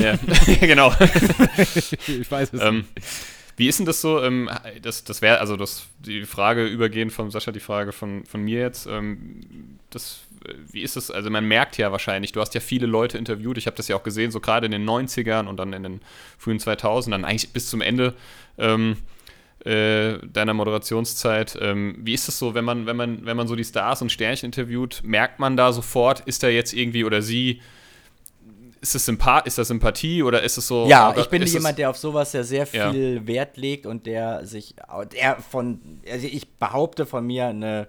Ja, 0.00 0.14
genau. 0.60 0.92
ich 2.06 2.30
weiß 2.30 2.52
es 2.52 2.60
ähm, 2.60 2.84
wie 3.56 3.68
ist 3.68 3.78
denn 3.78 3.86
das 3.86 4.00
so? 4.00 4.22
Ähm, 4.22 4.50
das 4.80 5.04
das 5.04 5.22
wäre, 5.22 5.38
also 5.40 5.56
das, 5.56 5.86
die 6.00 6.24
Frage 6.24 6.66
übergehend 6.66 7.12
von 7.12 7.30
Sascha, 7.30 7.52
die 7.52 7.60
Frage 7.60 7.92
von, 7.92 8.24
von 8.24 8.42
mir 8.42 8.60
jetzt. 8.60 8.86
Ähm, 8.86 9.78
das, 9.90 10.20
wie 10.70 10.82
ist 10.82 10.96
das? 10.96 11.10
Also 11.10 11.30
man 11.30 11.46
merkt 11.46 11.78
ja 11.78 11.92
wahrscheinlich, 11.92 12.32
du 12.32 12.40
hast 12.40 12.54
ja 12.54 12.60
viele 12.60 12.86
Leute 12.86 13.18
interviewt, 13.18 13.58
ich 13.58 13.66
habe 13.66 13.76
das 13.76 13.88
ja 13.88 13.96
auch 13.96 14.02
gesehen, 14.02 14.30
so 14.30 14.40
gerade 14.40 14.66
in 14.66 14.72
den 14.72 14.84
90ern 14.88 15.46
und 15.46 15.56
dann 15.58 15.72
in 15.72 15.82
den 15.82 16.00
frühen 16.38 16.58
2000ern, 16.58 17.24
eigentlich 17.24 17.52
bis 17.52 17.68
zum 17.70 17.80
Ende 17.80 18.14
ähm, 18.58 18.96
äh, 19.64 20.18
deiner 20.26 20.54
Moderationszeit. 20.54 21.56
Ähm, 21.60 21.96
wie 22.00 22.14
ist 22.14 22.26
das 22.28 22.38
so, 22.38 22.54
wenn 22.54 22.64
man, 22.64 22.86
wenn, 22.86 22.96
man, 22.96 23.24
wenn 23.24 23.36
man 23.36 23.46
so 23.46 23.54
die 23.56 23.64
Stars 23.64 24.02
und 24.02 24.10
Sternchen 24.10 24.46
interviewt, 24.48 25.00
merkt 25.04 25.38
man 25.38 25.56
da 25.56 25.72
sofort, 25.72 26.20
ist 26.20 26.42
da 26.42 26.48
jetzt 26.48 26.72
irgendwie 26.72 27.04
oder 27.04 27.22
sie 27.22 27.60
ist 28.80 28.96
das, 28.96 29.06
Sympath 29.06 29.46
ist 29.46 29.58
das 29.58 29.68
Sympathie 29.68 30.24
oder 30.24 30.42
ist 30.42 30.56
es 30.56 30.66
so? 30.66 30.88
Ja, 30.88 31.14
ich 31.16 31.28
bin 31.28 31.40
es- 31.42 31.52
jemand, 31.52 31.78
der 31.78 31.88
auf 31.90 31.96
sowas 31.96 32.32
ja 32.32 32.42
sehr 32.42 32.66
Ja. 32.72 32.90
viel 32.90 33.24
Wert 33.28 33.56
legt 33.56 33.86
und 33.86 34.06
der 34.06 34.44
sich, 34.44 34.74
der 35.12 35.36
von, 35.36 36.00
also 36.10 36.26
ich 36.26 36.48
behaupte 36.54 37.06
von 37.06 37.24
mir 37.24 37.46
eine 37.46 37.86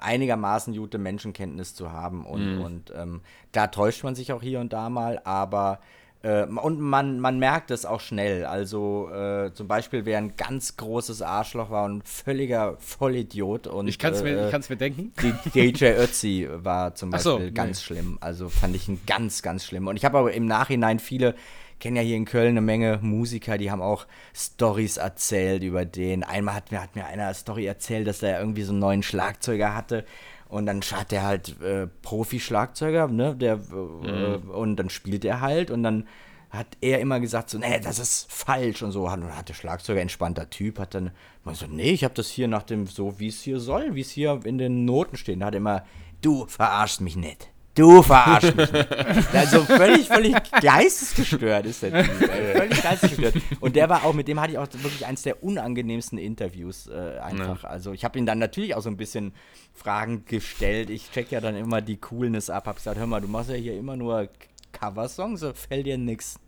einigermaßen 0.00 0.74
gute 0.76 0.98
Menschenkenntnis 0.98 1.74
zu 1.74 1.92
haben 1.92 2.24
und, 2.26 2.56
Mhm. 2.56 2.62
und 2.62 2.92
ähm, 2.96 3.20
da 3.52 3.66
täuscht 3.68 4.04
man 4.04 4.14
sich 4.14 4.32
auch 4.32 4.42
hier 4.42 4.60
und 4.60 4.72
da 4.72 4.88
mal, 4.90 5.20
aber 5.24 5.80
äh, 6.22 6.44
und 6.44 6.80
man, 6.80 7.18
man 7.18 7.38
merkt 7.38 7.70
es 7.70 7.86
auch 7.86 8.00
schnell. 8.00 8.44
Also 8.44 9.08
äh, 9.10 9.52
zum 9.54 9.68
Beispiel, 9.68 10.04
wer 10.04 10.18
ein 10.18 10.36
ganz 10.36 10.76
großes 10.76 11.22
Arschloch 11.22 11.70
war 11.70 11.84
und 11.86 11.98
ein 11.98 12.02
völliger 12.02 12.76
Vollidiot 12.78 13.66
und 13.66 13.88
Ich 13.88 13.98
kann 13.98 14.12
es 14.12 14.22
mir, 14.22 14.36
äh, 14.38 14.44
ich 14.44 14.50
kann's 14.50 14.68
mir 14.68 14.76
denken. 14.76 15.12
die 15.54 15.72
DJ 15.72 15.86
Ötzi 15.98 16.46
war 16.52 16.94
zum 16.94 17.14
Ach 17.14 17.20
so, 17.20 17.30
Beispiel 17.36 17.46
nee. 17.46 17.52
ganz 17.54 17.82
schlimm. 17.82 18.18
Also 18.20 18.50
fand 18.50 18.76
ich 18.76 18.86
ihn 18.88 19.00
ganz, 19.06 19.40
ganz 19.40 19.64
schlimm. 19.64 19.86
Und 19.86 19.96
ich 19.96 20.04
habe 20.04 20.18
aber 20.18 20.32
im 20.34 20.44
Nachhinein 20.44 20.98
viele, 20.98 21.34
kennen 21.80 21.96
ja 21.96 22.02
hier 22.02 22.16
in 22.16 22.24
Köln 22.24 22.50
eine 22.50 22.60
Menge 22.60 22.98
Musiker, 23.02 23.58
die 23.58 23.70
haben 23.70 23.82
auch 23.82 24.06
Stories 24.34 24.98
erzählt 24.98 25.62
über 25.62 25.84
den. 25.84 26.22
Einmal 26.22 26.54
hat 26.54 26.70
mir, 26.70 26.82
hat 26.82 26.94
mir 26.94 27.06
einer 27.06 27.24
eine 27.24 27.34
Story 27.34 27.66
erzählt, 27.66 28.06
dass 28.06 28.22
er 28.22 28.38
irgendwie 28.38 28.62
so 28.62 28.72
einen 28.72 28.80
neuen 28.80 29.02
Schlagzeuger 29.02 29.74
hatte. 29.74 30.04
Und 30.48 30.66
dann 30.66 30.80
hat 30.80 31.12
er 31.12 31.22
halt 31.22 31.60
äh, 31.62 31.86
Profi-Schlagzeuger, 32.02 33.08
ne? 33.08 33.36
Der, 33.36 33.54
äh, 33.54 34.36
und 34.52 34.76
dann 34.76 34.90
spielt 34.90 35.24
er 35.24 35.40
halt 35.40 35.70
und 35.70 35.82
dann 35.82 36.06
hat 36.50 36.66
er 36.80 36.98
immer 36.98 37.20
gesagt 37.20 37.48
so, 37.48 37.58
nee, 37.58 37.78
das 37.78 38.00
ist 38.00 38.30
falsch 38.30 38.82
und 38.82 38.90
so. 38.90 39.06
Und 39.06 39.20
dann 39.20 39.36
hat 39.36 39.48
der 39.48 39.54
Schlagzeuger, 39.54 40.00
entspannter 40.00 40.50
Typ, 40.50 40.80
hat 40.80 40.94
dann 40.94 41.12
mal 41.44 41.54
so, 41.54 41.66
nee, 41.66 41.92
ich 41.92 42.02
habe 42.02 42.14
das 42.14 42.28
hier 42.28 42.48
nach 42.48 42.64
dem, 42.64 42.86
so 42.86 43.20
wie 43.20 43.28
es 43.28 43.40
hier 43.42 43.60
soll, 43.60 43.94
wie 43.94 44.00
es 44.00 44.10
hier 44.10 44.40
in 44.44 44.58
den 44.58 44.84
Noten 44.84 45.16
steht. 45.16 45.40
Da 45.40 45.46
hat 45.46 45.54
er 45.54 45.58
immer, 45.58 45.84
du 46.20 46.46
verarschst 46.46 47.00
mich 47.00 47.14
nicht. 47.14 47.49
Du 47.74 48.02
verarschst 48.02 48.56
mich. 48.56 48.68
Also 49.32 49.62
völlig, 49.64 50.08
völlig 50.08 50.34
geistesgestört 50.60 51.66
ist 51.66 51.82
der 51.82 52.04
Typ. 52.04 52.30
ey. 52.30 52.52
Völlig 52.56 52.82
geistesgestört. 52.82 53.34
Und 53.60 53.76
der 53.76 53.88
war 53.88 54.04
auch, 54.04 54.12
mit 54.12 54.28
dem 54.28 54.40
hatte 54.40 54.52
ich 54.52 54.58
auch 54.58 54.66
wirklich 54.72 55.06
eins 55.06 55.22
der 55.22 55.42
unangenehmsten 55.42 56.18
Interviews 56.18 56.88
äh, 56.88 57.18
einfach. 57.20 57.64
Also 57.64 57.92
ich 57.92 58.04
habe 58.04 58.18
ihn 58.18 58.26
dann 58.26 58.38
natürlich 58.38 58.74
auch 58.74 58.82
so 58.82 58.90
ein 58.90 58.96
bisschen 58.96 59.32
Fragen 59.72 60.24
gestellt. 60.24 60.90
Ich 60.90 61.10
check 61.12 61.30
ja 61.30 61.40
dann 61.40 61.56
immer 61.56 61.80
die 61.80 61.96
Coolness 61.96 62.50
ab. 62.50 62.66
Hab 62.66 62.76
gesagt, 62.76 62.98
hör 62.98 63.06
mal, 63.06 63.20
du 63.20 63.28
machst 63.28 63.50
ja 63.50 63.56
hier 63.56 63.76
immer 63.78 63.96
nur 63.96 64.28
Coversongs, 64.72 65.40
so 65.40 65.52
fällt 65.52 65.86
dir 65.86 65.98
nichts 65.98 66.38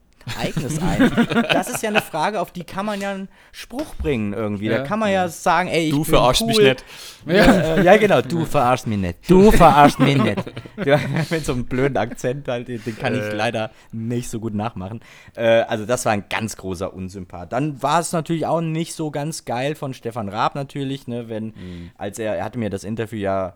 Eigenes 0.41 0.81
ein. 0.83 1.11
Das 1.53 1.69
ist 1.69 1.83
ja 1.83 1.89
eine 1.91 2.01
Frage, 2.01 2.41
auf 2.41 2.53
die 2.53 2.65
kann 2.65 2.87
man 2.87 3.01
ja 3.01 3.11
einen 3.13 3.29
Spruch 3.53 3.95
bringen 3.97 4.33
irgendwie. 4.33 4.69
Da 4.69 4.79
Ja. 4.79 4.83
kann 4.85 4.99
man 4.99 5.11
ja 5.11 5.29
sagen, 5.29 5.69
ey, 5.69 5.85
ich 5.87 5.91
Du 5.91 5.97
bin 6.03 6.05
verarschst 6.07 6.43
cool. 6.43 6.49
mich 6.49 6.59
nicht. 6.59 6.85
Ja, 7.27 7.45
äh, 7.77 7.83
ja, 7.85 7.97
genau, 7.97 8.21
du 8.23 8.45
verarschst 8.45 8.87
mich 8.87 8.99
nicht. 8.99 9.19
Du 9.31 9.51
verarschst 9.51 9.99
mich 9.99 10.17
nicht. 10.17 10.43
Ja, 10.85 10.99
mit 11.31 11.45
so 11.45 11.53
einem 11.53 11.67
blöden 11.67 11.97
Akzent 11.97 12.49
halt, 12.49 12.67
den, 12.67 12.83
den 12.83 12.99
kann 12.99 13.15
ich 13.15 13.21
Äh. 13.23 13.35
leider 13.35 13.71
nicht 13.93 14.29
so 14.31 14.41
gut 14.41 14.55
nachmachen. 14.55 15.01
Äh, 15.37 15.61
also 15.63 15.85
das 15.87 16.05
war 16.07 16.13
ein 16.13 16.25
ganz 16.29 16.57
großer 16.57 16.93
Unsympath. 16.93 17.53
Dann 17.53 17.83
war 17.83 18.01
es 18.01 18.11
natürlich 18.13 18.47
auch 18.47 18.61
nicht 18.61 18.95
so 18.95 19.11
ganz 19.11 19.45
geil 19.45 19.75
von 19.75 19.95
Stefan 19.95 20.29
Raab 20.29 20.55
natürlich, 20.55 21.07
ne, 21.07 21.29
wenn, 21.29 21.47
Mhm. 21.49 21.91
als 21.99 22.19
er, 22.19 22.37
er 22.37 22.45
hatte 22.45 22.59
mir 22.59 22.71
das 22.71 22.85
Interview 22.85 23.19
ja 23.19 23.55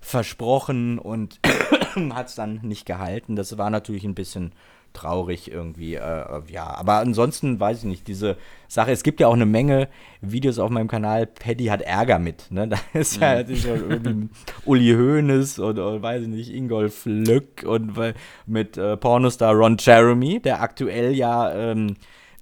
versprochen 0.00 0.98
und 0.98 1.40
hat 2.14 2.28
es 2.28 2.34
dann 2.34 2.60
nicht 2.62 2.86
gehalten. 2.86 3.34
Das 3.34 3.56
war 3.58 3.70
natürlich 3.70 4.04
ein 4.04 4.14
bisschen 4.14 4.52
traurig 4.92 5.50
irgendwie. 5.50 5.94
Äh, 5.94 6.42
ja, 6.48 6.66
aber 6.66 6.98
ansonsten 6.98 7.60
weiß 7.60 7.78
ich 7.78 7.84
nicht, 7.84 8.08
diese 8.08 8.36
Sache, 8.68 8.92
es 8.92 9.02
gibt 9.02 9.20
ja 9.20 9.28
auch 9.28 9.34
eine 9.34 9.46
Menge 9.46 9.88
Videos 10.20 10.58
auf 10.58 10.70
meinem 10.70 10.88
Kanal, 10.88 11.26
Paddy 11.26 11.66
hat 11.66 11.82
Ärger 11.82 12.18
mit. 12.18 12.50
Ne? 12.50 12.68
Da 12.76 12.78
ist 12.98 13.20
ja 13.20 13.42
das 13.42 13.50
ist 13.50 13.62
so 13.62 13.74
irgendwie 13.74 14.28
Uli 14.64 14.92
Hoeneß 14.94 15.58
und, 15.58 15.78
und 15.78 16.02
weiß 16.02 16.22
ich 16.22 16.28
nicht, 16.28 16.52
Ingolf 16.52 17.02
Lück 17.04 17.64
und 17.66 17.92
mit 18.46 18.76
äh, 18.76 18.96
Pornostar 18.96 19.54
Ron 19.54 19.76
Jeremy, 19.78 20.40
der 20.40 20.62
aktuell 20.62 21.14
ja 21.14 21.52
ähm, 21.52 21.96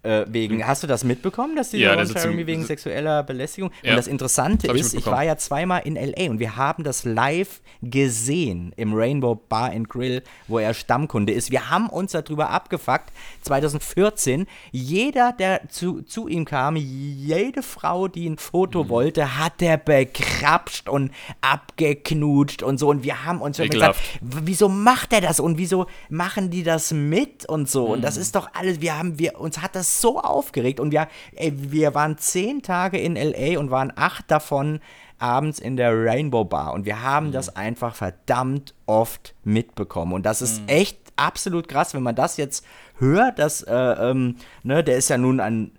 äh, 0.05 0.25
wegen, 0.29 0.67
hast 0.67 0.83
du 0.83 0.87
das 0.87 1.03
mitbekommen, 1.05 1.57
dass 1.57 1.71
dieser 1.71 1.95
Ja, 1.95 1.95
Ron 1.95 2.07
Jeremy 2.15 2.47
wegen 2.47 2.65
sexueller 2.65 3.23
Belästigung? 3.23 3.71
Ja. 3.83 3.91
Und 3.91 3.97
das 3.97 4.07
Interessante 4.07 4.67
Das 4.69 4.77
ich 4.77 4.83
ist, 4.83 4.95
ich 4.95 5.07
war 5.07 5.23
ja 5.25 5.37
zweimal 5.37 5.83
in 5.85 5.97
L.A. 5.97 6.31
und 6.31 6.39
wir 6.39 6.57
haben 6.57 6.85
das 6.85 7.05
live 7.05 7.61
gesehen 7.83 8.73
im 8.77 8.95
Rainbow 8.95 9.35
Bar 9.49 9.71
and 9.73 9.89
Grill, 9.89 10.23
wo 10.49 10.59
er 10.59 10.75
Stammkunde 10.75 11.33
ist. 11.33 11.51
Wir 11.51 11.71
haben 11.71 11.89
uns 11.89 12.13
darüber 12.13 12.51
abgefuckt, 12.51 13.11
2014, 13.43 14.47
jeder, 14.73 15.33
der 15.33 15.69
zu, 15.69 16.03
zu 16.03 16.29
ihm 16.29 16.45
kam, 16.45 16.77
jede 16.77 17.63
Frau, 17.63 18.09
die 18.09 18.29
ein 18.29 18.39
Foto 18.39 18.85
Mhm. 18.85 18.89
wollte, 18.89 19.39
hat 19.39 19.61
er 19.63 19.77
bekrapscht 19.77 20.89
und 20.89 21.11
abgeknutscht 21.41 22.63
und 22.63 22.79
so. 22.79 22.89
Und 22.89 23.03
wir 23.05 23.25
haben 23.25 23.41
uns 23.41 23.59
gesagt, 23.59 23.99
wieso 24.21 24.69
macht 24.69 25.13
er 25.13 25.21
das 25.21 25.41
und 25.41 25.59
wieso 25.59 25.87
machen 26.09 26.51
die 26.51 26.63
das 26.63 26.93
mit 26.93 27.47
und 27.49 27.69
so? 27.69 27.87
Und 27.87 27.99
Mhm. 27.99 28.03
das 28.03 28.17
ist 28.17 28.35
doch 28.35 28.49
alles, 28.55 28.81
wir 28.81 28.97
haben, 28.99 29.19
wir, 29.19 29.41
uns 29.41 29.61
hat 29.63 29.75
das 29.75 29.94
so 30.01 30.21
aufgeregt. 30.21 30.81
Und 30.81 30.93
wir, 30.93 31.09
ey, 31.35 31.53
wir 31.55 31.95
waren 31.95 32.19
zehn 32.19 32.63
Tage 32.63 32.99
in 32.99 33.17
L.A. 33.17 33.59
und 33.59 33.71
waren 33.71 33.93
acht 33.97 34.31
davon 34.31 34.81
abends 35.19 35.59
in 35.59 35.77
der 35.77 35.93
Rainbow 35.93 36.45
Bar. 36.45 36.73
Und 36.75 36.85
wir 36.87 37.03
haben 37.03 37.33
das 37.33 37.55
einfach 37.55 37.95
verdammt 37.95 38.75
oft 38.87 39.35
mitbekommen. 39.45 40.13
Und 40.13 40.27
das 40.27 40.43
ist 40.43 40.63
echt 40.67 40.99
absolut 41.17 41.69
krass, 41.69 41.95
wenn 41.95 42.03
man 42.03 42.15
das 42.15 42.37
jetzt 42.37 42.65
hört, 42.99 43.39
dass, 43.39 43.63
äh, 43.63 43.75
ähm, 43.75 44.37
ne, 44.63 44.83
der 44.83 44.97
ist 44.97 45.09
ja 45.09 45.19
nun 45.19 45.41
ein 45.41 45.73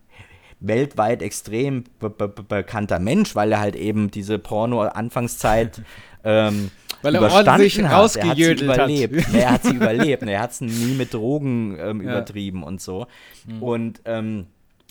weltweit 0.59 1.21
extrem 1.21 1.83
be 1.99 2.09
be 2.09 2.27
bekannter 2.27 2.99
Mensch, 2.99 3.35
weil 3.35 3.51
er 3.51 3.59
halt 3.59 3.75
eben 3.75 4.09
diese 4.09 4.39
Porno-Anfangszeit 4.39 5.81
ähm, 6.23 6.71
Weil 7.01 7.15
er 7.15 7.21
ordentlich 7.21 7.77
hat. 7.77 7.83
Er 7.85 7.89
hat 7.97 8.11
sie 8.11 8.19
rausgejödelt 8.19 8.69
hat. 8.69 8.75
überlebt. 8.89 9.27
Nee, 9.31 9.39
er 9.39 9.51
hat 9.51 9.63
sie 9.63 9.75
überlebt. 9.75 10.23
Er 10.23 10.39
hat 10.41 10.51
es 10.51 10.61
nie 10.61 10.95
mit 10.97 11.13
Drogen 11.13 11.77
ähm, 11.79 12.01
Ja. 12.01 12.11
übertrieben 12.11 12.63
und 12.63 12.81
so. 12.81 13.07
Und, 13.59 14.01
ähm, 14.05 14.47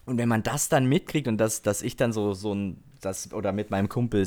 und 0.07 0.19
wenn 0.19 0.29
man 0.29 0.43
das 0.43 0.69
dann 0.69 0.87
mitkriegt 0.87 1.29
und 1.29 1.39
dass, 1.39 1.63
dass 1.63 1.83
ich 1.83 1.97
dann 1.97 2.13
so, 2.13 2.35
so 2.35 2.55
ein, 2.55 2.77
das, 3.01 3.33
oder 3.33 3.53
mit 3.53 3.71
meinem 3.71 3.89
Kumpel 3.89 4.25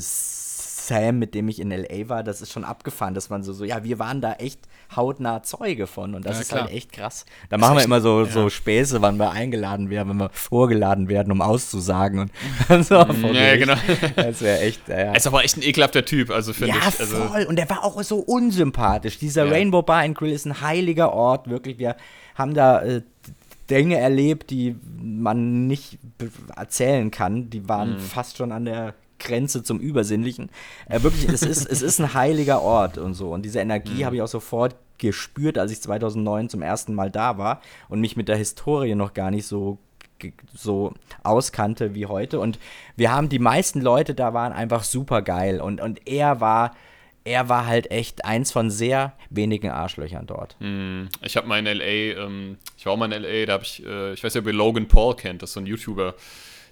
Sam, 0.88 1.18
mit 1.18 1.34
dem 1.34 1.48
ich 1.48 1.60
in 1.60 1.70
L.A. 1.70 2.08
war, 2.08 2.22
das 2.22 2.40
ist 2.40 2.50
schon 2.52 2.64
abgefahren, 2.64 3.14
dass 3.14 3.28
man 3.30 3.42
so, 3.42 3.52
so, 3.52 3.64
ja, 3.64 3.84
wir 3.84 3.98
waren 3.98 4.20
da 4.20 4.32
echt 4.34 4.58
hautnah 4.96 5.42
Zeuge 5.42 5.86
von 5.86 6.14
und 6.14 6.24
das 6.24 6.36
Ja, 6.36 6.40
ist 6.42 6.48
klar. 6.48 6.62
halt 6.64 6.72
echt 6.72 6.92
krass. 6.92 7.26
Da 7.50 7.58
machen 7.58 7.74
wir 7.74 7.78
echt- 7.80 7.86
immer 7.86 8.00
so, 8.00 8.24
ja. 8.24 8.30
so 8.30 8.48
Späße, 8.48 9.02
wann 9.02 9.18
wir 9.18 9.30
eingeladen 9.30 9.90
werden, 9.90 10.08
wenn 10.08 10.16
wir 10.16 10.30
vorgeladen 10.32 11.08
werden, 11.08 11.30
um 11.30 11.42
auszusagen 11.42 12.30
und, 12.68 12.84
so. 12.84 12.94
Ja, 12.94 13.32
ja, 13.32 13.56
genau. 13.56 13.74
Das 14.16 14.40
wäre 14.40 14.60
echt, 14.60 14.88
ja, 14.88 14.94
ja. 14.98 15.04
Er 15.06 15.16
ist 15.16 15.26
aber 15.26 15.44
echt 15.44 15.56
ein 15.58 15.62
ekelhafter 15.62 16.04
Typ, 16.04 16.30
also 16.30 16.52
finde 16.52 16.68
Ja, 16.74 16.76
ich. 16.88 17.00
Also, 17.00 17.16
voll. 17.16 17.44
Und 17.44 17.56
der 17.56 17.68
war 17.68 17.84
auch 17.84 18.02
so 18.02 18.18
unsympathisch. 18.18 19.18
Dieser 19.18 19.44
Ja. 19.44 19.52
Rainbow 19.52 19.82
Bar 19.82 20.00
and 20.02 20.16
Grill 20.16 20.32
ist 20.32 20.46
ein 20.46 20.60
heiliger 20.62 21.12
Ort, 21.12 21.48
wirklich. 21.50 21.78
Wir 21.78 21.96
haben 22.34 22.54
da 22.54 22.80
äh, 22.82 23.02
Dinge 23.70 23.98
erlebt, 23.98 24.48
die 24.48 24.76
man 24.98 25.66
nicht 25.66 25.98
erzählen 26.56 27.10
kann. 27.10 27.50
Die 27.50 27.68
waren 27.68 27.96
Mhm. 27.96 27.98
fast 28.00 28.38
schon 28.38 28.52
an 28.52 28.64
der 28.64 28.94
Grenze 29.18 29.62
zum 29.62 29.80
Übersinnlichen. 29.80 30.50
Äh, 30.88 31.02
wirklich, 31.02 31.28
es 31.28 31.42
ist, 31.42 31.66
es 31.70 31.82
ist 31.82 32.00
ein 32.00 32.14
heiliger 32.14 32.62
Ort 32.62 32.98
und 32.98 33.14
so. 33.14 33.30
Und 33.32 33.42
diese 33.42 33.58
Mhm. 33.58 33.62
Energie 33.70 34.04
habe 34.04 34.16
ich 34.16 34.22
auch 34.22 34.28
sofort 34.28 34.76
gespürt, 34.98 35.58
als 35.58 35.70
ich 35.72 35.80
2009 35.80 36.48
zum 36.48 36.62
ersten 36.62 36.94
Mal 36.94 37.10
da 37.10 37.38
war 37.38 37.60
und 37.88 38.00
mich 38.00 38.16
mit 38.16 38.28
der 38.28 38.36
Historie 38.36 38.94
noch 38.94 39.14
gar 39.14 39.30
nicht 39.30 39.46
so 39.46 39.78
so 40.52 40.94
auskannte 41.22 41.94
wie 41.94 42.06
heute. 42.06 42.40
Und 42.40 42.58
wir 42.96 43.12
haben 43.12 43.28
die 43.28 43.38
meisten 43.38 43.80
Leute 43.80 44.14
da 44.14 44.34
waren 44.34 44.52
einfach 44.52 44.82
super 44.82 45.22
geil. 45.22 45.60
Und, 45.60 45.80
und 45.80 46.08
er 46.08 46.40
war 46.40 46.74
er 47.24 47.48
war 47.48 47.66
halt 47.66 47.90
echt 47.90 48.24
eins 48.24 48.50
von 48.52 48.70
sehr 48.70 49.12
wenigen 49.30 49.70
Arschlöchern 49.70 50.26
dort. 50.26 50.56
Hm, 50.60 51.08
ich 51.22 51.36
habe 51.36 51.46
mal 51.46 51.58
in 51.58 51.66
L.A., 51.66 52.24
ähm, 52.24 52.56
ich 52.76 52.86
war 52.86 52.94
auch 52.94 52.96
mal 52.96 53.12
in 53.12 53.22
L.A., 53.24 53.44
da 53.46 53.52
habe 53.52 53.64
ich, 53.64 53.84
äh, 53.84 54.14
ich 54.14 54.24
weiß 54.24 54.32
ja, 54.34 54.40
ob 54.40 54.46
ihr 54.46 54.54
Logan 54.54 54.88
Paul 54.88 55.14
kennt, 55.14 55.42
das 55.42 55.50
ist 55.50 55.54
so 55.54 55.60
ein 55.60 55.66
YouTuber. 55.66 56.14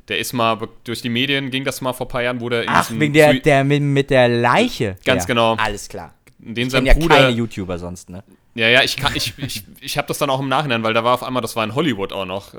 Der 0.09 0.19
ist 0.19 0.33
mal, 0.33 0.57
durch 0.85 1.03
die 1.03 1.09
Medien 1.09 1.51
ging 1.51 1.65
das 1.65 1.81
mal 1.81 1.93
vor 1.93 2.07
ein 2.07 2.11
paar 2.11 2.23
Jahren, 2.23 2.41
wo 2.41 2.49
der 2.49 2.63
in 2.63 2.69
Ach, 2.71 2.89
wegen 2.91 3.13
der, 3.13 3.33
Sui- 3.33 3.41
der 3.43 3.65
mit, 3.65 3.83
mit 3.83 4.11
der 4.11 4.29
Leiche. 4.29 4.97
Ganz 5.05 5.25
ja. 5.25 5.27
genau. 5.27 5.55
Alles 5.57 5.89
klar. 5.89 6.15
den 6.39 6.69
Ich 6.69 6.73
kenne 6.73 6.87
ja 6.89 6.95
Bruder, 6.95 7.17
keine 7.17 7.31
YouTuber 7.31 7.79
sonst, 7.79 8.09
ne? 8.11 8.23
Ja, 8.55 8.69
ja, 8.69 8.83
ich, 8.83 8.97
kann- 8.97 9.15
ich, 9.15 9.35
ich, 9.39 9.65
ich 9.81 9.99
habe 9.99 10.09
das 10.09 10.19
dann 10.19 10.31
auch 10.31 10.41
im 10.41 10.49
Nachhinein, 10.49 10.83
weil 10.83 10.95
da 10.95 11.05
war 11.05 11.13
auf 11.15 11.23
einmal, 11.23 11.43
das 11.43 11.57
war 11.57 11.65
in 11.65 11.75
Hollywood 11.75 12.13
auch 12.13 12.25
noch, 12.25 12.55
äh, 12.55 12.59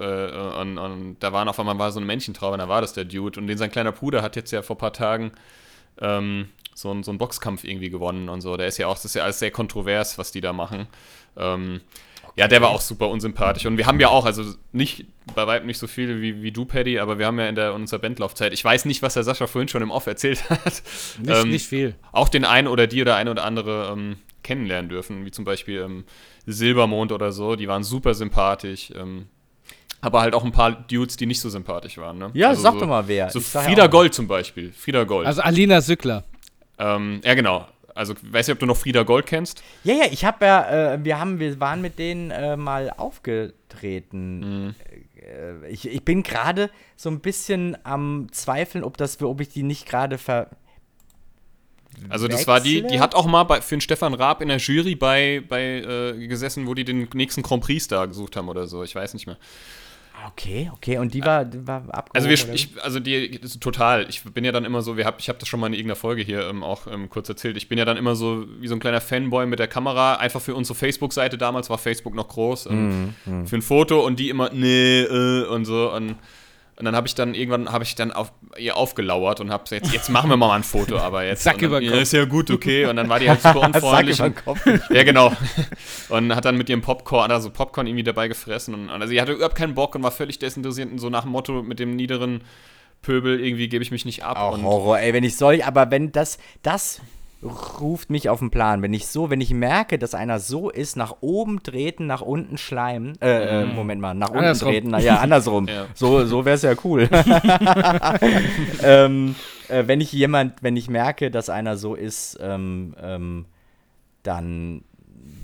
und, 0.61 0.77
und 0.77 1.15
da 1.21 1.31
waren 1.33 1.47
auf 1.47 1.59
einmal 1.59 1.79
war 1.79 1.91
so 1.91 1.99
eine 1.99 2.05
Männchentraube, 2.05 2.53
und 2.53 2.59
da 2.59 2.67
war 2.69 2.81
das 2.81 2.93
der 2.93 3.05
Dude. 3.05 3.39
Und 3.39 3.47
den 3.47 3.57
sein 3.57 3.71
kleiner 3.71 3.91
Bruder 3.93 4.21
hat 4.21 4.35
jetzt 4.35 4.51
ja 4.51 4.61
vor 4.61 4.75
ein 4.75 4.79
paar 4.79 4.93
Tagen 4.93 5.31
ähm, 6.01 6.49
so, 6.75 6.91
einen- 6.91 7.03
so 7.03 7.11
einen 7.11 7.17
Boxkampf 7.17 7.63
irgendwie 7.63 7.89
gewonnen 7.89 8.29
und 8.29 8.41
so. 8.41 8.57
Der 8.57 8.67
ist 8.67 8.77
ja 8.77 8.87
auch, 8.87 8.93
das 8.95 9.05
ist 9.05 9.15
ja 9.15 9.23
alles 9.23 9.39
sehr 9.39 9.51
kontrovers, 9.51 10.17
was 10.17 10.31
die 10.31 10.41
da 10.41 10.53
machen. 10.53 10.85
Ähm, 11.37 11.81
Ja, 12.37 12.47
der 12.47 12.61
war 12.61 12.69
auch 12.69 12.81
super 12.81 13.09
unsympathisch. 13.09 13.65
Und 13.65 13.77
wir 13.77 13.87
haben 13.87 13.99
ja 13.99 14.09
auch, 14.09 14.25
also 14.25 14.43
nicht, 14.71 15.05
bei 15.33 15.47
weitem 15.47 15.65
nicht 15.65 15.79
so 15.79 15.87
viele 15.87 16.21
wie, 16.21 16.43
wie 16.43 16.51
du, 16.51 16.65
Paddy, 16.65 16.99
aber 16.99 17.17
wir 17.17 17.25
haben 17.25 17.39
ja 17.39 17.49
in, 17.49 17.55
der, 17.55 17.69
in 17.69 17.75
unserer 17.81 17.99
Bandlaufzeit, 17.99 18.53
ich 18.53 18.63
weiß 18.63 18.85
nicht, 18.85 19.01
was 19.01 19.15
der 19.15 19.23
Sascha 19.23 19.47
vorhin 19.47 19.67
schon 19.67 19.81
im 19.81 19.89
Off 19.89 20.05
erzählt 20.05 20.47
hat. 20.49 20.83
Nicht, 21.19 21.43
ähm, 21.43 21.49
nicht 21.49 21.67
viel. 21.67 21.95
auch 22.11 22.29
den 22.29 22.45
einen 22.45 22.67
oder 22.67 22.85
die 22.85 23.01
oder 23.01 23.15
eine 23.15 23.31
oder 23.31 23.43
andere 23.43 23.89
ähm, 23.91 24.17
kennenlernen 24.43 24.87
dürfen, 24.87 25.25
wie 25.25 25.31
zum 25.31 25.45
Beispiel 25.45 25.81
ähm, 25.81 26.03
Silbermond 26.45 27.11
oder 27.11 27.31
so, 27.31 27.55
die 27.55 27.67
waren 27.67 27.83
super 27.83 28.13
sympathisch. 28.13 28.91
Ähm, 28.95 29.25
aber 29.99 30.21
halt 30.21 30.35
auch 30.35 30.43
ein 30.45 30.51
paar 30.51 30.71
Dudes, 30.71 31.17
die 31.17 31.25
nicht 31.25 31.41
so 31.41 31.49
sympathisch 31.49 31.97
waren. 31.97 32.19
Ne? 32.19 32.29
Ja, 32.35 32.53
sag 32.53 32.73
so, 32.73 32.81
doch 32.81 32.87
mal 32.87 33.07
wer. 33.07 33.31
So 33.31 33.39
Frieda. 33.39 33.87
Gold 33.87 34.13
zum 34.13 34.27
Beispiel. 34.27 34.71
Frieda 34.71 35.05
Gold. 35.05 35.25
Also 35.25 35.41
Alina 35.41 35.81
Sückler. 35.81 36.23
ähm, 36.77 37.19
ja, 37.23 37.33
genau. 37.33 37.67
Also, 37.97 38.13
weiß 38.21 38.47
nicht, 38.47 38.53
ob 38.53 38.59
du 38.59 38.65
noch 38.65 38.77
Frieda 38.77 39.03
Gold 39.03 39.25
kennst. 39.25 39.63
Ja, 39.83 39.95
ja, 39.95 40.05
ich 40.11 40.23
habe 40.23 40.45
ja, 40.45 40.93
äh, 40.93 41.03
wir 41.03 41.19
haben, 41.19 41.39
wir 41.39 41.59
waren 41.59 41.81
mit 41.81 41.97
denen 41.97 42.31
äh, 42.31 42.55
mal 42.55 42.91
aufgetreten. 42.91 44.75
Äh, 45.27 45.69
ich, 45.69 45.87
ich 45.87 46.03
bin 46.03 46.23
gerade 46.23 46.69
so 46.95 47.09
ein 47.09 47.19
bisschen 47.19 47.77
am 47.83 48.27
Zweifeln, 48.31 48.83
ob 48.83 48.97
das, 48.97 49.21
ob 49.21 49.41
ich 49.41 49.49
die 49.49 49.63
nicht 49.63 49.87
gerade 49.87 50.17
ver. 50.17 50.49
Also 52.09 52.27
das 52.27 52.45
war 52.45 52.59
die, 52.59 52.83
die 52.83 52.99
hat 52.99 53.15
auch 53.15 53.25
mal 53.25 53.43
bei, 53.43 53.59
für 53.59 53.75
den 53.75 53.81
Stefan 53.81 54.13
Raab 54.13 54.41
in 54.43 54.49
der 54.49 54.57
Jury 54.57 54.95
bei, 54.95 55.41
bei 55.47 55.79
äh, 55.79 56.27
gesessen, 56.27 56.67
wo 56.67 56.75
die 56.75 56.85
den 56.85 57.09
nächsten 57.15 57.41
Grand 57.41 57.63
Prix 57.63 57.87
da 57.87 58.05
gesucht 58.05 58.35
haben 58.35 58.49
oder 58.49 58.67
so. 58.67 58.83
Ich 58.83 58.93
weiß 58.93 59.15
nicht 59.15 59.25
mehr. 59.25 59.37
Okay, 60.25 60.71
okay, 60.73 60.97
und 60.97 61.13
die 61.13 61.23
war, 61.23 61.45
die 61.45 61.65
war 61.67 61.83
abgehoben. 61.89 62.11
Also 62.13 62.29
wir, 62.29 62.53
ich, 62.53 62.69
also 62.81 62.99
die, 62.99 63.39
total. 63.59 64.07
Ich 64.09 64.23
bin 64.23 64.43
ja 64.43 64.51
dann 64.51 64.65
immer 64.65 64.81
so, 64.81 64.97
wir 64.97 65.05
hab, 65.05 65.19
ich 65.19 65.29
habe 65.29 65.37
das 65.39 65.47
schon 65.47 65.59
mal 65.59 65.67
in 65.67 65.73
irgendeiner 65.73 65.95
Folge 65.95 66.23
hier 66.23 66.47
ähm, 66.49 66.63
auch 66.63 66.87
ähm, 66.87 67.09
kurz 67.09 67.29
erzählt. 67.29 67.55
Ich 67.57 67.69
bin 67.69 67.77
ja 67.77 67.85
dann 67.85 67.97
immer 67.97 68.15
so 68.15 68.45
wie 68.59 68.67
so 68.67 68.75
ein 68.75 68.79
kleiner 68.79 69.01
Fanboy 69.01 69.45
mit 69.45 69.59
der 69.59 69.67
Kamera, 69.67 70.15
einfach 70.15 70.41
für 70.41 70.55
unsere 70.55 70.75
Facebook-Seite. 70.75 71.37
Damals 71.37 71.69
war 71.69 71.77
Facebook 71.77 72.15
noch 72.15 72.27
groß 72.29 72.67
ähm, 72.67 73.13
Mhm, 73.25 73.47
für 73.47 73.55
ein 73.55 73.61
Foto 73.61 74.05
und 74.05 74.19
die 74.19 74.29
immer 74.29 74.49
nee 74.53 75.01
äh, 75.01 75.45
und 75.45 75.65
so 75.65 75.93
und 75.93 76.15
und 76.77 76.85
dann 76.85 76.95
habe 76.95 77.07
ich 77.07 77.15
dann 77.15 77.33
irgendwann 77.33 77.71
habe 77.71 77.83
ich 77.83 77.95
dann 77.95 78.11
auf 78.11 78.31
ihr 78.57 78.77
aufgelauert 78.77 79.39
und 79.39 79.51
habe 79.51 79.63
jetzt 79.71 79.91
jetzt 79.91 80.09
machen 80.09 80.29
wir 80.29 80.37
mal 80.37 80.55
ein 80.55 80.63
Foto, 80.63 80.97
aber 80.99 81.25
jetzt 81.25 81.43
Sack 81.43 81.61
über 81.61 81.79
den 81.79 81.87
ja, 81.87 81.91
Kopf. 81.93 82.01
ist 82.01 82.13
ja 82.13 82.25
gut, 82.25 82.51
okay 82.51 82.85
und 82.85 82.95
dann 82.95 83.09
war 83.09 83.19
die 83.19 83.29
halt 83.29 83.41
super 83.41 83.61
Sack 83.61 83.75
unfreundlich. 83.75 84.19
über 84.19 84.25
und- 84.27 84.35
den 84.37 84.43
Kopf. 84.43 84.89
ja, 84.91 85.03
genau. 85.03 85.31
Und 86.09 86.35
hat 86.35 86.45
dann 86.45 86.57
mit 86.57 86.69
ihrem 86.69 86.81
Popcorn, 86.81 87.31
also 87.31 87.49
Popcorn 87.49 87.87
irgendwie 87.87 88.03
dabei 88.03 88.27
gefressen. 88.27 88.73
Und, 88.73 88.89
also 88.89 89.07
sie 89.07 89.19
hatte 89.19 89.33
überhaupt 89.33 89.55
keinen 89.55 89.73
Bock 89.73 89.95
und 89.95 90.03
war 90.03 90.11
völlig 90.11 90.39
desinteressiert 90.39 90.91
und 90.91 90.99
so 90.99 91.09
nach 91.09 91.23
dem 91.23 91.31
Motto 91.31 91.63
mit 91.63 91.79
dem 91.79 91.95
niederen 91.95 92.41
Pöbel, 93.01 93.39
irgendwie 93.43 93.69
gebe 93.69 93.83
ich 93.83 93.91
mich 93.91 94.05
nicht 94.05 94.23
ab. 94.23 94.37
Auch 94.37 94.53
und 94.53 94.63
Horror, 94.63 94.99
ey, 94.99 95.13
wenn 95.13 95.23
ich 95.23 95.37
soll, 95.37 95.61
aber 95.61 95.91
wenn 95.91 96.11
das, 96.11 96.37
das 96.61 97.01
ruft 97.43 98.09
mich 98.09 98.29
auf 98.29 98.39
den 98.39 98.49
Plan. 98.49 98.81
Wenn 98.81 98.93
ich 98.93 99.07
so, 99.07 99.29
wenn 99.29 99.41
ich 99.41 99.53
merke, 99.53 99.99
dass 99.99 100.15
einer 100.15 100.39
so 100.39 100.69
ist, 100.69 100.95
nach 100.95 101.17
oben 101.21 101.61
treten, 101.61 102.07
nach 102.07 102.21
unten 102.21 102.57
schleimen, 102.57 103.19
äh, 103.21 103.63
äh 103.63 103.65
Moment 103.65 104.01
mal, 104.01 104.13
nach 104.13 104.29
unten 104.29 104.39
Andersrum. 104.39 104.71
treten, 104.71 104.89
na 104.89 104.99
ja, 104.99 105.17
andersrum. 105.17 105.67
Ja. 105.77 105.85
So, 105.93 106.25
so 106.25 106.45
wäre 106.45 106.55
es 106.55 106.63
ja 106.63 106.73
cool. 106.83 107.07
ähm, 108.83 109.35
äh, 109.67 109.83
wenn 109.85 110.01
ich 110.01 110.11
jemand, 110.11 110.63
wenn 110.63 110.75
ich 110.75 110.89
merke, 110.89 111.29
dass 111.29 111.49
einer 111.49 111.77
so 111.77 111.93
ist, 111.93 112.39
ähm, 112.41 112.95
ähm, 113.01 113.45
dann, 114.23 114.83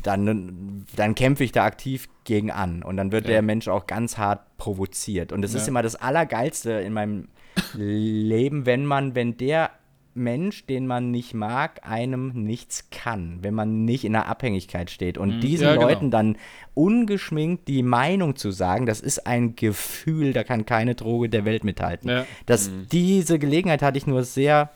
dann, 0.01 0.85
dann 0.95 1.15
kämpfe 1.15 1.43
ich 1.43 1.51
da 1.51 1.65
aktiv 1.65 2.09
gegen 2.23 2.49
an. 2.51 2.81
Und 2.83 2.97
dann 2.97 3.11
wird 3.11 3.25
Ja. 3.25 3.33
der 3.33 3.41
Mensch 3.43 3.67
auch 3.67 3.85
ganz 3.85 4.17
hart 4.17 4.57
provoziert. 4.57 5.31
Und 5.31 5.41
das 5.41 5.53
ist 5.53 5.63
Ja. 5.63 5.69
immer 5.69 5.83
das 5.83 5.95
Allergeilste 5.95 6.71
in 6.71 6.93
meinem 6.93 7.27
Leben, 7.75 8.65
wenn 8.65 8.85
man, 8.85 9.13
wenn 9.15 9.37
der 9.37 9.69
Mensch, 10.15 10.65
den 10.65 10.87
man 10.87 11.11
nicht 11.11 11.33
mag, 11.33 11.81
einem 11.83 12.31
nichts 12.33 12.89
kann, 12.91 13.39
wenn 13.41 13.53
man 13.53 13.85
nicht 13.85 14.05
in 14.05 14.13
der 14.13 14.27
Abhängigkeit 14.27 14.89
steht. 14.89 15.17
Und 15.17 15.41
diesen 15.41 15.65
ja, 15.65 15.73
genau. 15.73 15.87
Leuten 15.87 16.11
dann 16.11 16.37
ungeschminkt 16.73 17.67
die 17.67 17.83
Meinung 17.83 18.35
zu 18.35 18.51
sagen, 18.51 18.85
das 18.85 18.99
ist 18.99 19.25
ein 19.25 19.55
Gefühl, 19.55 20.33
da 20.33 20.43
kann 20.43 20.65
keine 20.65 20.95
Droge 20.95 21.29
der 21.29 21.45
Welt 21.45 21.63
mithalten. 21.63 22.09
Ja. 22.09 22.25
Das, 22.45 22.69
Diese 22.91 23.39
Gelegenheit 23.39 23.81
hatte 23.81 23.97
ich 23.97 24.07
nur 24.07 24.23
sehr 24.23 24.69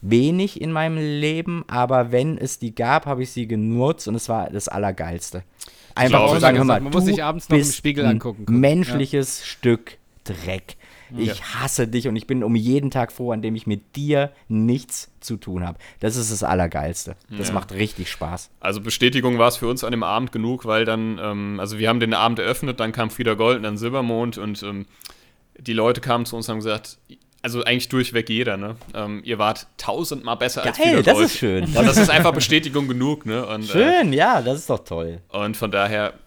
wenig 0.00 0.60
in 0.60 0.70
meinem 0.70 0.98
Leben, 0.98 1.64
aber 1.66 2.12
wenn 2.12 2.36
es 2.36 2.58
die 2.58 2.74
gab, 2.74 3.06
habe 3.06 3.22
ich 3.22 3.30
sie 3.30 3.46
genutzt 3.48 4.06
und 4.06 4.14
es 4.14 4.28
war 4.28 4.50
das 4.50 4.68
Allergeilste. 4.68 5.42
Einfach 5.94 6.32
zu 6.32 6.40
sagen, 6.40 6.58
hör 6.58 6.64
mal, 6.64 6.80
man 6.80 6.92
muss 6.92 7.04
sich 7.04 7.22
abends 7.22 7.48
noch 7.48 7.56
im 7.56 7.64
Spiegel 7.64 8.04
angucken 8.04 8.46
können. 8.46 8.60
Menschliches 8.60 9.46
Stück 9.46 9.98
Dreck. 10.24 10.76
Ich 11.18 11.42
hasse 11.54 11.86
dich 11.88 12.08
und 12.08 12.16
ich 12.16 12.26
bin 12.26 12.42
um 12.44 12.56
jeden 12.56 12.90
Tag 12.90 13.12
froh, 13.12 13.32
an 13.32 13.42
dem 13.42 13.54
ich 13.56 13.66
mit 13.66 13.96
dir 13.96 14.32
nichts 14.48 15.10
zu 15.20 15.36
tun 15.36 15.64
habe. 15.66 15.78
Das 16.00 16.16
ist 16.16 16.30
das 16.32 16.42
Allergeilste. 16.42 17.16
Das 17.38 17.48
Ja. 17.48 17.54
macht 17.54 17.72
richtig 17.72 18.10
Spaß. 18.10 18.50
also 18.60 18.80
Bestätigung 18.80 19.38
war 19.38 19.48
es 19.48 19.56
für 19.56 19.68
uns 19.68 19.84
an 19.84 19.90
dem 19.90 20.02
Abend 20.02 20.32
genug, 20.32 20.64
weil 20.64 20.84
dann, 20.84 21.18
ähm, 21.22 21.60
also 21.60 21.78
wir 21.78 21.88
haben 21.88 22.00
den 22.00 22.14
Abend 22.14 22.38
eröffnet, 22.38 22.80
dann 22.80 22.92
kam 22.92 23.10
Frieda 23.10 23.34
Gold 23.34 23.58
und 23.58 23.62
dann 23.62 23.76
Silbermond 23.76 24.38
und 24.38 24.62
ähm, 24.62 24.86
die 25.58 25.72
Leute 25.72 26.00
kamen 26.00 26.26
zu 26.26 26.36
uns 26.36 26.48
und 26.48 26.52
haben 26.54 26.58
gesagt, 26.58 26.98
also 27.42 27.62
eigentlich 27.62 27.90
durchweg 27.90 28.30
jeder, 28.30 28.56
ne? 28.56 28.76
Ähm, 28.94 29.20
ihr 29.22 29.38
wart 29.38 29.66
tausendmal 29.76 30.36
besser 30.38 30.62
als 30.64 30.78
Geil, 30.78 30.86
Frieda 30.94 31.02
das 31.02 31.14
Gold. 31.14 31.26
ist 31.26 31.36
schön. 31.36 31.64
Und 31.64 31.74
das 31.86 31.98
ist 31.98 32.08
einfach 32.10 32.32
Bestätigung 32.32 32.88
genug, 32.88 33.26
ne? 33.26 33.46
Und, 33.46 33.64
Äh, 33.64 33.66
Schön, 34.00 34.12
ja, 34.14 34.40
das 34.40 34.60
ist 34.60 34.70
doch 34.70 34.82
toll. 34.82 35.20
Und 35.28 35.54
von 35.56 35.70
daher, 35.70 36.14
äh, 36.14 36.23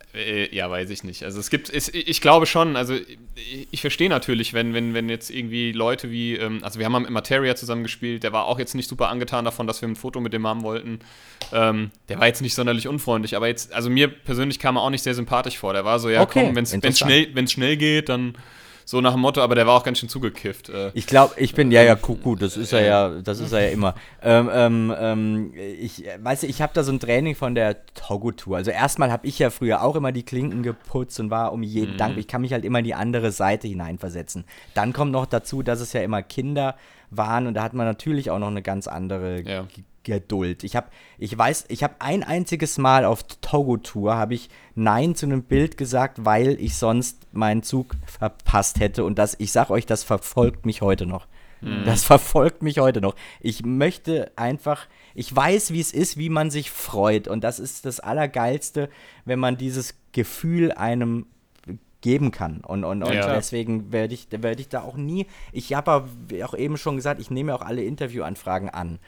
ja, 0.51 0.69
weiß 0.69 0.89
ich 0.89 1.03
nicht. 1.03 1.23
Also 1.23 1.39
es 1.39 1.49
gibt, 1.49 1.69
es, 1.69 1.89
ich 1.93 2.21
glaube 2.21 2.45
schon, 2.45 2.75
also 2.75 2.95
ich, 3.35 3.67
ich 3.69 3.81
verstehe 3.81 4.09
natürlich, 4.09 4.53
wenn, 4.53 4.73
wenn, 4.73 4.93
wenn 4.93 5.09
jetzt 5.09 5.29
irgendwie 5.29 5.71
Leute 5.71 6.09
wie, 6.11 6.35
ähm, 6.35 6.63
also 6.63 6.79
wir 6.79 6.85
haben 6.85 7.01
mit 7.01 7.11
Materia 7.11 7.55
zusammengespielt, 7.55 8.23
der 8.23 8.31
war 8.31 8.45
auch 8.45 8.57
jetzt 8.57 8.73
nicht 8.73 8.89
super 8.89 9.09
angetan 9.09 9.45
davon, 9.45 9.67
dass 9.67 9.81
wir 9.81 9.89
ein 9.89 9.95
Foto 9.95 10.19
mit 10.19 10.33
dem 10.33 10.47
haben 10.47 10.63
wollten. 10.63 10.99
Ähm, 11.53 11.91
der 12.09 12.19
war 12.19 12.27
jetzt 12.27 12.41
nicht 12.41 12.55
sonderlich 12.55 12.87
unfreundlich, 12.87 13.35
aber 13.35 13.47
jetzt, 13.47 13.73
also 13.73 13.89
mir 13.89 14.07
persönlich 14.07 14.59
kam 14.59 14.77
er 14.77 14.81
auch 14.81 14.89
nicht 14.89 15.03
sehr 15.03 15.13
sympathisch 15.13 15.57
vor. 15.57 15.73
Der 15.73 15.85
war 15.85 15.99
so, 15.99 16.09
ja 16.09 16.21
Okay, 16.21 16.45
komm, 16.45 16.55
wenn 16.55 16.63
es 16.63 16.99
schnell, 16.99 17.29
wenn's 17.33 17.51
schnell 17.51 17.77
geht, 17.77 18.09
dann 18.09 18.35
so 18.89 19.01
nach 19.01 19.11
dem 19.11 19.19
Motto, 19.19 19.41
aber 19.41 19.53
der 19.53 19.67
war 19.67 19.75
auch 19.75 19.83
ganz 19.83 19.99
schön 19.99 20.07
zugekifft. 20.07 20.69
Äh, 20.69 20.91
Ich 20.93 21.07
glaube, 21.07 21.33
ich 21.35 21.53
bin, 21.53 21.71
ja, 21.71 21.83
ja, 21.83 21.95
Kuckuck, 21.95 22.39
das 22.39 22.55
ist 22.55 22.71
er 22.71 22.85
ja, 22.85 23.09
das 23.21 23.41
ist 23.41 23.51
er 23.51 23.65
ja 23.65 23.71
immer. 23.71 23.95
Ähm, 24.23 24.49
ähm, 24.53 24.95
ähm, 24.97 25.53
ich, 25.77 26.07
äh, 26.07 26.17
du, 26.23 26.47
ich 26.47 26.61
habe 26.61 26.71
da 26.73 26.83
so 26.83 26.93
ein 26.93 26.99
Training 27.01 27.35
von 27.35 27.53
der 27.53 27.85
Togo-Tour. 27.95 28.55
Also 28.55 28.71
erstmal 28.71 29.11
habe 29.11 29.27
ich 29.27 29.39
ja 29.39 29.49
früher 29.49 29.83
auch 29.83 29.97
immer 29.97 30.13
die 30.13 30.23
Klinken 30.23 30.63
geputzt 30.63 31.19
und 31.19 31.29
war 31.29 31.51
um 31.51 31.63
jeden 31.63 31.97
Dank, 31.97 32.17
ich 32.17 32.29
kann 32.29 32.39
mich 32.39 32.53
halt 32.53 32.63
immer 32.63 32.79
in 32.79 32.85
die 32.85 32.95
andere 32.95 33.33
Seite 33.33 33.67
hineinversetzen. 33.67 34.45
Dann 34.73 34.93
kommt 34.93 35.11
noch 35.11 35.25
dazu, 35.25 35.63
dass 35.63 35.81
es 35.81 35.91
ja 35.91 35.99
immer 35.99 36.21
Kinder 36.23 36.77
waren 37.09 37.45
und 37.45 37.55
da 37.55 37.63
hat 37.63 37.73
man 37.73 37.85
natürlich 37.85 38.31
auch 38.31 38.39
noch 38.39 38.47
eine 38.47 38.61
ganz 38.61 38.87
andere 38.87 39.41
Ja. 39.41 39.67
Geduld. 40.07 40.63
Ich 40.63 40.75
habe, 40.75 40.87
ich 41.17 41.37
weiß, 41.37 41.65
ich 41.67 41.83
habe 41.83 41.95
ein 41.99 42.23
einziges 42.23 42.77
Mal 42.77 43.05
auf 43.05 43.23
Togo-Tour 43.41 44.15
habe 44.15 44.33
ich 44.33 44.49
Nein 44.75 45.15
zu 45.15 45.25
einem 45.25 45.43
Bild 45.43 45.77
gesagt, 45.77 46.25
weil 46.25 46.59
ich 46.59 46.75
sonst 46.75 47.27
meinen 47.33 47.61
Zug 47.63 47.95
verpasst 48.05 48.79
hätte. 48.79 49.03
Und 49.03 49.19
das, 49.19 49.35
ich 49.39 49.51
sag 49.51 49.69
euch, 49.69 49.85
das 49.85 50.03
verfolgt 50.03 50.65
mich 50.65 50.81
heute 50.81 51.05
noch. 51.05 51.27
Das 51.85 52.03
verfolgt 52.03 52.61
mich 52.61 52.77
heute 52.77 53.01
noch. 53.01 53.15
Ich 53.41 53.65
möchte 53.65 54.31
einfach, 54.35 54.85
ich 55.15 55.35
weiß, 55.35 55.73
wie 55.73 55.79
es 55.81 55.91
ist, 55.91 56.15
wie 56.17 56.29
man 56.29 56.51
sich 56.51 56.69
freut. 56.69 57.27
Und 57.27 57.43
das 57.43 57.59
ist 57.59 57.85
das 57.85 57.99
Allergeilste, 57.99 58.89
wenn 59.25 59.39
man 59.39 59.57
dieses 59.57 59.95
Gefühl 60.11 60.71
einem 60.71 61.25
geben 62.01 62.29
kann. 62.31 62.61
Und, 62.61 62.83
und, 62.83 63.01
und 63.03 63.13
Ja. 63.13 63.33
deswegen 63.33 63.91
werde 63.91 64.13
ich, 64.13 64.27
werd 64.29 64.59
ich 64.59 64.69
da 64.69 64.81
auch 64.81 64.97
nie, 64.97 65.25
ich 65.51 65.73
habe 65.73 66.05
auch 66.45 66.53
eben 66.53 66.77
schon 66.77 66.95
gesagt, 66.95 67.19
ich 67.19 67.31
nehme 67.31 67.55
auch 67.55 67.61
alle 67.61 67.83
Interviewanfragen 67.83 68.69
an. 68.69 68.99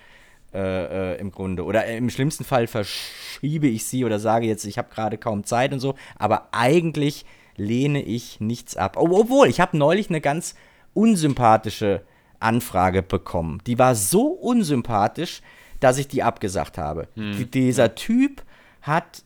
Äh, 0.53 1.13
äh, 1.13 1.19
im 1.19 1.29
Grunde. 1.31 1.63
Oder 1.63 1.85
im 1.85 2.09
schlimmsten 2.09 2.43
Fall 2.43 2.65
verschiebe 2.65 3.67
ich 3.67 3.85
sie 3.85 4.03
oder 4.03 4.17
sage 4.17 4.47
jetzt, 4.47 4.65
ich 4.65 4.79
habe 4.79 4.89
gerade 4.91 5.19
kaum 5.19 5.43
Zeit 5.43 5.73
und 5.73 5.79
so. 5.79 5.93
Aber 6.17 6.47
eigentlich 6.51 7.23
lehne 7.55 8.01
ich 8.01 8.39
nichts 8.39 8.75
ab. 8.75 8.97
Ob- 8.97 9.11
Obwohl, 9.11 9.47
ich 9.47 9.59
habe 9.59 9.77
neulich 9.77 10.09
eine 10.09 10.21
ganz 10.21 10.55
unsympathische 10.95 12.01
Anfrage 12.39 13.03
bekommen. 13.03 13.61
Die 13.67 13.77
war 13.77 13.93
so 13.93 14.27
unsympathisch, 14.27 15.41
dass 15.81 15.97
ich 15.99 16.07
die 16.07 16.23
abgesagt 16.23 16.79
habe. 16.79 17.07
Die, 17.37 17.45
dieser 17.45 17.93
Typ 17.93 18.41
hat 18.81 19.23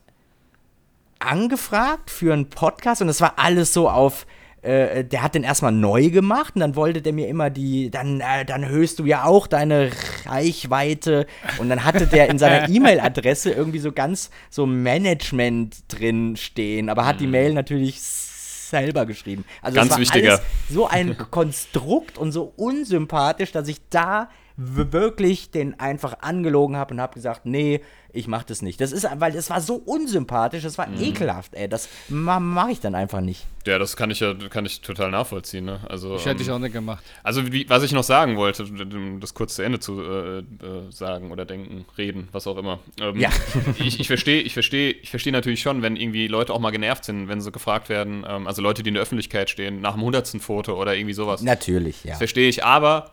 angefragt 1.18 2.10
für 2.10 2.32
einen 2.32 2.50
Podcast 2.50 3.00
und 3.02 3.08
es 3.08 3.20
war 3.20 3.34
alles 3.38 3.72
so 3.72 3.88
auf 3.88 4.26
äh, 4.64 5.04
der 5.04 5.22
hat 5.22 5.34
den 5.34 5.44
erstmal 5.44 5.72
neu 5.72 6.10
gemacht 6.10 6.54
und 6.54 6.60
dann 6.60 6.74
wollte 6.74 7.02
der 7.02 7.12
mir 7.12 7.28
immer 7.28 7.50
die, 7.50 7.90
dann, 7.90 8.20
äh, 8.20 8.44
dann 8.44 8.66
höchst 8.68 8.98
du 8.98 9.04
ja 9.04 9.24
auch 9.24 9.46
deine 9.46 9.90
Reichweite. 10.26 11.26
Und 11.58 11.68
dann 11.68 11.84
hatte 11.84 12.06
der 12.06 12.28
in 12.30 12.38
seiner 12.38 12.68
E-Mail-Adresse 12.74 13.52
irgendwie 13.52 13.78
so 13.78 13.92
ganz 13.92 14.30
so 14.50 14.66
Management 14.66 15.84
drin 15.88 16.36
stehen, 16.36 16.88
aber 16.88 17.06
hat 17.06 17.20
die 17.20 17.26
Mail 17.26 17.52
natürlich 17.52 18.00
selber 18.00 19.06
geschrieben. 19.06 19.44
Also 19.60 19.76
Ganz 19.76 19.96
wichtiger. 19.98 20.32
alles 20.32 20.42
so 20.68 20.88
ein 20.88 21.16
Konstrukt 21.30 22.18
und 22.18 22.32
so 22.32 22.52
unsympathisch, 22.56 23.52
dass 23.52 23.68
ich 23.68 23.78
da 23.90 24.30
wirklich 24.56 25.50
den 25.50 25.78
einfach 25.80 26.18
angelogen 26.20 26.76
habe 26.76 26.94
und 26.94 27.00
habe 27.00 27.14
gesagt, 27.14 27.44
nee, 27.44 27.80
ich 28.12 28.28
mach 28.28 28.44
das 28.44 28.62
nicht. 28.62 28.80
Das 28.80 28.92
ist, 28.92 29.04
weil 29.16 29.32
das 29.32 29.50
war 29.50 29.60
so 29.60 29.74
unsympathisch, 29.74 30.62
das 30.62 30.78
war 30.78 30.86
ekelhaft, 31.00 31.54
ey. 31.54 31.68
Das 31.68 31.88
ma 32.08 32.38
mache 32.38 32.70
ich 32.70 32.78
dann 32.80 32.94
einfach 32.94 33.20
nicht. 33.20 33.44
Ja, 33.66 33.80
das 33.80 33.96
kann 33.96 34.12
ich 34.12 34.20
ja 34.20 34.34
kann 34.50 34.64
ich 34.64 34.80
total 34.80 35.10
nachvollziehen. 35.10 35.64
Ne? 35.64 35.80
Also, 35.88 36.14
Ich 36.14 36.24
hätte 36.24 36.42
ich 36.42 36.48
ähm, 36.48 36.54
auch 36.54 36.58
nicht 36.60 36.72
gemacht. 36.72 37.02
also 37.24 37.52
wie, 37.52 37.68
was 37.68 37.82
ich 37.82 37.90
noch 37.90 38.04
sagen 38.04 38.36
wollte, 38.36 38.62
um 38.62 39.18
das 39.18 39.34
kurz 39.34 39.56
zu 39.56 39.62
Ende 39.62 39.80
zu 39.80 40.00
äh, 40.00 40.38
äh, 40.38 40.44
sagen 40.90 41.32
oder 41.32 41.44
denken, 41.44 41.84
reden, 41.98 42.28
was 42.30 42.46
auch 42.46 42.56
immer. 42.56 42.78
Ähm, 43.00 43.18
Ja. 43.18 43.30
Ich, 43.78 43.98
ich 43.98 44.06
verstehe, 44.06 44.40
ich 44.42 44.52
verstehe, 44.52 44.92
ich 44.92 45.10
verstehe 45.10 45.32
natürlich 45.32 45.60
schon, 45.60 45.82
wenn 45.82 45.96
irgendwie 45.96 46.28
Leute 46.28 46.52
auch 46.52 46.60
mal 46.60 46.70
genervt 46.70 47.04
sind, 47.04 47.28
wenn 47.28 47.40
sie 47.40 47.50
gefragt 47.50 47.88
werden, 47.88 48.24
ähm, 48.28 48.46
also 48.46 48.62
Leute, 48.62 48.82
die 48.84 48.88
in 48.88 48.94
der 48.94 49.02
Öffentlichkeit 49.02 49.50
stehen, 49.50 49.80
nach 49.80 49.94
dem 49.94 50.02
hundertsten 50.02 50.38
Foto 50.38 50.80
oder 50.80 50.94
irgendwie 50.94 51.14
sowas. 51.14 51.42
Natürlich, 51.42 52.04
ja. 52.04 52.10
Das 52.10 52.18
verstehe 52.18 52.48
ich, 52.48 52.64
aber 52.64 53.10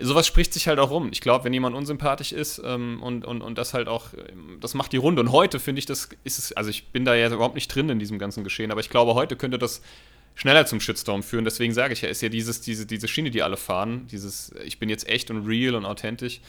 sowas 0.00 0.26
spricht 0.26 0.52
sich 0.52 0.66
halt 0.66 0.78
auch 0.78 0.90
rum. 0.90 1.08
Ich 1.12 1.20
glaube, 1.20 1.44
wenn 1.44 1.52
jemand 1.52 1.76
unsympathisch 1.76 2.32
ist 2.32 2.60
ähm, 2.64 3.02
und, 3.02 3.24
und, 3.24 3.42
und 3.42 3.58
das 3.58 3.74
halt 3.74 3.88
auch, 3.88 4.08
ähm, 4.14 4.58
das 4.60 4.74
macht 4.74 4.92
die 4.92 4.96
Runde. 4.96 5.22
Und 5.22 5.32
heute 5.32 5.60
finde 5.60 5.78
ich, 5.78 5.86
das 5.86 6.08
ist 6.24 6.38
es, 6.38 6.52
also 6.52 6.70
ich 6.70 6.88
bin 6.88 7.04
da 7.04 7.14
ja 7.14 7.32
überhaupt 7.32 7.54
nicht 7.54 7.68
drin 7.68 7.88
in 7.88 7.98
diesem 7.98 8.18
ganzen 8.18 8.44
Geschehen, 8.44 8.70
aber 8.70 8.80
ich 8.80 8.90
glaube, 8.90 9.14
heute 9.14 9.36
könnte 9.36 9.58
das 9.58 9.82
schneller 10.34 10.66
zum 10.66 10.80
Shitstorm 10.80 11.22
führen. 11.22 11.44
Deswegen 11.44 11.72
sage 11.72 11.92
ich 11.92 12.02
ja, 12.02 12.08
ist 12.08 12.22
ja 12.22 12.28
dieses, 12.28 12.60
diese, 12.60 12.86
diese 12.86 13.06
Schiene, 13.06 13.30
die 13.30 13.42
alle 13.42 13.56
fahren, 13.56 14.08
dieses, 14.10 14.52
ich 14.64 14.78
bin 14.78 14.88
jetzt 14.88 15.08
echt 15.08 15.30
und 15.30 15.46
real 15.46 15.76
und 15.76 15.84
authentisch. 15.84 16.40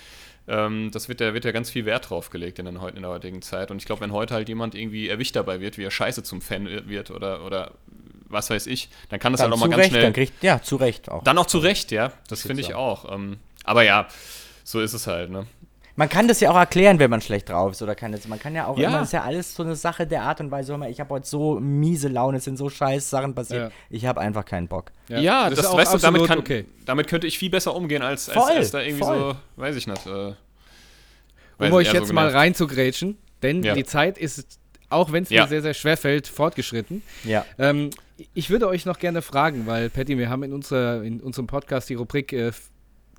Ähm, 0.48 0.90
das 0.92 1.08
wird 1.08 1.22
ja, 1.22 1.34
wird 1.34 1.46
ja 1.46 1.52
ganz 1.52 1.70
viel 1.70 1.86
Wert 1.86 2.10
drauf 2.10 2.32
gelegt 2.32 2.58
in, 2.58 2.66
den, 2.66 2.78
in 2.78 3.02
der 3.02 3.10
heutigen 3.10 3.44
Zeit. 3.44 3.70
Und 3.70 3.78
ich 3.78 3.86
glaube, 3.86 4.02
wenn 4.02 4.12
heute 4.12 4.34
halt 4.34 4.50
jemand 4.50 4.74
irgendwie 4.74 5.08
erwischt 5.08 5.36
dabei 5.36 5.60
wird, 5.62 5.78
wie 5.78 5.84
er 5.84 5.92
scheiße 5.92 6.24
zum 6.24 6.42
Fan 6.42 6.68
wird 6.88 7.12
oder, 7.12 7.46
oder 7.46 7.74
was 8.28 8.50
weiß 8.50 8.68
ich, 8.68 8.90
dann 9.10 9.20
kann 9.20 9.32
das 9.34 9.42
Dann 9.42 9.52
halt 9.52 9.54
auch 9.56 9.60
mal 9.66 9.70
ganz 9.70 9.80
Recht, 9.82 9.90
schnell. 9.92 10.02
dann 10.04 10.14
kriegt, 10.14 10.44
ja, 10.44 10.62
zu 10.62 10.76
Recht 10.78 11.10
auch. 11.10 11.24
Dann 11.24 11.38
auch 11.38 11.48
zu 11.48 11.60
Recht, 11.60 11.92
ja. 11.92 12.12
Das 12.30 12.42
finde 12.42 12.62
ich 12.62 12.74
auch. 12.74 13.12
Ähm, 13.14 13.38
aber 13.64 13.84
ja, 13.84 14.08
so 14.64 14.82
ist 14.82 14.94
es 14.94 15.08
halt, 15.08 15.30
ne? 15.30 15.46
Man 15.98 16.10
kann 16.10 16.28
das 16.28 16.42
ja 16.42 16.52
auch 16.52 16.58
erklären, 16.58 17.00
wenn 17.00 17.10
man 17.10 17.22
schlecht 17.22 17.48
drauf 17.48 17.72
ist. 17.72 17.82
Oder 17.82 17.96
kann 17.96 18.12
das, 18.12 18.28
man 18.28 18.38
kann 18.38 18.54
ja 18.54 18.68
auch 18.68 18.78
Ja. 18.78 18.90
immer, 18.90 18.98
das 19.00 19.08
ist 19.08 19.14
ja 19.14 19.24
alles 19.24 19.56
so 19.56 19.64
eine 19.64 19.78
Sache 19.78 20.06
der 20.06 20.24
Art 20.24 20.42
und 20.42 20.52
Weise. 20.52 20.78
Mal, 20.78 20.90
ich 20.92 21.00
habe 21.00 21.10
heute 21.12 21.26
so 21.26 21.58
miese 21.62 22.10
Laune, 22.10 22.40
es 22.40 22.44
sind 22.44 22.58
so 22.58 22.68
scheiß 22.70 23.10
Sachen 23.10 23.34
passiert. 23.34 23.70
Ja. 23.70 23.76
Ich 23.90 24.06
habe 24.06 24.20
einfach 24.20 24.44
keinen 24.44 24.68
Bock. 24.68 24.92
Ja, 25.08 25.50
das, 25.50 25.60
ist 25.60 25.66
auch 25.68 25.78
weißt 25.78 25.94
du, 25.94 25.98
damit, 26.00 26.26
kann, 26.28 26.40
okay. 26.40 26.66
damit 26.86 27.08
könnte 27.08 27.28
ich 27.28 27.38
viel 27.40 27.50
besser 27.50 27.74
umgehen, 27.74 28.02
als, 28.02 28.28
als, 28.28 28.38
Voll, 28.38 28.58
als 28.58 28.72
da 28.72 28.82
irgendwie 28.82 29.04
voll. 29.06 29.18
so, 29.56 29.62
weiß 29.62 29.78
ich 29.78 29.88
nicht. 29.88 30.06
Äh, 30.06 30.34
Um 31.60 31.72
euch 31.72 31.94
jetzt 31.94 32.08
so 32.08 32.14
mal 32.14 32.24
genervt. 32.24 32.36
reinzugrätschen, 32.44 33.18
denn 33.42 33.64
Ja. 33.64 33.74
die 33.74 33.86
Zeit 33.86 34.18
ist, 34.18 34.60
auch 34.90 35.12
wenn 35.12 35.24
es 35.24 35.30
Ja. 35.30 35.44
mir 35.44 35.48
sehr, 35.50 35.62
sehr 35.62 35.74
schwer 35.74 35.98
fällt, 35.98 36.28
fortgeschritten. 36.28 37.02
Ja. 37.24 37.46
Ähm, 37.58 37.90
ich 38.34 38.50
würde 38.50 38.68
euch 38.68 38.86
noch 38.86 39.00
gerne 39.00 39.22
fragen, 39.22 39.66
weil, 39.68 39.90
Patty, 39.90 40.18
wir 40.18 40.30
haben 40.30 40.44
in, 40.44 40.54
unserer, 40.54 41.04
in 41.04 41.20
unserem 41.22 41.48
Podcast 41.48 41.90
die 41.90 41.96
Rubrik 41.96 42.32
äh, 42.34 42.52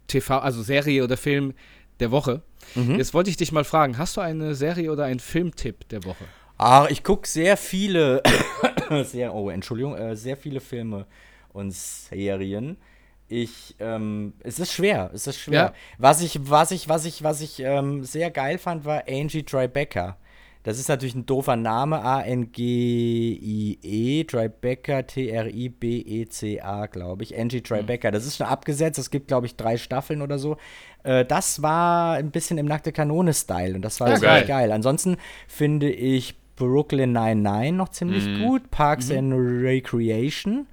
TV, 0.06 0.38
also 0.38 0.62
Serie 0.62 1.04
oder 1.04 1.16
Film 1.16 1.52
der 2.00 2.10
Woche. 2.10 2.42
Mhm. 2.74 2.96
Jetzt 2.96 3.12
wollte 3.14 3.30
ich 3.30 3.36
dich 3.36 3.52
mal 3.52 3.64
fragen, 3.64 3.98
hast 3.98 4.16
du 4.16 4.20
eine 4.20 4.54
Serie 4.54 4.90
oder 4.92 5.04
einen 5.04 5.20
Filmtipp 5.20 5.88
der 5.88 6.04
Woche? 6.04 6.24
Ach, 6.58 6.88
ich 6.88 7.02
gucke 7.04 7.28
sehr 7.28 7.56
viele, 7.56 8.22
sehr, 9.04 9.34
oh, 9.34 9.50
Entschuldigung, 9.50 9.94
äh, 9.96 10.16
sehr 10.16 10.36
viele 10.36 10.60
Filme 10.60 11.06
und 11.52 11.72
Serien. 11.72 12.76
Ich, 13.28 13.74
ähm, 13.80 14.34
es 14.40 14.58
ist 14.60 14.72
schwer, 14.72 15.10
es 15.12 15.26
ist 15.26 15.40
schwer. 15.40 15.60
Ja. 15.60 15.74
Was 15.98 16.22
ich, 16.22 16.38
was 16.48 16.70
ich, 16.70 16.88
was 16.88 17.04
ich, 17.04 17.22
was 17.22 17.40
ich 17.40 17.58
ähm, 17.60 18.04
sehr 18.04 18.30
geil 18.30 18.56
fand, 18.56 18.84
war 18.84 19.02
Angie 19.08 19.42
Tribeca. 19.42 20.16
Das 20.66 20.78
ist 20.80 20.88
natürlich 20.88 21.14
ein 21.14 21.26
doofer 21.26 21.54
Name, 21.54 22.02
A-N-G-I-E, 22.96 24.24
Tribeca, 24.24 25.02
T-R-I-B-E-C-A, 25.02 26.86
glaube 26.86 27.22
ich. 27.22 27.38
Angie 27.38 27.60
Tribeca. 27.60 28.10
Das 28.10 28.26
ist 28.26 28.36
schon 28.38 28.46
abgesetzt, 28.48 28.98
es 28.98 29.10
gibt, 29.10 29.28
glaube 29.28 29.46
ich, 29.46 29.54
drei 29.56 29.76
Staffeln 29.76 30.22
oder 30.22 30.38
so. 30.38 30.56
Äh, 31.04 31.24
das 31.24 31.62
war 31.62 32.14
ein 32.14 32.30
bisschen 32.30 32.58
im 32.58 32.66
Nackte 32.66 32.90
Kanone-Style 32.92 33.74
und 33.76 33.82
das 33.82 34.00
war 34.00 34.08
Ja, 34.10 34.16
sehr 34.16 34.28
geil. 34.28 34.46
geil. 34.46 34.72
Ansonsten 34.72 35.16
finde 35.46 35.88
ich 35.90 36.34
Brooklyn 36.56 37.12
99 37.12 37.72
noch 37.72 37.90
ziemlich 37.90 38.26
Mhm. 38.26 38.42
gut. 38.44 38.70
Parks 38.70 39.10
and 39.10 39.32
Recreation. 39.34 40.66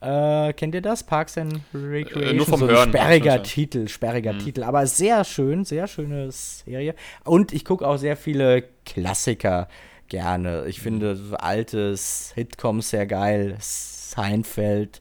Äh, 0.00 0.52
kennt 0.54 0.74
ihr 0.74 0.80
das? 0.80 1.02
Parks 1.04 1.36
and 1.36 1.60
Recreation? 1.74 2.22
Äh, 2.22 2.32
nur 2.34 2.46
vom 2.46 2.60
so 2.60 2.66
ein 2.66 2.70
Hören, 2.70 2.88
sperriger. 2.88 3.42
Titel, 3.42 3.86
sperriger 3.88 4.38
Titel. 4.38 4.62
Aber 4.62 4.86
sehr 4.86 5.24
schön, 5.24 5.64
sehr 5.64 5.86
schöne 5.86 6.30
Serie. 6.32 6.94
Und 7.24 7.52
ich 7.52 7.64
gucke 7.64 7.86
auch 7.86 7.96
sehr 7.98 8.16
viele 8.16 8.64
Klassiker 8.86 9.68
gerne. 10.08 10.64
Ich 10.66 10.80
finde 10.80 11.16
so 11.16 11.36
alte 11.36 11.94
Sitcoms 11.96 12.90
sehr 12.90 13.06
geil. 13.06 13.56
Seinfeld 13.60 15.00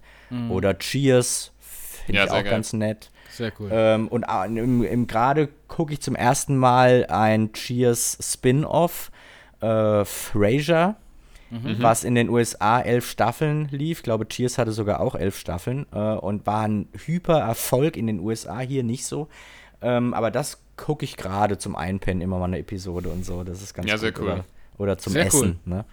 oder 0.50 0.78
Cheers 0.78 1.52
finde 1.60 2.20
Ja, 2.20 2.26
ich 2.26 2.32
auch 2.32 2.36
geil. 2.44 2.52
ganz 2.52 2.74
nett. 2.74 3.10
Sehr 3.32 3.52
cool. 3.60 3.70
Ähm, 3.72 4.08
und 4.10 4.26
ah, 4.26 4.46
im, 4.46 4.84
im 4.84 5.08
gerade 5.08 5.50
gucke 5.68 5.94
ich 5.94 6.02
zum 6.02 6.16
ersten 6.16 6.58
Mal 6.58 7.08
ein 7.10 7.52
Cheers 7.54 8.18
Spin-off, 8.22 9.12
äh, 9.62 10.04
Frasier, 10.06 10.98
was 11.52 12.04
in 12.04 12.16
den 12.16 12.30
USA 12.30 12.80
elf 12.82 13.10
Staffeln 13.10 13.68
lief. 13.72 14.00
Ich 14.00 14.04
glaube, 14.04 14.28
Cheers 14.28 14.58
hatte 14.58 14.72
sogar 14.72 15.00
auch 15.00 15.16
elf 15.16 15.38
Staffeln 15.38 15.86
äh, 15.92 15.98
und 15.98 16.46
war 16.46 16.68
ein 16.68 16.88
Hyper-Erfolg 17.06 17.98
in 17.98 18.08
den 18.08 18.20
USA, 18.20 18.60
hier 18.60 18.84
nicht 18.84 19.06
so. 19.06 19.28
Ähm, 19.82 20.14
aber 20.14 20.30
das 20.32 20.62
gucke 20.78 21.06
ich 21.06 21.18
gerade 21.18 21.58
zum 21.58 21.76
Einpennen 21.76 22.22
immer 22.22 22.38
mal 22.40 22.46
eine 22.46 22.60
Episode 22.60 23.10
und 23.10 23.26
so. 23.26 23.44
Das 23.44 23.62
ist 23.62 23.74
ganz 23.74 23.88
Ja, 23.88 23.96
gut. 23.96 24.02
sehr 24.02 24.14
cool. 24.20 24.32
Oder, 24.32 24.46
oder 24.78 24.98
zum 24.98 25.14
Sehr 25.14 25.26
Essen. 25.26 25.60
Ne? 25.66 25.86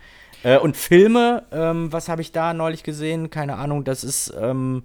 Äh, 0.42 0.58
und 0.58 0.76
Filme, 0.76 1.44
ähm, 1.52 1.92
was 1.92 2.08
habe 2.08 2.20
ich 2.22 2.32
da 2.32 2.52
neulich 2.52 2.82
gesehen? 2.82 3.30
Keine 3.30 3.56
Ahnung, 3.56 3.84
das 3.84 4.04
ist. 4.04 4.32
Ähm, 4.40 4.82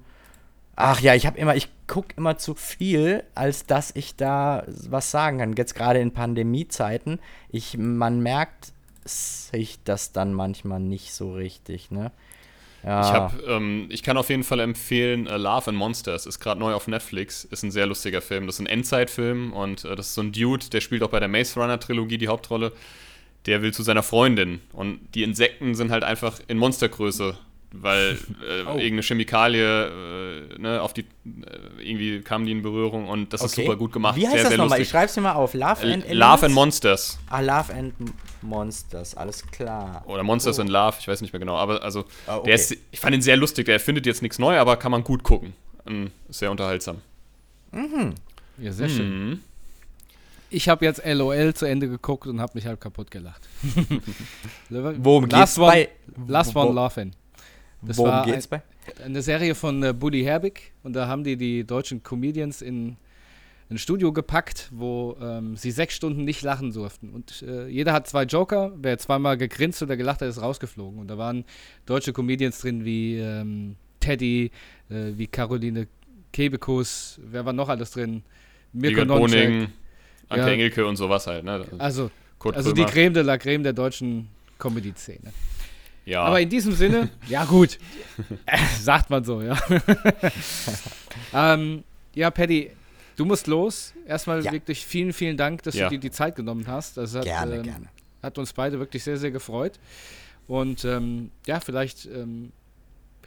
Ach 0.77 0.99
ja, 1.01 1.13
ich 1.13 1.27
habe 1.27 1.37
immer, 1.37 1.55
ich 1.55 1.69
gucke 1.85 2.13
immer 2.17 2.37
zu 2.37 2.55
viel, 2.55 3.23
als 3.35 3.65
dass 3.65 3.91
ich 3.93 4.15
da 4.15 4.63
was 4.89 5.11
sagen 5.11 5.37
kann. 5.39 5.53
Jetzt 5.53 5.75
gerade 5.75 5.99
in 5.99 6.11
Pandemiezeiten, 6.11 7.19
ich, 7.49 7.77
man 7.77 8.21
merkt 8.21 8.71
sich 9.05 9.79
das 9.83 10.11
dann 10.11 10.33
manchmal 10.33 10.79
nicht 10.79 11.13
so 11.13 11.33
richtig, 11.33 11.91
ne? 11.91 12.11
Ja. 12.83 13.01
Ich, 13.01 13.13
hab, 13.13 13.47
ähm, 13.47 13.85
ich 13.89 14.01
kann 14.01 14.17
auf 14.17 14.29
jeden 14.29 14.43
Fall 14.43 14.59
empfehlen, 14.59 15.27
äh, 15.27 15.37
Love 15.37 15.67
and 15.69 15.77
Monsters 15.77 16.25
ist 16.25 16.39
gerade 16.39 16.59
neu 16.59 16.73
auf 16.73 16.87
Netflix, 16.87 17.43
ist 17.43 17.61
ein 17.63 17.69
sehr 17.69 17.85
lustiger 17.85 18.21
Film. 18.21 18.47
Das 18.47 18.55
ist 18.55 18.59
ein 18.61 18.65
Endzeitfilm 18.65 19.53
und 19.53 19.85
äh, 19.85 19.95
das 19.95 20.07
ist 20.07 20.13
so 20.15 20.21
ein 20.21 20.31
Dude, 20.31 20.65
der 20.71 20.81
spielt 20.81 21.03
auch 21.03 21.09
bei 21.09 21.19
der 21.19 21.27
Maze 21.29 21.59
Runner 21.59 21.79
Trilogie 21.79 22.17
die 22.17 22.27
Hauptrolle. 22.27 22.71
Der 23.45 23.61
will 23.61 23.71
zu 23.73 23.83
seiner 23.83 24.01
Freundin 24.03 24.61
und 24.73 24.99
die 25.13 25.21
Insekten 25.23 25.75
sind 25.75 25.91
halt 25.91 26.03
einfach 26.03 26.39
in 26.47 26.57
Monstergröße, 26.57 27.37
weil 27.71 28.17
äh, 28.47 28.63
Oh. 28.65 28.73
irgendeine 28.77 29.03
Chemikalie, 29.03 30.47
äh, 30.55 30.59
ne, 30.59 30.81
auf 30.81 30.93
die, 30.93 31.01
äh, 31.01 31.05
irgendwie 31.83 32.21
kam 32.21 32.45
die 32.47 32.51
in 32.51 32.63
Berührung 32.63 33.07
und 33.07 33.31
das 33.31 33.43
ist 33.43 33.53
Okay. 33.53 33.65
super 33.65 33.77
gut 33.77 33.93
gemacht. 33.93 34.15
Wie 34.15 34.27
heißt 34.27 34.41
sehr, 34.41 34.49
das 34.49 34.57
nochmal? 34.57 34.81
Ich 34.81 34.89
schreib's 34.89 35.15
mir 35.15 35.21
mal 35.21 35.33
auf. 35.33 35.53
Love 35.53 35.81
and 35.83 36.11
Love 36.11 36.45
and? 36.47 36.55
Monsters. 36.55 37.19
Ah, 37.29 37.41
Love 37.41 37.71
and 37.73 37.93
Monsters, 38.43 39.15
alles 39.15 39.45
klar. 39.47 40.03
Oder 40.07 40.23
Monsters 40.23 40.57
in 40.59 40.67
Love, 40.67 40.97
ich 40.99 41.07
weiß 41.07 41.21
nicht 41.21 41.31
mehr 41.33 41.39
genau. 41.39 41.55
Aber 41.57 41.81
also, 41.83 42.05
Ah, 42.27 42.37
okay. 42.37 42.47
der 42.47 42.55
ist, 42.55 42.75
ich 42.91 42.99
fand 42.99 43.15
ihn 43.15 43.21
sehr 43.21 43.37
lustig. 43.37 43.65
Der 43.65 43.79
findet 43.79 44.05
jetzt 44.05 44.21
nichts 44.21 44.39
neu, 44.39 44.57
aber 44.57 44.77
kann 44.77 44.91
man 44.91 45.03
gut 45.03 45.23
gucken. 45.23 45.53
Ähm, 45.87 46.11
Sehr 46.29 46.51
unterhaltsam. 46.51 46.97
Ja, 48.57 48.71
sehr 48.71 48.89
schön. 48.89 49.29
Mhm. 49.29 49.39
Ich 50.49 50.67
habe 50.67 50.83
jetzt 50.85 51.01
LOL 51.05 51.53
zu 51.53 51.65
Ende 51.65 51.87
geguckt 51.87 52.27
und 52.27 52.41
habe 52.41 52.51
mich 52.55 52.65
halb 52.65 52.81
kaputt 52.81 53.09
gelacht. 53.09 53.47
Worum 54.69 55.27
Last 55.29 55.55
geht's 55.55 55.59
one, 55.59 55.67
bei- 55.71 55.89
Last 56.27 56.53
wo- 56.55 56.61
One 56.61 56.73
Laughing. 56.73 57.11
Das 57.81 57.97
Worum 57.97 58.11
war 58.11 58.25
geht's 58.25 58.47
bei? 58.47 58.61
eine 59.03 59.21
Serie 59.21 59.55
von 59.55 59.81
äh, 59.83 59.93
Buddy 59.93 60.23
Herbig 60.23 60.73
und 60.83 60.93
da 60.93 61.07
haben 61.07 61.23
die 61.23 61.37
die 61.37 61.63
deutschen 61.63 62.03
Comedians 62.03 62.61
in 62.61 62.97
ein 63.71 63.77
Studio 63.77 64.11
gepackt, 64.11 64.67
wo 64.71 65.15
ähm, 65.21 65.55
sie 65.55 65.71
sechs 65.71 65.95
Stunden 65.95 66.25
nicht 66.25 66.41
lachen 66.41 66.73
durften. 66.73 67.09
Und 67.09 67.41
äh, 67.41 67.67
jeder 67.67 67.93
hat 67.93 68.05
zwei 68.05 68.23
Joker. 68.23 68.73
Wer 68.75 68.97
zweimal 68.97 69.37
gegrinst 69.37 69.81
oder 69.81 69.95
gelacht 69.95 70.21
hat, 70.21 70.27
ist 70.27 70.41
rausgeflogen. 70.41 70.99
Und 70.99 71.07
da 71.07 71.17
waren 71.17 71.45
deutsche 71.85 72.11
Comedians 72.11 72.59
drin 72.59 72.83
wie 72.83 73.17
ähm, 73.17 73.77
Teddy, 74.01 74.51
äh, 74.89 75.13
wie 75.15 75.27
Caroline 75.27 75.87
Kebekus. 76.33 77.19
Wer 77.23 77.45
war 77.45 77.53
noch 77.53 77.69
alles 77.69 77.91
drin? 77.91 78.23
Mirko. 78.73 79.05
Boning, 79.05 79.69
Anke 80.27 80.45
Ja. 80.45 80.51
Engelke 80.51 80.85
und 80.85 80.97
sowas 80.97 81.25
halt. 81.27 81.45
Ne? 81.45 81.65
Also, 81.77 82.11
Kurt 82.39 82.57
also 82.57 82.73
die. 82.73 82.83
Creme 82.83 83.13
de 83.13 83.23
la 83.23 83.37
Creme 83.37 83.63
der 83.63 83.73
deutschen 83.73 84.27
Comedy-Szene. 84.59 85.31
Ja. 86.05 86.23
Aber 86.23 86.41
in 86.41 86.49
diesem 86.49 86.73
Sinne, 86.73 87.09
ja 87.29 87.45
gut, 87.45 87.79
Äh, 88.45 88.57
sagt 88.79 89.09
man 89.09 89.23
so, 89.23 89.41
ja. 89.41 89.57
ähm, 91.33 91.83
ja, 92.13 92.31
Paddy, 92.31 92.71
du 93.21 93.25
musst 93.25 93.45
los. 93.45 93.93
Erstmal 94.07 94.43
Ja. 94.43 94.51
wirklich 94.51 94.83
vielen, 94.85 95.13
vielen 95.13 95.37
Dank, 95.37 95.61
dass 95.63 95.75
Ja. 95.75 95.85
du 95.89 95.91
dir 95.95 95.99
die 95.99 96.09
Zeit 96.11 96.35
genommen 96.35 96.65
hast. 96.67 96.97
Das 96.97 97.13
hat, 97.13 97.23
Gerne, 97.23 97.57
ähm, 97.57 97.63
gerne. 97.63 97.85
hat 98.23 98.37
uns 98.39 98.51
beide 98.51 98.79
wirklich 98.79 99.03
sehr, 99.03 99.17
sehr 99.17 99.29
gefreut. 99.29 99.79
Und 100.47 100.83
ähm, 100.85 101.29
ja, 101.45 101.59
vielleicht 101.59 102.07
ähm, 102.07 102.51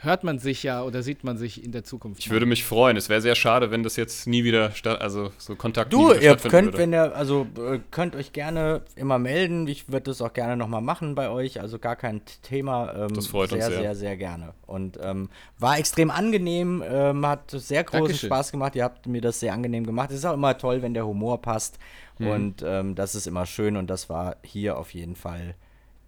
hört 0.04 0.24
man 0.24 0.38
sich 0.38 0.62
ja 0.62 0.82
oder 0.82 1.02
sieht 1.02 1.24
man 1.24 1.36
sich 1.38 1.64
in 1.64 1.72
der 1.72 1.84
Zukunft. 1.84 2.20
Ich 2.20 2.30
würde 2.30 2.46
mich 2.46 2.64
freuen. 2.64 2.96
Es 2.96 3.08
wäre 3.08 3.20
sehr 3.20 3.34
schade, 3.34 3.70
wenn 3.70 3.82
das 3.82 3.96
jetzt 3.96 4.26
nie 4.26 4.44
wieder 4.44 4.72
statt, 4.72 5.00
also 5.00 5.32
so 5.38 5.56
Kontakt 5.56 5.92
Du, 5.92 5.98
nie 5.98 6.04
wieder 6.04 6.14
ihr 6.22 6.30
stattfinden 6.30 6.50
könnt, 6.50 6.66
würde. 6.66 6.78
wenn 6.78 6.92
ihr, 6.92 7.16
also 7.16 7.46
äh, 7.58 7.80
könnt 7.90 8.16
euch 8.16 8.32
gerne 8.32 8.82
immer 8.96 9.18
melden. 9.18 9.66
Ich 9.66 9.88
würde 9.88 10.04
das 10.04 10.20
auch 10.22 10.32
gerne 10.32 10.56
nochmal 10.56 10.80
machen 10.80 11.14
bei 11.14 11.28
euch. 11.28 11.60
Also 11.60 11.78
gar 11.78 11.96
kein 11.96 12.20
Thema. 12.42 12.92
Ähm, 12.94 13.14
Das 13.14 13.26
freut 13.26 13.50
sehr, 13.50 13.58
uns 13.58 13.66
sehr, 13.66 13.78
sehr. 13.78 13.94
sehr, 13.94 14.16
gerne. 14.16 14.54
Und 14.66 14.98
ähm, 15.02 15.28
war 15.58 15.78
extrem 15.78 16.10
angenehm, 16.10 16.82
ähm, 16.86 17.26
hat 17.26 17.50
sehr 17.50 17.84
großen 17.84 18.06
Dankeschön. 18.06 18.28
Spaß 18.28 18.52
gemacht. 18.52 18.76
Ihr 18.76 18.84
habt 18.84 19.06
mir 19.06 19.20
das 19.20 19.40
sehr 19.40 19.52
angenehm 19.52 19.84
gemacht. 19.86 20.10
Es 20.10 20.18
ist 20.18 20.24
auch 20.24 20.34
immer 20.34 20.56
toll, 20.58 20.82
wenn 20.82 20.94
der 20.94 21.06
Humor 21.06 21.40
passt. 21.42 21.78
Mhm. 22.18 22.26
Und 22.28 22.62
ähm, 22.64 22.94
das 22.94 23.14
ist 23.14 23.26
immer 23.26 23.46
schön 23.46 23.76
und 23.76 23.88
das 23.88 24.08
war 24.08 24.36
hier 24.42 24.78
auf 24.78 24.94
jeden 24.94 25.16
Fall 25.16 25.54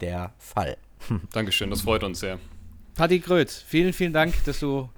der 0.01 0.33
Fall. 0.37 0.77
Dankeschön, 1.33 1.69
das 1.69 1.81
freut 1.81 2.03
uns 2.03 2.19
sehr. 2.19 2.39
Patti 2.97 3.19
Gröth, 3.19 3.51
vielen, 3.51 3.93
vielen 3.93 4.11
Dank, 4.11 4.43
dass 4.45 4.59
du 4.59 4.89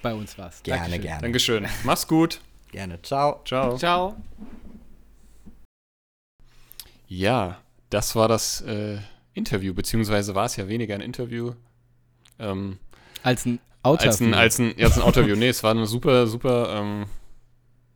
bei 0.00 0.14
uns 0.14 0.38
warst. 0.38 0.62
Gerne, 0.62 0.82
Dankeschön. 0.82 1.02
gerne. 1.02 1.22
Dankeschön. 1.22 1.66
Mach's 1.82 2.06
gut. 2.06 2.40
Gerne. 2.70 3.02
Ciao. 3.02 3.42
Ciao. 3.44 3.76
Ciao. 3.76 4.16
Ja, 7.08 7.60
das 7.90 8.14
war 8.14 8.28
das 8.28 8.60
äh, 8.60 8.98
Interview, 9.34 9.74
beziehungsweise 9.74 10.34
war 10.36 10.44
es 10.46 10.54
ja 10.56 10.68
weniger 10.68 10.94
ein 10.94 11.00
Interview. 11.00 11.52
Ähm, 12.38 12.78
Als 13.24 13.44
ein 13.44 13.58
Autor. 13.82 14.06
als 14.08 14.20
ein, 14.20 14.34
als 14.34 14.58
ein, 14.58 14.74
ja, 14.76 14.86
als 14.86 14.98
ein 15.00 15.06
Interview. 15.06 15.34
Nee, 15.36 15.48
es 15.48 15.62
war 15.62 15.70
eine 15.72 15.86
super, 15.86 16.26
super 16.26 16.76
ähm, 16.78 17.06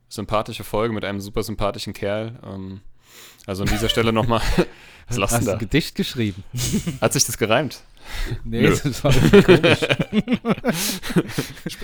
sympathische 0.09 0.63
Folge 0.63 0.93
mit 0.93 1.05
einem 1.05 1.21
super 1.21 1.43
sympathischen 1.43 1.93
Kerl. 1.93 2.37
Ähm, 2.43 2.81
also 3.45 3.63
an 3.63 3.69
dieser 3.69 3.87
Stelle 3.89 4.11
nochmal. 4.11 4.41
Was 5.07 5.17
lachst 5.17 5.35
Hast 5.35 5.41
du 5.41 5.45
du 5.45 5.51
ein 5.51 5.59
da? 5.59 5.59
Gedicht 5.59 5.95
geschrieben? 5.95 6.43
Hat 7.01 7.13
sich 7.13 7.25
das 7.25 7.37
gereimt? 7.37 7.81
Nee, 8.43 8.61
Nö. 8.61 8.77
das 8.83 9.03
war 9.03 9.13
komisch. 9.13 9.79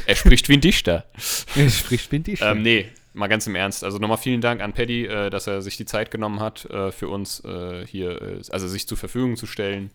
Er 0.06 0.16
spricht 0.16 0.50
wie 0.50 0.54
ein 0.54 0.62
Dichter. 0.62 1.06
Sprich, 1.18 2.10
bin 2.10 2.24
die 2.24 2.38
Ähm, 2.42 2.62
nee, 2.62 2.90
mal 3.14 3.28
ganz 3.28 3.48
im 3.48 3.56
Ernst. 3.56 3.84
Also 3.84 3.98
nochmal 3.98 4.18
vielen 4.18 4.42
Dank 4.42 4.62
an 4.62 4.74
Paddy, 4.74 5.06
äh, 5.06 5.30
dass 5.30 5.48
er 5.48 5.62
sich 5.62 5.78
die 5.78 5.86
Zeit 5.86 6.12
genommen 6.12 6.40
hat, 6.40 6.66
äh, 6.66 6.92
für 6.92 7.10
uns 7.10 7.44
äh, 7.44 7.86
hier, 7.86 8.22
äh, 8.22 8.42
also 8.50 8.68
sich 8.68 8.88
zur 8.88 8.98
Verfügung 8.98 9.36
zu 9.36 9.46
stellen. 9.46 9.92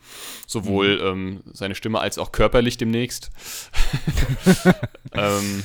Sowohl 0.47 1.01
ähm, 1.03 1.43
seine 1.53 1.75
Stimme 1.75 2.01
als 2.01 2.19
auch 2.19 2.33
körperlich 2.33 2.77
demnächst. 2.77 3.31
ähm, 5.13 5.65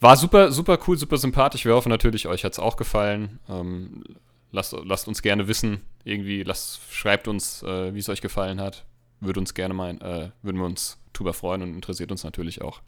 war 0.00 0.16
super, 0.16 0.52
super 0.52 0.78
cool, 0.86 0.96
super 0.96 1.18
sympathisch. 1.18 1.64
Wir 1.64 1.74
hoffen 1.74 1.90
natürlich, 1.90 2.28
euch 2.28 2.44
hat 2.44 2.52
es 2.52 2.58
auch 2.58 2.76
gefallen. 2.76 3.38
Ähm, 3.48 4.04
lasst, 4.52 4.74
lasst 4.84 5.08
uns 5.08 5.22
gerne 5.22 5.48
wissen, 5.48 5.80
irgendwie, 6.04 6.42
lasst, 6.42 6.80
schreibt 6.90 7.28
uns, 7.28 7.62
äh, 7.62 7.94
wie 7.94 7.98
es 7.98 8.08
euch 8.08 8.20
gefallen 8.20 8.60
hat. 8.60 8.84
Würde 9.20 9.40
uns 9.40 9.54
gerne 9.54 9.74
mal, 9.74 9.90
äh, 9.96 10.30
würden 10.42 10.58
wir 10.58 10.66
uns 10.66 10.98
drüber 11.12 11.34
freuen 11.34 11.62
und 11.62 11.74
interessiert 11.74 12.12
uns 12.12 12.24
natürlich 12.24 12.62
auch. 12.62 12.80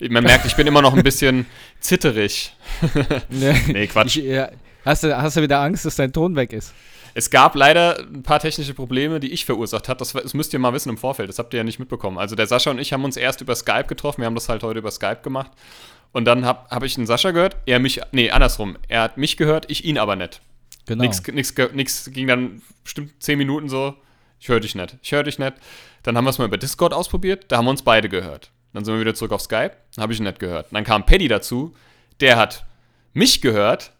Man 0.00 0.24
merkt, 0.24 0.46
ich 0.46 0.56
bin 0.56 0.66
immer 0.66 0.82
noch 0.82 0.94
ein 0.94 1.02
bisschen 1.02 1.46
zitterig. 1.80 2.54
Nee, 3.28 3.86
Quatsch. 3.86 4.16
Ich, 4.16 4.24
ja, 4.24 4.50
hast, 4.84 5.02
du, 5.02 5.16
hast 5.16 5.36
du 5.36 5.42
wieder 5.42 5.60
Angst, 5.60 5.84
dass 5.84 5.96
dein 5.96 6.12
Ton 6.12 6.36
weg 6.36 6.52
ist? 6.52 6.72
Es 7.14 7.30
gab 7.30 7.54
leider 7.54 7.98
ein 7.98 8.22
paar 8.22 8.40
technische 8.40 8.74
Probleme, 8.74 9.20
die 9.20 9.32
ich 9.32 9.46
verursacht 9.46 9.88
habe. 9.88 9.98
Das, 9.98 10.12
das 10.12 10.34
müsst 10.34 10.52
ihr 10.52 10.58
mal 10.58 10.74
wissen 10.74 10.90
im 10.90 10.98
Vorfeld. 10.98 11.28
Das 11.28 11.38
habt 11.38 11.54
ihr 11.54 11.58
ja 11.58 11.64
nicht 11.64 11.78
mitbekommen. 11.78 12.18
Also 12.18 12.36
der 12.36 12.46
Sascha 12.46 12.70
und 12.70 12.78
ich 12.78 12.92
haben 12.92 13.04
uns 13.04 13.16
erst 13.16 13.40
über 13.40 13.54
Skype 13.54 13.84
getroffen. 13.84 14.20
Wir 14.20 14.26
haben 14.26 14.34
das 14.34 14.50
halt 14.50 14.62
heute 14.62 14.80
über 14.80 14.90
Skype 14.90 15.20
gemacht. 15.22 15.50
Und 16.12 16.26
dann 16.26 16.44
habe 16.44 16.68
hab 16.70 16.82
ich 16.82 16.94
den 16.94 17.06
Sascha 17.06 17.30
gehört, 17.30 17.56
er 17.66 17.78
mich, 17.78 18.00
nee, 18.12 18.30
andersrum. 18.30 18.76
Er 18.88 19.02
hat 19.02 19.16
mich 19.16 19.36
gehört, 19.36 19.70
ich 19.70 19.84
ihn 19.84 19.98
aber 19.98 20.16
nicht. 20.16 20.40
Genau. 20.86 21.04
Nix 21.04 22.04
ging 22.04 22.26
dann 22.26 22.62
bestimmt 22.84 23.12
zehn 23.18 23.38
Minuten 23.38 23.68
so. 23.68 23.94
Ich 24.38 24.48
höre 24.48 24.60
dich 24.60 24.74
nicht. 24.74 24.96
Ich 25.02 25.12
höre 25.12 25.22
dich 25.22 25.38
nicht. 25.38 25.54
Dann 26.02 26.16
haben 26.16 26.24
wir 26.24 26.30
es 26.30 26.38
mal 26.38 26.44
über 26.44 26.58
Discord 26.58 26.92
ausprobiert. 26.92 27.46
Da 27.48 27.56
haben 27.56 27.66
wir 27.66 27.70
uns 27.70 27.82
beide 27.82 28.08
gehört. 28.08 28.50
Dann 28.72 28.84
sind 28.84 28.94
wir 28.94 29.00
wieder 29.00 29.14
zurück 29.14 29.32
auf 29.32 29.40
Skype. 29.40 29.72
Habe 29.98 30.12
ich 30.12 30.18
ihn 30.18 30.24
nicht 30.24 30.38
gehört. 30.38 30.66
Und 30.66 30.74
dann 30.74 30.84
kam 30.84 31.06
Paddy 31.06 31.28
dazu. 31.28 31.74
Der 32.20 32.36
hat 32.36 32.66
mich 33.14 33.40
gehört. 33.40 33.92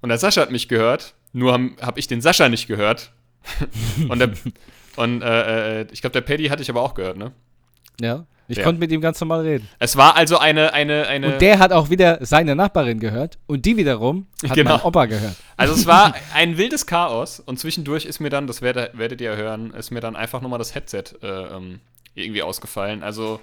Und 0.00 0.08
der 0.08 0.18
Sascha 0.18 0.40
hat 0.40 0.50
mich 0.50 0.68
gehört. 0.68 1.14
Nur 1.32 1.52
habe 1.52 1.70
hab 1.80 1.98
ich 1.98 2.06
den 2.06 2.20
Sascha 2.20 2.48
nicht 2.48 2.66
gehört. 2.66 3.12
und 4.08 4.18
der, 4.18 4.32
und 4.96 5.22
äh, 5.22 5.82
äh, 5.82 5.86
ich 5.92 6.00
glaube, 6.00 6.12
der 6.12 6.22
Paddy 6.22 6.48
hatte 6.48 6.62
ich 6.62 6.70
aber 6.70 6.82
auch 6.82 6.94
gehört, 6.94 7.16
ne? 7.16 7.32
Ja. 8.00 8.26
Ich 8.48 8.58
Ja. 8.58 8.62
konnte 8.64 8.78
mit 8.78 8.92
ihm 8.92 9.00
ganz 9.00 9.18
normal 9.20 9.40
reden. 9.40 9.68
Es 9.80 9.96
war 9.96 10.14
also 10.14 10.38
eine, 10.38 10.72
eine, 10.72 11.08
eine. 11.08 11.32
Und 11.32 11.40
der 11.42 11.58
hat 11.58 11.72
auch 11.72 11.90
wieder 11.90 12.24
seine 12.24 12.54
Nachbarin 12.54 13.00
gehört. 13.00 13.38
Und 13.48 13.64
die 13.66 13.76
wiederum 13.76 14.28
hat 14.44 14.54
Genau. 14.54 14.76
mein 14.76 14.82
Opa 14.82 15.06
gehört. 15.06 15.34
Also 15.56 15.74
es 15.74 15.84
war 15.86 16.14
ein 16.34 16.56
wildes 16.56 16.86
Chaos 16.86 17.40
und 17.40 17.58
zwischendurch 17.58 18.04
ist 18.04 18.20
mir 18.20 18.30
dann, 18.30 18.46
das 18.46 18.62
werdet, 18.62 18.96
werdet 18.96 19.20
ihr 19.20 19.34
hören, 19.36 19.72
ist 19.74 19.90
mir 19.90 20.00
dann 20.00 20.14
einfach 20.14 20.40
nochmal 20.42 20.60
das 20.60 20.76
Headset 20.76 21.02
äh, 21.22 21.26
ähm, 21.26 21.80
irgendwie 22.14 22.42
ausgefallen. 22.42 23.02
Also 23.02 23.40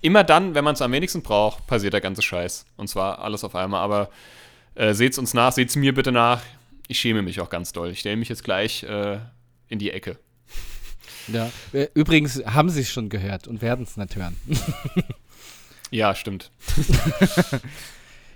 immer 0.00 0.24
dann, 0.24 0.56
wenn 0.56 0.64
man 0.64 0.74
es 0.74 0.82
am 0.82 0.90
wenigsten 0.90 1.22
braucht, 1.22 1.66
passiert 1.68 1.92
der 1.92 2.00
ganze 2.00 2.20
Scheiß. 2.22 2.66
Und 2.76 2.88
zwar 2.88 3.20
alles 3.20 3.44
auf 3.44 3.54
einmal. 3.54 3.82
Aber 3.82 4.10
äh, 4.74 4.94
seht's 4.94 5.16
uns 5.16 5.32
nach, 5.32 5.52
seht's 5.52 5.76
mir 5.76 5.94
bitte 5.94 6.10
nach. 6.10 6.40
Ich 6.88 6.98
schäme 6.98 7.22
mich 7.22 7.40
auch 7.40 7.50
ganz 7.50 7.72
doll. 7.72 7.90
Ich 7.90 8.00
stelle 8.00 8.16
mich 8.16 8.28
jetzt 8.30 8.42
gleich 8.42 8.82
äh, 8.82 9.18
in 9.68 9.78
die 9.78 9.92
Ecke. 9.92 10.18
Ja. 11.28 11.50
Äh, 11.72 11.88
Übrigens 11.94 12.42
haben 12.44 12.68
sie 12.70 12.80
es 12.82 12.90
schon 12.90 13.08
gehört 13.08 13.46
und 13.48 13.62
werden 13.62 13.84
es 13.84 13.96
nicht 13.96 14.16
hören. 14.16 14.36
Ja, 15.90 16.14
stimmt. 16.14 16.50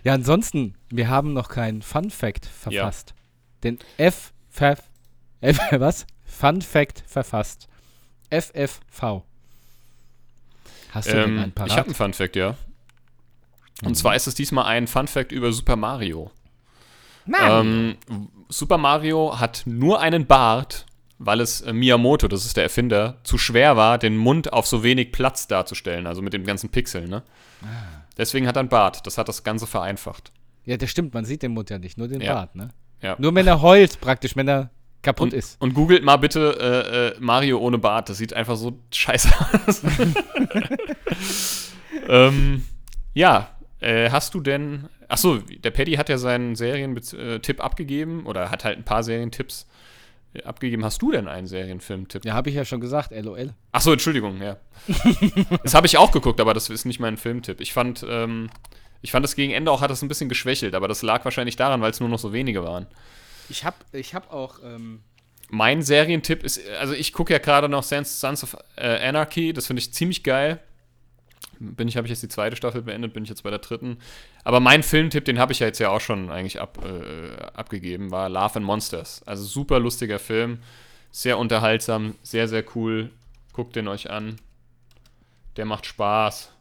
Ja, 0.04 0.14
ansonsten, 0.14 0.74
wir 0.90 1.08
haben 1.08 1.32
noch 1.32 1.48
keinen 1.48 1.82
Fun 1.82 2.10
Fact 2.10 2.46
verfasst. 2.46 3.14
Den 3.64 3.78
F, 3.96 4.32
F, 4.54 4.80
F, 5.40 5.58
was? 5.72 6.06
Fun 6.24 6.62
Fact 6.62 7.02
verfasst. 7.06 7.66
FFV. 8.30 9.22
Hast 10.92 11.08
du 11.08 11.12
denn 11.12 11.30
Ähm, 11.30 11.38
einen 11.40 11.52
parat? 11.52 11.70
ich 11.70 11.76
habe 11.76 11.86
einen 11.86 11.94
Fun 11.96 12.14
Fact, 12.14 12.36
ja. 12.36 12.54
Und 13.82 13.96
zwar 13.96 14.14
ist 14.14 14.28
es 14.28 14.34
diesmal 14.36 14.66
ein 14.66 14.86
Fun 14.86 15.08
Fact 15.08 15.32
über 15.32 15.52
Super 15.52 15.76
Mario. 15.76 16.30
Ähm, 17.26 17.96
Super 18.48 18.78
Mario 18.78 19.38
hat 19.40 19.62
nur 19.66 20.00
einen 20.00 20.26
Bart, 20.26 20.86
weil 21.18 21.40
es 21.40 21.60
äh, 21.60 21.72
Miyamoto, 21.72 22.28
das 22.28 22.44
ist 22.46 22.56
der 22.56 22.64
Erfinder, 22.64 23.18
zu 23.24 23.38
schwer 23.38 23.76
war, 23.76 23.98
den 23.98 24.16
Mund 24.16 24.52
auf 24.52 24.66
so 24.66 24.82
wenig 24.82 25.12
Platz 25.12 25.46
darzustellen, 25.48 26.06
also 26.06 26.22
mit 26.22 26.32
den 26.32 26.44
ganzen 26.44 26.70
Pixeln. 26.70 27.10
Ne? 27.10 27.22
Ah. 27.62 27.66
Deswegen 28.16 28.46
hat 28.46 28.56
er 28.56 28.60
einen 28.60 28.68
Bart. 28.68 29.06
Das 29.06 29.18
hat 29.18 29.28
das 29.28 29.44
Ganze 29.44 29.66
vereinfacht. 29.66 30.32
ja, 30.64 30.76
das 30.76 30.90
stimmt, 30.90 31.14
man 31.14 31.24
sieht 31.24 31.42
den 31.42 31.52
Mund 31.52 31.70
ja 31.70 31.78
nicht, 31.78 31.98
nur 31.98 32.08
den 32.08 32.20
Ja. 32.20 32.34
Bart, 32.34 32.54
ne? 32.54 32.70
Ja. 33.00 33.14
Nur 33.18 33.34
wenn 33.34 33.46
er 33.46 33.62
heult, 33.62 34.00
praktisch, 34.00 34.34
wenn 34.34 34.48
er 34.48 34.70
kaputt 35.02 35.32
Und, 35.32 35.38
ist. 35.38 35.60
und 35.60 35.72
googelt 35.74 36.02
mal 36.02 36.16
bitte 36.16 36.58
äh, 36.60 37.08
äh, 37.08 37.14
Mario 37.20 37.58
ohne 37.58 37.78
Bart. 37.78 38.08
Das 38.08 38.18
sieht 38.18 38.32
einfach 38.34 38.56
so 38.56 38.80
scheiße 38.92 39.28
aus. 39.66 39.82
ähm, 42.08 42.64
ja, 43.14 43.50
äh, 43.80 44.10
hast 44.10 44.34
du 44.34 44.40
denn. 44.40 44.88
Achso, 45.08 45.38
der 45.38 45.70
Paddy 45.70 45.94
hat 45.94 46.08
ja 46.08 46.18
seinen 46.18 46.54
Serientipp 46.54 47.64
abgegeben 47.64 48.26
oder 48.26 48.50
hat 48.50 48.64
halt 48.64 48.76
ein 48.78 48.84
paar 48.84 49.02
Serientipps 49.02 49.62
äh, 49.62 49.66
abgegeben. 50.44 50.84
Hast 50.84 51.02
du 51.02 51.10
denn 51.10 51.28
einen 51.28 51.46
Serienfilmtipp? 51.46 52.24
Ja, 52.24 52.34
habe 52.34 52.50
ich 52.50 52.56
ja 52.56 52.64
schon 52.64 52.80
gesagt, 52.80 53.10
LOL. 53.12 53.54
Achso, 53.72 53.92
Entschuldigung, 53.92 54.40
ja. 54.42 54.56
das 55.62 55.74
habe 55.74 55.86
ich 55.86 55.96
auch 55.96 56.12
geguckt, 56.12 56.40
aber 56.40 56.54
das 56.54 56.68
ist 56.70 56.84
nicht 56.84 57.00
mein 57.00 57.16
Filmtipp. 57.16 57.60
Ich 57.60 57.72
fand, 57.72 58.04
ähm, 58.08 58.50
ich 59.02 59.10
fand 59.10 59.24
das 59.24 59.36
gegen 59.36 59.52
Ende 59.52 59.70
auch 59.70 59.80
hat 59.80 59.90
das 59.90 60.02
ein 60.02 60.08
bisschen 60.08 60.28
geschwächelt, 60.28 60.74
aber 60.74 60.88
das 60.88 61.02
lag 61.02 61.24
wahrscheinlich 61.24 61.56
daran, 61.56 61.80
weil 61.80 61.90
es 61.90 62.00
nur 62.00 62.08
noch 62.08 62.18
so 62.18 62.32
wenige 62.32 62.62
waren. 62.62 62.86
Ich 63.48 63.64
habe 63.64 63.76
ich 63.92 64.14
hab 64.14 64.32
auch, 64.32 64.60
ähm, 64.62 65.00
Mein 65.50 65.82
Serientipp 65.82 66.44
ist, 66.44 66.60
also 66.78 66.92
ich 66.92 67.12
gucke 67.12 67.32
ja 67.32 67.38
gerade 67.38 67.68
noch 67.68 67.82
Sons, 67.82 68.20
Sons 68.20 68.44
of 68.44 68.56
äh, 68.76 69.08
Anarchy, 69.08 69.52
das 69.52 69.66
finde 69.66 69.80
ich 69.80 69.94
ziemlich 69.94 70.22
geil. 70.22 70.60
Bin 71.60 71.88
ich, 71.88 71.96
habe 71.96 72.06
ich 72.06 72.10
jetzt 72.10 72.22
die 72.22 72.28
zweite 72.28 72.56
Staffel 72.56 72.82
beendet, 72.82 73.12
bin 73.12 73.24
ich 73.24 73.28
jetzt 73.28 73.42
bei 73.42 73.50
der 73.50 73.58
dritten. 73.58 73.98
Aber 74.44 74.60
mein 74.60 74.82
Filmtipp, 74.82 75.24
den 75.24 75.38
habe 75.38 75.52
ich 75.52 75.60
ja 75.60 75.66
jetzt 75.66 75.78
ja 75.78 75.90
auch 75.90 76.00
schon 76.00 76.30
eigentlich 76.30 76.60
ab, 76.60 76.78
äh, 76.84 77.42
abgegeben, 77.54 78.10
war 78.10 78.28
Love 78.28 78.56
and 78.56 78.66
Monsters. 78.66 79.22
Also 79.26 79.44
super 79.44 79.78
lustiger 79.80 80.18
Film, 80.18 80.58
sehr 81.10 81.38
unterhaltsam, 81.38 82.14
sehr, 82.22 82.48
sehr 82.48 82.64
cool. 82.74 83.10
Guckt 83.52 83.74
den 83.76 83.88
euch 83.88 84.10
an. 84.10 84.36
Der 85.56 85.64
macht 85.64 85.86
Spaß. 85.86 86.52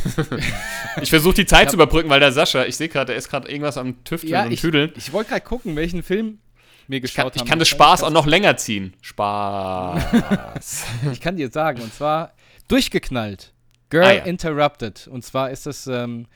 ich 1.02 1.10
versuche 1.10 1.34
die 1.34 1.46
Zeit 1.46 1.70
zu 1.70 1.76
überbrücken, 1.76 2.10
weil 2.10 2.20
der 2.20 2.32
Sascha, 2.32 2.64
ich 2.64 2.76
sehe 2.76 2.88
gerade, 2.88 3.06
der 3.06 3.16
ist 3.16 3.28
gerade 3.28 3.48
irgendwas 3.48 3.78
am 3.78 4.04
Tüfteln 4.04 4.32
ja, 4.32 4.44
und 4.44 4.52
ich, 4.52 4.60
Tüdeln. 4.60 4.92
ich 4.96 5.12
wollte 5.12 5.30
gerade 5.30 5.44
gucken, 5.44 5.76
welchen 5.76 6.02
Film 6.02 6.38
wir 6.88 7.02
Ich 7.02 7.14
kann, 7.14 7.24
geschaut 7.24 7.36
ich 7.36 7.44
kann 7.44 7.58
das 7.58 7.68
Spaß 7.68 8.02
auch 8.02 8.10
noch 8.10 8.26
länger 8.26 8.56
ziehen. 8.56 8.94
Spaß. 9.00 10.84
Ich 11.12 11.20
kann 11.20 11.36
dir 11.36 11.50
sagen, 11.50 11.80
und 11.80 11.92
zwar 11.94 12.32
durchgeknallt. 12.68 13.51
Girl 13.92 14.04
Ah, 14.04 14.12
ja. 14.14 14.22
Interrupted. 14.24 15.06
Und 15.06 15.24
zwar 15.24 15.50
ist 15.50 15.66
das 15.66 15.86
ähm, 15.86 16.26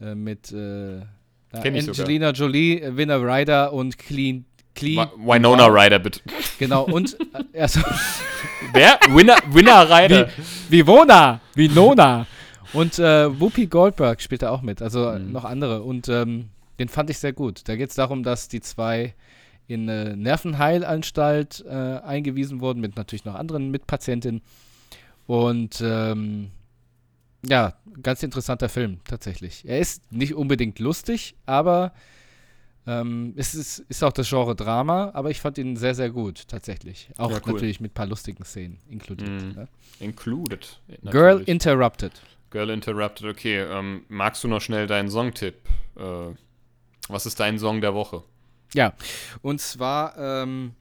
äh, 0.00 0.14
mit 0.14 0.50
äh, 0.52 0.98
ich 0.98 1.04
sogar. 1.52 2.00
Angelina 2.00 2.30
Jolie, 2.30 2.80
äh, 2.80 2.96
Winner 2.96 3.20
Ryder 3.20 3.72
und 3.72 3.98
Clean. 3.98 4.44
Clean 4.74 4.96
Wi- 5.16 5.34
Winona 5.34 5.66
Ryder, 5.66 5.98
bitte. 6.00 6.20
Genau, 6.58 6.84
und 6.84 7.16
äh, 7.52 7.60
also, 7.60 7.80
Wer? 8.72 8.98
Winner, 9.10 9.36
Winner 9.50 9.88
Ryder. 9.88 10.28
Vivona, 10.68 11.40
Vinona. 11.54 12.26
Und 12.72 12.98
äh, 12.98 13.40
Whoopi 13.40 13.66
Goldberg 13.66 14.20
spielt 14.20 14.42
da 14.42 14.50
auch 14.50 14.62
mit, 14.62 14.82
also 14.82 15.12
Mhm. 15.12 15.30
noch 15.32 15.44
andere. 15.44 15.82
Und 15.82 16.08
ähm, 16.08 16.48
den 16.80 16.88
fand 16.88 17.08
ich 17.10 17.18
sehr 17.18 17.32
gut. 17.32 17.68
Da 17.68 17.76
geht 17.76 17.90
es 17.90 17.94
darum, 17.94 18.24
dass 18.24 18.48
die 18.48 18.60
zwei 18.60 19.14
in 19.68 19.88
eine 19.88 20.16
Nervenheilanstalt 20.16 21.64
äh, 21.68 21.72
eingewiesen 21.72 22.60
wurden, 22.60 22.80
mit 22.80 22.96
natürlich 22.96 23.24
noch 23.24 23.36
anderen 23.36 23.70
Mitpatientinnen. 23.70 24.42
Und 25.26 25.80
ähm, 25.84 26.50
Ja, 27.48 27.74
ganz 28.02 28.22
interessanter 28.22 28.68
Film, 28.68 29.00
tatsächlich. 29.04 29.64
Er 29.66 29.78
ist 29.78 30.10
nicht 30.12 30.34
unbedingt 30.34 30.78
lustig, 30.78 31.34
aber 31.46 31.92
ähm, 32.86 33.32
es 33.36 33.54
ist, 33.54 33.78
ist 33.88 34.04
auch 34.04 34.12
das 34.12 34.28
Genre 34.28 34.54
Drama, 34.54 35.10
aber 35.14 35.30
ich 35.30 35.40
fand 35.40 35.58
ihn 35.58 35.76
sehr, 35.76 35.94
sehr 35.94 36.10
gut, 36.10 36.48
tatsächlich. 36.48 37.08
Auch 37.16 37.30
Ja, 37.30 37.40
cool. 37.46 37.52
natürlich 37.54 37.80
mit 37.80 37.92
ein 37.92 37.94
paar 37.94 38.06
lustigen 38.06 38.44
Szenen 38.44 38.78
inkludiert. 38.88 39.30
Mhm. 39.42 39.52
Ne? 39.52 39.68
Included. 40.00 40.80
Girl 41.10 41.26
natürlich. 41.36 41.48
Interrupted. 41.48 42.12
Girl 42.50 42.70
Interrupted, 42.70 43.26
okay. 43.26 43.60
Ähm, 43.62 44.04
magst 44.08 44.44
du 44.44 44.48
noch 44.48 44.60
schnell 44.60 44.86
deinen 44.86 45.10
Songtipp? 45.10 45.54
Äh, 45.96 46.34
was 47.08 47.26
ist 47.26 47.40
dein 47.40 47.58
Song 47.58 47.80
der 47.80 47.94
Woche? 47.94 48.22
Ja, 48.74 48.92
und 49.42 49.60
zwar, 49.60 50.16
ähm, 50.18 50.72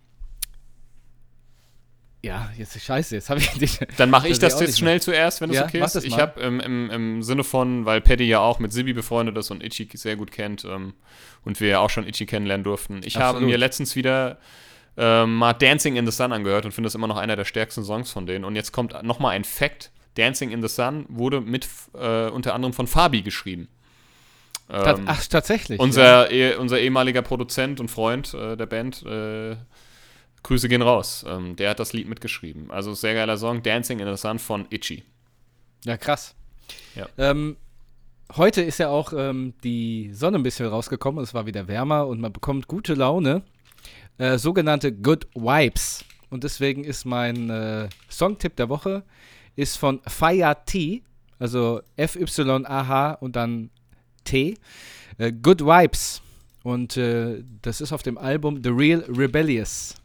ja, 2.24 2.50
jetzt 2.58 2.80
scheiße, 2.82 3.16
jetzt 3.16 3.30
habe 3.30 3.41
ich 3.41 3.50
dich. 3.60 3.80
Dann 3.98 4.10
mache 4.10 4.30
ich 4.30 4.40
Das 4.40 4.56
auch 4.56 4.62
jetzt 4.62 4.80
schnell 4.80 5.02
zuerst, 5.02 5.41
wenn 5.41 5.50
es 5.50 5.58
Ja, 5.58 5.66
okay 5.66 5.84
ist. 5.84 6.04
Ich 6.04 6.18
habe 6.18 6.40
im, 6.40 6.60
im, 6.62 6.90
im 6.90 7.24
Sinne 7.24 7.44
von, 7.44 7.86
weil 7.86 8.00
Paddy 8.02 8.24
ja 8.24 8.40
auch 8.40 8.60
mit 8.60 8.72
Sibi 8.72 8.94
befreundet 8.94 9.38
ist 9.38 9.52
und 9.52 9.62
Itchy 9.62 9.90
sehr 9.94 10.16
gut 10.16 10.32
kennt 10.32 10.64
ähm, 10.64 10.94
und 11.44 11.60
wir 11.60 11.68
ja 11.68 11.80
auch 11.80 11.90
schon 11.90 12.08
Itchy 12.08 12.26
kennenlernen 12.26 12.64
durften. 12.64 13.02
Ich 13.04 13.18
habe 13.18 13.30
Absolut. 13.30 13.50
mir 13.50 13.58
letztens 13.58 13.95
wieder 13.95 14.38
ähm, 14.95 15.36
mal 15.36 15.54
Dancing 15.54 15.98
in 15.98 16.06
the 16.06 16.12
Sun 16.12 16.32
angehört 16.32 16.66
und 16.66 16.72
finde 16.72 16.88
das 16.88 16.95
immer 16.95 17.08
noch 17.08 17.18
einer 17.18 17.36
der 17.36 17.45
stärksten 17.45 17.84
Songs 17.84 18.12
von 18.12 18.26
denen. 18.26 18.45
Und 18.45 18.56
jetzt 18.56 18.72
kommt 18.72 19.04
nochmal 19.04 19.36
ein 19.36 19.44
Fact. 19.44 19.91
Dancing 20.16 20.52
in 20.52 20.62
the 20.62 20.68
Sun 20.68 21.06
wurde 21.10 21.41
mit 21.41 21.68
äh, 21.94 22.28
unter 22.28 22.54
anderem 22.54 22.74
von 22.74 22.88
Fabi 22.88 23.24
geschrieben. 23.24 23.68
Ähm, 24.70 25.04
Ach, 25.08 25.26
tatsächlich. 25.28 25.80
ja. 25.80 25.84
unser, 25.84 26.32
eh, 26.32 26.56
unser 26.56 26.80
ehemaliger 26.80 27.22
Produzent 27.22 27.80
und 27.80 27.90
Freund 27.90 28.34
äh, 28.34 28.56
der 28.56 28.66
Band, 28.66 29.04
äh, 29.04 29.56
Grüße 30.44 30.68
gehen 30.68 30.82
raus. 30.82 31.26
Ähm, 31.28 31.56
der 31.56 31.72
hat 31.72 31.80
das 31.80 31.94
Lied 31.94 32.07
mitgeschrieben. 32.07 32.70
Also 32.70 32.94
sehr 32.94 33.14
geiler 33.14 33.38
Song, 33.38 33.64
Dancing 33.64 33.99
in 33.99 34.07
the 34.07 34.18
Sun 34.18 34.40
von 34.40 34.68
Itchy. 34.70 35.03
Ja, 35.86 35.98
krass. 35.98 36.36
Ja. 36.95 37.07
Ähm, 37.18 37.57
heute 38.36 38.61
ist 38.61 38.78
ja 38.78 38.90
auch 38.90 39.14
ähm, 39.14 39.53
die 39.64 40.11
Sonne 40.14 40.38
ein 40.38 40.44
bisschen 40.44 40.68
rausgekommen. 40.68 41.24
Es 41.24 41.34
war 41.34 41.45
wieder 41.45 41.68
wärmer 41.68 42.07
und 42.07 42.20
man 42.20 42.34
bekommt 42.34 42.68
gute 42.68 42.94
Laune. 42.94 43.44
Äh, 44.18 44.38
sogenannte 44.38 44.94
Good 44.94 45.28
Vibes. 45.34 46.06
Und 46.30 46.44
deswegen 46.44 46.84
ist 46.84 47.06
mein 47.06 47.49
äh, 47.49 47.90
Songtipp 48.10 48.56
der 48.56 48.70
Woche 48.70 49.03
ist 49.56 49.78
von 49.78 50.02
Fire 50.07 50.57
T, 50.65 51.03
also 51.40 51.82
F-Y-A-H 51.95 53.14
und 53.14 53.36
dann 53.36 53.70
T. 54.24 54.57
Äh, 55.18 55.32
Good 55.32 55.61
Vibes. 55.61 56.22
Und 56.64 56.98
äh, 56.98 57.44
das 57.61 57.82
ist 57.82 57.91
auf 57.91 58.03
dem 58.03 58.18
Album 58.18 58.64
The 58.64 58.70
Real 58.70 59.03
Rebellious. 59.07 59.95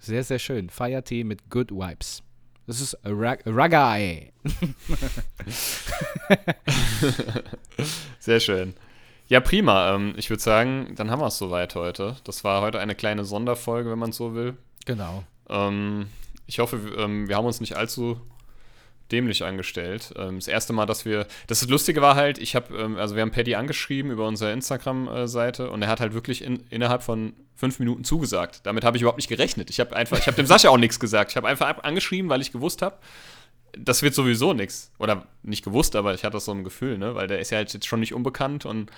Sehr, 0.00 0.24
sehr 0.24 0.38
schön. 0.38 0.70
Fire 0.70 1.04
T 1.04 1.24
mit 1.24 1.50
Good 1.50 1.70
Vibes. 1.70 2.22
Das 2.66 2.80
ist 2.80 2.96
Rag 3.04 3.42
Raggai. 3.44 4.32
Sehr 8.18 8.40
schön. 8.40 8.72
Ja, 9.28 9.40
prima. 9.40 9.94
Ähm, 9.94 10.14
ich 10.16 10.30
würde 10.30 10.42
sagen, 10.42 10.94
dann 10.96 11.10
haben 11.10 11.20
wir 11.20 11.26
es 11.26 11.36
soweit 11.36 11.74
heute. 11.74 12.16
Das 12.24 12.44
war 12.44 12.62
heute 12.62 12.80
eine 12.80 12.94
kleine 12.94 13.26
Sonderfolge, 13.26 13.90
wenn 13.90 13.98
man 13.98 14.12
so 14.12 14.34
will. 14.34 14.56
Genau. 14.86 15.24
Ähm, 15.50 16.06
ich 16.46 16.60
hoffe, 16.60 16.80
ähm, 16.96 17.28
wir 17.28 17.36
haben 17.36 17.44
uns 17.44 17.60
nicht 17.60 17.76
allzu 17.76 18.18
dämlich 19.12 19.44
angestellt. 19.44 20.12
Ähm, 20.16 20.36
das 20.36 20.48
erste 20.48 20.72
Mal, 20.72 20.86
dass 20.86 21.04
wir. 21.04 21.26
Das 21.46 21.66
Lustige 21.68 22.00
war 22.00 22.16
halt, 22.16 22.38
ich 22.38 22.54
habe, 22.54 22.76
ähm, 22.76 22.96
also 22.96 23.14
wir 23.14 23.22
haben 23.22 23.30
Paddy 23.30 23.54
angeschrieben 23.54 24.10
über 24.10 24.26
unsere 24.26 24.52
Instagram-Seite 24.52 25.70
und 25.70 25.82
er 25.82 25.88
hat 25.88 26.00
halt 26.00 26.14
wirklich 26.14 26.42
in, 26.42 26.64
innerhalb 26.70 27.02
von 27.02 27.34
fünf 27.56 27.78
Minuten 27.78 28.04
zugesagt. 28.04 28.60
Damit 28.64 28.84
habe 28.84 28.96
ich 28.96 29.02
überhaupt 29.02 29.18
nicht 29.18 29.28
gerechnet. 29.28 29.70
Ich 29.70 29.80
habe 29.80 29.94
einfach, 29.94 30.18
ich 30.18 30.26
habe 30.26 30.36
dem 30.36 30.46
Sascha 30.46 30.68
auch 30.70 30.78
nichts 30.78 30.98
gesagt. 30.98 31.30
Ich 31.30 31.36
habe 31.36 31.46
einfach 31.48 31.82
angeschrieben, 31.82 32.30
weil 32.30 32.40
ich 32.40 32.52
gewusst 32.52 32.82
habe, 32.82 32.96
das 33.78 34.02
wird 34.02 34.14
sowieso 34.14 34.52
nichts. 34.52 34.90
Oder 34.98 35.26
nicht 35.42 35.64
gewusst, 35.64 35.94
aber 35.96 36.14
ich 36.14 36.24
hatte 36.24 36.34
das 36.34 36.46
so 36.46 36.52
ein 36.52 36.64
Gefühl, 36.64 36.98
ne? 36.98 37.14
Weil 37.14 37.26
der 37.26 37.38
ist 37.38 37.50
ja 37.50 37.58
halt 37.58 37.72
jetzt 37.72 37.86
schon 37.86 38.00
nicht 38.00 38.14
unbekannt 38.14 38.64
und 38.64 38.90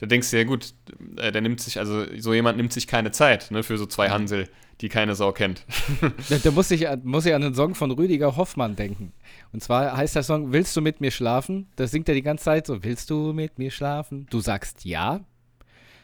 da 0.00 0.06
denkst 0.06 0.30
du 0.30 0.38
ja 0.38 0.44
gut, 0.44 0.74
äh, 1.16 1.32
der 1.32 1.40
nimmt 1.40 1.60
sich, 1.60 1.78
also 1.78 2.04
so 2.18 2.34
jemand 2.34 2.56
nimmt 2.56 2.72
sich 2.72 2.86
keine 2.86 3.10
Zeit, 3.12 3.50
ne, 3.50 3.62
für 3.62 3.78
so 3.78 3.86
zwei 3.86 4.10
Hansel, 4.10 4.48
die 4.80 4.88
keine 4.88 5.14
Sau 5.14 5.32
kennt. 5.32 5.64
Da, 6.28 6.36
da 6.38 6.50
muss, 6.50 6.70
ich, 6.70 6.88
an- 6.88 7.02
muss 7.04 7.26
ich 7.26 7.34
an 7.34 7.42
den 7.42 7.54
Song 7.54 7.74
von 7.74 7.90
Rüdiger 7.90 8.36
Hoffmann 8.36 8.76
denken. 8.76 9.12
Und 9.52 9.62
zwar 9.62 9.96
heißt 9.96 10.16
der 10.16 10.22
Song 10.22 10.52
Willst 10.52 10.76
du 10.76 10.80
mit 10.80 11.00
mir 11.00 11.10
schlafen? 11.10 11.68
Da 11.76 11.86
singt 11.86 12.08
er 12.08 12.14
die 12.14 12.22
ganze 12.22 12.44
Zeit 12.44 12.66
so, 12.66 12.82
willst 12.82 13.10
du 13.10 13.32
mit 13.32 13.58
mir 13.58 13.70
schlafen? 13.70 14.26
Du 14.30 14.40
sagst 14.40 14.84
ja. 14.84 15.20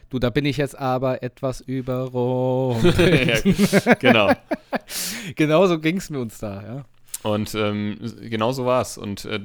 Du, 0.09 0.19
da 0.19 0.29
bin 0.29 0.45
ich 0.45 0.57
jetzt 0.57 0.77
aber 0.77 1.23
etwas 1.23 1.61
überrumpelt. 1.61 3.45
ja, 3.85 3.93
genau. 3.95 4.31
Genauso 5.35 5.79
ging 5.79 5.97
es 5.97 6.09
mir 6.09 6.19
uns 6.19 6.37
da, 6.39 6.61
ja. 6.61 6.85
Und 7.23 7.53
ähm, 7.55 7.97
genau 8.21 8.51
so 8.51 8.65
war 8.65 8.81
es. 8.81 8.97
Und 8.97 9.25
äh, 9.25 9.39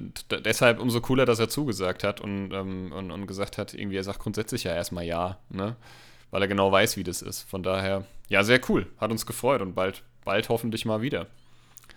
deshalb 0.45 0.81
umso 0.81 1.01
cooler, 1.01 1.27
dass 1.27 1.39
er 1.39 1.49
zugesagt 1.49 2.05
hat 2.05 2.21
und, 2.21 2.53
ähm, 2.53 2.91
und, 2.93 3.11
und 3.11 3.27
gesagt 3.27 3.59
hat, 3.59 3.75
irgendwie, 3.75 3.97
er 3.97 4.05
sagt 4.05 4.19
grundsätzlich 4.19 4.65
ja 4.65 4.75
erstmal 4.75 5.05
ja, 5.05 5.39
ne? 5.51 5.77
Weil 6.31 6.43
er 6.43 6.49
genau 6.49 6.71
weiß, 6.73 6.97
wie 6.97 7.05
das 7.05 7.23
ist. 7.23 7.43
Von 7.43 7.63
daher, 7.63 8.05
ja, 8.29 8.43
sehr 8.43 8.61
cool. 8.69 8.87
Hat 8.99 9.11
uns 9.11 9.27
gefreut 9.27 9.63
und 9.63 9.75
bald, 9.75 10.03
bald 10.25 10.49
hoffentlich 10.49 10.85
mal 10.85 11.01
wieder. 11.03 11.27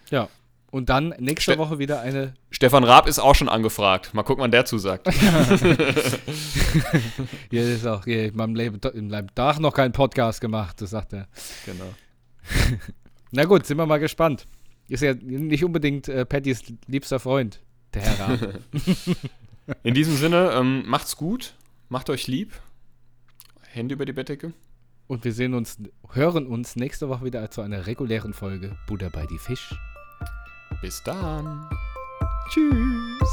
Ja. 0.09 0.29
Und 0.71 0.89
dann 0.89 1.15
nächste 1.17 1.53
Ste- 1.53 1.57
Woche 1.59 1.79
wieder 1.79 2.01
eine. 2.01 2.35
Stefan 2.51 2.83
Raab 2.83 3.07
ist 3.07 3.17
auch 3.17 3.33
schon 3.33 3.49
angefragt. 3.49 4.13
Mal 4.13 4.21
gucken, 4.21 4.43
wann 4.43 4.51
der 4.51 4.65
zusagt. 4.65 5.07
Hier 7.49 7.63
ist 7.63 7.87
auch 7.87 8.05
hier 8.05 8.25
in 8.27 8.35
meinem 8.35 8.55
Leben, 8.55 8.79
in 8.93 9.09
meinem 9.09 9.33
Tag 9.33 9.59
noch 9.59 9.73
keinen 9.73 9.91
Podcast 9.93 10.41
gemacht, 10.41 10.81
das 10.81 10.91
sagt 10.91 11.13
er. 11.13 11.27
genau. 11.65 11.85
Na 13.31 13.45
gut, 13.45 13.65
sind 13.65 13.77
wir 13.77 13.85
mal 13.85 13.99
gespannt. 13.99 14.47
Ist 14.87 15.03
ja 15.03 15.13
nicht 15.13 15.63
unbedingt 15.63 16.07
äh, 16.07 16.25
Pattys 16.25 16.63
liebster 16.87 17.19
Freund, 17.19 17.59
der 17.93 18.01
Herr 18.03 18.19
Raab. 18.19 18.39
In 19.83 19.93
diesem 19.93 20.15
Sinne, 20.15 20.51
ähm, 20.53 20.83
macht's 20.87 21.15
gut, 21.15 21.53
macht 21.89 22.09
euch 22.09 22.27
lieb. 22.27 22.53
Hände 23.71 23.93
über 23.93 24.05
die 24.05 24.13
Bettdecke. 24.13 24.53
Und 25.07 25.23
wir 25.23 25.33
sehen 25.33 25.53
uns, 25.53 25.77
hören 26.11 26.47
uns 26.47 26.75
nächste 26.75 27.09
Woche 27.09 27.25
wieder 27.25 27.49
zu 27.49 27.61
einer 27.61 27.87
regulären 27.87 28.33
Folge 28.33 28.77
Buddha 28.87 29.09
bei 29.09 29.25
die 29.25 29.39
Fisch. 29.39 29.73
Bis 30.81 31.01
dann. 31.03 31.67
Tschüss. 32.49 33.29